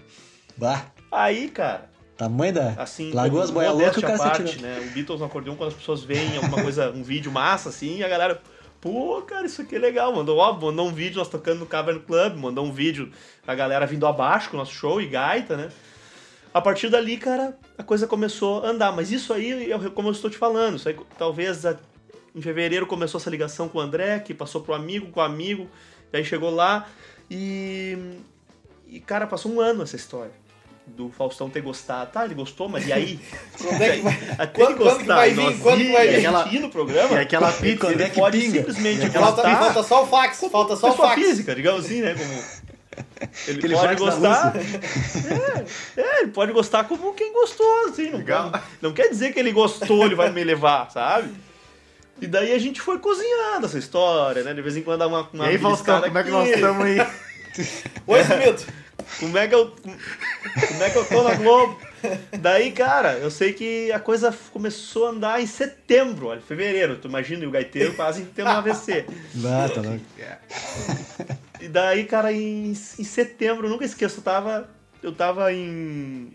Bah, 0.57 0.88
Aí, 1.12 1.49
cara, 1.49 1.89
tamanho 2.18 2.53
da. 2.53 2.70
assim, 2.78 3.12
como 3.32 3.41
as 3.43 3.49
boias 3.49 3.72
loucas 3.74 3.97
o 3.97 4.01
cara 4.01 4.18
se 4.18 4.24
atirou. 4.43 4.62
né? 4.62 4.88
O 4.88 4.93
Beatles 4.93 5.20
no 5.20 5.26
acordeon, 5.26 5.55
quando 5.55 5.70
as 5.70 5.76
pessoas 5.76 6.03
veem 6.03 6.36
alguma 6.38 6.62
coisa, 6.62 6.91
um 6.91 7.01
vídeo 7.03 7.32
massa, 7.32 7.70
assim, 7.70 8.03
a 8.03 8.07
galera, 8.07 8.41
pô, 8.82 9.22
cara, 9.24 9.45
isso 9.45 9.62
aqui 9.62 9.76
é 9.76 9.80
legal. 9.80 10.14
Mandou, 10.14 10.38
ó, 10.38 10.53
mandou 10.53 10.88
um 10.88 10.93
vídeo 10.93 11.18
nós 11.18 11.28
tocando 11.30 11.60
no 11.60 11.66
Cavern 11.66 11.99
Club, 12.01 12.36
mandou 12.38 12.66
um 12.66 12.72
vídeo 12.72 13.12
a 13.47 13.55
galera 13.55 13.86
vindo 13.86 14.05
abaixo 14.05 14.49
com 14.49 14.57
o 14.57 14.60
nosso 14.60 14.74
show 14.74 15.01
e 15.01 15.07
gaita, 15.07 15.55
né? 15.57 15.70
A 16.53 16.62
partir 16.62 16.89
dali, 16.89 17.16
cara, 17.18 17.57
a 17.78 17.84
coisa 17.84 18.07
começou 18.07 18.64
a 18.66 18.70
andar. 18.70 18.91
Mas 18.91 19.12
isso 19.12 19.32
aí, 19.34 19.70
eu- 19.70 19.91
como 19.91 20.07
eu 20.10 20.12
estou 20.12 20.30
te 20.30 20.38
falando, 20.38 20.78
isso 20.78 20.89
aí, 20.89 20.97
talvez 21.18 21.66
a- 21.66 21.78
em 22.36 22.41
fevereiro 22.41 22.86
começou 22.88 23.20
essa 23.20 23.30
ligação 23.30 23.68
com 23.70 23.78
o 23.78 23.82
André, 23.82 24.20
que 24.20 24.34
passou 24.34 24.62
pro 24.62 24.74
amigo, 24.74 25.07
com 25.12 25.20
o 25.20 25.24
amigo, 25.24 25.68
e 26.14 26.18
aí 26.18 26.26
chegou 26.26 26.49
lá 26.49 26.88
e. 27.30 27.97
E, 28.88 28.99
cara, 28.99 29.28
passou 29.28 29.51
um 29.51 29.62
ano 29.62 29.84
essa 29.84 29.95
história. 29.95 30.32
Do 30.95 31.09
Faustão 31.11 31.49
ter 31.49 31.61
gostado. 31.61 32.11
Tá, 32.11 32.25
ele 32.25 32.33
gostou, 32.35 32.67
mas 32.69 32.85
e 32.87 32.93
aí? 32.93 33.19
Quando 33.57 33.81
é 33.81 33.95
que 33.95 34.01
vai, 34.01 34.19
Até 34.37 34.47
quando, 34.47 34.69
ele 34.69 34.77
quando 34.77 34.77
que 34.77 34.83
gostar 34.97 35.15
vai 35.15 35.29
e 35.29 35.33
vir? 35.33 35.43
nós 35.43 35.59
Quando 35.59 35.77
que 35.81 35.91
vai 35.91 36.07
ir, 36.07 36.09
vir? 36.09 36.13
e 36.15 36.17
aquela- 36.25 36.45
no 36.45 36.69
programa, 36.69 37.15
E 37.15 37.19
aquela 37.19 37.51
pizza. 37.51 37.77
Quando 37.77 37.93
ele 37.93 38.03
é 38.03 38.09
que 38.09 38.19
pode 38.19 38.39
pinga? 38.39 38.57
simplesmente 38.59 39.09
Falta, 39.09 39.41
gostar 39.41 39.57
falta 39.59 39.83
só 39.83 40.03
o 40.03 40.07
fax, 40.07 40.43
falta 40.51 40.75
só 40.75 40.89
o 40.91 40.93
fax. 40.95 41.15
física, 41.15 41.55
digamos 41.55 41.85
assim, 41.85 42.01
né? 42.01 42.15
Como 42.15 42.59
ele 43.47 43.57
Aquele 43.59 43.75
pode 43.75 43.95
gostar. 43.95 44.53
É, 44.55 46.01
é, 46.01 46.21
ele 46.21 46.31
pode 46.31 46.51
gostar 46.51 46.83
como 46.85 47.13
quem 47.13 47.31
gostou, 47.33 47.85
assim. 47.89 48.09
Não, 48.11 48.17
Legal. 48.19 48.51
quer- 48.51 48.61
não 48.81 48.91
quer 48.93 49.07
dizer 49.09 49.31
que 49.33 49.39
ele 49.39 49.51
gostou, 49.51 50.05
ele 50.05 50.15
vai 50.15 50.31
me 50.31 50.43
levar, 50.43 50.89
sabe? 50.91 51.29
E 52.21 52.27
daí 52.27 52.51
a 52.53 52.59
gente 52.59 52.81
foi 52.81 52.99
cozinhando 52.99 53.65
essa 53.65 53.77
história, 53.79 54.43
né? 54.43 54.53
De 54.53 54.61
vez 54.61 54.75
em 54.75 54.81
quando 54.81 54.99
dá 54.99 55.07
uma, 55.07 55.29
E 55.33 55.35
uma 55.37 55.45
aí, 55.45 55.57
Faustão, 55.57 56.01
como 56.01 56.17
é 56.17 56.23
que 56.23 56.29
nós 56.29 56.49
estamos 56.49 56.83
aí? 56.85 56.97
Oi, 58.07 58.21
Smith. 58.21 58.67
Como 59.20 59.38
é 59.38 59.47
que 59.47 59.55
eu. 59.55 59.72
Como 59.72 60.84
é 60.84 60.89
que 60.89 60.97
eu 60.97 61.05
tô 61.05 61.24
na 61.24 61.36
Globo? 61.36 61.80
Daí, 62.39 62.72
cara, 62.72 63.14
eu 63.18 63.30
sei 63.30 63.51
que 63.53 63.91
a 63.91 63.99
coisa 63.99 64.34
começou 64.53 65.07
a 65.07 65.10
andar 65.10 65.41
em 65.41 65.45
setembro, 65.47 66.28
olha, 66.28 66.39
fevereiro. 66.41 66.95
Tu 66.97 67.07
imagina 67.07 67.45
o 67.47 67.51
gaiteiro 67.51 67.93
quase 67.95 68.24
tendo 68.36 68.47
um 68.47 68.53
AVC. 68.53 69.05
Ah, 69.45 69.70
tá 69.74 69.82
louco. 69.82 69.99
E 71.60 71.68
daí, 71.68 72.05
cara, 72.05 72.32
em, 72.32 72.72
em 72.72 73.03
setembro, 73.03 73.68
eu 73.68 73.70
nunca 73.70 73.84
esqueço, 73.86 74.20
eu 74.20 74.24
tava. 74.24 74.70
Eu 75.01 75.14
tava 75.14 75.51
em, 75.53 76.34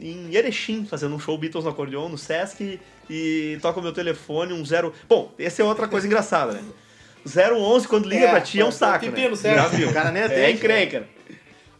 em 0.00 0.34
Erechim, 0.34 0.86
fazendo 0.86 1.14
um 1.14 1.18
show 1.20 1.36
Beatles 1.36 1.64
no 1.64 1.70
acordeon, 1.70 2.08
no 2.08 2.16
Sesc, 2.16 2.80
e 3.08 3.58
toca 3.60 3.80
o 3.80 3.82
meu 3.82 3.92
telefone, 3.92 4.52
um 4.54 4.64
zero. 4.64 4.94
Bom, 5.06 5.32
essa 5.38 5.60
é 5.60 5.64
outra 5.64 5.86
coisa 5.86 6.06
engraçada, 6.06 6.52
né? 6.52 6.62
011, 7.26 7.86
quando 7.86 8.08
liga 8.08 8.24
É, 8.24 8.30
pra 8.30 8.40
ti, 8.40 8.60
é 8.60 8.64
um 8.64 8.68
é 8.68 8.72
saco. 8.72 9.04
pepino, 9.04 9.30
né? 9.30 9.36
certo. 9.36 9.56
Já 9.56 9.68
viu? 9.68 9.90
O 9.90 9.92
cara 9.92 10.10
nem 10.10 10.22
É 10.22 10.26
atende. 10.26 10.52
encrenca. 10.52 11.06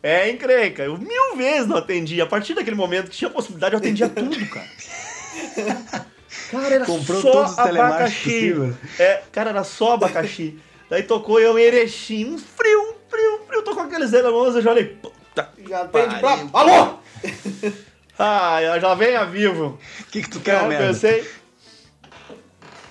É 0.03 0.30
encrenca. 0.30 0.82
Eu 0.82 0.96
mil 0.96 1.36
vezes 1.36 1.66
não 1.66 1.76
atendi. 1.76 2.20
A 2.20 2.26
partir 2.26 2.55
daquele 2.55 2.76
momento 2.76 3.11
que 3.11 3.16
tinha 3.16 3.30
possibilidade, 3.30 3.74
eu 3.74 3.78
atendia 3.78 4.09
tudo, 4.09 4.46
cara. 4.46 4.68
Cara, 6.51 6.74
era 6.74 6.84
Comprou 6.84 7.20
só 7.20 7.30
todos 7.30 7.53
os 7.53 7.59
abacaxi. 7.59 8.55
É, 8.99 9.22
cara, 9.30 9.51
era 9.51 9.64
só 9.64 9.94
abacaxi. 9.94 10.59
Daí 10.88 11.03
tocou 11.03 11.38
eu 11.38 11.59
em 11.59 11.62
Erechim, 11.62 12.24
um 12.24 12.38
frio, 12.38 12.80
um 12.80 12.94
frio, 13.09 13.34
um 13.34 13.46
frio. 13.46 13.62
Tocou 13.62 13.82
aqueles 13.82 14.12
011, 14.12 14.57
eu 14.57 14.62
já 14.62 14.70
olhei, 14.70 14.86
puta. 14.86 15.49
Já 15.68 15.82
atende 15.82 16.18
pra... 16.20 16.38
Alô? 16.53 16.99
Ah, 18.20 18.59
já 18.80 18.94
vem 18.96 19.14
a 19.14 19.24
vivo. 19.24 19.78
O 20.01 20.05
que, 20.11 20.22
que 20.22 20.28
tu 20.28 20.40
quer, 20.40 20.61
eu 20.61 20.68
pensei. 20.76 21.24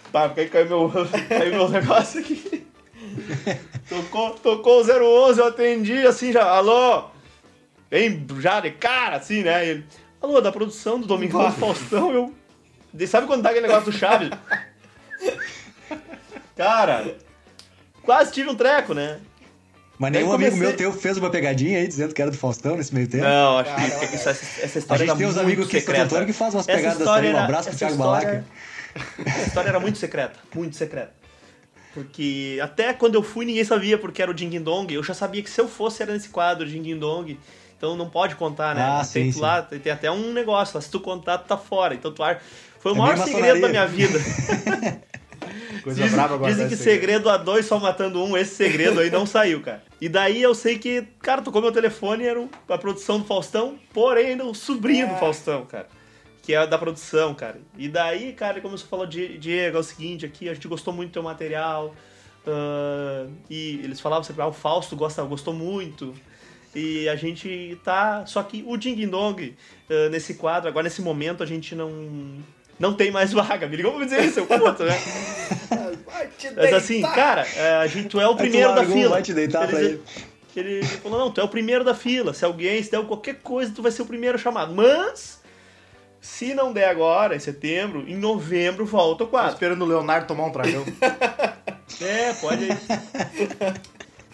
Pá, 0.10 0.30
porque 0.30 0.39
aí 0.39 0.47
caiu 0.47 0.70
meu, 0.70 0.89
caiu 1.28 1.51
meu 1.51 1.68
negócio 1.68 2.22
aqui. 2.22 2.66
Tocou, 3.89 4.32
tocou 4.32 4.82
o 4.82 5.28
011, 5.30 5.39
eu 5.39 5.47
atendi 5.47 6.05
assim 6.05 6.32
já, 6.32 6.43
alô? 6.43 7.05
Bem 7.89 8.26
já 8.39 8.59
de 8.59 8.72
cara, 8.72 9.15
assim, 9.18 9.43
né? 9.43 9.65
Ele, 9.65 9.86
alô, 10.22 10.41
da 10.41 10.51
produção 10.51 10.99
do 10.99 11.07
Domingão 11.07 11.45
do 11.49 11.51
Faustão, 11.55 12.11
eu. 12.13 12.34
de- 12.93 13.07
Sabe 13.07 13.28
quando 13.28 13.43
tá 13.43 13.49
aquele 13.49 13.68
negócio 13.68 13.91
do 13.91 13.97
Chaves? 13.97 14.30
Cara, 16.55 17.15
quase 18.03 18.32
tive 18.32 18.49
um 18.49 18.55
treco, 18.55 18.93
né? 18.93 19.20
Mas 19.99 20.11
nenhum 20.11 20.32
amigo 20.32 20.51
comecei- 20.51 20.68
meu 20.68 20.78
teu 20.78 20.93
fez 20.93 21.18
uma 21.18 21.30
pegadinha 21.30 21.80
aí 21.80 21.88
dizendo 21.88 22.13
que 22.13 22.22
era 22.22 22.30
do 22.30 22.38
Faustão 22.38 22.76
nesse 22.78 22.93
meio 22.93 23.07
tempo. 23.07 23.24
Não, 23.24 23.57
acho 23.59 23.74
que, 23.74 23.82
Caramba. 23.82 24.07
que 24.07 24.15
essa, 24.15 24.30
essa 24.32 24.78
A 24.78 24.80
história 24.80 24.99
gente 24.99 25.09
era 25.09 25.18
tem 25.18 25.28
uns 25.28 25.38
amigos 25.38 25.65
Santo 25.65 25.80
secreta. 25.80 26.26
Que 26.26 26.34
faz 26.34 26.53
umas 26.53 26.68
Essa 26.68 26.78
pegadas 26.78 27.01
assim. 27.07 27.28
Um 27.34 27.38
abraço 27.38 27.70
pro 27.70 27.78
Thiago 27.78 27.93
história- 27.95 28.28
Balaca. 28.28 28.45
Essa 29.26 29.47
história 29.47 29.70
era 29.70 29.80
muito 29.80 29.97
secreta, 29.97 30.39
muito 30.53 30.76
secreta. 30.76 31.13
Porque 32.04 32.60
até 32.62 32.93
quando 32.93 33.16
eu 33.16 33.24
fui, 33.24 33.45
ninguém 33.45 33.64
sabia 33.64 33.98
porque 33.98 34.22
era 34.22 34.30
o 34.30 34.34
Ding 34.34 34.60
Dong. 34.60 34.93
Eu 34.93 35.04
já 35.04 35.14
sabia 35.14 35.41
que 35.41 35.50
se 35.50 35.60
eu 35.60 35.68
fosse 35.68 36.04
era 36.04 36.14
nesse 36.14 36.30
quadro, 36.30 36.66
Ding 36.68 36.95
Dong. 36.98 37.38
Então 37.78 37.95
não 37.95 38.10
pode 38.10 38.36
contar, 38.36 38.74
né? 38.76 38.82
Ah, 38.84 39.06
tem, 39.12 39.32
sim, 39.32 39.39
lá, 39.39 39.62
tem, 39.62 39.91
até 39.91 40.10
um 40.12 40.32
negócio 40.34 40.76
lá. 40.76 40.82
Se 40.82 40.89
tu 40.89 41.00
contar, 41.00 41.38
tu 41.39 41.48
tá 41.48 41.58
fora. 41.58 41.93
Então 41.95 42.12
tu 42.12 42.22
ar- 42.24 42.41
Foi 42.80 42.91
o 42.91 42.95
É 42.95 42.98
maior 42.98 43.18
segredo 43.18 43.62
da 43.62 43.70
minha 43.70 43.86
vida. 43.88 44.20
Coisa 45.84 46.02
Dizem, 46.02 46.16
brava 46.18 46.36
agora. 46.36 46.52
dizem 46.52 46.68
que 46.68 46.76
segredo 46.76 47.30
a 47.30 47.38
dois 47.38 47.66
só 47.66 47.80
matando 47.80 48.22
um, 48.24 48.36
esse 48.38 48.56
segredo 48.56 49.00
aí 49.00 49.10
não 49.10 49.26
saiu, 49.26 49.62
cara. 49.62 49.82
E 50.02 50.10
daí 50.10 50.41
eu 50.41 50.54
sei 50.54 50.78
que, 50.78 51.04
cara, 51.22 51.41
tocou 51.41 51.62
meu 51.62 51.72
telefone, 51.72 52.26
era 52.26 52.39
um- 52.39 52.50
a 52.68 52.78
produção 52.78 53.20
do 53.20 53.26
Faustão, 53.26 53.78
porém 53.93 54.32
ainda 54.32 54.43
o 54.43 54.54
sobrinho 54.54 55.08
do 55.08 55.14
Ah. 55.14 55.18
Faustão, 55.18 55.66
cara. 55.66 55.88
Que 56.48 56.54
é 56.56 56.66
da 56.66 56.78
produção, 56.78 57.36
cara. 57.36 57.60
E 57.78 57.89
daí, 57.89 58.32
cara, 58.32 58.54
ele 58.54 58.62
começou 58.62 58.86
a 58.86 58.89
falar, 58.89 59.06
"Die- 59.06 59.38
Diego, 59.38 59.76
é 59.76 59.80
o 59.80 59.84
seguinte 59.84 60.26
aqui, 60.26 60.48
a 60.48 60.54
gente 60.54 60.68
gostou 60.68 60.93
muito 60.93 61.10
do 61.10 61.14
teu 61.14 61.22
material. 61.24 61.93
ah, 62.48 63.28
e 63.50 63.82
eles 63.84 64.00
falavam 64.00 64.24
sempre, 64.24 64.41
ah, 64.41 64.48
o 64.48 64.54
Fausto 64.54 64.95
gosta, 64.95 65.22
gostou 65.24 65.54
muito. 65.54 66.16
E 66.74 67.10
a 67.10 67.16
gente 67.18 67.78
tá. 67.84 68.26
Só 68.26 68.41
que 68.41 68.64
o 68.66 68.78
Ding 68.78 69.06
Dong, 69.08 69.54
ah, 69.89 70.08
nesse 70.10 70.36
quadro, 70.36 70.70
agora 70.70 70.86
nesse 70.86 71.02
momento, 71.02 71.43
a 71.43 71.45
gente 71.45 71.76
não. 71.76 71.91
Não 72.80 72.93
tem 72.93 73.12
mais 73.12 73.34
vaga. 73.34 73.68
Me 73.68 73.76
ligou 73.76 73.91
pra 73.91 74.00
me 74.00 74.06
dizer 74.06 74.24
isso, 74.24 74.39
eu 74.39 74.45
puto, 74.45 74.84
né? 74.86 74.98
Mas 76.56 76.74
assim, 76.74 77.02
cara, 77.02 77.45
é, 77.56 77.76
a 77.78 77.88
gente, 77.88 78.08
tu 78.08 78.20
é 78.22 78.28
o 78.30 78.36
primeiro 78.36 78.74
da 78.74 78.86
fila. 78.86 79.10
vai 79.10 79.22
te 79.22 79.34
deitar 79.34 79.68
pra 79.68 79.82
ele. 79.82 80.02
ele, 80.56 80.70
ele 80.76 80.86
falou, 80.86 81.20
não, 81.20 81.32
tu 81.32 81.41
é 81.41 81.43
o 81.43 81.48
primeiro 81.50 81.84
da 81.84 81.93
fila. 81.93 82.34
Se 82.34 82.45
alguém, 82.45 82.82
se 82.82 82.89
der 82.91 83.04
qualquer 83.06 83.36
coisa, 83.41 83.72
tu 83.76 83.82
vai 83.82 83.91
ser 83.91 84.02
o 84.04 84.06
primeiro 84.06 84.38
chamado. 84.39 84.74
Mas, 84.74 85.36
se 86.22 86.53
não 86.53 86.74
der 86.74 86.89
agora, 86.89 87.36
em 87.36 87.39
setembro, 87.39 88.03
em 88.07 88.15
novembro 88.15 88.86
volta 88.86 89.24
o 89.24 89.28
Tô 89.28 89.32
quadro. 89.32 89.53
esperando 89.53 89.82
o 89.84 89.88
Leonardo 89.88 90.28
tomar 90.28 90.45
um 90.45 90.51
tragão. 90.51 90.84
É, 92.01 92.34
pode 92.34 92.65
ir. 92.65 92.78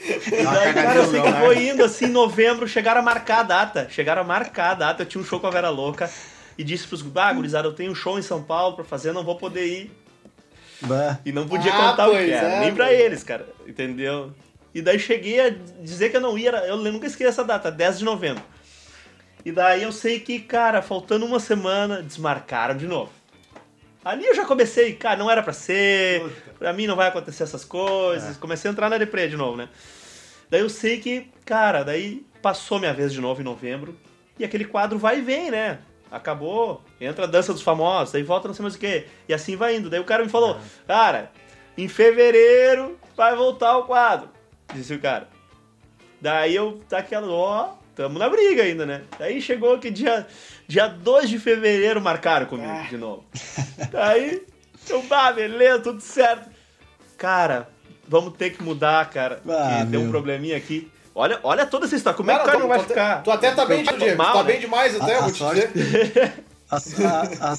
E 0.02 0.44
daí, 0.44 0.74
cara, 0.74 0.96
eu 0.96 1.06
sei 1.10 1.22
que 1.22 1.32
foi 1.32 1.68
indo 1.70 1.84
assim, 1.84 2.06
em 2.06 2.10
novembro, 2.10 2.68
chegaram 2.68 3.00
a 3.00 3.04
marcar 3.04 3.40
a 3.40 3.44
data. 3.44 3.88
Chegaram 3.90 4.22
a 4.22 4.26
marcar 4.26 4.72
a 4.72 4.74
data. 4.74 5.04
Eu 5.04 5.06
tinha 5.06 5.22
um 5.22 5.26
show 5.26 5.40
com 5.40 5.48
a 5.48 5.52
Vera 5.52 5.70
Louca 5.70 6.10
e 6.58 6.64
disse 6.64 6.86
pros 6.88 7.06
ah, 7.16 7.32
gurizada, 7.32 7.68
eu 7.68 7.74
tenho 7.74 7.92
um 7.92 7.96
show 7.96 8.20
em 8.20 8.22
São 8.22 8.44
Paulo 8.44 8.76
pra 8.76 8.84
fazer, 8.84 9.14
não 9.14 9.24
vou 9.24 9.38
poder 9.38 9.66
ir. 9.66 9.92
Bah. 10.82 11.20
E 11.26 11.32
não 11.32 11.48
podia 11.48 11.74
Ah, 11.74 11.92
contar 11.92 12.10
o 12.10 12.12
que 12.12 12.32
era, 12.32 12.48
é, 12.48 12.60
nem 12.60 12.74
pra 12.76 12.88
pois. 12.88 13.00
eles, 13.00 13.24
cara. 13.24 13.48
Entendeu? 13.66 14.34
E 14.76 14.82
daí 14.82 15.00
cheguei 15.00 15.40
a 15.40 15.50
dizer 15.82 16.10
que 16.10 16.18
eu 16.18 16.22
não 16.22 16.38
ia, 16.38 16.50
eu 16.68 16.76
nunca 16.78 17.08
esqueci 17.08 17.30
essa 17.30 17.44
data, 17.46 17.72
10 17.72 18.00
de 18.00 18.04
novembro. 18.06 18.44
E 19.46 19.52
daí 19.52 19.84
eu 19.84 19.92
sei 19.92 20.20
que, 20.20 20.40
cara, 20.40 20.82
faltando 20.82 21.26
uma 21.26 21.40
semana, 21.40 22.02
desmarcaram 22.02 22.78
de 22.78 22.88
novo. 22.88 23.12
Ali 24.04 24.26
eu 24.26 24.36
já 24.36 24.46
comecei, 24.46 24.94
cara, 24.94 25.18
não 25.18 25.30
era 25.32 25.42
pra 25.42 25.54
ser, 25.54 26.22
Puta. 26.22 26.52
pra 26.60 26.74
mim 26.74 26.88
não 26.88 26.96
vai 26.96 27.08
acontecer 27.08 27.44
essas 27.44 27.64
coisas. 27.64 28.36
Comecei 28.38 28.70
a 28.70 28.72
entrar 28.72 28.90
na 28.90 28.98
deprê 28.98 29.28
de 29.28 29.38
novo, 29.38 29.56
né? 29.58 29.70
Daí 30.50 30.62
eu 30.62 30.70
sei 30.70 31.00
que, 31.00 31.30
cara, 31.46 31.84
daí 31.84 32.26
passou 32.42 32.80
minha 32.80 32.94
vez 32.94 33.14
de 33.14 33.22
novo 33.22 33.42
em 33.42 33.46
novembro. 33.46 33.98
E 34.38 34.44
aquele 34.44 34.66
quadro 34.66 34.98
vai 35.00 35.20
e 35.20 35.22
vem, 35.22 35.50
né? 35.52 35.80
Acabou, 36.12 36.84
entra 37.00 37.24
a 37.24 37.28
dança 37.28 37.54
dos 37.54 37.62
famosos, 37.62 38.12
daí 38.14 38.24
volta 38.24 38.48
não 38.48 38.54
sei 38.54 38.64
mais 38.64 38.76
o 38.76 38.80
quê. 38.80 39.08
E 39.28 39.34
assim 39.34 39.56
vai 39.56 39.78
indo. 39.78 39.90
Daí 39.90 40.00
o 40.00 40.06
cara 40.06 40.24
me 40.24 40.30
falou, 40.30 40.58
cara, 40.86 41.32
em 41.78 41.88
fevereiro 41.88 43.00
vai 43.16 43.36
voltar 43.36 43.78
o 43.78 43.84
quadro. 43.86 44.30
Disse 44.74 44.94
o 44.94 45.00
cara. 45.00 45.28
Daí 46.22 46.56
eu, 46.56 46.82
tá 46.88 47.00
aquela, 47.00 47.28
ó, 47.28 47.74
tamo 47.96 48.18
na 48.20 48.30
briga 48.30 48.64
ainda, 48.64 48.86
né? 48.86 49.02
Daí 49.20 49.42
chegou 49.42 49.78
que 49.80 49.90
dia, 49.92 50.26
dia 50.68 50.88
2 50.88 51.30
de 51.30 51.40
fevereiro 51.40 52.02
marcaram 52.02 52.46
comigo 52.46 52.70
Ah. 52.72 52.88
de 52.90 52.98
novo. 52.98 53.26
Daí, 53.92 54.42
eu, 54.90 55.02
bah, 55.04 55.32
beleza, 55.32 55.80
tudo 55.80 56.02
certo. 56.02 56.50
Cara, 57.18 57.70
vamos 58.08 58.34
ter 58.38 58.52
que 58.52 58.62
mudar, 58.64 59.10
cara. 59.10 59.42
Ah, 59.48 59.80
que 59.82 59.86
deu 59.92 60.02
um 60.02 60.10
probleminha 60.12 60.58
aqui. 60.58 60.92
Olha, 61.16 61.40
olha 61.44 61.66
toda 61.66 61.86
essa 61.86 61.96
história. 61.96 62.18
Como 62.18 62.32
é 62.32 62.36
que 62.36 62.42
o 62.42 62.46
Cara, 62.46 62.52
cara 62.58 62.64
não 62.64 62.68
vai 62.70 62.80
tu, 62.80 62.88
ficar? 62.88 63.22
Tu 63.24 63.32
até 63.32 63.52
tá 63.52 63.66
bem, 63.66 63.84
Diego. 63.84 64.18
Tá 64.24 64.34
né? 64.36 64.44
bem 64.44 64.60
demais 64.60 64.96
até, 65.00 65.12
A- 65.12 65.16
eu 65.16 65.20
a 65.20 65.22
vou 65.22 65.32
te 65.32 65.38
sorte- 65.38 65.68
dizer. 65.68 66.34
A, 66.72 66.76
a, 66.78 67.52
a, 67.54 67.58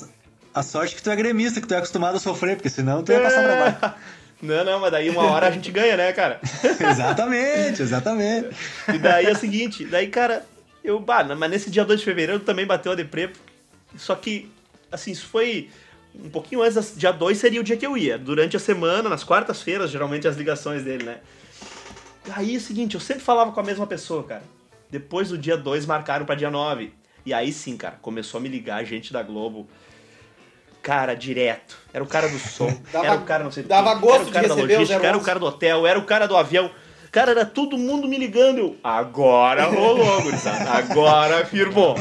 a 0.55 0.63
sorte 0.65 0.97
que 0.97 1.03
tu 1.03 1.09
é 1.11 1.15
gremista, 1.17 1.61
que 1.61 1.67
tu 1.69 1.73
é 1.75 1.77
acostumado 1.77 2.17
a 2.17 2.21
sofrer, 2.21 2.57
porque 2.57 2.69
senão 2.69 3.05
tu 3.05 3.13
ia 3.13 3.21
passar 3.21 3.43
pra 3.45 3.71
baixo. 3.71 3.97
Não, 4.45 4.65
não, 4.65 4.81
mas 4.81 4.93
daí 4.93 5.09
uma 5.09 5.23
hora 5.23 5.49
a 5.49 5.51
gente 5.51 5.71
ganha, 5.71 5.97
né, 5.97 6.13
cara? 6.13 6.41
exatamente, 6.91 7.83
exatamente. 7.83 8.49
E 8.93 8.99
daí 8.99 9.27
é 9.27 9.33
o 9.33 9.37
seguinte, 9.37 9.85
daí, 9.85 10.09
cara, 10.09 10.45
eu, 10.83 11.01
bah, 11.01 11.25
mas 11.25 11.51
nesse 11.51 11.71
dia 11.71 11.85
2 11.85 12.01
de 12.01 12.05
fevereiro 12.05 12.41
também 12.41 12.67
bateu 12.67 12.93
a 12.93 12.95
deprê. 12.95 13.31
Só 13.97 14.15
que, 14.15 14.51
assim, 14.93 15.13
isso 15.13 15.27
foi 15.27 15.71
um 16.15 16.29
pouquinho 16.29 16.63
antes, 16.63 16.75
das, 16.75 16.95
dia 16.95 17.11
2 17.11 17.39
seria 17.39 17.61
o 17.61 17.65
dia 17.65 17.77
que 17.77 17.87
eu 17.87 17.97
ia. 17.97 18.19
Durante 18.19 18.57
a 18.57 18.61
semana, 18.61 19.09
nas 19.09 19.25
quartas-feiras, 19.25 19.91
geralmente 19.91 20.29
as 20.29 20.37
ligações 20.37 20.85
dele, 20.85 21.05
né? 21.05 21.19
Aí 22.31 22.55
é 22.55 22.59
o 22.59 22.61
seguinte, 22.61 22.95
eu 22.95 23.01
sempre 23.01 23.23
falava 23.23 23.53
com 23.53 23.61
a 23.61 23.65
mesma 23.65 23.87
pessoa, 23.87 24.23
cara. 24.25 24.43
Depois 24.91 25.31
do 25.31 25.39
dia 25.39 25.57
2 25.57 25.87
marcaram 25.87 26.27
pra 26.27 26.35
dia 26.35 26.51
9. 26.51 26.93
E 27.27 27.33
aí 27.33 27.53
sim, 27.53 27.77
cara, 27.77 27.97
começou 28.01 28.39
a 28.39 28.41
me 28.43 28.49
ligar 28.49 28.85
gente 28.85 29.13
da 29.13 29.23
Globo. 29.23 29.67
Cara, 30.85 31.15
direto. 31.15 31.79
Era 31.95 32.05
o 32.05 32.07
cara 32.07 32.29
do 32.29 32.39
som, 32.39 32.67
Dava- 32.93 33.07
era 33.07 33.17
o 33.17 33.23
cara 33.25 33.43
não 33.43 33.51
sei 33.51 33.63
dava 33.63 33.95
quê, 33.95 34.01
gosto 34.03 34.21
era 34.21 34.29
o 34.29 34.33
cara 34.33 34.43
de 34.43 34.49
da 34.49 34.55
logística, 34.55 35.07
era 35.07 35.17
o 35.17 35.21
011. 35.21 35.27
cara 35.27 35.39
do 35.41 35.47
hotel, 35.47 35.87
era 35.87 35.99
o 35.99 36.05
cara 36.05 36.27
do 36.29 36.37
avião. 36.37 36.71
Cara, 37.11 37.31
era 37.31 37.47
todo 37.47 37.79
mundo 37.79 38.07
me 38.07 38.19
ligando. 38.19 38.59
Eu, 38.59 38.77
agora 38.85 39.65
rolou, 39.65 40.21
gurizada. 40.23 40.71
Agora 40.71 41.47
firmou. 41.47 41.97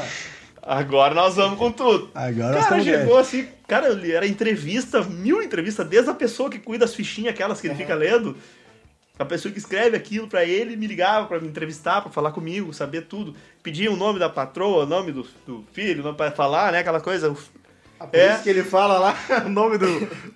Agora 0.62 1.14
nós 1.14 1.36
vamos 1.36 1.58
com 1.58 1.72
tudo. 1.72 2.10
Agora 2.14 2.60
cara, 2.62 2.84
chegou 2.84 3.18
assim, 3.18 3.48
cara, 3.68 3.88
era 4.06 4.28
entrevista, 4.28 5.02
mil 5.02 5.42
entrevistas, 5.42 5.88
desde 5.88 6.10
a 6.10 6.14
pessoa 6.14 6.50
que 6.50 6.60
cuida 6.60 6.86
das 6.86 6.94
fichinhas, 6.94 7.34
aquelas 7.34 7.62
que 7.62 7.68
ele 7.68 7.76
fica 7.76 7.96
lendo. 7.96 8.36
A 9.18 9.24
pessoa 9.24 9.52
que 9.52 9.60
escreve 9.60 9.96
aquilo 9.96 10.28
pra 10.28 10.44
ele 10.44 10.76
me 10.76 10.88
ligava 10.88 11.28
pra 11.28 11.40
me 11.40 11.48
entrevistar, 11.48 12.02
pra 12.02 12.12
falar 12.12 12.32
comigo, 12.32 12.74
saber 12.74 13.04
tudo. 13.04 13.36
Pedia 13.62 13.92
o 13.92 13.96
nome 13.96 14.18
da 14.20 14.28
patroa, 14.28 14.84
o 14.84 14.88
nome 14.88 15.12
do, 15.12 15.26
do 15.46 15.64
filho, 15.72 16.14
pra 16.16 16.32
falar, 16.32 16.72
né? 16.72 16.80
Aquela 16.80 17.00
coisa. 17.00 17.34
Ah, 18.04 18.08
por 18.08 18.20
É. 18.20 18.34
isso 18.34 18.44
que 18.44 18.50
ele 18.50 18.64
fala 18.64 18.98
lá 19.00 19.16
o 19.46 19.50
nome 19.50 19.78
do 19.78 19.88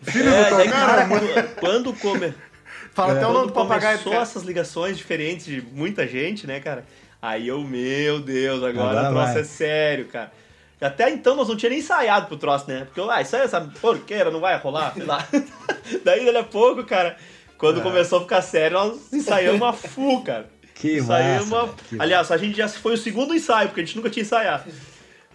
filho 0.04 0.30
É, 0.30 0.50
do 0.50 0.56
daí, 0.58 0.68
Tocar. 0.68 0.88
cara, 0.88 1.06
mano. 1.08 1.28
quando, 1.60 1.94
come, 1.94 2.34
Fala 2.94 3.14
até 3.14 3.28
o 3.28 3.34
nome 3.34 3.40
quando 3.46 3.48
do 3.48 3.54
papagaio 3.54 3.98
começou 3.98 4.12
cara. 4.14 4.24
essas 4.24 4.44
ligações 4.44 4.98
diferentes 4.98 5.46
de 5.46 5.62
muita 5.62 6.08
gente, 6.08 6.48
né, 6.48 6.60
cara? 6.60 6.86
Aí 7.22 7.48
eu, 7.48 7.62
meu 7.62 8.20
Deus, 8.20 8.64
agora, 8.64 9.00
Agora 9.00 9.10
o 9.10 9.12
troço 9.14 9.34
vai. 9.34 9.42
é 9.42 9.44
sério, 9.44 10.06
cara. 10.08 10.32
Até 10.80 11.10
então 11.10 11.36
nós 11.36 11.48
não 11.50 11.56
tinha 11.58 11.70
nem 11.72 11.80
ensaiado 11.80 12.28
pro 12.28 12.38
troço, 12.38 12.66
né? 12.70 12.86
Porque, 12.86 13.02
ah, 13.12 13.22
isso 13.22 13.36
aí, 13.36 13.42
essa 13.44 13.60
porqueira 13.82 14.30
não 14.32 14.40
vai 14.40 14.58
rolar, 14.58 14.94
sei 14.94 15.04
lá. 15.06 15.28
Daí, 16.06 16.24
dali 16.26 16.38
a 16.38 16.44
pouco, 16.44 16.84
cara, 16.84 17.18
quando 17.58 17.80
É. 17.80 17.84
começou 17.84 18.20
a 18.20 18.22
ficar 18.22 18.42
sério, 18.42 18.78
nós 18.78 19.12
ensaiamos 19.12 19.62
a 19.68 19.74
full, 19.74 20.24
cara. 20.24 20.48
Que 20.76 20.98
Ensaiamos 21.00 21.50
massa, 21.50 21.64
a- 21.64 21.66
velho, 21.66 21.78
que 21.90 21.96
Aliás, 22.00 22.32
a 22.32 22.38
gente 22.38 22.56
já 22.58 22.68
foi 22.70 22.94
o 22.94 22.98
segundo 22.98 23.34
ensaio, 23.34 23.70
porque 23.70 23.82
a 23.82 23.86
gente 23.86 23.96
nunca 23.96 24.10
tinha 24.12 24.22
ensaiado. 24.24 24.66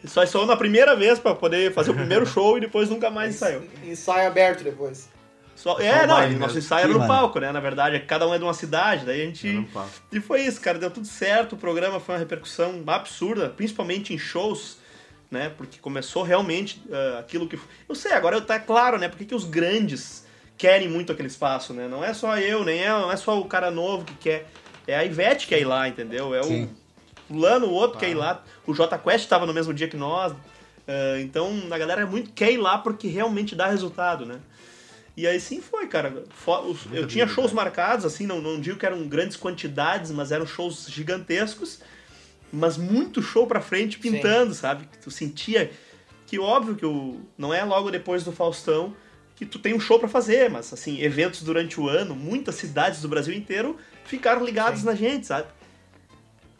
Só 0.04 0.22
ensaiou 0.22 0.46
na 0.46 0.56
primeira 0.56 0.96
vez 0.96 1.18
pra 1.18 1.34
poder 1.34 1.72
fazer 1.72 1.90
o 1.90 1.94
primeiro 1.94 2.24
show 2.26 2.58
e 2.58 2.60
depois 2.60 2.90
nunca 2.90 3.10
mais 3.10 3.34
ensaiou. 3.34 3.62
Ensaio 3.84 4.26
aberto 4.26 4.64
depois. 4.64 5.08
Só, 5.54 5.78
é, 5.78 6.04
o 6.04 6.06
não, 6.06 6.38
nosso 6.40 6.58
ensaio 6.58 6.84
era 6.84 6.92
Que 6.92 6.98
no 6.98 7.06
palco, 7.06 7.38
né? 7.38 7.52
Na 7.52 7.60
verdade, 7.60 8.00
cada 8.00 8.26
um 8.26 8.34
é 8.34 8.38
de 8.38 8.44
uma 8.44 8.54
cidade, 8.54 9.04
daí 9.04 9.22
a 9.22 9.24
gente. 9.26 9.68
E 10.10 10.18
foi 10.18 10.42
isso, 10.42 10.60
cara, 10.60 10.78
deu 10.78 10.90
tudo 10.90 11.06
certo, 11.06 11.52
o 11.52 11.56
programa 11.56 12.00
foi 12.00 12.14
uma 12.14 12.18
repercussão 12.18 12.82
absurda, 12.86 13.48
principalmente 13.48 14.12
em 14.12 14.18
shows, 14.18 14.78
né? 15.30 15.52
Porque 15.56 15.78
começou 15.78 16.22
realmente 16.22 16.82
ah, 16.90 17.18
aquilo 17.20 17.46
que. 17.46 17.58
Eu 17.88 17.94
sei, 17.94 18.12
agora 18.12 18.40
tá 18.40 18.58
claro, 18.58 18.98
né? 18.98 19.08
Porque 19.08 19.24
que 19.24 19.34
os 19.34 19.44
grandes 19.44 20.26
querem 20.56 20.88
muito 20.88 21.12
aquele 21.12 21.28
espaço, 21.28 21.72
né? 21.72 21.86
Não 21.86 22.04
é 22.04 22.12
só 22.14 22.36
eu, 22.38 22.64
nem 22.64 22.82
é, 22.82 22.88
não 22.88 23.12
é 23.12 23.16
só 23.16 23.38
o 23.38 23.44
cara 23.44 23.70
novo 23.70 24.04
que 24.04 24.14
quer. 24.14 24.48
É 24.86 24.96
a 24.96 25.04
Ivete 25.04 25.46
que 25.46 25.54
quer 25.54 25.60
ir 25.60 25.64
lá, 25.64 25.86
entendeu? 25.86 26.34
É 26.34 26.42
Sim. 26.42 26.64
o 26.64 27.32
fulano, 27.32 27.66
o 27.66 27.72
outro 27.72 28.00
quer 28.00 28.10
ir 28.10 28.14
lá. 28.14 28.42
O 28.66 28.74
J 28.74 28.98
Quest 28.98 29.28
tava 29.28 29.46
no 29.46 29.52
mesmo 29.52 29.72
dia 29.74 29.88
que 29.88 29.96
nós. 29.96 30.32
ah, 30.86 31.20
então 31.20 31.50
a 31.70 31.78
galera 31.78 32.06
muito 32.06 32.30
quer 32.32 32.52
ir 32.52 32.58
lá 32.58 32.78
porque 32.78 33.08
realmente 33.08 33.54
dá 33.54 33.66
resultado, 33.68 34.24
né? 34.26 34.38
E 35.16 35.26
aí 35.26 35.38
sim 35.40 35.60
foi, 35.60 35.86
cara. 35.88 36.24
Fo- 36.30 36.60
os- 36.70 36.86
Eu 36.92 37.06
tinha 37.06 37.26
shows 37.28 37.52
marcados, 37.52 38.04
assim, 38.04 38.26
não, 38.26 38.40
não 38.40 38.58
digo 38.60 38.78
que 38.78 38.86
eram 38.86 39.06
grandes 39.06 39.36
quantidades, 39.36 40.10
mas 40.10 40.32
eram 40.32 40.46
shows 40.46 40.86
gigantescos, 40.88 41.80
mas 42.52 42.76
muito 42.78 43.20
show 43.20 43.46
pra 43.46 43.60
frente 43.60 43.98
pintando, 43.98 44.54
sabe? 44.54 44.88
Tu 45.02 45.10
sentia 45.10 45.70
que 46.26 46.38
óbvio 46.38 46.74
que 46.76 46.86
o, 46.86 47.20
não 47.36 47.52
é 47.52 47.62
logo 47.62 47.90
depois 47.90 48.24
do 48.24 48.32
Faustão 48.32 48.96
que 49.36 49.44
tu 49.44 49.58
tem 49.58 49.74
um 49.74 49.80
show 49.80 49.98
pra 49.98 50.08
fazer, 50.08 50.48
mas 50.48 50.72
assim, 50.72 51.02
eventos 51.02 51.42
durante 51.42 51.78
o 51.80 51.88
ano, 51.88 52.14
muitas 52.14 52.54
cidades 52.54 53.02
do 53.02 53.08
Brasil 53.08 53.34
inteiro 53.34 53.76
ficaram 54.04 54.42
ligadas 54.44 54.80
Sim. 54.80 54.86
na 54.86 54.94
gente, 54.94 55.26
sabe? 55.26 55.46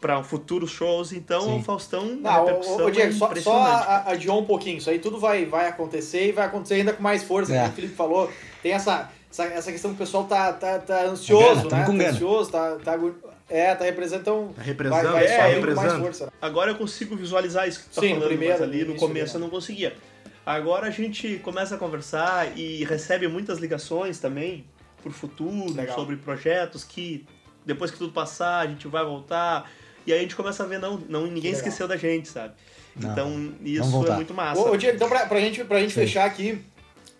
Pra 0.03 0.21
futuros 0.21 0.69
shows, 0.69 1.13
então 1.13 1.43
Sim. 1.43 1.59
o 1.59 1.63
Faustão, 1.63 2.01
a 2.01 2.05
Não, 2.05 2.45
repercussão 2.45 2.75
ô, 2.83 2.87
ô, 2.87 2.91
Diego, 2.91 3.09
é 3.09 3.15
só, 3.15 3.33
só 3.35 4.03
adiou 4.05 4.41
um 4.41 4.45
pouquinho. 4.45 4.77
Isso 4.79 4.89
aí 4.89 4.99
tudo 4.99 5.17
vai, 5.17 5.45
vai 5.45 5.69
acontecer 5.69 6.27
e 6.27 6.31
vai 6.33 6.45
acontecer 6.45 6.73
ainda 6.73 6.91
com 6.91 7.01
mais 7.01 7.23
força. 7.23 7.55
É. 7.55 7.69
O 7.69 7.71
Felipe 7.71 7.95
falou, 7.95 8.29
tem 8.61 8.73
essa, 8.73 9.09
essa, 9.31 9.45
essa 9.45 9.71
questão 9.71 9.91
que 9.91 9.95
o 9.95 9.99
pessoal 9.99 10.25
tá, 10.25 10.51
tá, 10.51 10.77
tá 10.79 11.03
ansioso, 11.05 11.69
gana, 11.69 11.69
tamo 11.69 11.81
né? 11.81 11.85
com 11.85 11.91
Tá 11.93 11.97
gana. 12.03 12.09
ansioso, 12.09 12.51
tá, 12.51 12.75
tá, 12.83 12.99
é, 13.49 13.75
tá 13.75 13.85
representando. 13.85 14.47
Tá 14.49 14.53
Vai, 14.57 14.65
represando, 14.65 15.11
vai 15.13 15.25
é, 15.25 15.37
mais 15.37 15.55
represando. 15.55 16.03
força. 16.03 16.33
Agora 16.41 16.71
eu 16.71 16.75
consigo 16.75 17.15
visualizar 17.15 17.65
isso 17.69 17.83
que 17.83 17.89
tu 17.89 17.95
tá 17.95 18.01
Sim, 18.01 18.07
no 18.07 18.13
falando, 18.15 18.27
primeiro, 18.27 18.53
mas 18.55 18.61
ali 18.61 18.83
no 18.83 18.95
começo 18.95 19.37
eu 19.37 19.39
não 19.39 19.49
conseguia. 19.49 19.95
Agora 20.45 20.87
a 20.87 20.91
gente 20.91 21.39
começa 21.39 21.75
a 21.75 21.77
conversar 21.77 22.57
e 22.57 22.83
recebe 22.83 23.25
muitas 23.29 23.57
ligações 23.57 24.19
também 24.19 24.65
por 25.01 25.13
futuro, 25.13 25.73
Legal. 25.73 25.95
sobre 25.95 26.17
projetos 26.17 26.83
que 26.83 27.25
depois 27.65 27.89
que 27.89 27.97
tudo 27.97 28.11
passar 28.11 28.59
a 28.59 28.67
gente 28.67 28.85
vai 28.89 29.05
voltar. 29.05 29.71
E 30.05 30.11
aí 30.13 30.19
a 30.19 30.21
gente 30.21 30.35
começa 30.35 30.63
a 30.63 30.65
ver, 30.65 30.79
não, 30.79 30.97
não 31.09 31.21
ninguém 31.23 31.51
legal. 31.51 31.57
esqueceu 31.59 31.87
da 31.87 31.95
gente, 31.97 32.27
sabe? 32.29 32.53
Não, 32.95 33.11
então 33.11 33.53
isso 33.63 34.05
é 34.07 34.15
muito 34.15 34.33
massa. 34.33 34.61
Ô, 34.61 34.71
ô, 34.71 34.77
Diego, 34.77 34.95
então 34.95 35.07
pra, 35.09 35.25
pra 35.25 35.39
gente, 35.39 35.63
pra 35.63 35.79
gente 35.79 35.93
Sim. 35.93 36.01
fechar 36.01 36.25
aqui, 36.25 36.61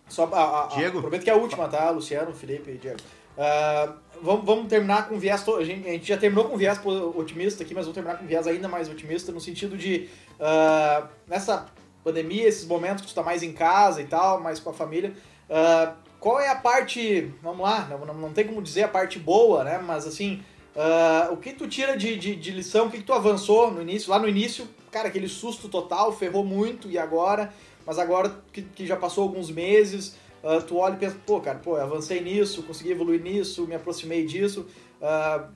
só 0.08 0.26
a, 0.32 0.38
a, 0.38 0.64
a- 0.66 0.68
Diego? 0.76 1.02
prometo 1.02 1.24
que 1.24 1.30
é 1.30 1.34
a 1.34 1.38
última, 1.38 1.68
tá? 1.68 1.90
Luciano, 1.90 2.34
Felipe 2.34 2.72
e 2.72 2.78
Diego. 2.78 2.98
Ah, 3.38 3.94
vamos, 4.22 4.46
vamos 4.46 4.68
terminar 4.68 5.08
com 5.10 5.18
viés. 5.18 5.42
to- 5.44 5.56
A 5.56 5.64
gente, 5.64 5.88
a 5.88 5.92
gente 5.94 6.08
já 6.08 6.18
terminou 6.18 6.46
com 6.46 6.58
viés 6.58 6.80
otimista 7.16 7.64
aqui, 7.64 7.74
mas 7.74 7.86
vamos 7.86 7.96
terminar 7.96 8.18
com 8.20 8.28
viés 8.28 8.46
ainda 8.46 8.68
mais 8.68 8.88
otimista, 8.90 9.32
no 9.32 9.40
sentido 9.42 9.76
de 9.78 10.08
ah, 10.40 11.08
nessa 11.28 11.66
pandemia, 12.04 12.48
esses 12.48 12.66
momentos 12.66 13.02
que 13.04 13.08
tu 13.12 13.16
tá 13.16 13.24
mais 13.24 13.42
em 13.42 13.54
casa 13.54 14.02
e 14.02 14.06
tal, 14.06 14.40
mais 14.42 14.60
com 14.60 14.70
a 14.70 14.74
família. 14.74 15.14
ah, 15.50 15.94
qual 16.20 16.40
é 16.40 16.50
a 16.50 16.56
parte. 16.56 17.34
Vamos 17.42 17.62
lá, 17.62 17.88
não, 17.90 18.06
não, 18.06 18.14
não 18.14 18.34
tem 18.34 18.46
como 18.46 18.62
dizer 18.62 18.84
a 18.84 18.88
parte 18.88 19.18
boa, 19.18 19.64
né? 19.64 19.78
Mas 19.84 20.06
assim. 20.06 20.44
Ah, 20.76 21.30
o 21.32 21.38
que 21.38 21.54
tu 21.54 21.68
tira 21.68 21.96
de, 21.98 22.18
de, 22.18 22.36
de 22.36 22.52
lição? 22.52 22.88
O 22.88 22.92
que, 22.92 23.02
tu 23.02 23.14
avançou 23.14 23.72
no 23.72 23.82
início? 23.82 24.10
Lá 24.10 24.20
no 24.20 24.28
início, 24.28 24.68
cara, 24.92 25.08
aquele 25.08 25.28
susto 25.28 25.70
total, 25.70 26.12
ferrou 26.12 26.44
muito, 26.44 26.90
e 26.90 26.98
agora? 26.98 27.54
Mas 27.86 28.00
agora 28.00 28.34
que, 28.52 28.62
que 28.62 28.86
já 28.88 28.96
passou 28.96 29.24
alguns 29.24 29.50
meses, 29.52 30.16
ah, 30.44 30.62
tu 30.66 30.78
olha 30.78 30.96
e 30.96 30.98
pensa, 30.98 31.18
pô, 31.26 31.40
cara, 31.40 31.60
pô, 31.60 31.76
avancei 31.76 32.22
nisso, 32.22 32.64
consegui 32.64 32.92
evoluir 32.92 33.22
nisso, 33.22 33.68
me 33.68 33.76
aproximei 33.76 34.26
disso. 34.26 34.66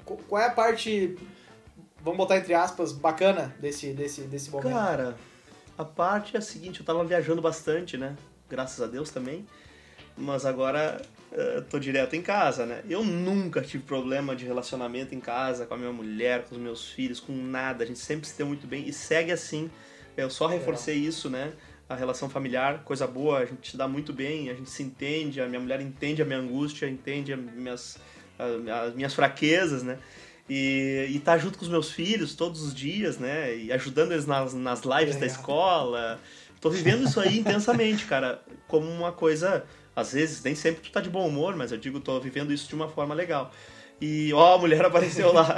Qu- 0.05 0.17
qual 0.27 0.41
é 0.41 0.47
a 0.47 0.51
parte, 0.51 1.17
vamos 2.01 2.17
botar 2.17 2.37
entre 2.37 2.53
aspas, 2.53 2.91
bacana 2.91 3.55
desse, 3.59 3.93
desse, 3.93 4.21
desse 4.21 4.49
momento? 4.51 4.73
Cara, 4.73 5.17
a 5.77 5.85
parte 5.85 6.35
é 6.35 6.39
a 6.39 6.41
seguinte, 6.41 6.81
eu 6.81 6.85
tava 6.85 7.03
viajando 7.03 7.41
bastante, 7.41 7.97
né? 7.97 8.15
Graças 8.49 8.81
a 8.81 8.87
Deus 8.87 9.09
também. 9.09 9.45
Mas 10.17 10.45
agora 10.45 11.01
eh, 11.31 11.61
tô 11.69 11.77
direto 11.77 12.15
em 12.15 12.21
casa, 12.21 12.65
né? 12.65 12.81
Eu 12.89 13.03
nunca 13.03 13.61
tive 13.61 13.83
problema 13.83 14.35
de 14.35 14.45
relacionamento 14.45 15.13
em 15.13 15.19
casa, 15.19 15.65
com 15.65 15.73
a 15.73 15.77
minha 15.77 15.91
mulher, 15.91 16.45
com 16.45 16.55
os 16.55 16.61
meus 16.61 16.89
filhos, 16.89 17.19
com 17.19 17.33
nada. 17.33 17.83
A 17.83 17.87
gente 17.87 17.99
sempre 17.99 18.27
se 18.27 18.37
deu 18.37 18.47
muito 18.47 18.65
bem 18.65 18.87
e 18.87 18.93
segue 18.93 19.31
assim. 19.31 19.69
Eu 20.15 20.29
só 20.29 20.47
reforcei 20.47 20.95
isso, 20.95 21.29
né? 21.29 21.53
A 21.89 21.95
relação 21.95 22.29
familiar, 22.29 22.83
coisa 22.83 23.05
boa, 23.05 23.39
a 23.39 23.45
gente 23.45 23.71
se 23.71 23.77
dá 23.77 23.87
muito 23.87 24.11
bem, 24.11 24.49
a 24.49 24.53
gente 24.53 24.69
se 24.69 24.83
entende, 24.83 25.39
a 25.39 25.47
minha 25.47 25.59
mulher 25.59 25.79
entende 25.79 26.21
a 26.21 26.25
minha 26.25 26.39
angústia, 26.39 26.87
entende 26.89 27.31
as 27.33 27.39
minhas, 27.39 27.97
as 28.39 28.93
minhas 28.95 29.13
fraquezas, 29.13 29.83
né? 29.83 29.97
E, 30.49 31.07
e 31.11 31.19
tá 31.19 31.37
junto 31.37 31.57
com 31.57 31.65
os 31.65 31.69
meus 31.69 31.91
filhos 31.91 32.35
todos 32.35 32.61
os 32.61 32.73
dias, 32.73 33.17
né? 33.17 33.55
E 33.55 33.71
ajudando 33.71 34.13
eles 34.13 34.25
nas, 34.25 34.53
nas 34.53 34.81
lives 34.81 35.15
da 35.15 35.21
Legal. 35.21 35.27
escola. 35.27 36.19
Tô 36.59 36.69
vivendo 36.69 37.05
isso 37.05 37.19
aí 37.19 37.39
intensamente, 37.39 38.05
cara, 38.05 38.41
como 38.67 38.89
uma 38.89 39.11
coisa. 39.11 39.65
Às 39.97 40.13
vezes, 40.13 40.43
nem 40.43 40.53
sempre 40.53 40.81
tu 40.83 40.91
tá 40.91 41.01
de 41.01 41.09
bom 41.09 41.27
humor, 41.27 41.55
mas 41.55 41.71
eu 41.71 41.77
digo, 41.79 41.99
tô 41.99 42.19
vivendo 42.19 42.53
isso 42.53 42.69
de 42.69 42.75
uma 42.75 42.87
forma 42.87 43.15
legal. 43.15 43.51
E, 43.99 44.31
ó, 44.31 44.53
a 44.53 44.57
mulher 44.59 44.85
apareceu 44.85 45.33
lá. 45.33 45.57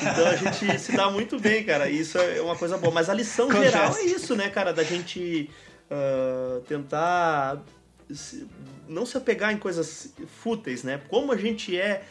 então 0.00 0.26
a 0.28 0.36
gente 0.36 0.78
se 0.78 0.92
dá 0.92 1.10
muito 1.10 1.40
bem, 1.40 1.64
cara. 1.64 1.90
Isso 1.90 2.16
é 2.18 2.40
uma 2.40 2.54
coisa 2.54 2.78
boa. 2.78 2.94
Mas 2.94 3.10
a 3.10 3.14
lição 3.14 3.50
geral 3.50 3.96
é 3.96 4.04
isso, 4.04 4.36
né, 4.36 4.48
cara? 4.48 4.72
Da 4.72 4.84
gente 4.84 5.50
ah, 5.90 6.60
tentar 6.68 7.60
se- 8.14 8.46
não 8.88 9.04
se 9.04 9.16
apegar 9.16 9.52
em 9.52 9.58
coisas 9.58 10.14
fúteis, 10.40 10.84
né? 10.84 11.00
Como 11.08 11.32
a 11.32 11.36
gente 11.36 11.76
é, 11.76 12.04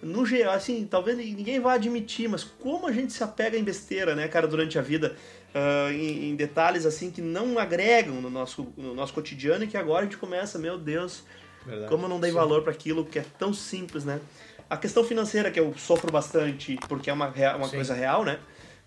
no 0.00 0.24
geral, 0.24 0.54
assim, 0.54 0.86
talvez 0.88 1.18
ninguém 1.18 1.58
vá 1.58 1.72
admitir, 1.74 2.28
mas 2.28 2.44
como 2.44 2.86
a 2.86 2.92
gente 2.92 3.12
se 3.12 3.24
apega 3.24 3.58
em 3.58 3.64
besteira, 3.64 4.14
né, 4.14 4.28
cara, 4.28 4.46
durante 4.46 4.78
a 4.78 4.82
vida, 4.82 5.16
ah, 5.54 5.92
em, 5.92 6.30
em 6.30 6.36
detalhes 6.36 6.84
assim 6.84 7.12
que 7.12 7.22
não 7.22 7.58
agregam 7.60 8.20
no 8.20 8.28
nosso, 8.28 8.72
no 8.76 8.92
nosso 8.92 9.14
cotidiano 9.14 9.62
e 9.62 9.68
que 9.68 9.76
agora 9.76 10.00
a 10.00 10.04
gente 10.04 10.16
começa, 10.16 10.58
meu 10.58 10.76
Deus, 10.76 11.22
Verdade. 11.64 11.88
como 11.88 12.06
eu 12.06 12.08
não 12.08 12.18
dei 12.18 12.32
valor 12.32 12.62
para 12.62 12.72
aquilo 12.72 13.04
que 13.04 13.20
é 13.20 13.24
tão 13.38 13.54
simples, 13.54 14.04
né? 14.04 14.20
A 14.68 14.76
questão 14.76 15.04
financeira 15.04 15.52
que 15.52 15.60
eu 15.60 15.72
sofro 15.76 16.10
bastante, 16.10 16.76
porque 16.88 17.08
é 17.08 17.12
uma, 17.12 17.28
uma 17.56 17.68
Sim. 17.68 17.76
coisa 17.76 17.94
real, 17.94 18.24
né? 18.24 18.40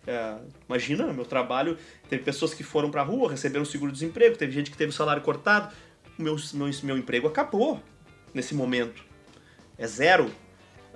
É, 0.05 0.35
imagina, 0.67 1.11
meu 1.13 1.23
trabalho, 1.23 1.77
teve 2.09 2.23
pessoas 2.23 2.53
que 2.53 2.63
foram 2.63 2.91
pra 2.91 3.01
rua, 3.01 3.31
receberam 3.31 3.63
seguro-desemprego, 3.63 4.37
teve 4.37 4.51
gente 4.51 4.69
que 4.69 4.77
teve 4.77 4.89
o 4.89 4.93
salário 4.93 5.21
cortado. 5.21 5.73
O 6.19 6.21
meu, 6.21 6.35
meu, 6.53 6.69
meu 6.83 6.97
emprego 6.97 7.27
acabou 7.27 7.81
nesse 8.33 8.53
momento. 8.53 9.05
É 9.77 9.87
zero. 9.87 10.29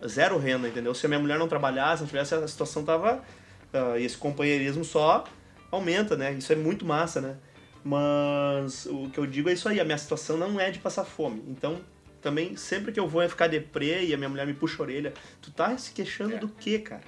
Zero 0.06 0.38
renda, 0.38 0.68
entendeu? 0.68 0.94
Se 0.96 1.06
a 1.06 1.10
minha 1.10 1.20
mulher 1.20 1.38
não 1.38 1.48
trabalhasse, 1.48 2.02
não 2.02 2.08
tivesse, 2.08 2.34
a 2.34 2.48
situação 2.48 2.84
tava. 2.84 3.24
ah, 3.72 3.98
e 4.00 4.04
esse 4.04 4.18
companheirismo 4.18 4.84
só 4.84 5.24
aumenta, 5.72 6.16
né? 6.16 6.34
Isso 6.34 6.52
é 6.52 6.56
muito 6.56 6.86
massa, 6.86 7.22
né? 7.22 7.38
Mas 7.84 8.86
o 8.86 9.10
que 9.10 9.18
eu 9.18 9.26
digo 9.26 9.50
é 9.50 9.54
isso 9.54 9.68
aí, 9.68 9.80
a 9.80 9.86
minha 9.86 9.98
situação 9.98 10.38
não 10.38 10.60
é 10.60 10.70
de 10.70 10.80
passar 10.80 11.04
fome. 11.04 11.44
Então, 11.48 11.82
também, 12.22 12.56
sempre 12.56 12.92
que 12.92 13.00
eu 13.00 13.08
vou 13.08 13.28
ficar 13.28 13.48
deprê 13.48 14.06
e 14.06 14.14
a 14.14 14.18
minha 14.18 14.30
mulher 14.30 14.46
me 14.46 14.54
puxa 14.54 14.76
a 14.80 14.84
orelha, 14.84 15.14
tu 15.42 15.52
tá 15.52 15.76
se 15.78 15.92
queixando 15.92 16.36
É. 16.36 16.38
do 16.38 16.48
quê, 16.48 16.78
cara? 16.80 17.02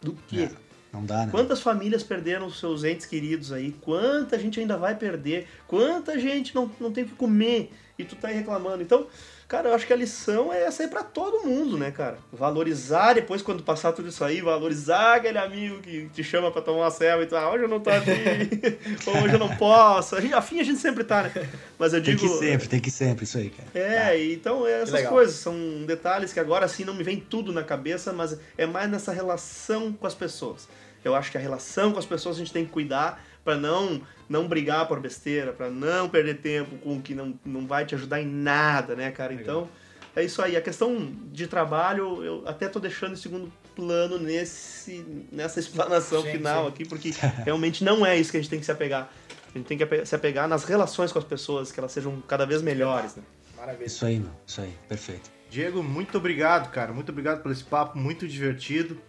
Do 0.00 0.14
quê? 0.28 0.48
É, 0.50 0.50
não 0.92 1.04
dá, 1.04 1.26
né? 1.26 1.30
Quantas 1.30 1.60
famílias 1.60 2.02
perderam 2.02 2.46
os 2.46 2.58
seus 2.58 2.84
entes 2.84 3.04
queridos 3.04 3.52
aí? 3.52 3.72
Quanta 3.82 4.38
gente 4.38 4.58
ainda 4.58 4.78
vai 4.78 4.94
perder? 4.94 5.46
Quanta 5.66 6.18
gente 6.18 6.54
não, 6.54 6.70
não 6.80 6.90
tem 6.90 7.04
o 7.04 7.08
que 7.08 7.14
comer? 7.14 7.70
e 7.98 8.04
tu 8.04 8.16
tá 8.16 8.28
aí 8.28 8.34
reclamando. 8.34 8.82
Então, 8.82 9.06
cara, 9.48 9.68
eu 9.68 9.74
acho 9.74 9.86
que 9.86 9.92
a 9.92 9.96
lição 9.96 10.52
é 10.52 10.64
essa 10.64 10.82
aí 10.82 10.88
pra 10.88 11.02
todo 11.02 11.46
mundo, 11.46 11.76
né, 11.78 11.90
cara? 11.90 12.18
Valorizar 12.32 13.12
depois, 13.14 13.42
quando 13.42 13.62
passar 13.62 13.92
tudo 13.92 14.08
isso 14.08 14.24
aí, 14.24 14.40
valorizar 14.40 15.16
aquele 15.16 15.38
amigo 15.38 15.80
que 15.80 16.08
te 16.08 16.24
chama 16.24 16.50
pra 16.50 16.62
tomar 16.62 16.84
uma 16.84 16.90
selva 16.90 17.22
e 17.22 17.26
tu, 17.26 17.36
ah, 17.36 17.50
hoje 17.50 17.64
eu 17.64 17.68
não 17.68 17.80
tô 17.80 17.90
afim, 17.90 18.10
ou 19.06 19.22
hoje 19.22 19.34
eu 19.34 19.38
não 19.38 19.54
posso. 19.56 20.16
A 20.16 20.20
gente, 20.20 20.34
afim 20.34 20.60
a 20.60 20.64
gente 20.64 20.78
sempre 20.80 21.04
tá, 21.04 21.22
né? 21.24 21.48
Mas 21.78 21.92
eu 21.92 22.02
Tem 22.02 22.16
digo. 22.16 22.28
que 22.28 22.38
sempre, 22.38 22.68
tem 22.68 22.80
que 22.80 22.90
sempre, 22.90 23.24
isso 23.24 23.38
aí, 23.38 23.50
cara. 23.50 23.68
É, 23.74 24.32
então 24.32 24.66
é 24.66 24.82
essas 24.82 25.06
coisas, 25.06 25.36
são 25.36 25.54
detalhes 25.86 26.32
que 26.32 26.40
agora 26.40 26.66
sim 26.68 26.84
não 26.84 26.94
me 26.94 27.02
vem 27.04 27.18
tudo 27.18 27.52
na 27.52 27.62
cabeça, 27.62 28.12
mas 28.12 28.38
é 28.56 28.66
mais 28.66 28.90
nessa 28.90 29.12
relação 29.12 29.92
com 29.92 30.06
as 30.06 30.14
pessoas. 30.14 30.68
Eu 31.04 31.14
acho 31.14 31.30
que 31.30 31.36
a 31.36 31.40
relação 31.40 31.92
com 31.92 31.98
as 31.98 32.06
pessoas 32.06 32.36
a 32.36 32.38
gente 32.38 32.52
tem 32.52 32.64
que 32.64 32.70
cuidar 32.72 33.22
pra 33.44 33.56
não 33.56 34.00
não 34.28 34.48
brigar 34.48 34.88
por 34.88 35.00
besteira, 35.00 35.52
pra 35.52 35.70
não 35.70 36.08
perder 36.08 36.38
tempo 36.38 36.76
com 36.78 36.96
o 36.96 37.02
que 37.02 37.14
não, 37.14 37.38
não 37.44 37.66
vai 37.66 37.84
te 37.84 37.94
ajudar 37.94 38.20
em 38.20 38.26
nada, 38.26 38.96
né, 38.96 39.10
cara? 39.10 39.34
Então, 39.34 39.68
é 40.16 40.24
isso 40.24 40.40
aí. 40.40 40.56
A 40.56 40.62
questão 40.62 41.12
de 41.30 41.46
trabalho, 41.46 42.24
eu 42.24 42.42
até 42.46 42.68
tô 42.68 42.80
deixando 42.80 43.12
em 43.12 43.16
segundo 43.16 43.52
plano 43.76 44.18
nesse 44.18 45.04
nessa 45.30 45.60
explanação 45.60 46.22
Sim, 46.22 46.32
final 46.32 46.64
sim. 46.64 46.68
aqui, 46.68 46.84
porque 46.88 47.10
realmente 47.44 47.84
não 47.84 48.04
é 48.04 48.18
isso 48.18 48.30
que 48.30 48.36
a 48.38 48.40
gente 48.40 48.50
tem 48.50 48.58
que 48.58 48.64
se 48.64 48.72
apegar. 48.72 49.12
A 49.54 49.58
gente 49.58 49.66
tem 49.66 49.78
que 49.78 50.06
se 50.06 50.14
apegar 50.14 50.48
nas 50.48 50.64
relações 50.64 51.12
com 51.12 51.18
as 51.18 51.24
pessoas, 51.24 51.70
que 51.70 51.78
elas 51.78 51.92
sejam 51.92 52.20
cada 52.26 52.44
vez 52.44 52.60
melhores, 52.62 53.14
né? 53.14 53.22
Maravilha. 53.56 53.86
Isso 53.86 54.04
aí, 54.04 54.18
meu. 54.18 54.30
Isso 54.46 54.60
aí, 54.60 54.74
perfeito. 54.88 55.30
Diego, 55.48 55.82
muito 55.82 56.18
obrigado, 56.18 56.70
cara. 56.70 56.92
Muito 56.92 57.10
obrigado 57.10 57.40
por 57.40 57.52
esse 57.52 57.62
papo, 57.62 57.96
muito 57.96 58.26
divertido. 58.26 59.00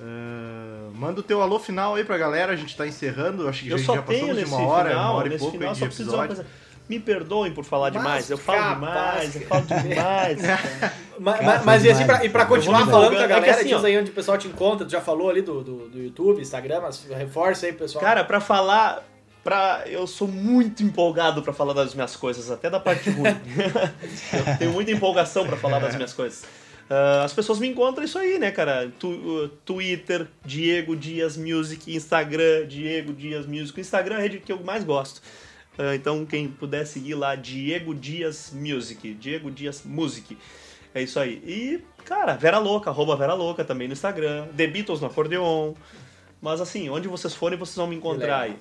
Ah, 0.00 0.90
manda 0.94 1.20
o 1.20 1.22
teu 1.22 1.40
alô 1.40 1.58
final 1.58 1.94
aí 1.94 2.04
pra 2.04 2.18
galera, 2.18 2.52
a 2.52 2.56
gente 2.56 2.76
tá 2.76 2.86
encerrando. 2.86 3.48
Acho 3.48 3.64
que 3.64 3.70
Eu 3.70 3.78
já, 3.78 3.84
só 3.84 3.94
já 3.94 4.02
tenho 4.02 4.28
passamos 4.28 4.48
de 4.48 4.54
uma 4.54 4.66
hora, 4.66 4.88
final, 4.90 5.04
uma 5.04 5.18
hora 5.18 5.26
e 5.26 5.30
nesse 5.30 5.40
pouco 5.40 5.58
final, 5.58 5.72
aí 5.72 5.78
de 5.78 5.84
episódio. 5.84 6.26
coisa. 6.36 6.46
Me 6.88 7.00
perdoem 7.00 7.52
por 7.52 7.64
falar 7.64 7.90
Mas 7.92 8.02
demais. 8.02 8.30
Eu 8.30 8.38
falo 8.38 8.74
demais, 8.74 9.34
eu 9.34 9.42
falo 9.42 9.66
demais. 9.66 10.38
Mas, 11.18 11.64
mas 11.64 11.80
foi 11.80 11.88
e 11.88 11.92
assim, 11.92 12.04
pra, 12.04 12.24
e 12.26 12.28
pra 12.28 12.44
continuar 12.44 12.84
falando 12.84 13.14
com 13.14 13.16
a. 13.16 13.20
É 13.20 13.22
que 13.22 13.28
galera, 13.28 13.54
assim, 13.54 13.68
diz 13.68 13.82
aí 13.82 13.98
onde 13.98 14.10
o 14.10 14.14
pessoal 14.14 14.36
te 14.36 14.48
encontra, 14.48 14.84
tu 14.84 14.92
já 14.92 15.00
falou 15.00 15.30
ali 15.30 15.40
do, 15.40 15.64
do, 15.64 15.88
do 15.88 15.98
YouTube, 15.98 16.42
Instagram, 16.42 16.82
mas 16.82 17.02
reforça 17.08 17.64
aí, 17.64 17.72
pessoal. 17.72 18.04
Cara, 18.04 18.22
pra 18.22 18.38
falar. 18.38 19.02
Pra, 19.42 19.84
eu 19.86 20.06
sou 20.06 20.28
muito 20.28 20.82
empolgado 20.82 21.40
pra 21.40 21.54
falar 21.54 21.72
das 21.72 21.94
minhas 21.94 22.14
coisas, 22.16 22.50
até 22.50 22.68
da 22.68 22.78
parte 22.78 23.08
ruim. 23.08 23.30
eu 24.50 24.58
tenho 24.58 24.72
muita 24.72 24.90
empolgação 24.90 25.46
pra 25.46 25.56
falar 25.56 25.78
das 25.78 25.94
minhas 25.94 26.12
coisas. 26.12 26.44
Ah, 26.88 27.24
as 27.24 27.32
pessoas 27.32 27.58
me 27.58 27.66
encontram 27.68 28.04
isso 28.04 28.18
aí, 28.18 28.38
né, 28.38 28.50
cara? 28.50 28.90
Tu- 28.98 29.08
uh, 29.08 29.48
Twitter, 29.64 30.26
Diego 30.44 30.94
Dias 30.94 31.36
Music, 31.36 31.94
Instagram, 31.94 32.66
Diego 32.68 33.12
Dias 33.12 33.46
Music. 33.46 33.78
O 33.78 33.80
Instagram 33.80 34.16
é 34.16 34.18
a 34.18 34.22
rede 34.22 34.38
que 34.38 34.52
eu 34.52 34.62
mais 34.62 34.84
gosto. 34.84 35.20
Ah, 35.78 35.94
então, 35.94 36.24
quem 36.24 36.48
puder 36.48 36.86
seguir 36.86 37.14
lá, 37.14 37.34
Diego 37.34 37.94
Dias 37.94 38.52
Music. 38.54 39.12
Diego 39.14 39.50
Dias 39.50 39.82
Music. 39.84 40.36
É 40.94 41.02
isso 41.02 41.18
aí. 41.20 41.42
E, 41.44 41.80
cara, 42.04 42.34
Vera 42.36 42.58
Louca, 42.58 42.88
arroba 42.88 43.16
Vera 43.16 43.34
Louca 43.34 43.64
também 43.64 43.86
no 43.88 43.92
Instagram. 43.92 44.46
The 44.56 44.66
Beatles 44.66 45.00
no 45.00 45.08
acordeon. 45.08 45.74
Mas 46.40 46.60
assim, 46.60 46.88
onde 46.88 47.08
vocês 47.08 47.34
forem, 47.34 47.58
vocês 47.58 47.76
vão 47.76 47.86
me 47.88 47.96
encontrar 47.96 48.42
aí. 48.42 48.56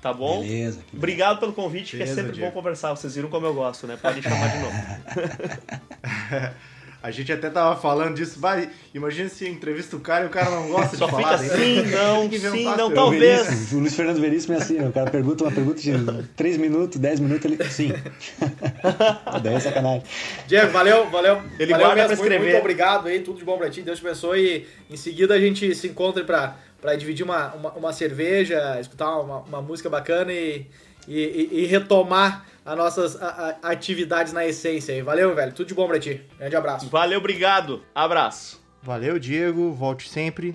Tá 0.00 0.12
bom? 0.12 0.40
Beleza. 0.40 0.82
que 0.90 0.96
Obrigado 0.96 1.38
pelo 1.38 1.52
convite, 1.52 1.90
que 1.90 1.96
é 1.96 1.98
Beleza, 2.00 2.16
sempre 2.16 2.32
Diego. 2.32 2.48
bom 2.50 2.54
conversar. 2.54 2.90
Vocês 2.90 3.14
viram 3.14 3.28
como 3.28 3.46
eu 3.46 3.54
gosto, 3.54 3.86
né? 3.86 3.96
Podem 4.00 4.22
chamar 4.22 4.48
de 4.48 4.58
novo. 4.58 4.74
A 7.04 7.10
gente 7.10 7.30
até 7.30 7.50
tava 7.50 7.78
falando 7.78 8.14
disso, 8.16 8.40
vai, 8.40 8.70
imagina 8.94 9.28
se 9.28 9.46
entrevista 9.46 9.94
o 9.94 10.00
cara 10.00 10.24
e 10.24 10.26
o 10.26 10.30
cara 10.30 10.48
não 10.48 10.68
gosta 10.70 10.96
Só 10.96 11.04
de 11.04 11.10
falar. 11.12 11.34
assim, 11.34 11.82
não, 11.82 12.30
sim, 12.32 12.64
não, 12.64 12.90
talvez. 12.90 13.46
Veríssimo, 13.46 13.78
o 13.78 13.82
Luiz 13.82 13.94
Fernando 13.94 14.20
Veríssimo 14.22 14.54
é 14.54 14.56
assim, 14.56 14.80
o 14.80 14.90
cara 14.90 15.10
pergunta 15.10 15.44
uma 15.44 15.52
pergunta 15.52 15.78
de 15.82 15.92
3 16.34 16.56
minutos, 16.56 16.98
10 16.98 17.20
minutos, 17.20 17.44
ele. 17.44 17.62
Sim. 17.68 17.92
Daí 19.42 19.54
é 19.54 19.60
sacanagem. 19.60 20.02
Diego, 20.46 20.70
valeu, 20.72 21.10
valeu. 21.10 21.42
Ele 21.58 21.72
valeu 21.72 21.86
guarda 21.88 21.94
pra 21.94 22.08
mesmo, 22.08 22.08
muito, 22.08 22.12
escrever. 22.22 22.44
muito 22.44 22.58
obrigado 22.60 23.06
aí, 23.08 23.20
tudo 23.20 23.38
de 23.38 23.44
bom 23.44 23.58
pra 23.58 23.68
ti, 23.68 23.82
Deus 23.82 23.98
te 23.98 24.06
abençoe. 24.06 24.66
E 24.88 24.94
em 24.94 24.96
seguida 24.96 25.34
a 25.34 25.38
gente 25.40 25.74
se 25.74 25.86
encontra 25.88 26.24
pra, 26.24 26.56
pra 26.80 26.94
dividir 26.96 27.22
uma, 27.22 27.52
uma, 27.54 27.70
uma 27.72 27.92
cerveja, 27.92 28.78
escutar 28.80 29.18
uma, 29.20 29.40
uma 29.40 29.60
música 29.60 29.90
bacana 29.90 30.32
e, 30.32 30.66
e, 31.06 31.18
e- 31.20 31.48
e 31.62 31.66
retomar 31.66 32.46
as 32.64 32.76
nossas 32.76 33.20
a- 33.22 33.58
a- 33.62 33.70
atividades 33.70 34.32
na 34.32 34.46
essência 34.46 34.94
aí. 34.94 35.02
Valeu, 35.02 35.34
velho, 35.34 35.52
tudo 35.52 35.66
de 35.68 35.74
bom 35.74 35.86
pra 35.86 35.98
ti. 35.98 36.22
Grande 36.38 36.56
abraço. 36.56 36.88
Valeu, 36.88 37.18
obrigado. 37.18 37.82
Abraço. 37.94 38.62
Valeu, 38.82 39.18
Diego, 39.18 39.72
volte 39.72 40.08
sempre. 40.08 40.54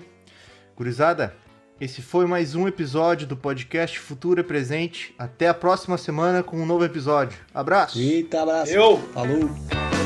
Gurizada, 0.76 1.34
esse 1.80 2.00
foi 2.00 2.26
mais 2.26 2.54
um 2.54 2.66
episódio 2.68 3.26
do 3.26 3.36
podcast 3.36 3.98
Futuro 3.98 4.40
é 4.40 4.42
Presente. 4.42 5.14
Até 5.18 5.48
a 5.48 5.54
próxima 5.54 5.98
semana 5.98 6.42
com 6.42 6.56
um 6.56 6.66
novo 6.66 6.84
episódio. 6.84 7.38
Abraço! 7.52 7.98
Eita, 7.98 8.42
abraço. 8.42 8.72
Eu. 8.72 8.98
Falou. 9.12 9.99